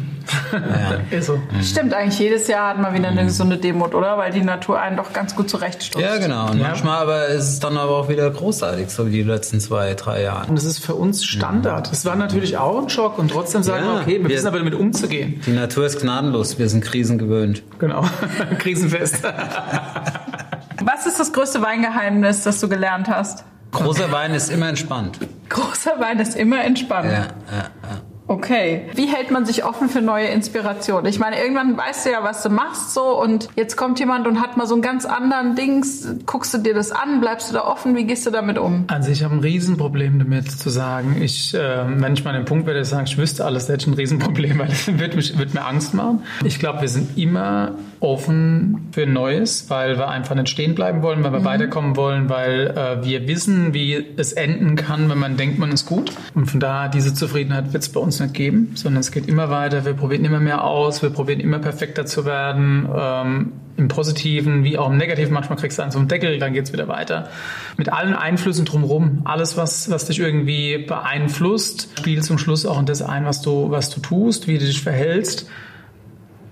Ja. 1.12 1.22
so. 1.22 1.38
Mhm. 1.38 1.64
Stimmt, 1.64 1.94
eigentlich 1.94 2.20
jedes 2.20 2.48
Jahr 2.48 2.70
hat 2.70 2.80
man 2.80 2.94
wieder 2.94 3.10
eine 3.10 3.26
gesunde 3.26 3.58
Demut, 3.58 3.94
oder? 3.96 4.18
Weil 4.18 4.32
die 4.32 4.42
Natur 4.42 4.80
einen 4.80 4.98
doch 4.98 5.14
ganz 5.14 5.36
gut 5.36 5.50
zurechtstutzt. 5.50 6.04
Ja, 6.04 6.18
genau. 6.18 6.52
Und 6.52 6.60
ja. 6.60 6.68
manchmal 6.68 7.02
aber 7.02 7.28
ist 7.28 7.50
es 7.50 7.60
dann 7.60 7.78
aber 7.78 7.98
auch 7.98 8.10
wieder 8.10 8.30
großartig, 8.30 8.90
so 8.90 9.08
wie 9.08 9.12
die 9.12 9.24
letzten 9.24 9.60
zwei, 9.60 9.94
drei 9.94 10.22
Jahre. 10.24 10.48
Und 10.48 10.56
das 10.56 10.66
ist 10.66 10.80
für 10.80 10.96
uns 10.96 11.26
Standard. 11.26 11.92
Es 11.92 12.06
war 12.06 12.16
natürlich 12.16 12.58
auch 12.58 12.82
ein 12.82 12.90
Schock 12.90 13.18
und 13.18 13.32
trotzdem 13.32 13.64
sagen 13.64 13.86
ja, 13.86 13.94
wir, 13.94 14.02
okay, 14.02 14.12
wir, 14.22 14.30
wir 14.30 14.36
wissen 14.36 14.48
aber 14.48 14.60
damit 14.60 14.76
umzugehen. 14.76 15.42
Die 15.46 15.52
Natur 15.52 15.86
ist 15.86 16.00
gnadenlos. 16.00 16.60
Wir 16.60 16.70
sind 16.70 16.84
krisengewöhnt. 16.84 17.64
Genau. 17.80 18.06
Krisenfest. 18.60 19.24
Was 20.84 21.06
ist 21.06 21.20
das 21.20 21.32
größte 21.32 21.62
Weingeheimnis, 21.62 22.44
das 22.44 22.60
du 22.60 22.68
gelernt 22.68 23.08
hast? 23.08 23.46
Großer 23.72 24.12
Wein 24.12 24.34
ist 24.34 24.52
immer 24.52 24.70
entspannt. 24.70 25.18
Großer 25.50 26.00
Wein 26.00 26.20
ist 26.20 26.36
immer 26.36 26.64
entspannt. 26.64 27.12
Ja, 27.12 27.20
ja, 27.20 27.70
ja. 27.84 28.02
Okay. 28.34 28.82
Wie 28.96 29.06
hält 29.06 29.30
man 29.30 29.46
sich 29.46 29.64
offen 29.64 29.90
für 29.90 30.02
neue 30.02 30.28
Inspirationen? 30.28 31.06
Ich 31.06 31.20
meine, 31.20 31.40
irgendwann 31.40 31.78
weißt 31.78 32.06
du 32.06 32.12
ja, 32.12 32.24
was 32.24 32.42
du 32.42 32.50
machst 32.50 32.94
so 32.94 33.22
und 33.22 33.50
jetzt 33.56 33.78
kommt 33.78 34.00
jemand 34.00 34.28
und 34.28 34.42
hat 34.42 34.58
mal 34.58 34.66
so 34.66 34.74
einen 34.74 34.82
ganz 34.82 35.06
anderen 35.06 35.56
Dings. 35.56 36.08
Guckst 36.26 36.54
du 36.54 36.58
dir 36.58 36.74
das 36.74 36.92
an? 36.92 37.22
Bleibst 37.22 37.50
du 37.50 37.54
da 37.54 37.64
offen? 37.66 37.96
Wie 37.96 38.06
gehst 38.06 38.26
du 38.26 38.32
damit 38.32 38.58
um? 38.58 38.86
Also 38.88 39.12
ich 39.12 39.24
habe 39.24 39.36
ein 39.36 39.40
Riesenproblem 39.40 40.18
damit 40.18 40.50
zu 40.52 40.70
sagen, 40.70 41.22
ich, 41.22 41.54
äh, 41.54 41.84
wenn 41.88 42.14
ich 42.14 42.24
mal 42.24 42.34
den 42.34 42.46
Punkt 42.46 42.66
werde, 42.66 42.84
sagen, 42.86 43.06
ich 43.06 43.18
wüsste 43.18 43.46
alles, 43.46 43.70
hätte 43.70 43.82
ich 43.82 43.88
ein 43.88 43.94
Riesenproblem, 43.94 44.58
weil 44.60 44.68
das 44.68 44.88
wird, 44.88 45.16
mich, 45.16 45.38
wird 45.38 45.54
mir 45.54 45.66
Angst 45.66 45.94
machen. 45.94 46.24
Ich 46.44 46.58
glaube, 46.58 46.82
wir 46.82 46.90
sind 46.90 47.18
immer 47.18 47.74
offen 48.04 48.90
für 48.92 49.08
Neues, 49.08 49.70
weil 49.70 49.98
wir 49.98 50.10
einfach 50.10 50.36
nicht 50.36 50.50
stehen 50.50 50.76
bleiben 50.76 51.02
wollen, 51.02 51.24
weil 51.24 51.32
wir 51.32 51.40
mhm. 51.40 51.46
weiterkommen 51.46 51.96
wollen, 51.96 52.30
weil 52.30 52.68
äh, 52.76 53.06
wir 53.06 53.28
wissen, 53.28 53.74
wie 53.74 54.06
es 54.18 54.34
enden 54.34 54.76
kann, 54.76 55.10
wenn 55.10 55.18
man 55.18 55.38
denkt, 55.38 55.58
man 55.58 55.72
ist 55.72 55.86
gut. 55.86 56.12
Und 56.36 56.48
von 56.48 56.60
daher, 56.60 56.90
diese 56.90 57.14
Zufriedenheit 57.14 57.72
wird 57.72 57.82
es 57.82 57.90
bei 57.90 58.02
uns 58.02 58.20
nicht 58.20 58.34
geben, 58.34 58.72
sondern 58.76 59.00
es 59.00 59.12
geht 59.12 59.28
immer 59.28 59.50
weiter. 59.50 59.86
Wir 59.86 59.94
probieren 59.94 60.26
immer 60.26 60.42
mehr 60.42 60.66
aus, 60.66 61.02
wir 61.02 61.12
probieren 61.12 61.40
immer 61.40 61.60
perfekter 61.60 62.06
zu 62.06 62.26
werden. 62.26 62.90
Ähm, 62.94 63.54
Im 63.78 63.88
Positiven 63.88 64.64
wie 64.66 64.78
auch 64.78 64.90
im 64.90 64.98
Negativen. 64.98 65.34
Manchmal 65.34 65.58
kriegst 65.58 65.80
du 65.80 65.82
einen 65.82 65.92
so 65.92 65.98
einen 65.98 66.10
Deckel, 66.10 66.38
dann 66.40 66.54
geht's 66.54 66.74
wieder 66.74 66.90
weiter. 66.90 67.30
Mit 67.78 67.92
allen 67.92 68.14
Einflüssen 68.14 68.66
drumherum. 68.66 69.22
Alles, 69.24 69.56
was, 69.56 69.90
was 69.90 70.06
dich 70.06 70.20
irgendwie 70.20 70.78
beeinflusst, 70.78 71.90
spielt 71.98 72.24
zum 72.26 72.38
Schluss 72.38 72.66
auch 72.66 72.80
in 72.80 72.86
das 72.86 73.02
ein, 73.02 73.26
was 73.26 73.42
du, 73.42 73.72
was 73.72 73.90
du 73.90 74.02
tust, 74.02 74.48
wie 74.48 74.58
du 74.58 74.66
dich 74.66 74.84
verhältst. 74.84 75.48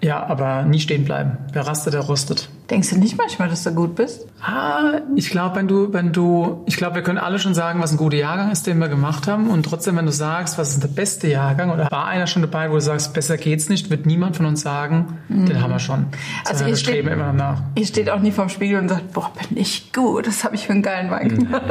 Ja, 0.02 0.26
aber 0.26 0.64
nie 0.64 0.80
stehen 0.80 1.06
bleiben. 1.06 1.38
Wer 1.54 1.68
rastet, 1.68 1.94
der 1.94 2.02
rostet. 2.02 2.50
Denkst 2.70 2.90
du 2.90 2.98
nicht 2.98 3.18
manchmal, 3.18 3.50
dass 3.50 3.64
du 3.64 3.72
gut 3.72 3.96
bist? 3.96 4.26
Ah, 4.44 5.02
ich 5.16 5.30
glaube, 5.30 5.56
wenn 5.56 5.68
du, 5.68 5.94
wenn 5.94 6.12
du, 6.12 6.64
ich 6.66 6.76
glaube, 6.76 6.96
wir 6.96 7.04
können 7.04 7.20
alle 7.20 7.38
schon 7.38 7.54
sagen, 7.54 7.80
was 7.82 7.92
ein 7.92 7.98
guter 7.98 8.18
Jahrgang 8.18 8.52
ist, 8.52 8.66
den 8.66 8.80
wir 8.80 8.90
gemacht 8.90 9.28
haben. 9.28 9.50
Und 9.50 9.64
trotzdem, 9.64 9.98
wenn 9.98 10.08
du 10.08 10.12
sagst, 10.12 10.58
was 10.58 10.72
ist 10.72 10.82
der 10.82 10.88
beste 10.88 11.28
Jahrgang 11.28 11.70
oder 11.72 11.92
war 11.92 12.08
einer 12.08 12.26
schon 12.26 12.42
dabei, 12.42 12.72
wo 12.72 12.76
du 12.76 12.82
sagst, 12.82 13.14
besser 13.14 13.38
geht's 13.38 13.70
nicht, 13.70 13.92
wird 13.92 14.06
niemand 14.08 14.36
von 14.36 14.48
uns 14.48 14.62
sagen, 14.62 15.20
mhm. 15.28 15.46
den 15.46 15.62
haben 15.62 15.72
wir 15.72 15.80
schon. 15.80 16.08
Also 16.46 16.66
ihr 16.66 16.76
steht, 16.76 17.06
immer 17.06 17.34
nach. 17.34 17.62
ihr 17.76 17.86
steht 17.86 18.10
auch 18.10 18.20
nie 18.20 18.32
vorm 18.32 18.50
Spiegel 18.50 18.80
und 18.80 18.90
sagt, 18.90 19.14
boah, 19.14 19.32
bin 19.48 19.58
ich 19.58 19.94
gut, 19.94 20.26
das 20.26 20.44
habe 20.44 20.56
ich 20.56 20.66
für 20.66 20.74
einen 20.74 20.82
geilen 20.82 21.12
Wein 21.12 21.30
gemacht. 21.30 21.62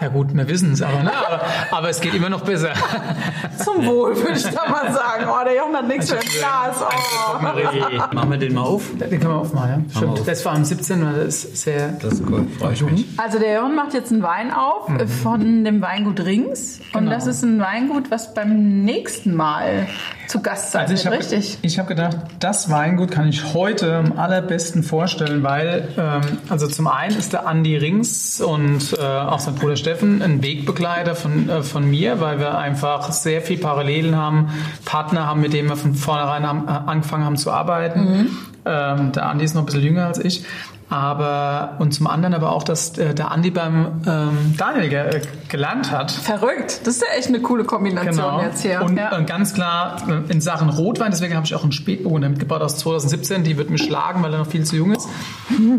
Ja 0.00 0.08
gut, 0.08 0.32
wir 0.32 0.48
wissen 0.48 0.72
es, 0.72 0.82
aber, 0.82 1.02
ne, 1.02 1.10
aber, 1.12 1.40
aber, 1.72 1.88
es 1.88 2.00
geht 2.00 2.14
immer 2.14 2.28
noch 2.28 2.42
besser. 2.42 2.70
Zum 3.64 3.84
Wohl, 3.84 4.16
würde 4.16 4.34
ich 4.38 4.44
da 4.44 4.68
mal 4.68 4.92
sagen. 4.92 5.24
Oh, 5.28 5.44
der 5.44 5.56
Jochen 5.56 5.74
hat 5.74 5.88
nichts 5.88 6.10
für 6.10 6.18
ein 6.18 6.24
Glas. 6.24 6.76
Oh. 6.80 7.42
Machen 7.42 8.30
wir 8.30 8.38
den 8.38 8.54
mal 8.54 8.60
auf? 8.60 8.84
Den 8.92 9.10
können 9.10 9.22
wir 9.22 9.40
aufmachen, 9.40 9.86
ja. 9.88 9.96
Stimmt. 9.96 10.22
Das 10.28 10.44
war 10.44 10.54
am 10.54 10.64
17. 10.64 11.00
Das 11.00 11.44
ist 11.44 11.56
sehr. 11.56 11.88
Das 12.00 12.17
ist 12.18 12.30
cool. 12.30 12.46
Freue 12.58 12.72
ich 12.72 12.82
mich. 12.82 13.06
Also 13.16 13.38
der 13.38 13.54
Jochen 13.54 13.74
macht 13.74 13.94
jetzt 13.94 14.12
einen 14.12 14.22
Wein 14.22 14.52
auf 14.52 14.88
mhm. 14.88 15.08
von 15.08 15.64
dem 15.64 15.80
Weingut 15.80 16.20
Rings. 16.20 16.80
Und 16.92 17.04
genau. 17.04 17.12
das 17.12 17.26
ist 17.26 17.42
ein 17.42 17.60
Weingut, 17.60 18.10
was 18.10 18.34
beim 18.34 18.84
nächsten 18.84 19.34
Mal 19.34 19.86
zu 20.26 20.42
Gast 20.42 20.72
sein 20.72 20.82
also 20.82 20.94
ich 20.94 21.06
hab, 21.06 21.14
richtig? 21.14 21.58
Ich 21.62 21.78
habe 21.78 21.88
gedacht, 21.88 22.18
das 22.38 22.70
Weingut 22.70 23.10
kann 23.10 23.28
ich 23.28 23.54
heute 23.54 23.96
am 23.96 24.18
allerbesten 24.18 24.82
vorstellen, 24.82 25.42
weil 25.42 25.88
ähm, 25.96 26.20
also 26.50 26.66
zum 26.66 26.86
einen 26.86 27.16
ist 27.16 27.32
der 27.32 27.46
Andi 27.46 27.76
Rings 27.76 28.40
und 28.40 28.94
äh, 28.98 29.02
auch 29.02 29.38
sein 29.38 29.54
Bruder 29.54 29.76
Steffen 29.76 30.20
ein 30.20 30.42
Wegbegleiter 30.42 31.14
von, 31.14 31.48
äh, 31.48 31.62
von 31.62 31.88
mir, 31.88 32.20
weil 32.20 32.38
wir 32.38 32.58
einfach 32.58 33.10
sehr 33.12 33.40
viel 33.40 33.58
Parallelen 33.58 34.16
haben, 34.16 34.50
Partner 34.84 35.26
haben, 35.26 35.40
mit 35.40 35.54
denen 35.54 35.68
wir 35.68 35.76
von 35.76 35.94
vornherein 35.94 36.46
haben, 36.46 36.68
äh, 36.68 36.72
angefangen 36.72 37.24
haben 37.24 37.36
zu 37.36 37.50
arbeiten. 37.50 38.00
Mhm. 38.00 38.36
Ähm, 38.66 39.12
der 39.12 39.26
Andi 39.26 39.44
ist 39.46 39.54
noch 39.54 39.62
ein 39.62 39.66
bisschen 39.66 39.82
jünger 39.82 40.06
als 40.06 40.18
ich. 40.18 40.44
Aber 40.90 41.76
und 41.78 41.92
zum 41.92 42.06
anderen 42.06 42.34
aber 42.34 42.52
auch, 42.52 42.62
dass 42.62 42.96
äh, 42.96 43.14
der 43.14 43.30
Andi 43.30 43.50
beim 43.50 44.00
ähm, 44.06 44.54
Daniel 44.56 44.88
ge 44.88 44.98
äh, 44.98 45.20
gelernt 45.48 45.90
hat. 45.90 46.10
Verrückt, 46.10 46.80
das 46.84 46.96
ist 46.96 47.02
ja 47.02 47.18
echt 47.18 47.28
eine 47.28 47.40
coole 47.40 47.64
Kombination 47.64 48.14
genau. 48.14 48.40
jetzt 48.40 48.62
hier. 48.62 48.82
Und, 48.82 48.96
ja. 48.96 49.14
und 49.16 49.26
ganz 49.26 49.52
klar 49.52 49.96
äh, 50.08 50.32
in 50.32 50.40
Sachen 50.40 50.70
Rotwein, 50.70 51.10
deswegen 51.10 51.34
habe 51.34 51.44
ich 51.44 51.54
auch 51.54 51.62
einen 51.62 51.72
Spätburgunder 51.72 52.30
mitgebracht 52.30 52.62
aus 52.62 52.78
2017, 52.78 53.44
die 53.44 53.58
wird 53.58 53.68
mich 53.68 53.82
schlagen, 53.82 54.22
weil 54.22 54.32
er 54.32 54.38
noch 54.38 54.46
viel 54.46 54.64
zu 54.64 54.76
jung 54.76 54.92
ist. 54.92 55.08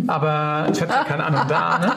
Aber 0.07 0.67
ich 0.71 0.81
hatte 0.81 0.93
keine 1.07 1.23
Ahnung 1.23 1.41
da. 1.47 1.79
Ne? 1.79 1.91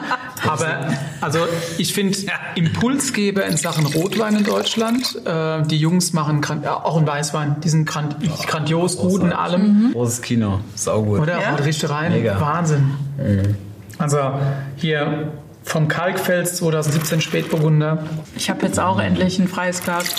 Aber 0.47 0.87
also 1.21 1.39
ich 1.77 1.93
finde 1.93 2.17
Impulsgeber 2.55 3.45
in 3.45 3.57
Sachen 3.57 3.85
Rotwein 3.85 4.37
in 4.37 4.43
Deutschland. 4.43 5.19
Äh, 5.25 5.63
die 5.63 5.77
Jungs 5.77 6.13
machen 6.13 6.41
auch 6.65 6.97
in 6.99 7.07
Weißwein. 7.07 7.57
Die 7.63 7.69
sind 7.69 7.85
grand, 7.85 8.15
grandios 8.47 8.97
gut 8.97 9.21
in 9.21 9.33
allem. 9.33 9.61
Mhm. 9.61 9.91
Großes 9.93 10.21
Kino, 10.21 10.61
saugut. 10.75 11.21
Oder? 11.21 11.39
Ja? 11.39 11.55
Richtig 11.55 11.89
rein. 11.89 12.11
Mega. 12.11 12.39
Wahnsinn. 12.39 12.91
Mhm. 13.17 13.55
Also 13.97 14.17
hier 14.75 15.31
vom 15.63 15.87
Kalkfels 15.87 16.57
2017 16.57 17.21
Spätburgunder. 17.21 18.05
Ich 18.35 18.49
habe 18.49 18.65
jetzt 18.65 18.79
auch 18.79 18.99
endlich 18.99 19.39
ein 19.39 19.47
freies 19.47 19.81
Glas 19.81 20.15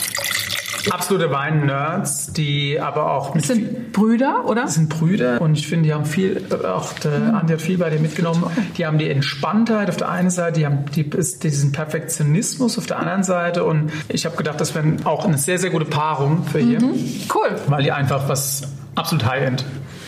absolute 0.90 1.30
Wein-Nerds, 1.30 2.32
die 2.32 2.80
aber 2.80 3.12
auch. 3.12 3.32
Das 3.34 3.47
sind 3.47 3.92
Brüder, 3.92 4.45
oder? 4.47 4.62
Das 4.62 4.74
sind 4.74 4.88
Brüder 4.88 5.40
und 5.40 5.57
ich 5.57 5.66
finde, 5.66 5.88
die 5.88 5.95
haben 5.95 6.05
viel, 6.05 6.42
auch 6.64 6.92
der 6.95 7.18
mhm. 7.18 7.34
Andi 7.34 7.53
hat 7.55 7.62
viel 7.62 7.78
bei 7.78 7.90
dir 7.90 8.01
mitgenommen. 8.01 8.45
Die 8.76 8.86
haben 8.86 8.99
die 8.99 9.09
Entspanntheit 9.09 9.88
auf 9.88 9.97
der 9.97 10.11
einen 10.11 10.30
Seite, 10.30 10.61
die 10.61 10.66
haben 10.66 10.84
die, 10.95 11.09
diesen 11.09 11.72
Perfektionismus 11.72 12.78
auf 12.78 12.86
der 12.86 12.99
anderen 12.99 13.22
Seite 13.22 13.64
und 13.64 13.92
ich 14.09 14.26
habe 14.26 14.36
gedacht, 14.36 14.61
das 14.61 14.74
wäre 14.74 14.97
auch 15.05 15.24
eine 15.24 15.38
sehr, 15.38 15.59
sehr 15.59 15.70
gute 15.70 15.86
Paarung 15.86 16.45
für 16.45 16.59
hier. 16.59 16.80
Mhm. 16.80 16.95
Cool. 17.34 17.57
Weil 17.66 17.82
die 17.82 17.92
einfach 17.92 18.28
was 18.28 18.62
absolut 18.95 19.26
High-End. 19.26 19.64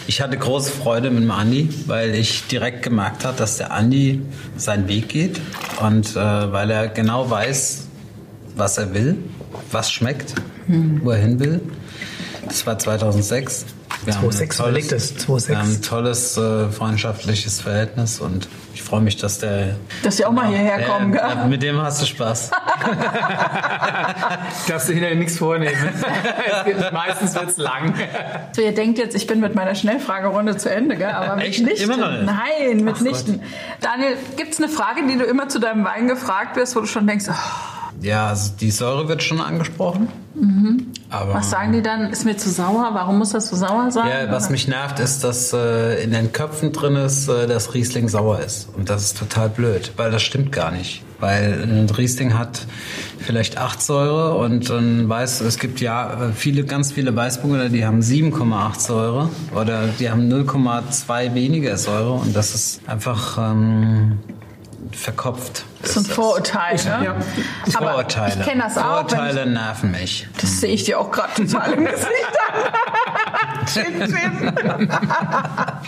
Ich 0.06 0.20
hatte 0.20 0.36
große 0.36 0.70
Freude 0.70 1.10
mit 1.10 1.22
dem 1.22 1.30
Andi, 1.30 1.68
weil 1.86 2.14
ich 2.14 2.46
direkt 2.46 2.82
gemerkt 2.82 3.24
habe, 3.24 3.36
dass 3.36 3.56
der 3.56 3.72
Andi 3.72 4.22
seinen 4.56 4.88
Weg 4.88 5.08
geht 5.08 5.40
und 5.80 6.14
äh, 6.14 6.52
weil 6.52 6.70
er 6.70 6.88
genau 6.88 7.28
weiß, 7.28 7.86
was 8.54 8.78
er 8.78 8.94
will, 8.94 9.16
was 9.70 9.90
schmeckt 9.90 10.34
hm. 10.66 11.00
wo 11.02 11.10
er 11.10 11.18
hin 11.18 11.40
will. 11.40 11.60
Das 12.46 12.66
war 12.66 12.78
2006. 12.78 13.66
Wir 14.04 14.12
2006 14.12 14.58
haben 14.58 14.66
tolles, 14.66 14.88
das. 14.88 15.16
2006. 15.16 15.48
Wir 15.48 15.58
haben 15.58 15.70
ein 15.70 15.82
tolles 15.82 16.36
äh, 16.36 16.68
freundschaftliches 16.68 17.60
Verhältnis 17.60 18.20
und 18.20 18.48
freue 18.86 19.00
mich, 19.00 19.16
dass 19.16 19.38
der. 19.38 19.76
Dass 20.02 20.16
die 20.16 20.24
auch 20.24 20.32
mal 20.32 20.46
hierher 20.46 20.82
kommen, 20.82 21.12
äh, 21.12 21.18
gell? 21.18 21.48
Mit 21.48 21.62
dem 21.62 21.80
hast 21.80 22.00
du 22.00 22.06
Spaß. 22.06 22.50
Darfst 24.68 24.88
du 24.88 24.92
hinterher 24.92 25.16
nichts 25.16 25.38
vornehmen. 25.38 25.76
meistens 26.92 27.34
wird 27.34 27.50
es 27.50 27.56
lang. 27.56 27.94
So, 28.52 28.62
ihr 28.62 28.74
denkt 28.74 28.98
jetzt, 28.98 29.16
ich 29.16 29.26
bin 29.26 29.40
mit 29.40 29.54
meiner 29.54 29.74
Schnellfragerunde 29.74 30.56
zu 30.56 30.70
Ende, 30.70 30.96
gell? 30.96 31.10
Aber 31.10 31.42
Echt? 31.42 31.60
mitnichten. 31.60 31.90
Immer 31.90 31.96
noch? 31.96 32.22
Nein, 32.22 32.84
mitnichten. 32.84 33.42
Daniel, 33.80 34.16
gibt 34.36 34.54
es 34.54 34.60
eine 34.60 34.68
Frage, 34.68 35.06
die 35.06 35.18
du 35.18 35.24
immer 35.24 35.48
zu 35.48 35.58
deinem 35.58 35.84
Wein 35.84 36.08
gefragt 36.08 36.56
wirst, 36.56 36.76
wo 36.76 36.80
du 36.80 36.86
schon 36.86 37.06
denkst, 37.06 37.26
oh, 37.28 37.34
ja, 38.00 38.28
also 38.28 38.52
die 38.60 38.70
Säure 38.70 39.08
wird 39.08 39.22
schon 39.22 39.40
angesprochen. 39.40 40.08
Mhm. 40.34 40.92
Aber 41.10 41.34
was 41.34 41.50
sagen 41.50 41.72
die 41.72 41.82
dann? 41.82 42.10
Ist 42.10 42.24
mir 42.24 42.36
zu 42.36 42.50
sauer? 42.50 42.90
Warum 42.92 43.18
muss 43.18 43.30
das 43.30 43.48
so 43.48 43.56
sauer 43.56 43.90
sein? 43.90 44.08
Ja, 44.08 44.30
was 44.30 44.50
mich 44.50 44.66
nervt, 44.68 44.98
ist, 44.98 45.22
dass 45.24 45.52
äh, 45.52 46.02
in 46.02 46.10
den 46.10 46.32
Köpfen 46.32 46.72
drin 46.72 46.96
ist, 46.96 47.28
äh, 47.28 47.46
dass 47.46 47.74
Riesling 47.74 48.08
sauer 48.08 48.40
ist. 48.40 48.68
Und 48.76 48.90
das 48.90 49.04
ist 49.04 49.18
total 49.18 49.48
blöd, 49.48 49.92
weil 49.96 50.10
das 50.10 50.22
stimmt 50.22 50.52
gar 50.52 50.72
nicht. 50.72 51.02
Weil 51.18 51.62
ein 51.62 51.88
Riesling 51.88 52.38
hat 52.38 52.66
vielleicht 53.18 53.56
8 53.56 53.80
Säure 53.80 54.34
und 54.34 54.68
ein 54.70 55.08
Weiß, 55.08 55.40
es 55.40 55.58
gibt 55.58 55.80
ja 55.80 56.30
viele, 56.34 56.64
ganz 56.64 56.92
viele 56.92 57.14
Weißburgunder, 57.16 57.70
die 57.70 57.86
haben 57.86 58.00
7,8 58.00 58.80
Säure 58.80 59.30
oder 59.54 59.86
die 59.98 60.10
haben 60.10 60.30
0,2 60.30 61.34
weniger 61.34 61.78
Säure 61.78 62.12
und 62.12 62.36
das 62.36 62.54
ist 62.54 62.86
einfach 62.86 63.38
ähm, 63.38 64.18
verkopft. 64.92 65.64
Das 65.82 65.94
sind 65.94 66.08
Vorurteile. 66.08 66.98
Ne? 66.98 67.04
Ja. 67.04 67.16
Aber 67.74 67.90
Vorurteile. 67.90 68.40
Ich 68.40 68.46
kenne 68.46 68.62
das 68.62 68.76
auch. 68.78 68.82
Vorurteile 68.82 69.46
nerven 69.46 69.90
mich. 69.90 70.28
Das 70.40 70.60
sehe 70.60 70.72
ich 70.72 70.84
dir 70.84 71.00
auch 71.00 71.10
gerade 71.10 71.34
total 71.34 71.72
im 71.72 71.84
Gesicht 71.84 72.10
an. 74.68 74.88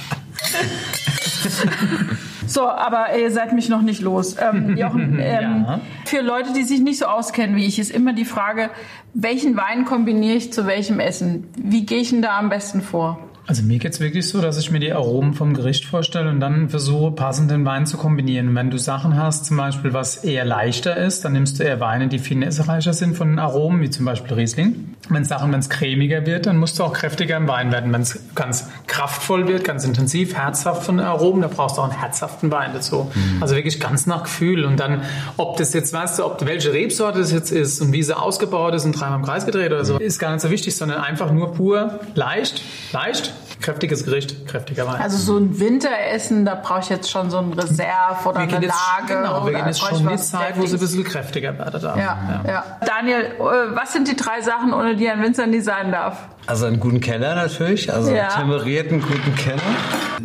So, 2.48 2.66
aber 2.66 3.14
ihr 3.16 3.30
seid 3.30 3.52
mich 3.52 3.68
noch 3.68 3.82
nicht 3.82 4.00
los. 4.00 4.36
Ähm, 4.40 4.76
Jochen, 4.78 5.18
ähm, 5.20 5.64
ja. 5.68 5.80
Für 6.06 6.22
Leute, 6.22 6.54
die 6.54 6.64
sich 6.64 6.80
nicht 6.80 6.98
so 6.98 7.04
auskennen 7.04 7.56
wie 7.56 7.66
ich, 7.66 7.78
ist 7.78 7.90
immer 7.90 8.14
die 8.14 8.24
Frage, 8.24 8.70
welchen 9.12 9.56
Wein 9.56 9.84
kombiniere 9.84 10.36
ich 10.36 10.52
zu 10.52 10.66
welchem 10.66 10.98
Essen? 10.98 11.46
Wie 11.56 11.84
gehe 11.84 11.98
ich 11.98 12.10
denn 12.10 12.22
da 12.22 12.38
am 12.38 12.48
besten 12.48 12.80
vor? 12.80 13.18
Also 13.48 13.62
mir 13.62 13.78
geht 13.78 13.94
es 13.94 14.00
wirklich 14.00 14.28
so, 14.28 14.42
dass 14.42 14.58
ich 14.58 14.70
mir 14.70 14.78
die 14.78 14.92
Aromen 14.92 15.32
vom 15.32 15.54
Gericht 15.54 15.86
vorstelle 15.86 16.28
und 16.28 16.38
dann 16.38 16.68
versuche, 16.68 17.12
passenden 17.12 17.64
Wein 17.64 17.86
zu 17.86 17.96
kombinieren. 17.96 18.54
wenn 18.54 18.68
du 18.68 18.76
Sachen 18.76 19.16
hast, 19.16 19.46
zum 19.46 19.56
Beispiel, 19.56 19.94
was 19.94 20.18
eher 20.18 20.44
leichter 20.44 20.98
ist, 20.98 21.24
dann 21.24 21.32
nimmst 21.32 21.58
du 21.58 21.62
eher 21.62 21.80
Weine, 21.80 22.08
die 22.08 22.18
finessereicher 22.18 22.92
sind 22.92 23.16
von 23.16 23.28
den 23.30 23.38
Aromen, 23.38 23.80
wie 23.80 23.88
zum 23.88 24.04
Beispiel 24.04 24.34
Riesling. 24.34 24.94
Wenn 25.08 25.24
Sachen, 25.24 25.50
wenn 25.50 25.60
es 25.60 25.70
cremiger 25.70 26.26
wird, 26.26 26.44
dann 26.44 26.58
musst 26.58 26.78
du 26.78 26.84
auch 26.84 26.92
kräftiger 26.92 27.38
im 27.38 27.48
Wein 27.48 27.72
werden. 27.72 27.90
Wenn 27.90 28.02
es 28.02 28.20
ganz 28.34 28.68
kraftvoll 28.86 29.48
wird, 29.48 29.64
ganz 29.64 29.82
intensiv, 29.86 30.34
herzhaft 30.34 30.82
von 30.82 31.00
Aromen, 31.00 31.40
da 31.40 31.48
brauchst 31.48 31.78
du 31.78 31.80
auch 31.80 31.90
einen 31.90 31.98
herzhaften 31.98 32.50
Wein 32.50 32.72
dazu. 32.74 33.10
Mhm. 33.14 33.42
Also 33.42 33.54
wirklich 33.54 33.80
ganz 33.80 34.04
nach 34.04 34.24
Gefühl. 34.24 34.66
Und 34.66 34.78
dann, 34.78 35.00
ob 35.38 35.56
das 35.56 35.72
jetzt, 35.72 35.94
weißt 35.94 36.18
du, 36.18 36.26
ob 36.26 36.44
welche 36.44 36.74
Rebsorte 36.74 37.20
das 37.20 37.32
jetzt 37.32 37.50
ist 37.50 37.80
und 37.80 37.92
wie 37.92 38.02
sie 38.02 38.14
ausgebaut 38.14 38.74
ist 38.74 38.84
und 38.84 38.92
dreimal 38.92 39.20
im 39.20 39.24
Kreis 39.24 39.46
gedreht 39.46 39.72
oder 39.72 39.86
so, 39.86 39.96
ist 39.96 40.18
gar 40.18 40.32
nicht 40.32 40.42
so 40.42 40.50
wichtig, 40.50 40.76
sondern 40.76 41.00
einfach 41.00 41.32
nur 41.32 41.54
pur 41.54 42.00
leicht, 42.14 42.62
leicht 42.92 43.32
kräftiges 43.60 44.04
Gericht, 44.04 44.46
kräftiger 44.46 44.86
Wein. 44.86 45.00
Also 45.00 45.16
so 45.18 45.38
ein 45.38 45.58
Winteressen, 45.58 46.44
da 46.44 46.54
brauche 46.54 46.80
ich 46.80 46.88
jetzt 46.88 47.10
schon 47.10 47.30
so 47.30 47.38
ein 47.38 47.52
Reserve 47.52 48.28
oder 48.28 48.40
eine 48.40 48.52
jetzt, 48.52 48.64
Lage. 48.66 49.14
Genau, 49.22 49.44
wir 49.44 49.52
gehen 49.52 49.66
jetzt 49.66 49.80
schon 49.80 50.00
in 50.00 50.08
die 50.08 50.16
Zeit, 50.16 50.58
wo 50.58 50.64
es 50.64 50.72
ein 50.72 50.78
bisschen 50.78 51.04
kräftiger 51.04 51.58
wird. 51.58 51.82
Ja, 51.82 51.96
ja. 51.96 52.42
ja. 52.46 52.64
Daniel, 52.86 53.24
äh, 53.38 53.74
was 53.74 53.92
sind 53.92 54.08
die 54.08 54.16
drei 54.16 54.40
Sachen, 54.42 54.72
ohne 54.72 54.96
die 54.96 55.08
ein 55.08 55.22
Winzer 55.22 55.46
nie 55.46 55.60
sein 55.60 55.92
darf? 55.92 56.28
Also 56.46 56.66
einen 56.66 56.80
guten 56.80 57.00
Keller 57.00 57.34
natürlich, 57.34 57.92
also 57.92 58.10
ja. 58.10 58.28
temperierten 58.28 59.02
guten 59.02 59.34
Keller, 59.34 59.60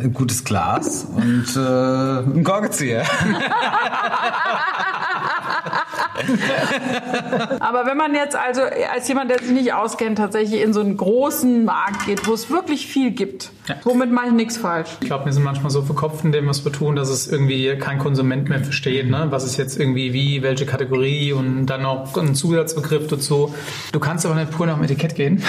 ein 0.00 0.14
gutes 0.14 0.42
Glas 0.44 1.04
und 1.04 1.54
äh, 1.54 2.20
ein 2.20 2.42
Korkenzieher. 2.44 3.04
Aber 7.60 7.86
wenn 7.86 7.96
man 7.96 8.14
jetzt 8.14 8.36
also 8.36 8.62
als 8.62 9.08
jemand, 9.08 9.30
der 9.30 9.40
sich 9.40 9.50
nicht 9.50 9.72
auskennt, 9.72 10.18
tatsächlich 10.18 10.60
in 10.62 10.72
so 10.72 10.80
einen 10.80 10.96
großen 10.96 11.64
Markt 11.64 12.06
geht, 12.06 12.26
wo 12.26 12.34
es 12.34 12.50
wirklich 12.50 12.86
viel 12.86 13.10
gibt, 13.10 13.50
ja. 13.68 13.76
womit 13.84 14.12
mache 14.12 14.26
ich 14.28 14.32
nichts 14.32 14.56
falsch? 14.56 14.90
Ich 15.00 15.06
glaube, 15.06 15.26
wir 15.26 15.32
sind 15.32 15.42
manchmal 15.42 15.70
so 15.70 15.82
verkopft 15.82 16.24
in 16.24 16.32
dem, 16.32 16.46
was 16.46 16.64
wir 16.64 16.72
tun, 16.72 16.96
dass 16.96 17.08
es 17.08 17.26
irgendwie 17.26 17.76
kein 17.78 17.98
Konsument 17.98 18.48
mehr 18.48 18.60
versteht. 18.60 19.08
Ne? 19.08 19.26
Was 19.30 19.44
ist 19.44 19.56
jetzt 19.56 19.78
irgendwie 19.78 20.12
wie, 20.12 20.42
welche 20.42 20.66
Kategorie 20.66 21.32
und 21.32 21.66
dann 21.66 21.82
noch 21.82 22.16
ein 22.16 22.34
Zusatzbegriff 22.34 23.06
dazu. 23.08 23.54
Du 23.92 24.00
kannst 24.00 24.26
aber 24.26 24.34
nicht 24.34 24.50
pur 24.50 24.66
nach 24.66 24.74
dem 24.74 24.84
Etikett 24.84 25.14
gehen. 25.14 25.42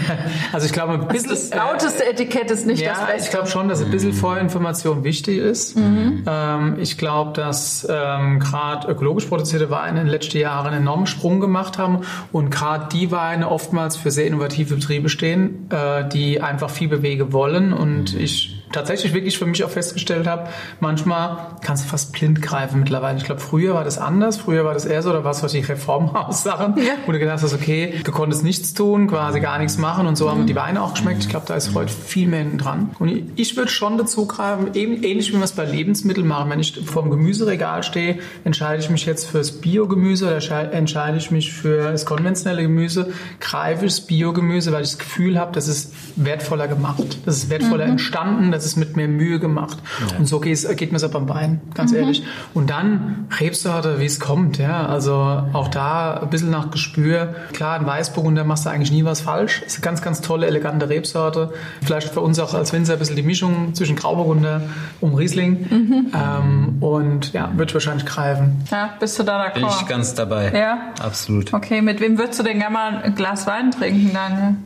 also 0.52 0.66
ich 0.66 0.72
glaube, 0.72 0.94
ein 0.94 1.08
bisschen... 1.08 1.30
Das 1.30 1.54
lauteste 1.54 2.06
Etikett 2.06 2.50
ist 2.50 2.66
nicht 2.66 2.82
ja, 2.82 2.92
das 2.92 3.06
Beste. 3.06 3.24
ich 3.24 3.30
glaube 3.30 3.48
schon, 3.48 3.68
dass 3.68 3.82
ein 3.82 3.90
bisschen 3.90 4.12
Vorinformation 4.12 5.04
wichtig 5.04 5.38
ist. 5.38 5.76
Mhm. 5.76 6.24
Ähm, 6.26 6.76
ich 6.78 6.98
glaube, 6.98 7.32
dass 7.32 7.86
ähm, 7.88 8.38
gerade 8.38 8.88
ökologisch 8.88 9.26
produzierte 9.26 9.70
Weine 9.70 10.00
in 10.00 10.06
den 10.06 10.12
letzten 10.12 10.38
Jahren 10.38 10.68
einen 10.68 10.82
enormen 10.82 11.06
Sprung 11.06 11.40
gemacht 11.40 11.78
haben 11.78 12.00
und 12.32 12.50
gerade 12.50 12.88
die 12.92 13.10
Weine 13.10 13.50
oftmals 13.50 13.96
für 13.96 14.10
sehr 14.10 14.26
innovative 14.26 14.74
Betriebe 14.74 15.08
stehen, 15.08 15.68
äh, 15.70 16.08
die 16.08 16.40
einfach 16.40 16.70
viel 16.70 16.88
bewegen 16.88 17.32
wollen 17.32 17.61
und 17.70 18.14
ich 18.14 18.51
tatsächlich 18.72 19.14
wirklich 19.14 19.38
für 19.38 19.46
mich 19.46 19.62
auch 19.64 19.70
festgestellt 19.70 20.26
habe, 20.26 20.48
manchmal 20.80 21.56
kannst 21.62 21.84
du 21.84 21.88
fast 21.88 22.12
blind 22.12 22.42
greifen 22.42 22.80
mittlerweile. 22.80 23.18
Ich 23.18 23.24
glaube, 23.24 23.40
früher 23.40 23.74
war 23.74 23.84
das 23.84 23.98
anders. 23.98 24.36
Früher 24.38 24.64
war 24.64 24.74
das 24.74 24.84
eher 24.84 25.02
so, 25.02 25.12
da 25.12 25.24
war 25.24 25.30
es 25.30 25.52
die 25.52 25.60
Reformhaus-Sachen, 25.60 26.76
ja. 26.78 26.94
wo 27.06 27.12
du 27.12 27.18
gedacht 27.18 27.42
hast, 27.42 27.54
okay, 27.54 28.00
du 28.04 28.12
konntest 28.12 28.44
nichts 28.44 28.74
tun, 28.74 29.08
quasi 29.08 29.40
gar 29.40 29.58
nichts 29.58 29.78
machen 29.78 30.06
und 30.06 30.16
so 30.16 30.30
haben 30.30 30.46
die 30.46 30.56
Weine 30.56 30.82
auch 30.82 30.94
geschmeckt. 30.94 31.22
Ich 31.22 31.28
glaube, 31.28 31.46
da 31.46 31.54
ist 31.54 31.74
heute 31.74 31.92
viel 31.92 32.28
mehr 32.28 32.44
dran. 32.56 32.90
Und 32.98 33.32
ich 33.36 33.56
würde 33.56 33.70
schon 33.70 33.98
dazu 33.98 34.26
greifen, 34.26 34.74
eben 34.74 35.02
ähnlich 35.02 35.32
wie 35.32 35.36
wir 35.36 35.44
es 35.44 35.52
bei 35.52 35.64
Lebensmitteln 35.64 36.26
machen. 36.26 36.50
Wenn 36.50 36.60
ich 36.60 36.80
vor 36.84 37.02
dem 37.02 37.10
Gemüseregal 37.10 37.82
stehe, 37.82 38.18
entscheide 38.44 38.82
ich 38.82 38.90
mich 38.90 39.06
jetzt 39.06 39.28
fürs 39.28 39.52
Biogemüse 39.52 40.26
oder 40.26 40.72
entscheide 40.72 41.16
ich 41.16 41.30
mich 41.30 41.52
für 41.52 41.92
das 41.92 42.06
konventionelle 42.06 42.62
Gemüse, 42.62 43.12
greife 43.40 43.86
ich 43.86 43.92
das 43.96 44.06
Biogemüse, 44.06 44.72
weil 44.72 44.82
ich 44.82 44.90
das 44.90 44.98
Gefühl 44.98 45.38
habe, 45.38 45.52
das 45.52 45.68
ist 45.68 45.92
wertvoller 46.16 46.68
gemacht, 46.68 47.18
das 47.24 47.38
ist 47.38 47.50
wertvoller 47.50 47.86
mhm. 47.86 47.92
entstanden, 47.92 48.52
das 48.62 48.72
ist 48.72 48.76
mit 48.76 48.96
mehr 48.96 49.08
Mühe 49.08 49.40
gemacht. 49.40 49.78
Ja. 50.08 50.18
Und 50.18 50.26
so 50.26 50.38
geht, 50.38 50.76
geht 50.76 50.92
mir 50.92 50.96
es 50.96 51.04
auch 51.04 51.10
beim 51.10 51.28
Wein, 51.28 51.60
ganz 51.74 51.90
mhm. 51.92 51.98
ehrlich. 51.98 52.22
Und 52.54 52.70
dann 52.70 53.26
Rebsorte, 53.40 53.98
wie 53.98 54.04
es 54.04 54.20
kommt, 54.20 54.58
ja. 54.58 54.86
Also 54.86 55.14
auch 55.52 55.68
da 55.68 56.14
ein 56.22 56.30
bisschen 56.30 56.50
nach 56.50 56.70
Gespür. 56.70 57.34
Klar, 57.52 57.80
in 57.80 57.86
Weißburgunder 57.86 58.44
machst 58.44 58.66
du 58.66 58.70
eigentlich 58.70 58.92
nie 58.92 59.04
was 59.04 59.20
falsch. 59.20 59.62
Ist 59.66 59.76
eine 59.76 59.84
ganz, 59.84 60.02
ganz 60.02 60.20
tolle, 60.20 60.46
elegante 60.46 60.88
Rebsorte. 60.88 61.52
Vielleicht 61.82 62.10
für 62.10 62.20
uns 62.20 62.38
auch 62.38 62.54
als 62.54 62.72
Winzer 62.72 62.92
ein 62.92 62.98
bisschen 62.98 63.16
die 63.16 63.22
Mischung 63.22 63.74
zwischen 63.74 63.96
Grauburgunder 63.96 64.62
und 65.00 65.14
Riesling. 65.14 65.66
Mhm. 65.68 66.06
Ähm, 66.14 66.76
und 66.80 67.32
ja, 67.32 67.50
würde 67.54 67.70
ich 67.70 67.74
wahrscheinlich 67.74 68.06
greifen. 68.06 68.64
Ja, 68.70 68.94
bist 69.00 69.18
du 69.18 69.24
da 69.24 69.42
d'accord? 69.42 69.54
Bin 69.54 69.66
ich 69.66 69.86
ganz 69.86 70.14
dabei. 70.14 70.52
Ja? 70.54 70.92
Absolut. 71.00 71.52
Okay, 71.52 71.82
mit 71.82 72.00
wem 72.00 72.18
würdest 72.18 72.38
du 72.38 72.44
denn 72.44 72.58
gerne 72.58 72.72
mal 72.72 73.02
ein 73.02 73.14
Glas 73.14 73.46
Wein 73.46 73.72
trinken, 73.72 74.12
Daniel? 74.12 74.56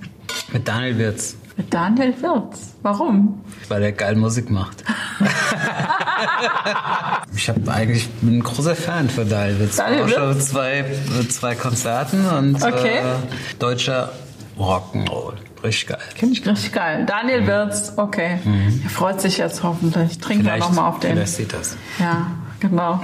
Mit 0.52 0.68
Daniel 0.68 0.98
Wirz. 0.98 1.36
Mit 1.56 1.72
Daniel 1.72 2.14
Wirz. 2.20 2.74
Warum? 2.82 3.42
Weil 3.68 3.82
er 3.82 3.92
geil 3.92 4.14
Musik 4.16 4.50
macht. 4.50 4.84
ich 7.34 7.48
habe 7.48 7.72
eigentlich 7.72 8.08
bin 8.20 8.38
ein 8.38 8.42
großer 8.42 8.76
Fan 8.76 9.08
für 9.08 9.24
Daniel 9.24 9.60
Wirz. 9.60 9.76
Daniel 9.76 10.06
Wirz? 10.06 10.14
Schon 10.14 10.40
zwei, 10.40 10.84
zwei 11.30 11.54
Konzerten 11.54 12.26
und 12.26 12.56
okay. 12.62 12.98
äh, 12.98 13.02
deutscher 13.58 14.12
Rock'n'Roll. 14.58 15.34
Richtig 15.64 15.88
geil. 15.88 15.98
Finde 16.14 16.34
ich 16.34 16.46
richtig 16.46 16.72
geil. 16.72 17.06
Daniel 17.06 17.40
mhm. 17.40 17.46
Wirz, 17.46 17.94
okay. 17.96 18.38
Mhm. 18.44 18.82
Er 18.84 18.90
freut 18.90 19.20
sich 19.22 19.38
jetzt 19.38 19.62
hoffentlich. 19.62 20.18
Trinken 20.18 20.44
wir 20.44 20.58
nochmal 20.58 20.90
auf 20.90 21.00
den. 21.00 21.12
Vielleicht 21.12 21.34
sieht 21.34 21.54
das. 21.54 21.76
Ja. 21.98 22.26
Genau. 22.60 23.00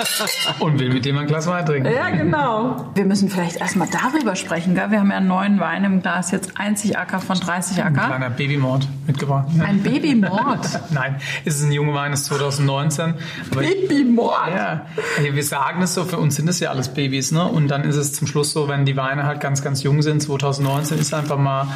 Und 0.60 0.78
will 0.78 0.92
mit 0.92 1.04
dem 1.04 1.18
ein 1.18 1.26
Glas 1.26 1.46
Wein 1.46 1.64
trinken. 1.66 1.92
Ja, 1.92 2.10
genau. 2.10 2.90
Wir 2.94 3.04
müssen 3.04 3.28
vielleicht 3.28 3.56
erstmal 3.56 3.88
darüber 3.88 4.36
sprechen. 4.36 4.74
Gell? 4.74 4.90
Wir 4.90 5.00
haben 5.00 5.10
ja 5.10 5.16
einen 5.16 5.28
neuen 5.28 5.60
Wein 5.60 5.84
im 5.84 6.02
Glas, 6.02 6.30
jetzt 6.30 6.52
einzig 6.58 6.98
Acker 6.98 7.20
von 7.20 7.38
30 7.38 7.82
Acker. 7.82 8.02
Ein 8.02 8.08
kleiner 8.08 8.30
Babymord 8.30 8.88
mitgebracht. 9.06 9.48
Ein 9.58 9.82
Babymord? 9.82 10.68
Nein, 10.90 11.16
es 11.44 11.56
ist 11.56 11.64
ein 11.64 11.72
junger 11.72 11.94
Wein, 11.94 12.12
es 12.12 12.20
ist 12.20 12.26
2019. 12.26 13.14
Babymord? 13.50 14.50
Ja, 14.50 14.86
wir 15.18 15.44
sagen 15.44 15.82
es 15.82 15.94
so, 15.94 16.04
für 16.04 16.18
uns 16.18 16.36
sind 16.36 16.48
es 16.48 16.60
ja 16.60 16.70
alles 16.70 16.88
Babys. 16.88 17.32
Ne? 17.32 17.44
Und 17.44 17.68
dann 17.68 17.84
ist 17.84 17.96
es 17.96 18.12
zum 18.12 18.26
Schluss 18.26 18.52
so, 18.52 18.68
wenn 18.68 18.84
die 18.84 18.96
Weine 18.96 19.24
halt 19.24 19.40
ganz, 19.40 19.62
ganz 19.62 19.82
jung 19.82 20.02
sind, 20.02 20.22
2019 20.22 20.98
ist 20.98 21.14
einfach 21.14 21.38
mal... 21.38 21.62
Aber 21.62 21.70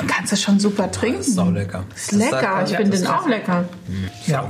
den 0.00 0.06
kannst 0.06 0.32
du 0.32 0.36
schon 0.36 0.58
super 0.58 0.90
trinken. 0.90 1.20
Ist 1.20 1.38
auch 1.38 1.50
lecker. 1.50 1.84
Ist 1.94 2.12
lecker, 2.12 2.64
ich 2.66 2.76
finde 2.76 2.96
den 2.96 3.06
auch 3.06 3.26
lecker. 3.26 3.64
Ja. 4.26 4.48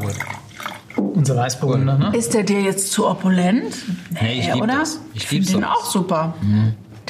Unser 0.97 1.37
Weißburgunder, 1.37 1.99
ne? 1.99 2.13
Ist 2.17 2.35
der 2.35 2.43
dir 2.43 2.61
jetzt 2.61 2.91
zu 2.93 3.07
opulent? 3.07 3.75
Nee, 4.11 4.41
ich 4.41 4.47
liebe 4.47 4.59
oder? 4.65 4.79
das. 4.81 5.01
Ich 5.15 5.23
Ich 5.23 5.29
finde 5.29 5.53
den 5.53 5.65
auch 5.65 5.85
super. 5.85 6.35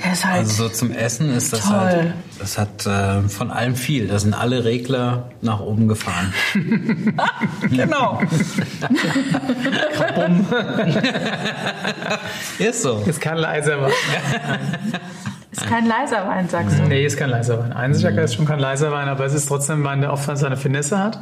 Der 0.02 0.12
ist 0.12 0.24
halt. 0.24 0.38
Also 0.40 0.64
so 0.64 0.68
zum 0.68 0.90
Essen 0.92 1.32
ist 1.34 1.52
das 1.52 1.60
Toll. 1.62 1.72
halt, 1.72 2.14
das 2.38 2.58
hat 2.58 2.84
äh, 2.86 3.22
von 3.28 3.50
allem 3.50 3.76
viel. 3.76 4.08
Da 4.08 4.18
sind 4.18 4.34
alle 4.34 4.64
Regler 4.64 5.30
nach 5.40 5.60
oben 5.60 5.88
gefahren. 5.88 6.34
genau. 7.70 8.20
Ist 12.58 12.82
so. 12.82 13.02
Ist 13.06 13.20
kein 13.20 13.38
leiser 13.38 13.80
Wein. 13.82 13.92
Ist 15.52 15.66
kein 15.66 15.86
leiser 15.86 16.26
Wein, 16.28 16.48
sagst 16.50 16.78
du. 16.78 16.82
Nee, 16.82 17.06
ist 17.06 17.16
kein 17.16 17.30
leiser 17.30 17.58
Wein. 17.58 17.72
Einsichacker 17.72 18.22
ist 18.22 18.34
schon 18.34 18.44
kein 18.44 18.58
leiser 18.58 18.92
Wein, 18.92 19.08
aber 19.08 19.24
es 19.24 19.32
ist 19.32 19.46
trotzdem 19.46 19.80
ein 19.80 19.84
Wein, 19.84 20.00
der 20.02 20.12
auch 20.12 20.18
seine 20.18 20.58
Finesse 20.58 20.98
hat. 20.98 21.18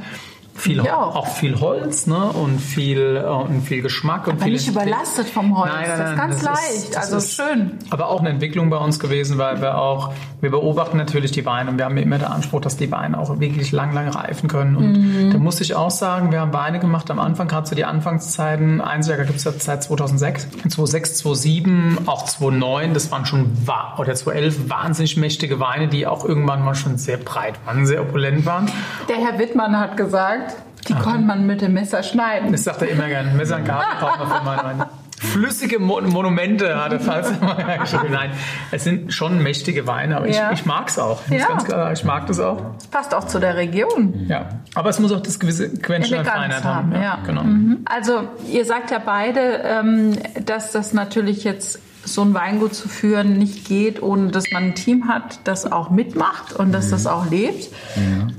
Viel, 0.56 0.84
Ja, 0.84 0.96
auch. 0.98 1.16
auch. 1.16 1.26
viel 1.26 1.60
Holz 1.60 2.06
ne? 2.06 2.16
und, 2.26 2.58
viel, 2.60 3.16
äh, 3.22 3.28
und 3.28 3.62
viel 3.62 3.82
Geschmack. 3.82 4.26
Und 4.28 4.34
Aber 4.34 4.44
viel 4.44 4.52
nicht 4.52 4.68
überlastet 4.68 5.28
vom 5.28 5.58
Holz. 5.58 5.70
Nein, 5.72 5.84
nein, 5.88 5.98
das 5.98 5.98
ist 5.98 6.06
nein, 6.06 6.16
ganz 6.16 6.34
das 6.36 6.44
leicht. 6.44 6.88
ist- 6.90 6.96
also 6.96 7.16
ist- 7.16 7.34
schön. 7.34 7.72
Aber 7.90 8.08
auch 8.08 8.20
eine 8.20 8.30
Entwicklung 8.30 8.70
bei 8.70 8.76
uns 8.76 8.98
gewesen, 9.00 9.36
weil 9.38 9.60
wir 9.60 9.76
auch, 9.78 10.12
wir 10.40 10.50
beobachten 10.50 10.96
natürlich 10.96 11.32
die 11.32 11.44
Weine 11.44 11.70
und 11.70 11.78
wir 11.78 11.84
haben 11.86 11.96
immer 11.96 12.18
den 12.18 12.28
Anspruch, 12.28 12.60
dass 12.60 12.76
die 12.76 12.90
Weine 12.92 13.18
auch 13.18 13.40
wirklich 13.40 13.72
lang, 13.72 13.92
lang 13.92 14.08
reifen 14.08 14.48
können. 14.48 14.76
Und 14.76 14.92
Mhm. 14.92 15.30
da 15.32 15.38
muss 15.38 15.60
ich 15.60 15.74
auch 15.74 15.90
sagen, 15.90 16.30
wir 16.30 16.40
haben 16.40 16.52
Weine 16.52 16.78
gemacht 16.78 17.10
am 17.10 17.18
Anfang, 17.18 17.48
gerade 17.48 17.64
zu 17.66 17.74
die 17.74 17.84
Anfangszeiten. 17.84 18.80
Einziger 18.80 19.24
gibt 19.24 19.38
es 19.38 19.44
ja 19.44 19.52
seit 19.58 19.82
2006. 19.82 20.46
2006, 20.68 21.16
2007, 21.16 21.98
auch 22.06 22.24
2009, 22.24 22.94
das 22.94 23.10
waren 23.10 23.26
schon, 23.26 23.52
oder 23.98 24.14
2011 24.14 24.70
wahnsinnig 24.70 25.16
mächtige 25.16 25.58
Weine, 25.60 25.88
die 25.88 26.06
auch 26.06 26.24
irgendwann 26.24 26.64
mal 26.64 26.74
schon 26.74 26.96
sehr 26.96 27.16
breit 27.16 27.54
waren, 27.66 27.86
sehr 27.86 28.02
opulent 28.02 28.46
waren. 28.46 28.70
Der 29.08 29.16
Herr 29.16 29.38
Wittmann 29.38 29.78
hat 29.78 29.96
gesagt, 29.96 30.43
die 30.88 30.94
konnte 30.94 31.20
man 31.24 31.46
mit 31.46 31.60
dem 31.60 31.72
Messer 31.74 32.02
schneiden. 32.02 32.52
Das 32.52 32.64
sagt 32.64 32.82
er 32.82 32.88
immer 32.88 33.08
gerne. 33.08 33.32
Messer 33.32 33.56
und 33.56 33.64
Gabel 33.64 33.86
braucht 34.00 34.18
man 34.18 34.28
für 34.28 34.64
Weine. 34.64 34.86
Flüssige 35.18 35.78
Mo 35.78 36.00
Monumente 36.02 36.76
hat 36.82 36.92
er 36.92 37.00
falls 37.00 37.30
immer 37.30 37.54
geschrieben. 37.78 38.08
Nein, 38.12 38.30
es 38.72 38.84
sind 38.84 39.12
schon 39.14 39.42
mächtige 39.42 39.86
Weine, 39.86 40.16
aber 40.18 40.28
Ja. 40.28 40.50
ich, 40.52 40.60
ich 40.60 40.66
mag 40.66 40.88
es 40.88 40.98
auch. 40.98 41.22
Ich, 41.30 41.40
Ja. 41.40 41.48
ganz 41.48 41.64
klar 41.64 41.92
ich 41.92 42.04
mag 42.04 42.26
das 42.26 42.40
auch. 42.40 42.60
Passt 42.90 43.14
auch 43.14 43.24
zu 43.24 43.38
der 43.38 43.56
Region. 43.56 44.26
Ja. 44.28 44.48
Aber 44.74 44.90
es 44.90 44.98
muss 44.98 45.12
auch 45.12 45.20
das 45.22 45.38
gewisse 45.38 45.70
Quäntchen 45.78 46.18
an 46.18 46.24
Feinheit 46.26 46.64
haben, 46.64 46.92
haben. 46.94 47.02
ja. 47.02 47.18
Genau. 47.24 47.42
Also 47.86 48.28
ihr 48.50 48.64
sagt 48.66 48.90
ja 48.90 48.98
beide, 48.98 49.62
ähm, 49.64 50.18
dass 50.44 50.72
das 50.72 50.92
natürlich 50.92 51.44
jetzt 51.44 51.78
so 52.04 52.22
ein 52.22 52.34
Weingut 52.34 52.74
zu 52.74 52.88
führen 52.88 53.38
nicht 53.38 53.64
geht, 53.66 54.02
ohne 54.02 54.30
dass 54.30 54.50
man 54.50 54.64
ein 54.64 54.74
Team 54.74 55.08
hat, 55.08 55.40
das 55.44 55.70
auch 55.70 55.90
mitmacht 55.90 56.52
und 56.52 56.72
dass 56.72 56.90
das 56.90 57.06
auch 57.06 57.30
lebt. 57.30 57.70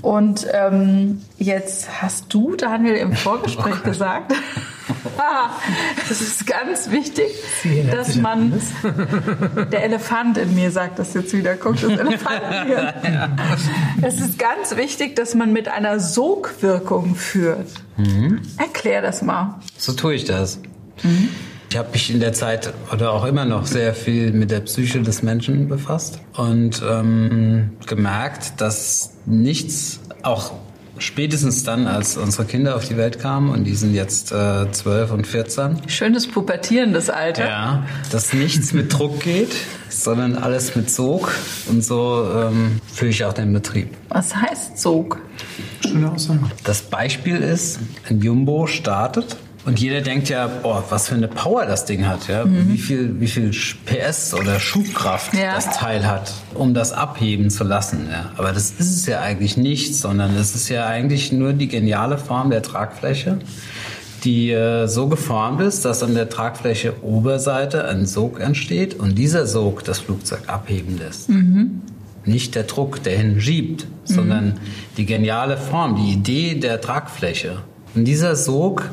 Und 0.01 0.47
ähm, 0.51 1.21
jetzt 1.37 2.01
hast 2.01 2.33
du, 2.33 2.55
Daniel, 2.55 2.95
im 2.95 3.13
Vorgespräch 3.13 3.83
gesagt, 3.83 4.33
es 6.09 6.21
ist 6.21 6.45
ganz 6.45 6.91
wichtig, 6.91 7.27
dass 7.91 8.15
man, 8.15 8.53
der 9.71 9.83
Elefant 9.83 10.37
in 10.37 10.53
mir 10.55 10.71
sagt 10.71 10.99
das 10.99 11.13
jetzt 11.13 11.33
wieder, 11.33 11.55
guckt 11.55 11.83
das 11.83 11.91
Elefant 11.91 12.41
hier. 12.65 12.93
Es 14.01 14.19
ist 14.19 14.37
ganz 14.37 14.75
wichtig, 14.75 15.15
dass 15.15 15.33
man 15.33 15.53
mit 15.53 15.67
einer 15.67 15.99
Sogwirkung 15.99 17.15
führt. 17.15 17.67
Erklär 18.57 19.01
das 19.01 19.21
mal. 19.21 19.55
So 19.77 19.93
tue 19.93 20.15
ich 20.15 20.25
das. 20.25 20.59
Ich 21.75 21.79
habe 21.79 21.91
mich 21.91 22.09
in 22.09 22.21
der 22.21 22.31
Zeit 22.31 22.73
oder 22.93 23.11
auch 23.11 23.25
immer 23.25 23.43
noch 23.43 23.65
sehr 23.65 23.93
viel 23.93 24.31
mit 24.31 24.49
der 24.49 24.61
Psyche 24.61 25.01
des 25.01 25.23
Menschen 25.23 25.67
befasst 25.67 26.21
und 26.37 26.81
ähm, 26.89 27.71
gemerkt, 27.85 28.61
dass 28.61 29.11
nichts, 29.25 29.99
auch 30.23 30.53
spätestens 30.99 31.65
dann, 31.65 31.85
als 31.85 32.15
unsere 32.15 32.45
Kinder 32.45 32.77
auf 32.77 32.87
die 32.87 32.95
Welt 32.95 33.19
kamen 33.19 33.49
und 33.49 33.65
die 33.65 33.75
sind 33.75 33.93
jetzt 33.93 34.31
äh, 34.31 34.71
12 34.71 35.11
und 35.11 35.27
14, 35.27 35.89
Schönes 35.89 36.27
pubertierendes 36.27 37.09
Alter. 37.09 37.45
ja, 37.45 37.85
dass 38.09 38.31
nichts 38.31 38.71
mit 38.71 38.97
Druck 38.97 39.19
geht, 39.19 39.53
sondern 39.89 40.37
alles 40.37 40.77
mit 40.77 40.89
Sog 40.89 41.29
und 41.67 41.83
so 41.83 42.25
ähm, 42.33 42.79
führe 42.87 43.11
ich 43.11 43.25
auch 43.25 43.33
den 43.33 43.51
Betrieb. 43.51 43.89
Was 44.07 44.33
heißt 44.33 44.77
Sog? 44.77 45.19
Schöne 45.85 46.09
Aussage. 46.09 46.39
Das 46.63 46.83
Beispiel 46.83 47.35
ist, 47.35 47.79
ein 48.07 48.21
Jumbo 48.21 48.65
startet 48.65 49.35
und 49.65 49.79
jeder 49.79 50.01
denkt 50.01 50.29
ja, 50.29 50.47
boah, 50.47 50.83
was 50.89 51.07
für 51.09 51.15
eine 51.15 51.27
Power 51.27 51.65
das 51.65 51.85
Ding 51.85 52.07
hat, 52.07 52.27
ja, 52.27 52.45
wie 52.47 52.77
viel, 52.77 53.19
wie 53.19 53.27
viel 53.27 53.51
PS 53.85 54.33
oder 54.33 54.59
Schubkraft 54.59 55.33
Ja. 55.33 55.55
das 55.55 55.71
Teil 55.77 56.05
hat, 56.05 56.31
um 56.53 56.73
das 56.73 56.93
abheben 56.93 57.49
zu 57.49 57.63
lassen. 57.63 58.07
Ja. 58.11 58.31
Aber 58.37 58.51
das 58.51 58.71
ist 58.71 58.95
es 58.95 59.05
ja 59.05 59.21
eigentlich 59.21 59.57
nicht, 59.57 59.95
sondern 59.95 60.35
es 60.35 60.55
ist 60.55 60.69
ja 60.69 60.85
eigentlich 60.85 61.31
nur 61.31 61.53
die 61.53 61.67
geniale 61.67 62.17
Form 62.17 62.49
der 62.51 62.61
Tragfläche, 62.61 63.39
die 64.23 64.51
äh, 64.51 64.87
so 64.87 65.07
geformt 65.07 65.61
ist, 65.61 65.83
dass 65.85 66.01
an 66.03 66.13
der 66.15 66.29
Tragfläche 66.29 67.03
Oberseite 67.03 67.87
ein 67.87 68.05
Sog 68.05 68.39
entsteht 68.39 68.93
und 68.93 69.17
dieser 69.17 69.45
Sog 69.47 69.83
das 69.83 69.99
Flugzeug 69.99 70.41
abheben 70.47 70.97
lässt 70.97 71.29
nicht 72.27 72.55
der 72.55 72.63
Druck, 72.63 73.03
der 73.03 73.17
hinschiebt, 73.17 73.85
sondern 74.03 74.59
die 74.97 75.05
geniale 75.05 75.57
Form, 75.57 75.95
die 75.95 76.11
Idee 76.13 76.55
der 76.55 76.81
Tragfläche. 76.81 77.57
Und 77.93 78.05
dieser 78.05 78.35
Sog, 78.35 78.89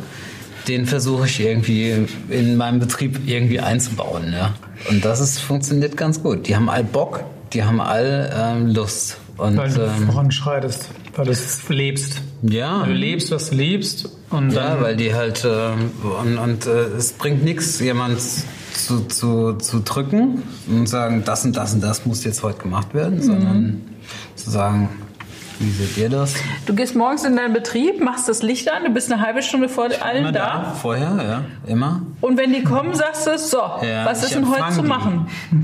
den 0.69 0.87
versuche 0.87 1.27
ich 1.27 1.41
irgendwie 1.41 2.07
in 2.29 2.57
meinem 2.57 2.81
Betrieb 2.81 3.21
irgendwie 3.27 3.61
einzubauen. 3.61 4.33
Ja. 4.33 4.55
Und 4.91 5.05
das 5.05 5.21
ist, 5.21 5.41
funktioniert 5.41 5.97
ganz 5.97 6.23
gut. 6.23 6.49
Die 6.49 6.57
haben 6.57 6.69
all 6.69 6.85
Bock, 6.85 7.25
die 7.53 7.65
haben 7.65 7.81
all 7.81 8.33
ähm, 8.35 8.69
Lust. 8.69 9.19
Und 9.37 9.57
Weil 9.57 9.71
du 9.71 9.83
ähm, 9.85 10.07
voranschreitest, 10.07 10.91
weil 11.17 11.25
du 11.25 11.31
es 11.33 11.69
lebst. 11.69 12.21
ja, 12.43 12.83
Weil 12.83 12.89
du 12.89 12.95
lebst, 12.95 13.31
was 13.31 13.51
du 13.51 13.57
liebst. 13.57 14.09
Und 14.31 14.53
ja, 14.53 14.81
weil 14.81 14.97
die 14.97 15.15
halt 15.15 15.47
ähm, 15.47 15.91
und, 16.21 16.39
und 16.39 16.67
äh, 16.67 16.97
es 16.97 17.13
bringt 17.13 17.43
nichts, 17.43 17.81
jemand 17.81 18.21
zu, 18.21 19.07
zu, 19.07 19.55
zu 19.55 19.81
drücken 19.81 20.43
und 20.69 20.87
sagen, 20.87 21.23
das 21.25 21.45
und 21.45 21.57
das 21.57 21.75
und 21.75 21.83
das 21.83 22.07
muss 22.07 22.25
jetzt 22.25 22.43
heute 22.43 22.63
gemacht 22.63 22.95
werden, 22.95 23.23
sondern 23.23 23.83
zu 24.35 24.51
sagen, 24.51 24.89
wie 25.59 25.70
seht 25.70 25.96
ihr 25.96 26.09
das? 26.09 26.34
Du 26.66 26.74
gehst 26.74 26.94
morgens 26.94 27.24
in 27.24 27.36
deinen 27.36 27.53
Betrieb, 27.53 28.00
machst 28.00 28.28
das 28.28 28.42
Licht 28.42 28.70
an, 28.70 28.84
du 28.84 28.90
bist 28.90 29.12
eine 29.12 29.22
halbe 29.22 29.42
Stunde 29.42 29.68
vor 29.68 29.88
allen 30.03 30.18
Immer 30.18 30.32
da. 30.32 30.62
da, 30.64 30.70
vorher, 30.72 31.18
ja, 31.22 31.70
immer. 31.70 32.03
Und 32.20 32.36
wenn 32.38 32.53
die 32.53 32.62
kommen, 32.62 32.94
sagst 32.94 33.26
du, 33.26 33.38
so, 33.38 33.59
Ja, 33.82 34.05
was 34.05 34.22
ist 34.22 34.34
denn 34.34 34.48
heute 34.48 34.72
zu 34.72 34.82
machen? 34.82 35.26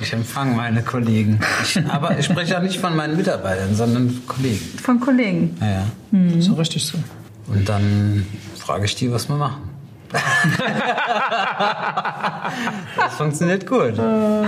Ich 0.00 0.12
empfange 0.12 0.56
meine 0.56 0.82
Kollegen. 0.82 1.38
Ich, 1.62 1.78
aber 1.88 2.18
ich 2.18 2.24
spreche 2.24 2.54
ja 2.54 2.60
nicht 2.60 2.80
von 2.80 2.96
meinen 2.96 3.16
Mitarbeitern, 3.16 3.74
sondern 3.76 4.22
Kollegen. 4.26 4.58
Von 4.82 4.98
Kollegen. 4.98 5.56
Ja, 5.60 5.84
ja. 6.18 6.40
so 6.40 6.54
richtig 6.54 6.84
so. 6.84 6.98
Und 7.46 7.68
dann 7.68 8.26
frage 8.56 8.86
ich 8.86 8.96
die, 8.96 9.12
was 9.12 9.28
wir 9.28 9.36
machen. 9.36 9.71
das 12.96 13.14
funktioniert 13.16 13.66
gut. 13.66 13.96
Jochen, 13.96 14.46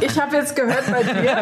ich 0.00 0.20
habe 0.20 0.36
jetzt 0.36 0.56
gehört 0.56 0.84
bei 0.90 1.02
dir, 1.02 1.36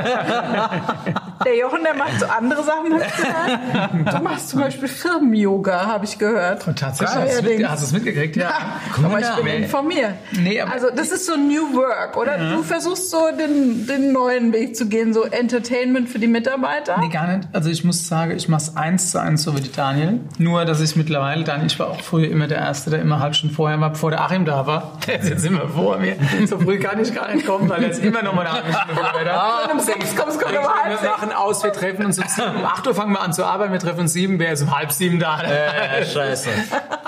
der 1.45 1.57
Jochen, 1.57 1.81
der 1.85 1.95
macht 1.95 2.19
so 2.21 2.27
andere 2.27 2.63
Sachen, 2.63 2.93
habe 2.95 3.05
ich 3.07 3.17
gehört. 3.17 4.15
Du 4.19 4.23
machst 4.23 4.51
zum 4.51 4.61
Beispiel 4.61 4.89
Firmen-Yoga, 4.89 5.87
habe 5.87 6.05
ich 6.05 6.19
gehört. 6.19 6.67
Und 6.67 6.79
tatsächlich, 6.79 7.17
Ja, 7.17 7.23
hast, 7.29 7.39
du 7.39 7.43
mit, 7.49 7.69
hast 7.69 7.83
du 7.83 7.87
es 7.87 7.93
mitgekriegt? 7.93 8.37
Ja. 8.37 8.51
Aber 9.05 9.19
ich 9.21 9.29
bin 9.37 9.45
Nee. 9.45 9.57
informiert. 9.65 10.15
Nee, 10.33 10.61
aber- 10.61 10.73
also 10.73 10.89
das 10.95 11.11
ist 11.11 11.27
so 11.27 11.35
New 11.37 11.75
Work, 11.77 12.17
oder? 12.17 12.39
Du 12.39 12.63
versuchst 12.63 13.11
so 13.11 13.19
den, 13.37 13.87
den 13.87 14.13
neuen 14.13 14.53
Weg 14.53 14.77
zu 14.77 14.87
gehen, 14.87 15.13
so 15.13 15.25
Entertainment 15.25 16.09
für 16.09 16.19
die 16.19 16.27
Mitarbeiter. 16.29 16.99
Nee, 17.01 17.09
gar 17.09 17.27
nicht. 17.27 17.49
Also 17.53 17.71
ich 17.71 17.85
muss 17.85 18.07
sagen, 18.09 18.33
ich 18.37 18.49
mache 18.49 18.63
es 18.63 18.77
eins 18.77 19.11
zu 19.11 19.21
eins 19.21 19.43
so 19.43 19.57
wie 19.57 19.61
die 19.61 19.73
Daniel. 19.73 20.21
Nur, 20.39 20.65
dass 20.65 20.81
ich 20.81 20.95
mittlerweile, 20.97 21.45
Daniel, 21.45 21.67
ich 21.67 21.79
war 21.79 21.89
auch 21.89 22.01
früher 22.01 22.27
immer 22.33 22.49
der 22.49 22.59
Erste, 22.59 22.91
der 22.91 23.01
immer 23.01 23.21
halb 23.21 23.35
Stunden 23.35 23.55
vorher 23.55 23.81
war, 23.81 23.91
bevor 23.91 24.11
der 24.11 24.21
Achim 24.23 24.45
da 24.45 24.67
war. 24.67 24.99
Der 25.07 25.21
ist 25.21 25.29
jetzt 25.29 25.45
immer 25.47 25.69
vor 25.69 25.99
mir. 25.99 26.17
So 26.47 26.59
früh 26.59 26.79
kann 26.79 27.01
ich 27.01 27.15
gar 27.15 27.33
nicht 27.35 27.47
kommen, 27.47 27.69
weil 27.69 27.83
er 27.85 27.91
ist 27.91 28.03
immer 28.03 28.23
noch 28.23 28.35
mal 28.35 28.47
eine 28.47 28.53
halbe 28.53 28.73
Stunde 28.73 28.95
vorher 29.01 29.25
da. 29.25 29.65
Und 29.65 29.73
um 29.73 29.81
sechs 29.81 30.17
kommst, 30.17 30.41
du 30.41 30.47
um 30.47 30.53
halb 30.55 31.03
Wir 31.03 31.11
machen 31.11 31.33
aus, 31.33 31.63
wir 31.63 31.73
treffen 31.73 32.07
uns 32.07 32.19
um 32.19 32.25
sieben. 32.29 32.57
Um 32.57 32.65
acht 32.65 32.87
Uhr 32.87 32.95
fangen 32.95 33.13
wir 33.13 33.21
an 33.21 33.33
zu 33.33 33.45
arbeiten, 33.45 33.73
wir 33.73 33.81
treffen 33.81 34.01
uns 34.01 34.13
sieben, 34.13 34.39
wer 34.39 34.53
ist 34.53 34.63
um 34.63 34.77
halb 34.77 34.91
sieben 34.93 35.19
da? 35.19 35.41
Äh, 35.43 36.05
scheiße. 36.05 36.49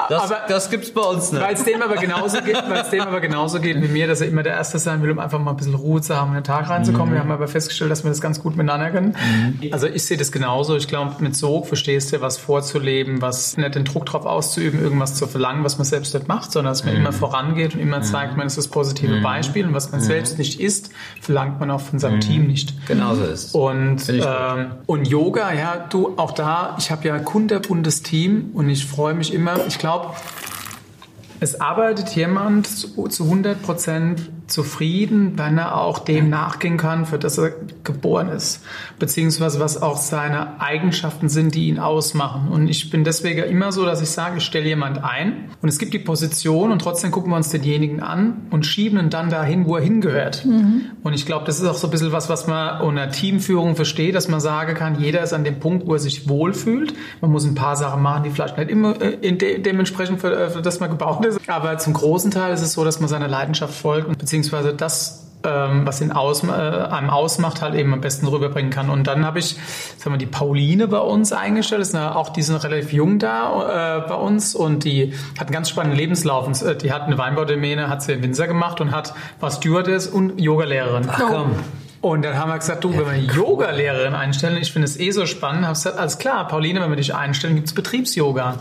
Das, 0.09 0.23
Aber- 0.31 0.41
das 0.49 0.71
gibt's 0.71 0.93
bei 0.93 1.01
uns 1.01 1.33
nicht. 1.33 1.43
Weil 1.43 1.55
es 1.55 1.65
dem 1.65 1.81
aber 1.83 1.97
genauso 1.97 2.41
geht, 2.43 2.63
weil 2.69 2.81
es 2.81 2.91
dem 2.91 3.01
aber 3.03 3.21
genauso 3.21 3.61
geht 3.61 3.81
wie 3.83 3.89
mir, 3.89 4.07
dass 4.07 4.21
er 4.21 4.29
immer 4.29 4.43
der 4.43 4.55
Erste 4.55 4.79
sein 4.79 5.03
will, 5.03 5.11
um 5.11 5.19
einfach 5.19 5.39
mal 5.39 5.51
ein 5.53 5.57
bisschen 5.57 5.75
Ruhe 5.75 6.01
zu 6.01 6.15
haben, 6.17 6.29
in 6.31 6.35
den 6.35 6.45
Tag 6.45 6.69
reinzukommen. 6.69 7.15
Wir 7.15 7.21
haben 7.21 7.31
aber 7.31 7.49
festgestellt, 7.49 7.91
dass 7.91 8.05
wir 8.05 8.11
das 8.11 8.21
ganz 8.21 8.43
gut 8.43 8.57
miteinander 8.57 8.91
können. 8.91 9.17
Also 9.73 9.87
ich 9.87 10.05
sehe 10.05 10.17
das 10.17 10.33
genauso. 10.33 10.77
Ich 10.77 10.89
glaube, 10.89 11.15
mit 11.21 11.37
Sog 11.37 11.67
verstehst 11.67 12.13
du, 12.13 12.21
was 12.21 12.39
vorzuleben, 12.39 13.23
was 13.23 13.57
nicht 13.57 13.75
den 13.75 13.85
Druck 13.85 14.07
drauf 14.07 14.27
auszuüben, 14.27 14.83
irgendwas 14.83 15.14
zu 15.15 15.27
verlangen, 15.27 15.65
was 15.65 15.79
man 15.79 15.85
selbst 15.85 16.15
nicht 16.15 16.29
macht, 16.29 16.53
sondern 16.53 16.73
dass 16.73 16.85
man 16.85 16.95
mhm. 16.95 17.01
immer 17.01 17.13
vorangeht 17.13 17.75
und 17.75 17.81
immer 17.81 18.03
zeigt, 18.03 18.37
man 18.37 18.47
ist 18.47 18.59
das 18.59 18.69
positive 18.69 19.17
mhm. 19.17 19.23
Beispiel 19.23 19.67
und 19.67 19.75
was 19.75 19.91
man 19.93 20.01
mhm. 20.01 20.05
selbst 20.05 20.39
nicht 20.39 20.61
ist, 20.61 20.91
verlangt 21.21 21.61
man 21.61 21.71
auch 21.71 21.81
von 21.81 21.99
seinem 21.99 22.17
mhm. 22.17 22.21
Team 22.21 22.47
nicht. 22.47 22.87
Genau 22.87 23.15
so 23.15 23.25
ist. 23.25 23.55
Und, 23.55 24.09
ähm, 24.09 24.73
und 24.87 25.09
Yoga, 25.09 25.53
ja, 25.53 25.87
du, 25.89 26.15
auch 26.17 26.33
da, 26.33 26.77
ich 26.79 26.91
habe 26.91 27.09
ja 27.09 27.15
ein 27.15 27.25
kunterbuntes 27.25 28.03
Team 28.03 28.51
und 28.55 28.69
ich 28.69 28.87
freue 28.87 29.15
mich 29.15 29.33
immer, 29.33 29.67
ich 29.67 29.79
glaube, 29.79 30.11
es 31.41 31.61
arbeitet 31.61 32.11
jemand 32.11 32.67
zu, 32.67 33.09
zu 33.09 33.25
100 33.25 33.63
Prozent 33.63 34.31
zufrieden, 34.47 35.33
wenn 35.37 35.57
er 35.57 35.81
auch 35.81 35.99
dem 35.99 36.29
nachgehen 36.29 36.77
kann, 36.77 37.07
für 37.07 37.19
das 37.19 37.39
er 37.39 37.53
geboren 37.83 38.29
ist, 38.29 38.63
beziehungsweise 38.99 39.59
was 39.59 39.81
auch 39.81 39.97
seine 39.97 40.61
Eigenschaften 40.61 41.29
sind, 41.29 41.55
die 41.55 41.69
ihn 41.69 41.79
ausmachen. 41.79 42.49
Und 42.49 42.69
ich 42.69 42.91
bin 42.91 43.05
deswegen 43.05 43.43
immer 43.45 43.73
so, 43.73 43.85
dass 43.85 44.03
ich 44.03 44.11
sage, 44.11 44.39
ich 44.39 44.45
stelle 44.45 44.67
jemand 44.67 45.03
ein 45.03 45.49
und 45.63 45.69
es 45.69 45.79
gibt 45.79 45.95
die 45.95 45.99
Position 45.99 46.73
und 46.73 46.81
trotzdem 46.81 47.11
gucken 47.11 47.31
wir 47.31 47.37
uns 47.37 47.49
denjenigen 47.49 48.01
an 48.01 48.43
und 48.51 48.67
schieben 48.67 48.99
ihn 48.99 49.11
dann 49.11 49.31
dahin, 49.31 49.67
wo 49.67 49.77
er 49.77 49.83
hingehört. 49.83 50.45
Mhm. 50.45 50.83
Und 51.03 51.15
ich 51.15 51.25
glaube, 51.25 51.47
das 51.47 51.61
ist 51.61 51.67
auch 51.67 51.77
so 51.77 51.87
ein 51.89 51.91
bisschen 51.91 52.13
was, 52.13 52.29
was 52.29 52.47
man 52.47 52.83
unter 52.83 53.09
Teamführung 53.11 53.77
versteht, 53.77 54.15
dass 54.15 54.29
man 54.29 54.41
sagen 54.41 54.75
kann, 54.75 55.01
jeder 55.01 55.23
ist 55.23 55.33
an 55.33 55.45
dem 55.45 55.59
Punkt, 55.59 55.87
wo 55.87 55.95
er 55.95 55.99
sich 55.99 56.29
wohlfühlt. 56.29 56.95
Man 57.23 57.31
muss 57.31 57.45
ein 57.45 57.55
paar 57.55 57.77
Sachen 57.77 58.03
machen, 58.03 58.25
die 58.25 58.31
vielleicht 58.31 58.59
nicht 58.59 58.71
immer 58.71 59.01
äh, 59.01 59.33
de 59.33 59.61
dementsprechend 59.61 60.21
für, 60.21 60.35
äh, 60.35 60.51
für 60.51 60.61
das 60.61 60.81
man 60.81 60.91
gebaut 60.91 61.24
ist. 61.25 61.49
Aber 61.49 61.79
zum 61.79 61.93
großen 61.93 62.31
Teil 62.31 62.53
ist 62.53 62.61
es 62.61 62.73
so, 62.73 62.85
dass 62.85 63.01
man 63.01 63.09
seiner 63.09 63.29
Leidenschaft 63.29 63.75
folgt 63.75 64.09
und 64.09 64.19
beziehungsweise 64.19 64.75
das, 64.75 65.27
ähm, 65.45 65.87
was 65.87 66.01
ihn 66.01 66.13
aus, 66.13 66.43
äh, 66.45 66.51
einem 66.51 67.11
ausmacht, 67.11 67.63
halt 67.63 67.75
eben 67.75 67.93
am 67.93 68.01
besten 68.01 68.27
rüberbringen 68.27 68.71
kann. 68.71 68.91
Und 68.91 69.07
dann 69.07 69.25
habe 69.25 69.39
ich, 69.39 69.57
sagen 69.99 70.15
wir, 70.15 70.19
die 70.19 70.27
Pauline 70.27 70.89
bei 70.89 70.99
uns 70.99 71.33
eingestellt. 71.33 71.83
Ist 71.83 71.95
eine, 71.95 72.17
auch 72.17 72.31
die 72.31 72.43
sind 72.43 72.57
relativ 72.63 72.93
jung 72.93 73.19
da 73.19 73.99
äh, 74.05 74.09
bei 74.09 74.15
uns 74.15 74.55
und 74.55 74.85
die 74.85 75.13
hat 75.39 75.49
einen 75.49 75.53
ganz 75.53 75.69
spannenden 75.69 75.99
Lebenslauf. 75.99 76.47
Und, 76.47 76.61
äh, 76.63 76.77
die 76.77 76.93
hat 76.93 77.03
eine 77.03 77.19
Weinbaudomäne, 77.19 77.89
hat 77.89 78.03
sie 78.03 78.13
in 78.13 78.23
Windsor 78.23 78.47
gemacht 78.47 78.81
und 78.81 78.93
hat 78.93 79.15
war 79.41 79.51
Stewardess 79.51 80.07
und 80.07 80.41
Yogalehrerin. 80.41 81.09
Ach 81.11 81.23
komm. 81.29 81.57
Und 82.05 82.23
dann 82.23 82.37
haben 82.37 82.51
wir 82.51 82.59
gesagt, 82.59 82.85
du, 82.85 82.93
wenn 82.93 83.07
wir 83.07 83.13
eine 83.13 83.23
Yoga-Lehrerin 83.23 84.15
einstellen, 84.15 84.59
ich 84.61 84.71
finde 84.71 84.85
es 84.85 85.01
eh 85.01 85.11
so 85.11 85.25
spannend, 85.25 85.63
habe 85.63 85.73
gesagt, 85.73 85.99
alles 85.99 86.19
klar, 86.19 86.47
Pauline, 86.47 86.83
wenn 86.83 86.91
wir 86.91 86.97
dich 86.97 87.15
einstellen, 87.15 87.55
gibt 87.55 87.69
es 87.69 87.73
Betriebs-Yoga. 87.73 88.57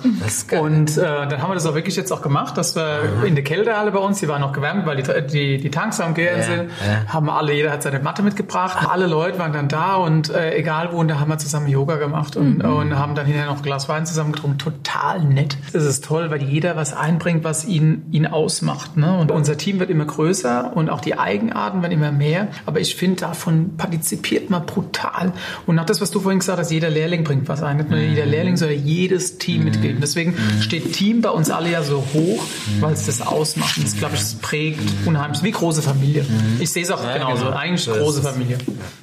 Und 0.57 0.97
äh, 0.97 1.01
dann 1.01 1.41
haben 1.41 1.49
wir 1.49 1.55
das 1.55 1.65
auch 1.65 1.75
wirklich 1.75 1.97
jetzt 1.97 2.13
auch 2.13 2.21
gemacht, 2.21 2.57
dass 2.57 2.77
wir 2.77 2.83
Aha. 2.83 3.25
in 3.25 3.35
der 3.35 3.43
Kältehalle 3.43 3.91
bei 3.91 3.99
uns, 3.99 4.21
die 4.21 4.29
war 4.29 4.39
noch 4.39 4.53
gewärmt, 4.53 4.85
weil 4.85 4.95
die, 4.95 5.27
die, 5.27 5.57
die 5.57 5.69
Tanks 5.69 5.99
am 5.99 6.13
Gehen 6.13 6.37
ja, 6.37 6.43
sind, 6.43 6.71
ja. 6.87 7.13
haben 7.13 7.29
alle, 7.29 7.53
jeder 7.53 7.73
hat 7.73 7.83
seine 7.83 7.99
Matte 7.99 8.21
mitgebracht, 8.21 8.77
alle 8.89 9.07
Leute 9.07 9.37
waren 9.39 9.51
dann 9.51 9.67
da 9.67 9.95
und 9.95 10.29
äh, 10.29 10.55
egal 10.55 10.93
wo, 10.93 10.99
und 10.99 11.09
da 11.09 11.19
haben 11.19 11.29
wir 11.29 11.37
zusammen 11.37 11.67
Yoga 11.67 11.97
gemacht 11.97 12.37
und, 12.37 12.59
mhm. 12.59 12.73
und 12.73 12.97
haben 12.97 13.13
dann 13.13 13.25
hinterher 13.25 13.49
noch 13.49 13.57
ein 13.57 13.63
Glas 13.63 13.89
Wein 13.89 14.05
zusammen 14.05 14.31
getrunken. 14.31 14.57
Total 14.57 15.21
nett. 15.21 15.57
Das 15.73 15.83
ist 15.83 16.05
toll, 16.05 16.31
weil 16.31 16.41
jeder 16.43 16.77
was 16.77 16.93
einbringt, 16.93 17.43
was 17.43 17.65
ihn, 17.65 18.05
ihn 18.11 18.25
ausmacht. 18.25 18.95
Ne? 18.95 19.17
Und 19.17 19.31
unser 19.31 19.57
Team 19.57 19.81
wird 19.81 19.89
immer 19.89 20.05
größer 20.05 20.71
und 20.73 20.89
auch 20.89 21.01
die 21.01 21.19
Eigenarten 21.19 21.81
werden 21.81 21.91
immer 21.91 22.13
mehr. 22.13 22.47
Aber 22.65 22.79
ich 22.79 22.95
finde, 22.95 23.19
da 23.19 23.32
davon 23.33 23.75
partizipiert 23.77 24.49
man 24.49 24.65
brutal. 24.65 25.33
Und 25.65 25.75
nach 25.75 25.85
das, 25.85 26.01
was 26.01 26.11
du 26.11 26.19
vorhin 26.19 26.39
gesagt 26.39 26.59
hast, 26.59 26.71
jeder 26.71 26.89
Lehrling 26.89 27.23
bringt 27.23 27.47
was 27.49 27.63
ein. 27.63 27.77
Nicht 27.77 27.89
nur 27.89 27.99
jeder 27.99 28.25
Lehrling, 28.25 28.57
sondern 28.57 28.85
jedes 28.85 29.37
Teammitglied. 29.39 29.95
Und 29.95 30.01
deswegen 30.01 30.35
steht 30.61 30.93
Team 30.93 31.21
bei 31.21 31.29
uns 31.29 31.49
alle 31.49 31.71
ja 31.71 31.83
so 31.83 32.03
hoch, 32.13 32.43
weil 32.79 32.93
es 32.93 33.07
das 33.07 33.21
ausmacht. 33.21 33.77
Und 33.77 33.85
das, 33.85 33.97
glaube 33.97 34.15
ich, 34.15 34.21
das 34.21 34.35
prägt 34.35 34.79
unheimlich. 35.05 35.41
Wie 35.43 35.51
große 35.51 35.81
Familie. 35.81 36.25
Ich 36.59 36.71
sehe 36.71 36.83
es 36.83 36.91
auch 36.91 37.03
ja, 37.03 37.17
genauso. 37.17 37.45
Genau. 37.45 37.57
Eigentlich 37.57 37.85
große 37.85 38.21
Familie. 38.21 38.57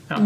Ja. 0.09 0.21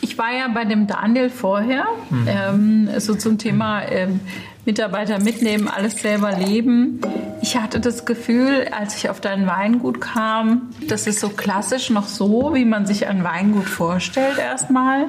Ich 0.00 0.18
war 0.18 0.32
ja 0.32 0.48
bei 0.54 0.64
dem 0.64 0.86
Daniel 0.86 1.30
vorher, 1.30 1.84
mhm. 2.10 2.28
ähm, 2.28 3.00
so 3.00 3.14
zum 3.14 3.38
Thema 3.38 3.82
ähm, 3.82 4.20
Mitarbeiter 4.64 5.18
mitnehmen, 5.18 5.68
alles 5.68 6.00
selber 6.00 6.32
leben. 6.32 7.00
Ich 7.42 7.56
hatte 7.56 7.80
das 7.80 8.06
Gefühl, 8.06 8.68
als 8.70 8.96
ich 8.96 9.10
auf 9.10 9.20
dein 9.20 9.46
Weingut 9.46 10.00
kam, 10.00 10.70
das 10.88 11.06
ist 11.06 11.20
so 11.20 11.28
klassisch 11.28 11.90
noch 11.90 12.08
so, 12.08 12.52
wie 12.54 12.64
man 12.64 12.86
sich 12.86 13.06
ein 13.06 13.22
Weingut 13.24 13.68
vorstellt 13.68 14.38
erstmal. 14.38 15.06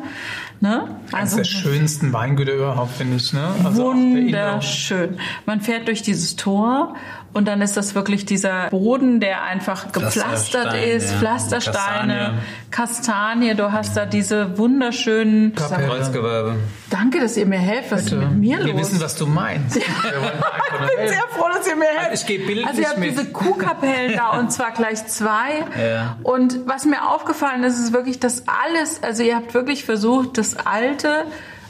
Ne? 0.59 0.99
Also 1.11 1.37
Eines 1.37 1.49
der 1.49 1.59
schönsten 1.59 2.11
Weingüter 2.13 2.53
überhaupt, 2.53 2.95
finde 2.97 3.17
ich. 3.17 3.31
Ne? 3.31 3.47
Also 3.63 3.85
wunderschön. 3.85 5.17
Man 5.45 5.61
fährt 5.61 5.87
durch 5.87 6.01
dieses 6.01 6.35
Tor 6.35 6.95
und 7.35 7.49
dann 7.49 7.61
ist 7.61 7.75
das 7.75 7.95
wirklich 7.95 8.25
dieser 8.25 8.69
Boden, 8.69 9.19
der 9.19 9.43
einfach 9.43 9.91
gepflastert 9.91 10.73
ist, 10.73 11.11
ja. 11.11 11.17
Pflastersteine, 11.17 12.39
Kastanie. 12.71 13.49
Kastanie. 13.51 13.55
Du 13.55 13.73
hast 13.73 13.97
da 13.97 14.05
diese 14.05 14.57
wunderschönen 14.57 15.53
Kreuzgewölbe. 15.53 16.55
Danke, 16.89 17.19
dass 17.19 17.35
ihr 17.35 17.45
mir 17.45 17.59
helft. 17.59 17.91
Was 17.91 18.05
Bitte. 18.05 18.15
ist 18.15 18.21
mit 18.21 18.37
mir 18.37 18.57
los? 18.59 18.67
Wir 18.67 18.77
wissen, 18.77 19.01
was 19.01 19.15
du 19.15 19.27
meinst. 19.27 19.75
ich 19.77 19.83
bin 19.85 21.07
sehr 21.09 21.27
froh, 21.37 21.49
dass 21.53 21.67
ihr 21.67 21.75
mir 21.75 21.87
helft. 21.87 22.21
Ich 22.21 22.25
gehe 22.25 22.39
bildlich 22.39 22.65
Also 22.65 22.81
ihr 22.81 22.87
habt 22.87 22.99
mit. 22.99 23.11
diese 23.11 23.25
Kuhkapellen 23.25 24.15
da 24.15 24.39
und 24.39 24.53
zwar 24.53 24.71
gleich 24.71 25.05
zwei. 25.07 25.65
Ja. 25.77 26.15
Und 26.23 26.65
was 26.65 26.85
mir 26.85 27.05
aufgefallen 27.05 27.65
ist, 27.65 27.77
ist 27.77 27.91
wirklich, 27.91 28.17
dass 28.17 28.45
alles, 28.47 29.03
also 29.03 29.23
ihr 29.23 29.35
habt 29.35 29.53
wirklich 29.53 29.83
versucht, 29.83 30.37
das 30.37 30.55
Alte 30.55 31.25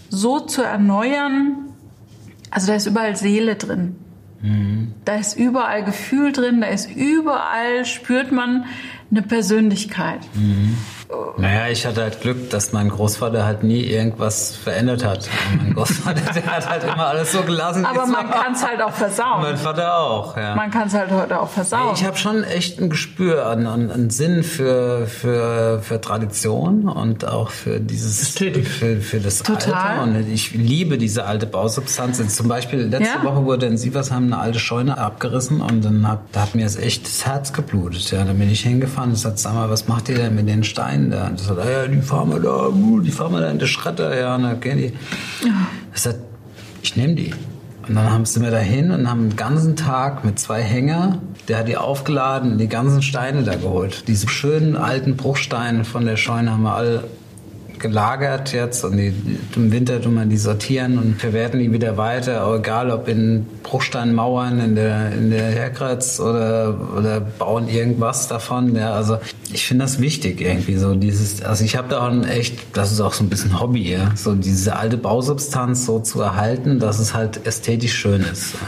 so 0.09 0.39
zu 0.41 0.61
erneuern. 0.61 1.57
Also 2.51 2.67
da 2.67 2.75
ist 2.75 2.85
überall 2.85 3.15
Seele 3.15 3.55
drin. 3.55 3.95
Da 5.05 5.15
ist 5.15 5.37
überall 5.37 5.83
Gefühl 5.83 6.31
drin, 6.31 6.61
da 6.61 6.67
ist 6.67 6.89
überall, 6.95 7.85
spürt 7.85 8.31
man 8.31 8.65
eine 9.11 9.21
Persönlichkeit. 9.21 10.19
Mhm. 10.33 10.77
Naja, 11.37 11.67
ich 11.67 11.85
hatte 11.85 12.01
halt 12.01 12.21
Glück, 12.21 12.49
dass 12.49 12.71
mein 12.71 12.89
Großvater 12.89 13.45
halt 13.45 13.63
nie 13.63 13.81
irgendwas 13.81 14.55
verändert 14.55 15.05
hat. 15.05 15.29
Und 15.51 15.63
mein 15.63 15.73
Großvater, 15.73 16.33
der 16.33 16.45
hat 16.45 16.69
halt 16.69 16.83
immer 16.83 17.07
alles 17.07 17.31
so 17.31 17.41
gelassen. 17.43 17.85
Aber 17.85 18.05
man 18.07 18.29
kann 18.29 18.53
es 18.53 18.65
halt 18.65 18.81
auch 18.81 18.91
versauen. 18.91 19.41
Mein 19.41 19.57
Vater 19.57 19.97
auch, 19.97 20.37
ja. 20.37 20.55
Man 20.55 20.71
kann 20.71 20.87
es 20.87 20.93
halt 20.93 21.11
heute 21.11 21.39
auch 21.39 21.49
versauen. 21.49 21.93
Ich 21.93 22.05
habe 22.05 22.17
schon 22.17 22.43
echt 22.43 22.79
ein 22.79 22.89
Gespür, 22.89 23.47
einen, 23.49 23.67
einen 23.67 24.09
Sinn 24.09 24.43
für, 24.43 25.07
für, 25.07 25.79
für 25.81 25.99
Tradition 25.99 26.87
und 26.87 27.27
auch 27.27 27.49
für 27.49 27.79
dieses 27.79 28.21
Ästhetik. 28.21 28.67
Für, 28.67 28.97
für 29.01 29.19
das 29.19 29.43
Total. 29.43 29.99
Alter. 29.99 30.03
Und 30.03 30.29
ich 30.29 30.53
liebe 30.53 30.97
diese 30.97 31.25
alte 31.25 31.45
Bausubstanz. 31.45 32.25
Zum 32.35 32.47
Beispiel 32.47 32.79
letzte 32.79 33.19
ja. 33.19 33.23
Woche 33.23 33.45
wurde 33.45 33.65
in 33.65 33.77
Sieversheim 33.77 34.25
eine 34.25 34.37
alte 34.39 34.59
Scheune 34.59 34.97
abgerissen 34.97 35.61
und 35.61 35.83
dann 35.83 36.07
hat, 36.07 36.19
da 36.31 36.43
hat 36.43 36.55
mir 36.55 36.63
das 36.63 36.77
echt 36.77 37.05
das 37.05 37.25
Herz 37.25 37.53
geblutet. 37.53 38.09
Ja, 38.11 38.23
dann 38.23 38.37
bin 38.39 38.49
ich 38.49 38.61
hingefahren 38.61 39.09
und 39.09 39.15
gesagt, 39.15 39.39
sag 39.39 39.53
mal, 39.53 39.69
was 39.69 39.87
macht 39.87 40.09
ihr 40.09 40.15
denn 40.15 40.35
mit 40.35 40.47
den 40.47 40.63
Steinen 40.63 40.94
da? 40.97 41.27
Und 41.27 41.39
sagt, 41.39 41.59
ah 41.59 41.69
ja, 41.69 41.87
die 41.87 42.01
fahren 42.01 42.29
wir 42.29 42.39
da, 42.39 42.69
die 42.71 43.11
fahren 43.11 43.33
wir 43.33 43.41
da 43.41 43.49
in 43.49 43.59
die 43.59 43.67
Schretter, 43.67 44.17
ja, 44.17 44.37
na, 44.37 44.53
okay, 44.53 44.75
die. 44.75 44.93
Ich 45.93 46.01
sag, 46.01 46.15
ich 46.81 46.95
nehme 46.95 47.15
die. 47.15 47.33
Und 47.87 47.95
dann 47.95 48.11
haben 48.11 48.25
sie 48.25 48.39
mir 48.39 48.51
dahin 48.51 48.91
und 48.91 49.09
haben 49.09 49.29
den 49.29 49.35
ganzen 49.35 49.75
Tag 49.75 50.25
mit 50.25 50.39
zwei 50.39 50.61
Hänger, 50.61 51.19
der 51.47 51.59
hat 51.59 51.67
die 51.67 51.77
aufgeladen 51.77 52.53
und 52.53 52.57
die 52.57 52.67
ganzen 52.67 53.01
Steine 53.03 53.43
da 53.43 53.55
geholt. 53.55 54.07
Diese 54.07 54.27
schönen 54.27 54.75
alten 54.75 55.15
Bruchsteine 55.17 55.83
von 55.85 56.05
der 56.05 56.17
Scheune 56.17 56.51
haben 56.51 56.63
wir 56.63 56.73
alle 56.73 57.03
gelagert 57.87 58.51
jetzt 58.51 58.83
und 58.83 58.97
die, 58.97 59.13
im 59.55 59.71
Winter 59.71 60.01
tun 60.01 60.15
wir 60.15 60.25
die 60.25 60.37
sortieren 60.37 60.97
und 60.97 61.19
verwerten 61.19 61.59
die 61.59 61.71
wieder 61.71 61.97
weiter, 61.97 62.51
egal 62.55 62.89
ob 62.89 63.07
in 63.07 63.45
Bruchsteinmauern 63.61 64.59
in 64.59 64.75
der, 64.75 65.11
in 65.11 65.29
der 65.29 65.49
Herkratz 65.51 66.19
oder, 66.19 66.75
oder 66.97 67.19
bauen 67.19 67.67
irgendwas 67.67 68.27
davon. 68.27 68.75
Ja, 68.75 68.93
also 68.93 69.19
ich 69.53 69.67
finde 69.67 69.85
das 69.85 69.99
wichtig 69.99 70.41
irgendwie 70.41 70.77
so 70.77 70.95
dieses, 70.95 71.43
also 71.43 71.63
ich 71.63 71.75
habe 71.75 71.89
da 71.89 72.05
auch 72.05 72.11
ein 72.11 72.23
echt, 72.23 72.57
das 72.73 72.91
ist 72.91 73.01
auch 73.01 73.13
so 73.13 73.23
ein 73.23 73.29
bisschen 73.29 73.59
Hobby, 73.59 73.91
ja, 73.91 74.11
so 74.15 74.33
diese 74.33 74.75
alte 74.75 74.97
Bausubstanz 74.97 75.85
so 75.85 75.99
zu 75.99 76.21
erhalten, 76.21 76.79
dass 76.79 76.99
es 76.99 77.13
halt 77.13 77.45
ästhetisch 77.45 77.93
schön 77.93 78.21
ist. 78.21 78.53
Ja. 78.53 78.59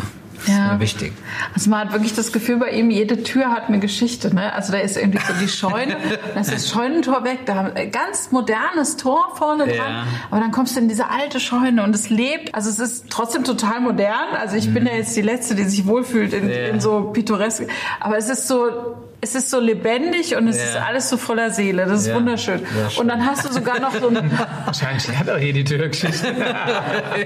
Das 0.47 0.55
ja. 0.55 0.79
wichtig. 0.79 1.13
Also 1.53 1.69
man 1.69 1.81
hat 1.81 1.93
wirklich 1.93 2.13
das 2.13 2.31
Gefühl 2.31 2.57
bei 2.57 2.71
ihm, 2.71 2.89
jede 2.89 3.23
Tür 3.23 3.51
hat 3.51 3.67
eine 3.67 3.79
Geschichte. 3.79 4.33
Ne? 4.33 4.53
Also 4.53 4.71
da 4.71 4.79
ist 4.79 4.97
irgendwie 4.97 5.19
so 5.19 5.33
die 5.39 5.47
Scheune, 5.47 5.97
da 6.33 6.39
ist 6.39 6.53
das 6.53 6.69
Scheunentor 6.69 7.23
weg, 7.23 7.39
da 7.45 7.55
haben 7.55 7.71
ein 7.75 7.91
ganz 7.91 8.31
modernes 8.31 8.97
Tor 8.97 9.35
vorne 9.35 9.65
dran, 9.65 9.75
ja. 9.77 10.03
aber 10.31 10.39
dann 10.39 10.51
kommst 10.51 10.75
du 10.75 10.79
in 10.79 10.87
diese 10.87 11.09
alte 11.09 11.39
Scheune 11.39 11.83
und 11.83 11.93
es 11.93 12.09
lebt. 12.09 12.55
Also 12.55 12.69
es 12.69 12.79
ist 12.79 13.09
trotzdem 13.09 13.43
total 13.43 13.81
modern. 13.81 14.35
Also 14.39 14.55
ich 14.55 14.67
mhm. 14.67 14.73
bin 14.73 14.85
ja 14.85 14.93
jetzt 14.93 15.15
die 15.15 15.21
Letzte, 15.21 15.55
die 15.55 15.63
sich 15.63 15.85
wohlfühlt 15.85 16.33
in, 16.33 16.49
ja. 16.49 16.67
in 16.67 16.79
so 16.79 17.11
pittoresk. 17.11 17.67
Aber 17.99 18.17
es 18.17 18.29
ist 18.29 18.47
so 18.47 18.95
es 19.19 19.35
ist 19.35 19.49
so 19.49 19.59
lebendig 19.59 20.35
und 20.35 20.47
es 20.47 20.57
ja. 20.57 20.63
ist 20.63 20.75
alles 20.75 21.09
so 21.09 21.17
voller 21.17 21.49
Seele. 21.49 21.85
Das 21.85 22.01
ist 22.01 22.07
ja. 22.07 22.15
wunderschön. 22.15 22.61
Ja, 22.61 23.01
und 23.01 23.07
dann 23.07 23.25
hast 23.25 23.47
du 23.47 23.53
sogar 23.53 23.79
noch 23.79 23.93
so 23.93 24.07
einen. 24.07 24.31
Wahrscheinlich 24.65 25.07
hat 25.17 25.29
auch 25.29 25.37
hier 25.37 25.53
die 25.53 25.63
Türgeschichte. 25.63 26.27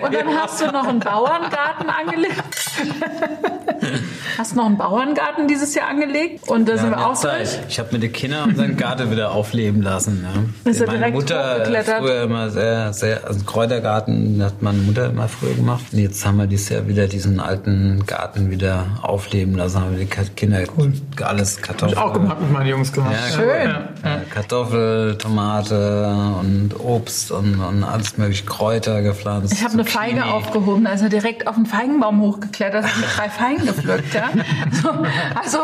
und 0.01 0.13
dann 0.13 0.27
hast 0.41 0.61
du 0.61 0.67
noch 0.67 0.87
einen 0.87 0.99
Bauerngarten 0.99 1.89
angelegt. 1.89 2.43
Hast 4.37 4.55
noch 4.55 4.65
einen 4.65 4.77
Bauerngarten 4.77 5.47
dieses 5.47 5.75
Jahr 5.75 5.89
angelegt 5.89 6.47
und 6.47 6.67
da 6.67 6.77
sind 6.77 6.91
wir 6.91 7.05
auch 7.05 7.19
durch. 7.19 7.59
Ich 7.67 7.79
habe 7.79 7.89
mit 7.91 8.03
den 8.03 8.11
Kindern 8.11 8.49
unseren 8.49 8.77
Garten 8.77 9.11
wieder 9.11 9.31
aufleben 9.31 9.81
lassen. 9.81 10.25
Ja. 10.65 10.71
Ist 10.71 10.81
er 10.81 10.87
Meine 10.87 11.11
Mutter 11.11 11.65
früher 11.99 12.23
immer 12.23 12.49
sehr, 12.49 12.93
sehr, 12.93 13.27
also 13.27 13.43
Kräutergarten 13.43 14.41
hat 14.43 14.61
meine 14.61 14.79
Mutter 14.79 15.07
immer 15.07 15.27
früher 15.27 15.53
gemacht. 15.53 15.85
Und 15.91 15.99
jetzt 15.99 16.25
haben 16.25 16.37
wir 16.37 16.47
dieses 16.47 16.69
Jahr 16.69 16.87
wieder 16.87 17.07
diesen 17.07 17.39
alten 17.39 18.05
Garten 18.05 18.49
wieder 18.49 18.85
aufleben 19.01 19.55
lassen. 19.55 19.81
Haben 19.81 19.97
wir 19.97 20.05
die 20.05 20.31
Kinder 20.35 20.63
cool. 20.77 20.93
alles 21.21 21.57
Kartoffeln. 21.57 21.80
Hab 21.81 21.89
ich 21.89 21.97
auch 21.97 22.13
gemacht 22.13 22.39
mit 22.39 22.51
meinen 22.51 22.67
Jungs 22.67 22.91
gemacht. 22.93 23.15
Ja, 23.29 23.35
Schön. 23.35 23.69
Ja. 24.03 24.21
Kartoffel, 24.33 25.17
Tomate 25.17 26.35
und 26.39 26.79
Obst 26.79 27.31
und, 27.31 27.59
und 27.59 27.83
alles 27.83 28.17
mögliche 28.17 28.45
Kräuter 28.45 29.01
gepflanzt. 29.01 29.53
Ich 29.53 29.63
habe 29.63 29.73
eine 29.73 29.85
Feige 29.85 30.25
aufgehoben, 30.25 30.85
er 30.85 30.97
direkt 31.09 31.47
auf 31.47 31.55
den 31.55 31.65
Feigenbaum 31.65 32.21
hochgeklettert, 32.21 32.83
mit 32.83 33.05
drei 33.17 33.29
Feigen 33.29 33.65
gepflückt. 33.65 34.13
Ja? 34.13 34.29
So, 34.71 34.89
also, 35.35 35.59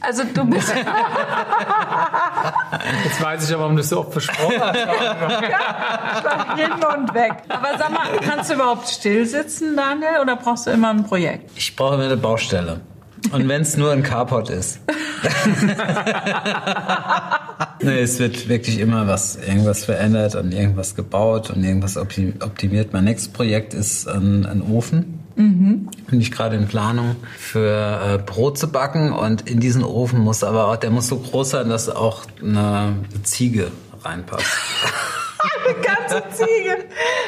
also 0.00 0.22
du 0.32 0.44
bist. 0.44 0.72
Jetzt 3.04 3.22
weiß 3.22 3.48
ich 3.48 3.54
aber, 3.54 3.62
warum 3.64 3.76
du 3.76 3.82
so 3.82 4.00
oft 4.00 4.12
versprochen 4.12 4.60
hast. 4.60 4.76
ja, 4.76 6.56
hin 6.56 6.72
und 6.72 7.14
weg. 7.14 7.34
Aber 7.48 7.78
sag 7.78 7.90
mal, 7.92 8.06
kannst 8.26 8.50
du 8.50 8.54
überhaupt 8.54 8.88
still 8.88 9.26
sitzen, 9.26 9.76
Daniel, 9.76 10.20
oder 10.22 10.36
brauchst 10.36 10.66
du 10.66 10.70
immer 10.70 10.90
ein 10.90 11.04
Projekt? 11.04 11.50
Ich 11.56 11.74
brauche 11.76 11.94
immer 11.94 12.04
eine 12.04 12.16
Baustelle. 12.16 12.80
Und 13.32 13.48
wenn 13.48 13.62
es 13.62 13.76
nur 13.76 13.92
ein 13.92 14.02
Carport 14.02 14.50
ist. 14.50 14.80
nee, 17.82 18.00
es 18.00 18.18
wird 18.18 18.48
wirklich 18.48 18.78
immer 18.78 19.06
was, 19.06 19.36
irgendwas 19.36 19.84
verändert 19.84 20.34
und 20.34 20.52
irgendwas 20.52 20.94
gebaut 20.94 21.50
und 21.50 21.64
irgendwas 21.64 21.96
optimiert. 21.96 22.92
Mein 22.92 23.04
nächstes 23.04 23.32
Projekt 23.32 23.74
ist 23.74 24.08
ein, 24.08 24.46
ein 24.46 24.62
Ofen. 24.62 25.20
Mhm. 25.36 25.88
Bin 26.08 26.20
ich 26.20 26.30
gerade 26.32 26.56
in 26.56 26.66
Planung 26.66 27.16
für 27.38 28.00
äh, 28.14 28.18
Brot 28.18 28.58
zu 28.58 28.68
backen 28.68 29.12
und 29.12 29.48
in 29.48 29.60
diesen 29.60 29.84
Ofen 29.84 30.20
muss 30.20 30.42
aber 30.42 30.68
auch, 30.68 30.76
der 30.76 30.90
muss 30.90 31.08
so 31.08 31.18
groß 31.18 31.50
sein, 31.50 31.68
dass 31.68 31.88
auch 31.90 32.24
eine 32.42 32.94
Ziege 33.22 33.70
reinpasst. 34.02 34.46
Eine 35.66 35.82
ganze 35.82 36.22
Ziege. 36.30 36.84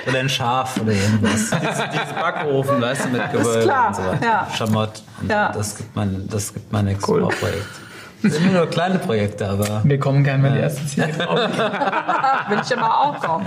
Oder 0.07 0.19
ein 0.21 0.29
Schaf 0.29 0.81
oder 0.81 0.93
irgendwas. 0.93 1.51
Diese, 1.51 1.89
diese 1.93 2.15
Backofen, 2.15 2.81
weißt 2.81 3.05
du, 3.05 3.09
mit 3.09 3.33
Gewölbe 3.33 3.73
und 3.73 3.97
so 3.97 4.03
weiter. 4.03 4.25
Ja. 4.25 4.49
Schamott. 4.57 5.03
Ja. 5.29 5.53
Das 5.53 5.77
gibt 5.77 5.97
mein, 5.97 6.29
das 6.29 6.53
gibt 6.53 6.73
mein 6.73 6.85
nächstes 6.87 7.09
cool. 7.09 7.23
Projekt. 7.29 7.67
Das 8.23 8.35
sind 8.35 8.53
nur 8.53 8.67
kleine 8.67 8.99
Projekte, 8.99 9.49
aber. 9.49 9.83
Wir 9.85 9.99
kommen 9.99 10.25
gerne 10.25 10.43
mal 10.43 10.53
die 10.53 10.59
erste 10.59 10.85
Ziege 10.87 11.09
drauf. 11.19 11.39
Will 12.49 12.61
ich 12.65 12.71
immer 12.71 13.01
auch 13.01 13.21
kommen. 13.21 13.47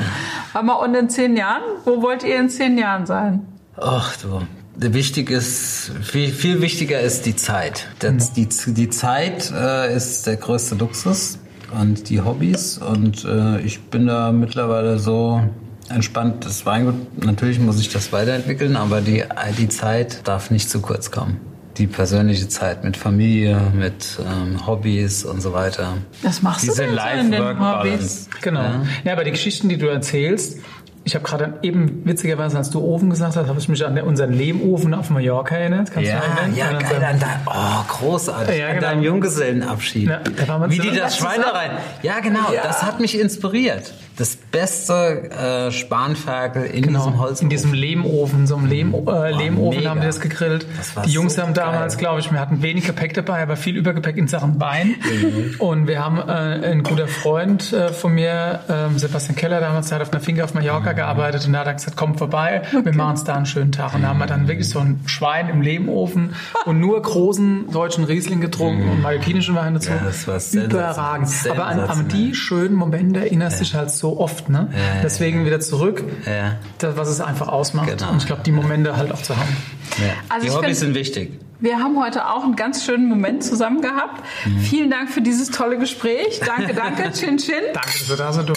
Aber 0.54 0.82
und 0.82 0.96
in 0.96 1.10
zehn 1.10 1.36
Jahren? 1.36 1.62
Wo 1.84 2.02
wollt 2.02 2.24
ihr 2.24 2.40
in 2.40 2.50
zehn 2.50 2.78
Jahren 2.78 3.06
sein? 3.06 3.46
Ach 3.78 4.16
du. 4.18 4.42
Wichtig 4.76 5.30
ist, 5.30 5.92
viel, 6.02 6.32
viel 6.32 6.62
wichtiger 6.62 7.02
ist 7.02 7.26
die 7.26 7.36
Zeit. 7.36 7.88
Das, 8.00 8.34
die, 8.34 8.48
die 8.48 8.90
Zeit 8.90 9.52
äh, 9.52 9.94
ist 9.94 10.26
der 10.26 10.38
größte 10.38 10.76
Luxus 10.76 11.38
und 11.80 12.10
die 12.10 12.22
Hobbys. 12.22 12.78
Und 12.78 13.26
äh, 13.26 13.60
ich 13.62 13.82
bin 13.82 14.08
da 14.08 14.32
mittlerweile 14.32 15.00
so 15.00 15.42
entspannt. 15.90 16.46
Das 16.46 16.66
Weingut, 16.66 17.24
natürlich 17.24 17.60
muss 17.60 17.80
ich 17.80 17.90
das 17.90 18.12
weiterentwickeln, 18.12 18.76
aber 18.76 19.02
die, 19.02 19.24
die 19.58 19.70
Zeit 19.70 20.28
darf 20.28 20.52
nicht 20.52 20.70
zu 20.70 20.82
kurz 20.82 21.12
kommen. 21.12 21.40
Die 21.78 21.88
persönliche 21.88 22.50
Zeit 22.50 22.84
mit 22.84 22.98
Familie, 22.98 23.60
mit 23.74 24.20
ähm, 24.20 24.68
Hobbys 24.68 25.24
und 25.24 25.42
so 25.42 25.54
weiter. 25.54 25.98
Das 26.22 26.42
machst 26.42 26.64
Diese 26.64 26.84
du 26.84 26.90
denn 26.90 27.00
so 27.00 27.20
in 27.20 27.32
den 27.32 27.60
Hobbys? 27.60 28.30
Genau. 28.42 28.62
Ja. 28.62 28.86
ja, 29.06 29.14
aber 29.14 29.24
die 29.24 29.32
Geschichten, 29.32 29.70
die 29.70 29.78
du 29.78 29.88
erzählst, 29.88 30.60
ich 31.04 31.16
habe 31.16 31.26
gerade 31.26 31.54
eben, 31.64 32.06
witzigerweise, 32.06 32.58
als 32.58 32.70
du 32.70 32.80
Ofen 32.80 33.10
gesagt 33.10 33.36
hast, 33.36 33.48
habe 33.48 33.60
ich 33.60 33.68
mich 33.68 33.84
an 33.84 33.98
unseren 34.02 34.34
Lehmofen 34.34 34.94
auf 34.94 35.10
Mallorca 35.10 35.56
erinnert. 35.56 35.92
Kannst 35.92 36.10
ja, 36.10 36.22
du 36.46 36.56
ja, 36.56 36.72
geil. 36.74 37.04
An 37.04 37.20
dein, 37.20 37.40
oh, 37.48 37.84
großartig. 37.88 38.60
Ja, 38.60 38.68
genau. 38.68 38.76
An 38.76 38.94
deinem 38.94 39.04
Junggesellenabschied. 39.04 40.10
Ja, 40.10 40.22
Wie 40.68 40.80
die 40.80 40.96
das 40.96 41.18
Schweinereien. 41.18 41.72
Ja, 42.04 42.20
genau. 42.20 42.52
Ja. 42.54 42.62
Das 42.64 42.84
hat 42.84 43.00
mich 43.00 43.20
inspiriert 43.20 43.94
das 44.22 44.36
beste 44.36 45.32
äh, 45.32 45.72
Spanferkel 45.72 46.66
in 46.66 46.84
genau, 46.84 47.00
diesem 47.00 47.20
Holzofen. 47.20 47.46
In 47.46 47.50
diesem 47.50 47.74
Lehmofen, 47.74 48.46
so 48.46 48.56
einem 48.56 48.68
Lehm, 48.68 48.94
äh, 48.94 49.32
Lehmofen 49.32 49.90
haben 49.90 50.00
wir 50.00 50.08
das 50.08 50.20
gegrillt. 50.20 50.68
Das 50.78 50.94
die 51.06 51.10
Jungs 51.10 51.36
so 51.36 51.42
haben 51.42 51.56
damals, 51.56 51.98
glaube 51.98 52.20
ich, 52.20 52.32
wir 52.32 52.40
hatten 52.40 52.62
wenig 52.62 52.86
Gepäck 52.86 53.16
dabei, 53.16 53.42
aber 53.42 53.56
viel 53.56 53.76
Übergepäck 53.76 54.18
in 54.18 54.28
Sachen 54.28 54.60
Bein. 54.60 54.90
Mhm. 54.90 55.56
Und 55.58 55.88
wir 55.88 56.06
haben 56.06 56.20
äh, 56.20 56.70
ein 56.72 56.84
guter 56.84 57.08
Freund 57.08 57.74
äh, 57.74 57.92
von 57.92 58.14
mir, 58.14 58.60
äh, 58.68 59.00
Sebastian 59.00 59.36
Keller, 59.36 59.60
damals, 59.60 59.90
der 59.90 60.00
hat 60.00 60.08
auf 60.08 60.14
einer 60.14 60.22
Finca 60.22 60.44
auf 60.44 60.54
Mallorca 60.54 60.92
mhm. 60.92 60.98
gearbeitet 60.98 61.48
und 61.48 61.54
da 61.54 61.60
hat 61.62 61.68
er 61.68 61.74
gesagt, 61.74 61.98
komm 61.98 62.16
vorbei, 62.16 62.62
okay. 62.68 62.86
wir 62.86 62.94
machen 62.94 63.12
uns 63.12 63.24
da 63.24 63.34
einen 63.34 63.48
schönen 63.48 63.72
Tag. 63.72 63.96
Und 63.96 64.04
da 64.04 64.10
haben 64.10 64.20
wir 64.20 64.28
dann 64.28 64.48
wirklich 64.48 64.70
so 64.70 64.78
ein 64.78 65.00
Schwein 65.08 65.50
im 65.50 65.64
Lehmofen 65.64 66.36
und 66.66 66.80
nur 66.80 67.02
großen 67.02 67.72
deutschen 67.72 68.04
Riesling 68.04 68.40
getrunken 68.40 68.84
mhm. 68.84 68.92
und 68.92 69.02
mallorquinischen 69.02 69.56
Wein 69.56 69.74
dazu. 69.74 69.90
Ja, 69.90 70.02
das 70.06 70.28
war 70.28 70.64
Überragend. 70.64 71.30
Aber 71.50 71.66
an, 71.66 71.80
an 71.80 72.08
die 72.08 72.36
schönen 72.36 72.76
Momente 72.76 73.22
erinnerst 73.22 73.58
ja. 73.58 73.64
dich 73.64 73.74
halt 73.74 73.90
so 73.90 74.11
oft. 74.20 74.50
Ne? 74.50 74.70
Ja, 74.72 75.02
Deswegen 75.04 75.46
wieder 75.46 75.60
zurück, 75.60 76.04
ja. 76.26 76.58
das, 76.78 76.98
was 76.98 77.10
es 77.10 77.22
einfach 77.22 77.48
ausmacht. 77.48 77.90
Genau. 77.90 78.12
Und 78.12 78.18
ich 78.18 78.26
glaube, 78.26 78.44
die 78.44 78.52
Momente 78.52 78.98
halt 78.98 79.12
auch 79.12 79.22
zu 79.22 79.36
haben. 79.38 79.56
Ja. 79.98 80.14
Also 80.30 80.48
die 80.48 80.52
Hobbys 80.54 80.66
find, 80.66 80.78
sind 80.78 80.96
wichtig. 80.96 81.40
Wir 81.60 81.78
haben 81.80 82.00
heute 82.02 82.28
auch 82.28 82.44
einen 82.44 82.56
ganz 82.56 82.84
schönen 82.84 83.08
Moment 83.08 83.44
zusammen 83.44 83.82
gehabt. 83.82 84.24
Mhm. 84.46 84.60
Vielen 84.60 84.90
Dank 84.90 85.12
für 85.12 85.22
dieses 85.22 85.52
tolle 85.52 85.78
Gespräch. 85.78 86.42
Danke, 86.46 86.74
danke, 86.74 87.12
Chin 87.14 87.38
Chin. 87.38 87.62
Danke, 87.74 88.00
dass 88.00 88.10
wir 88.10 88.18
da 88.18 88.34
sind. 88.34 88.52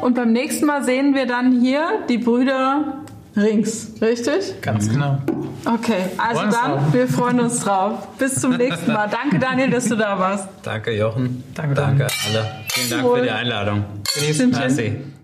Und 0.00 0.14
beim 0.14 0.32
nächsten 0.32 0.66
Mal 0.66 0.84
sehen 0.84 1.14
wir 1.14 1.26
dann 1.26 1.60
hier 1.60 2.00
die 2.08 2.18
Brüder 2.18 3.04
Rings, 3.36 3.88
richtig? 4.00 4.60
Ganz 4.60 4.88
genau. 4.88 5.18
Okay, 5.64 6.06
also 6.18 6.42
dann, 6.42 6.92
wir 6.92 7.08
freuen 7.08 7.40
uns 7.40 7.60
drauf. 7.60 8.06
Bis 8.18 8.36
zum 8.36 8.56
nächsten 8.56 8.92
Mal. 8.92 9.08
Danke, 9.08 9.38
Daniel, 9.38 9.70
dass 9.70 9.88
du 9.88 9.96
da 9.96 10.18
warst. 10.18 10.48
Danke, 10.62 10.92
Jochen. 10.96 11.42
Danke, 11.54 11.74
Danke 11.74 12.06
alle. 12.28 12.50
Vielen 12.72 12.90
Dank 12.90 13.16
für 13.16 13.22
die 13.22 13.30
Einladung. 13.30 13.84
Merci. 14.52 15.14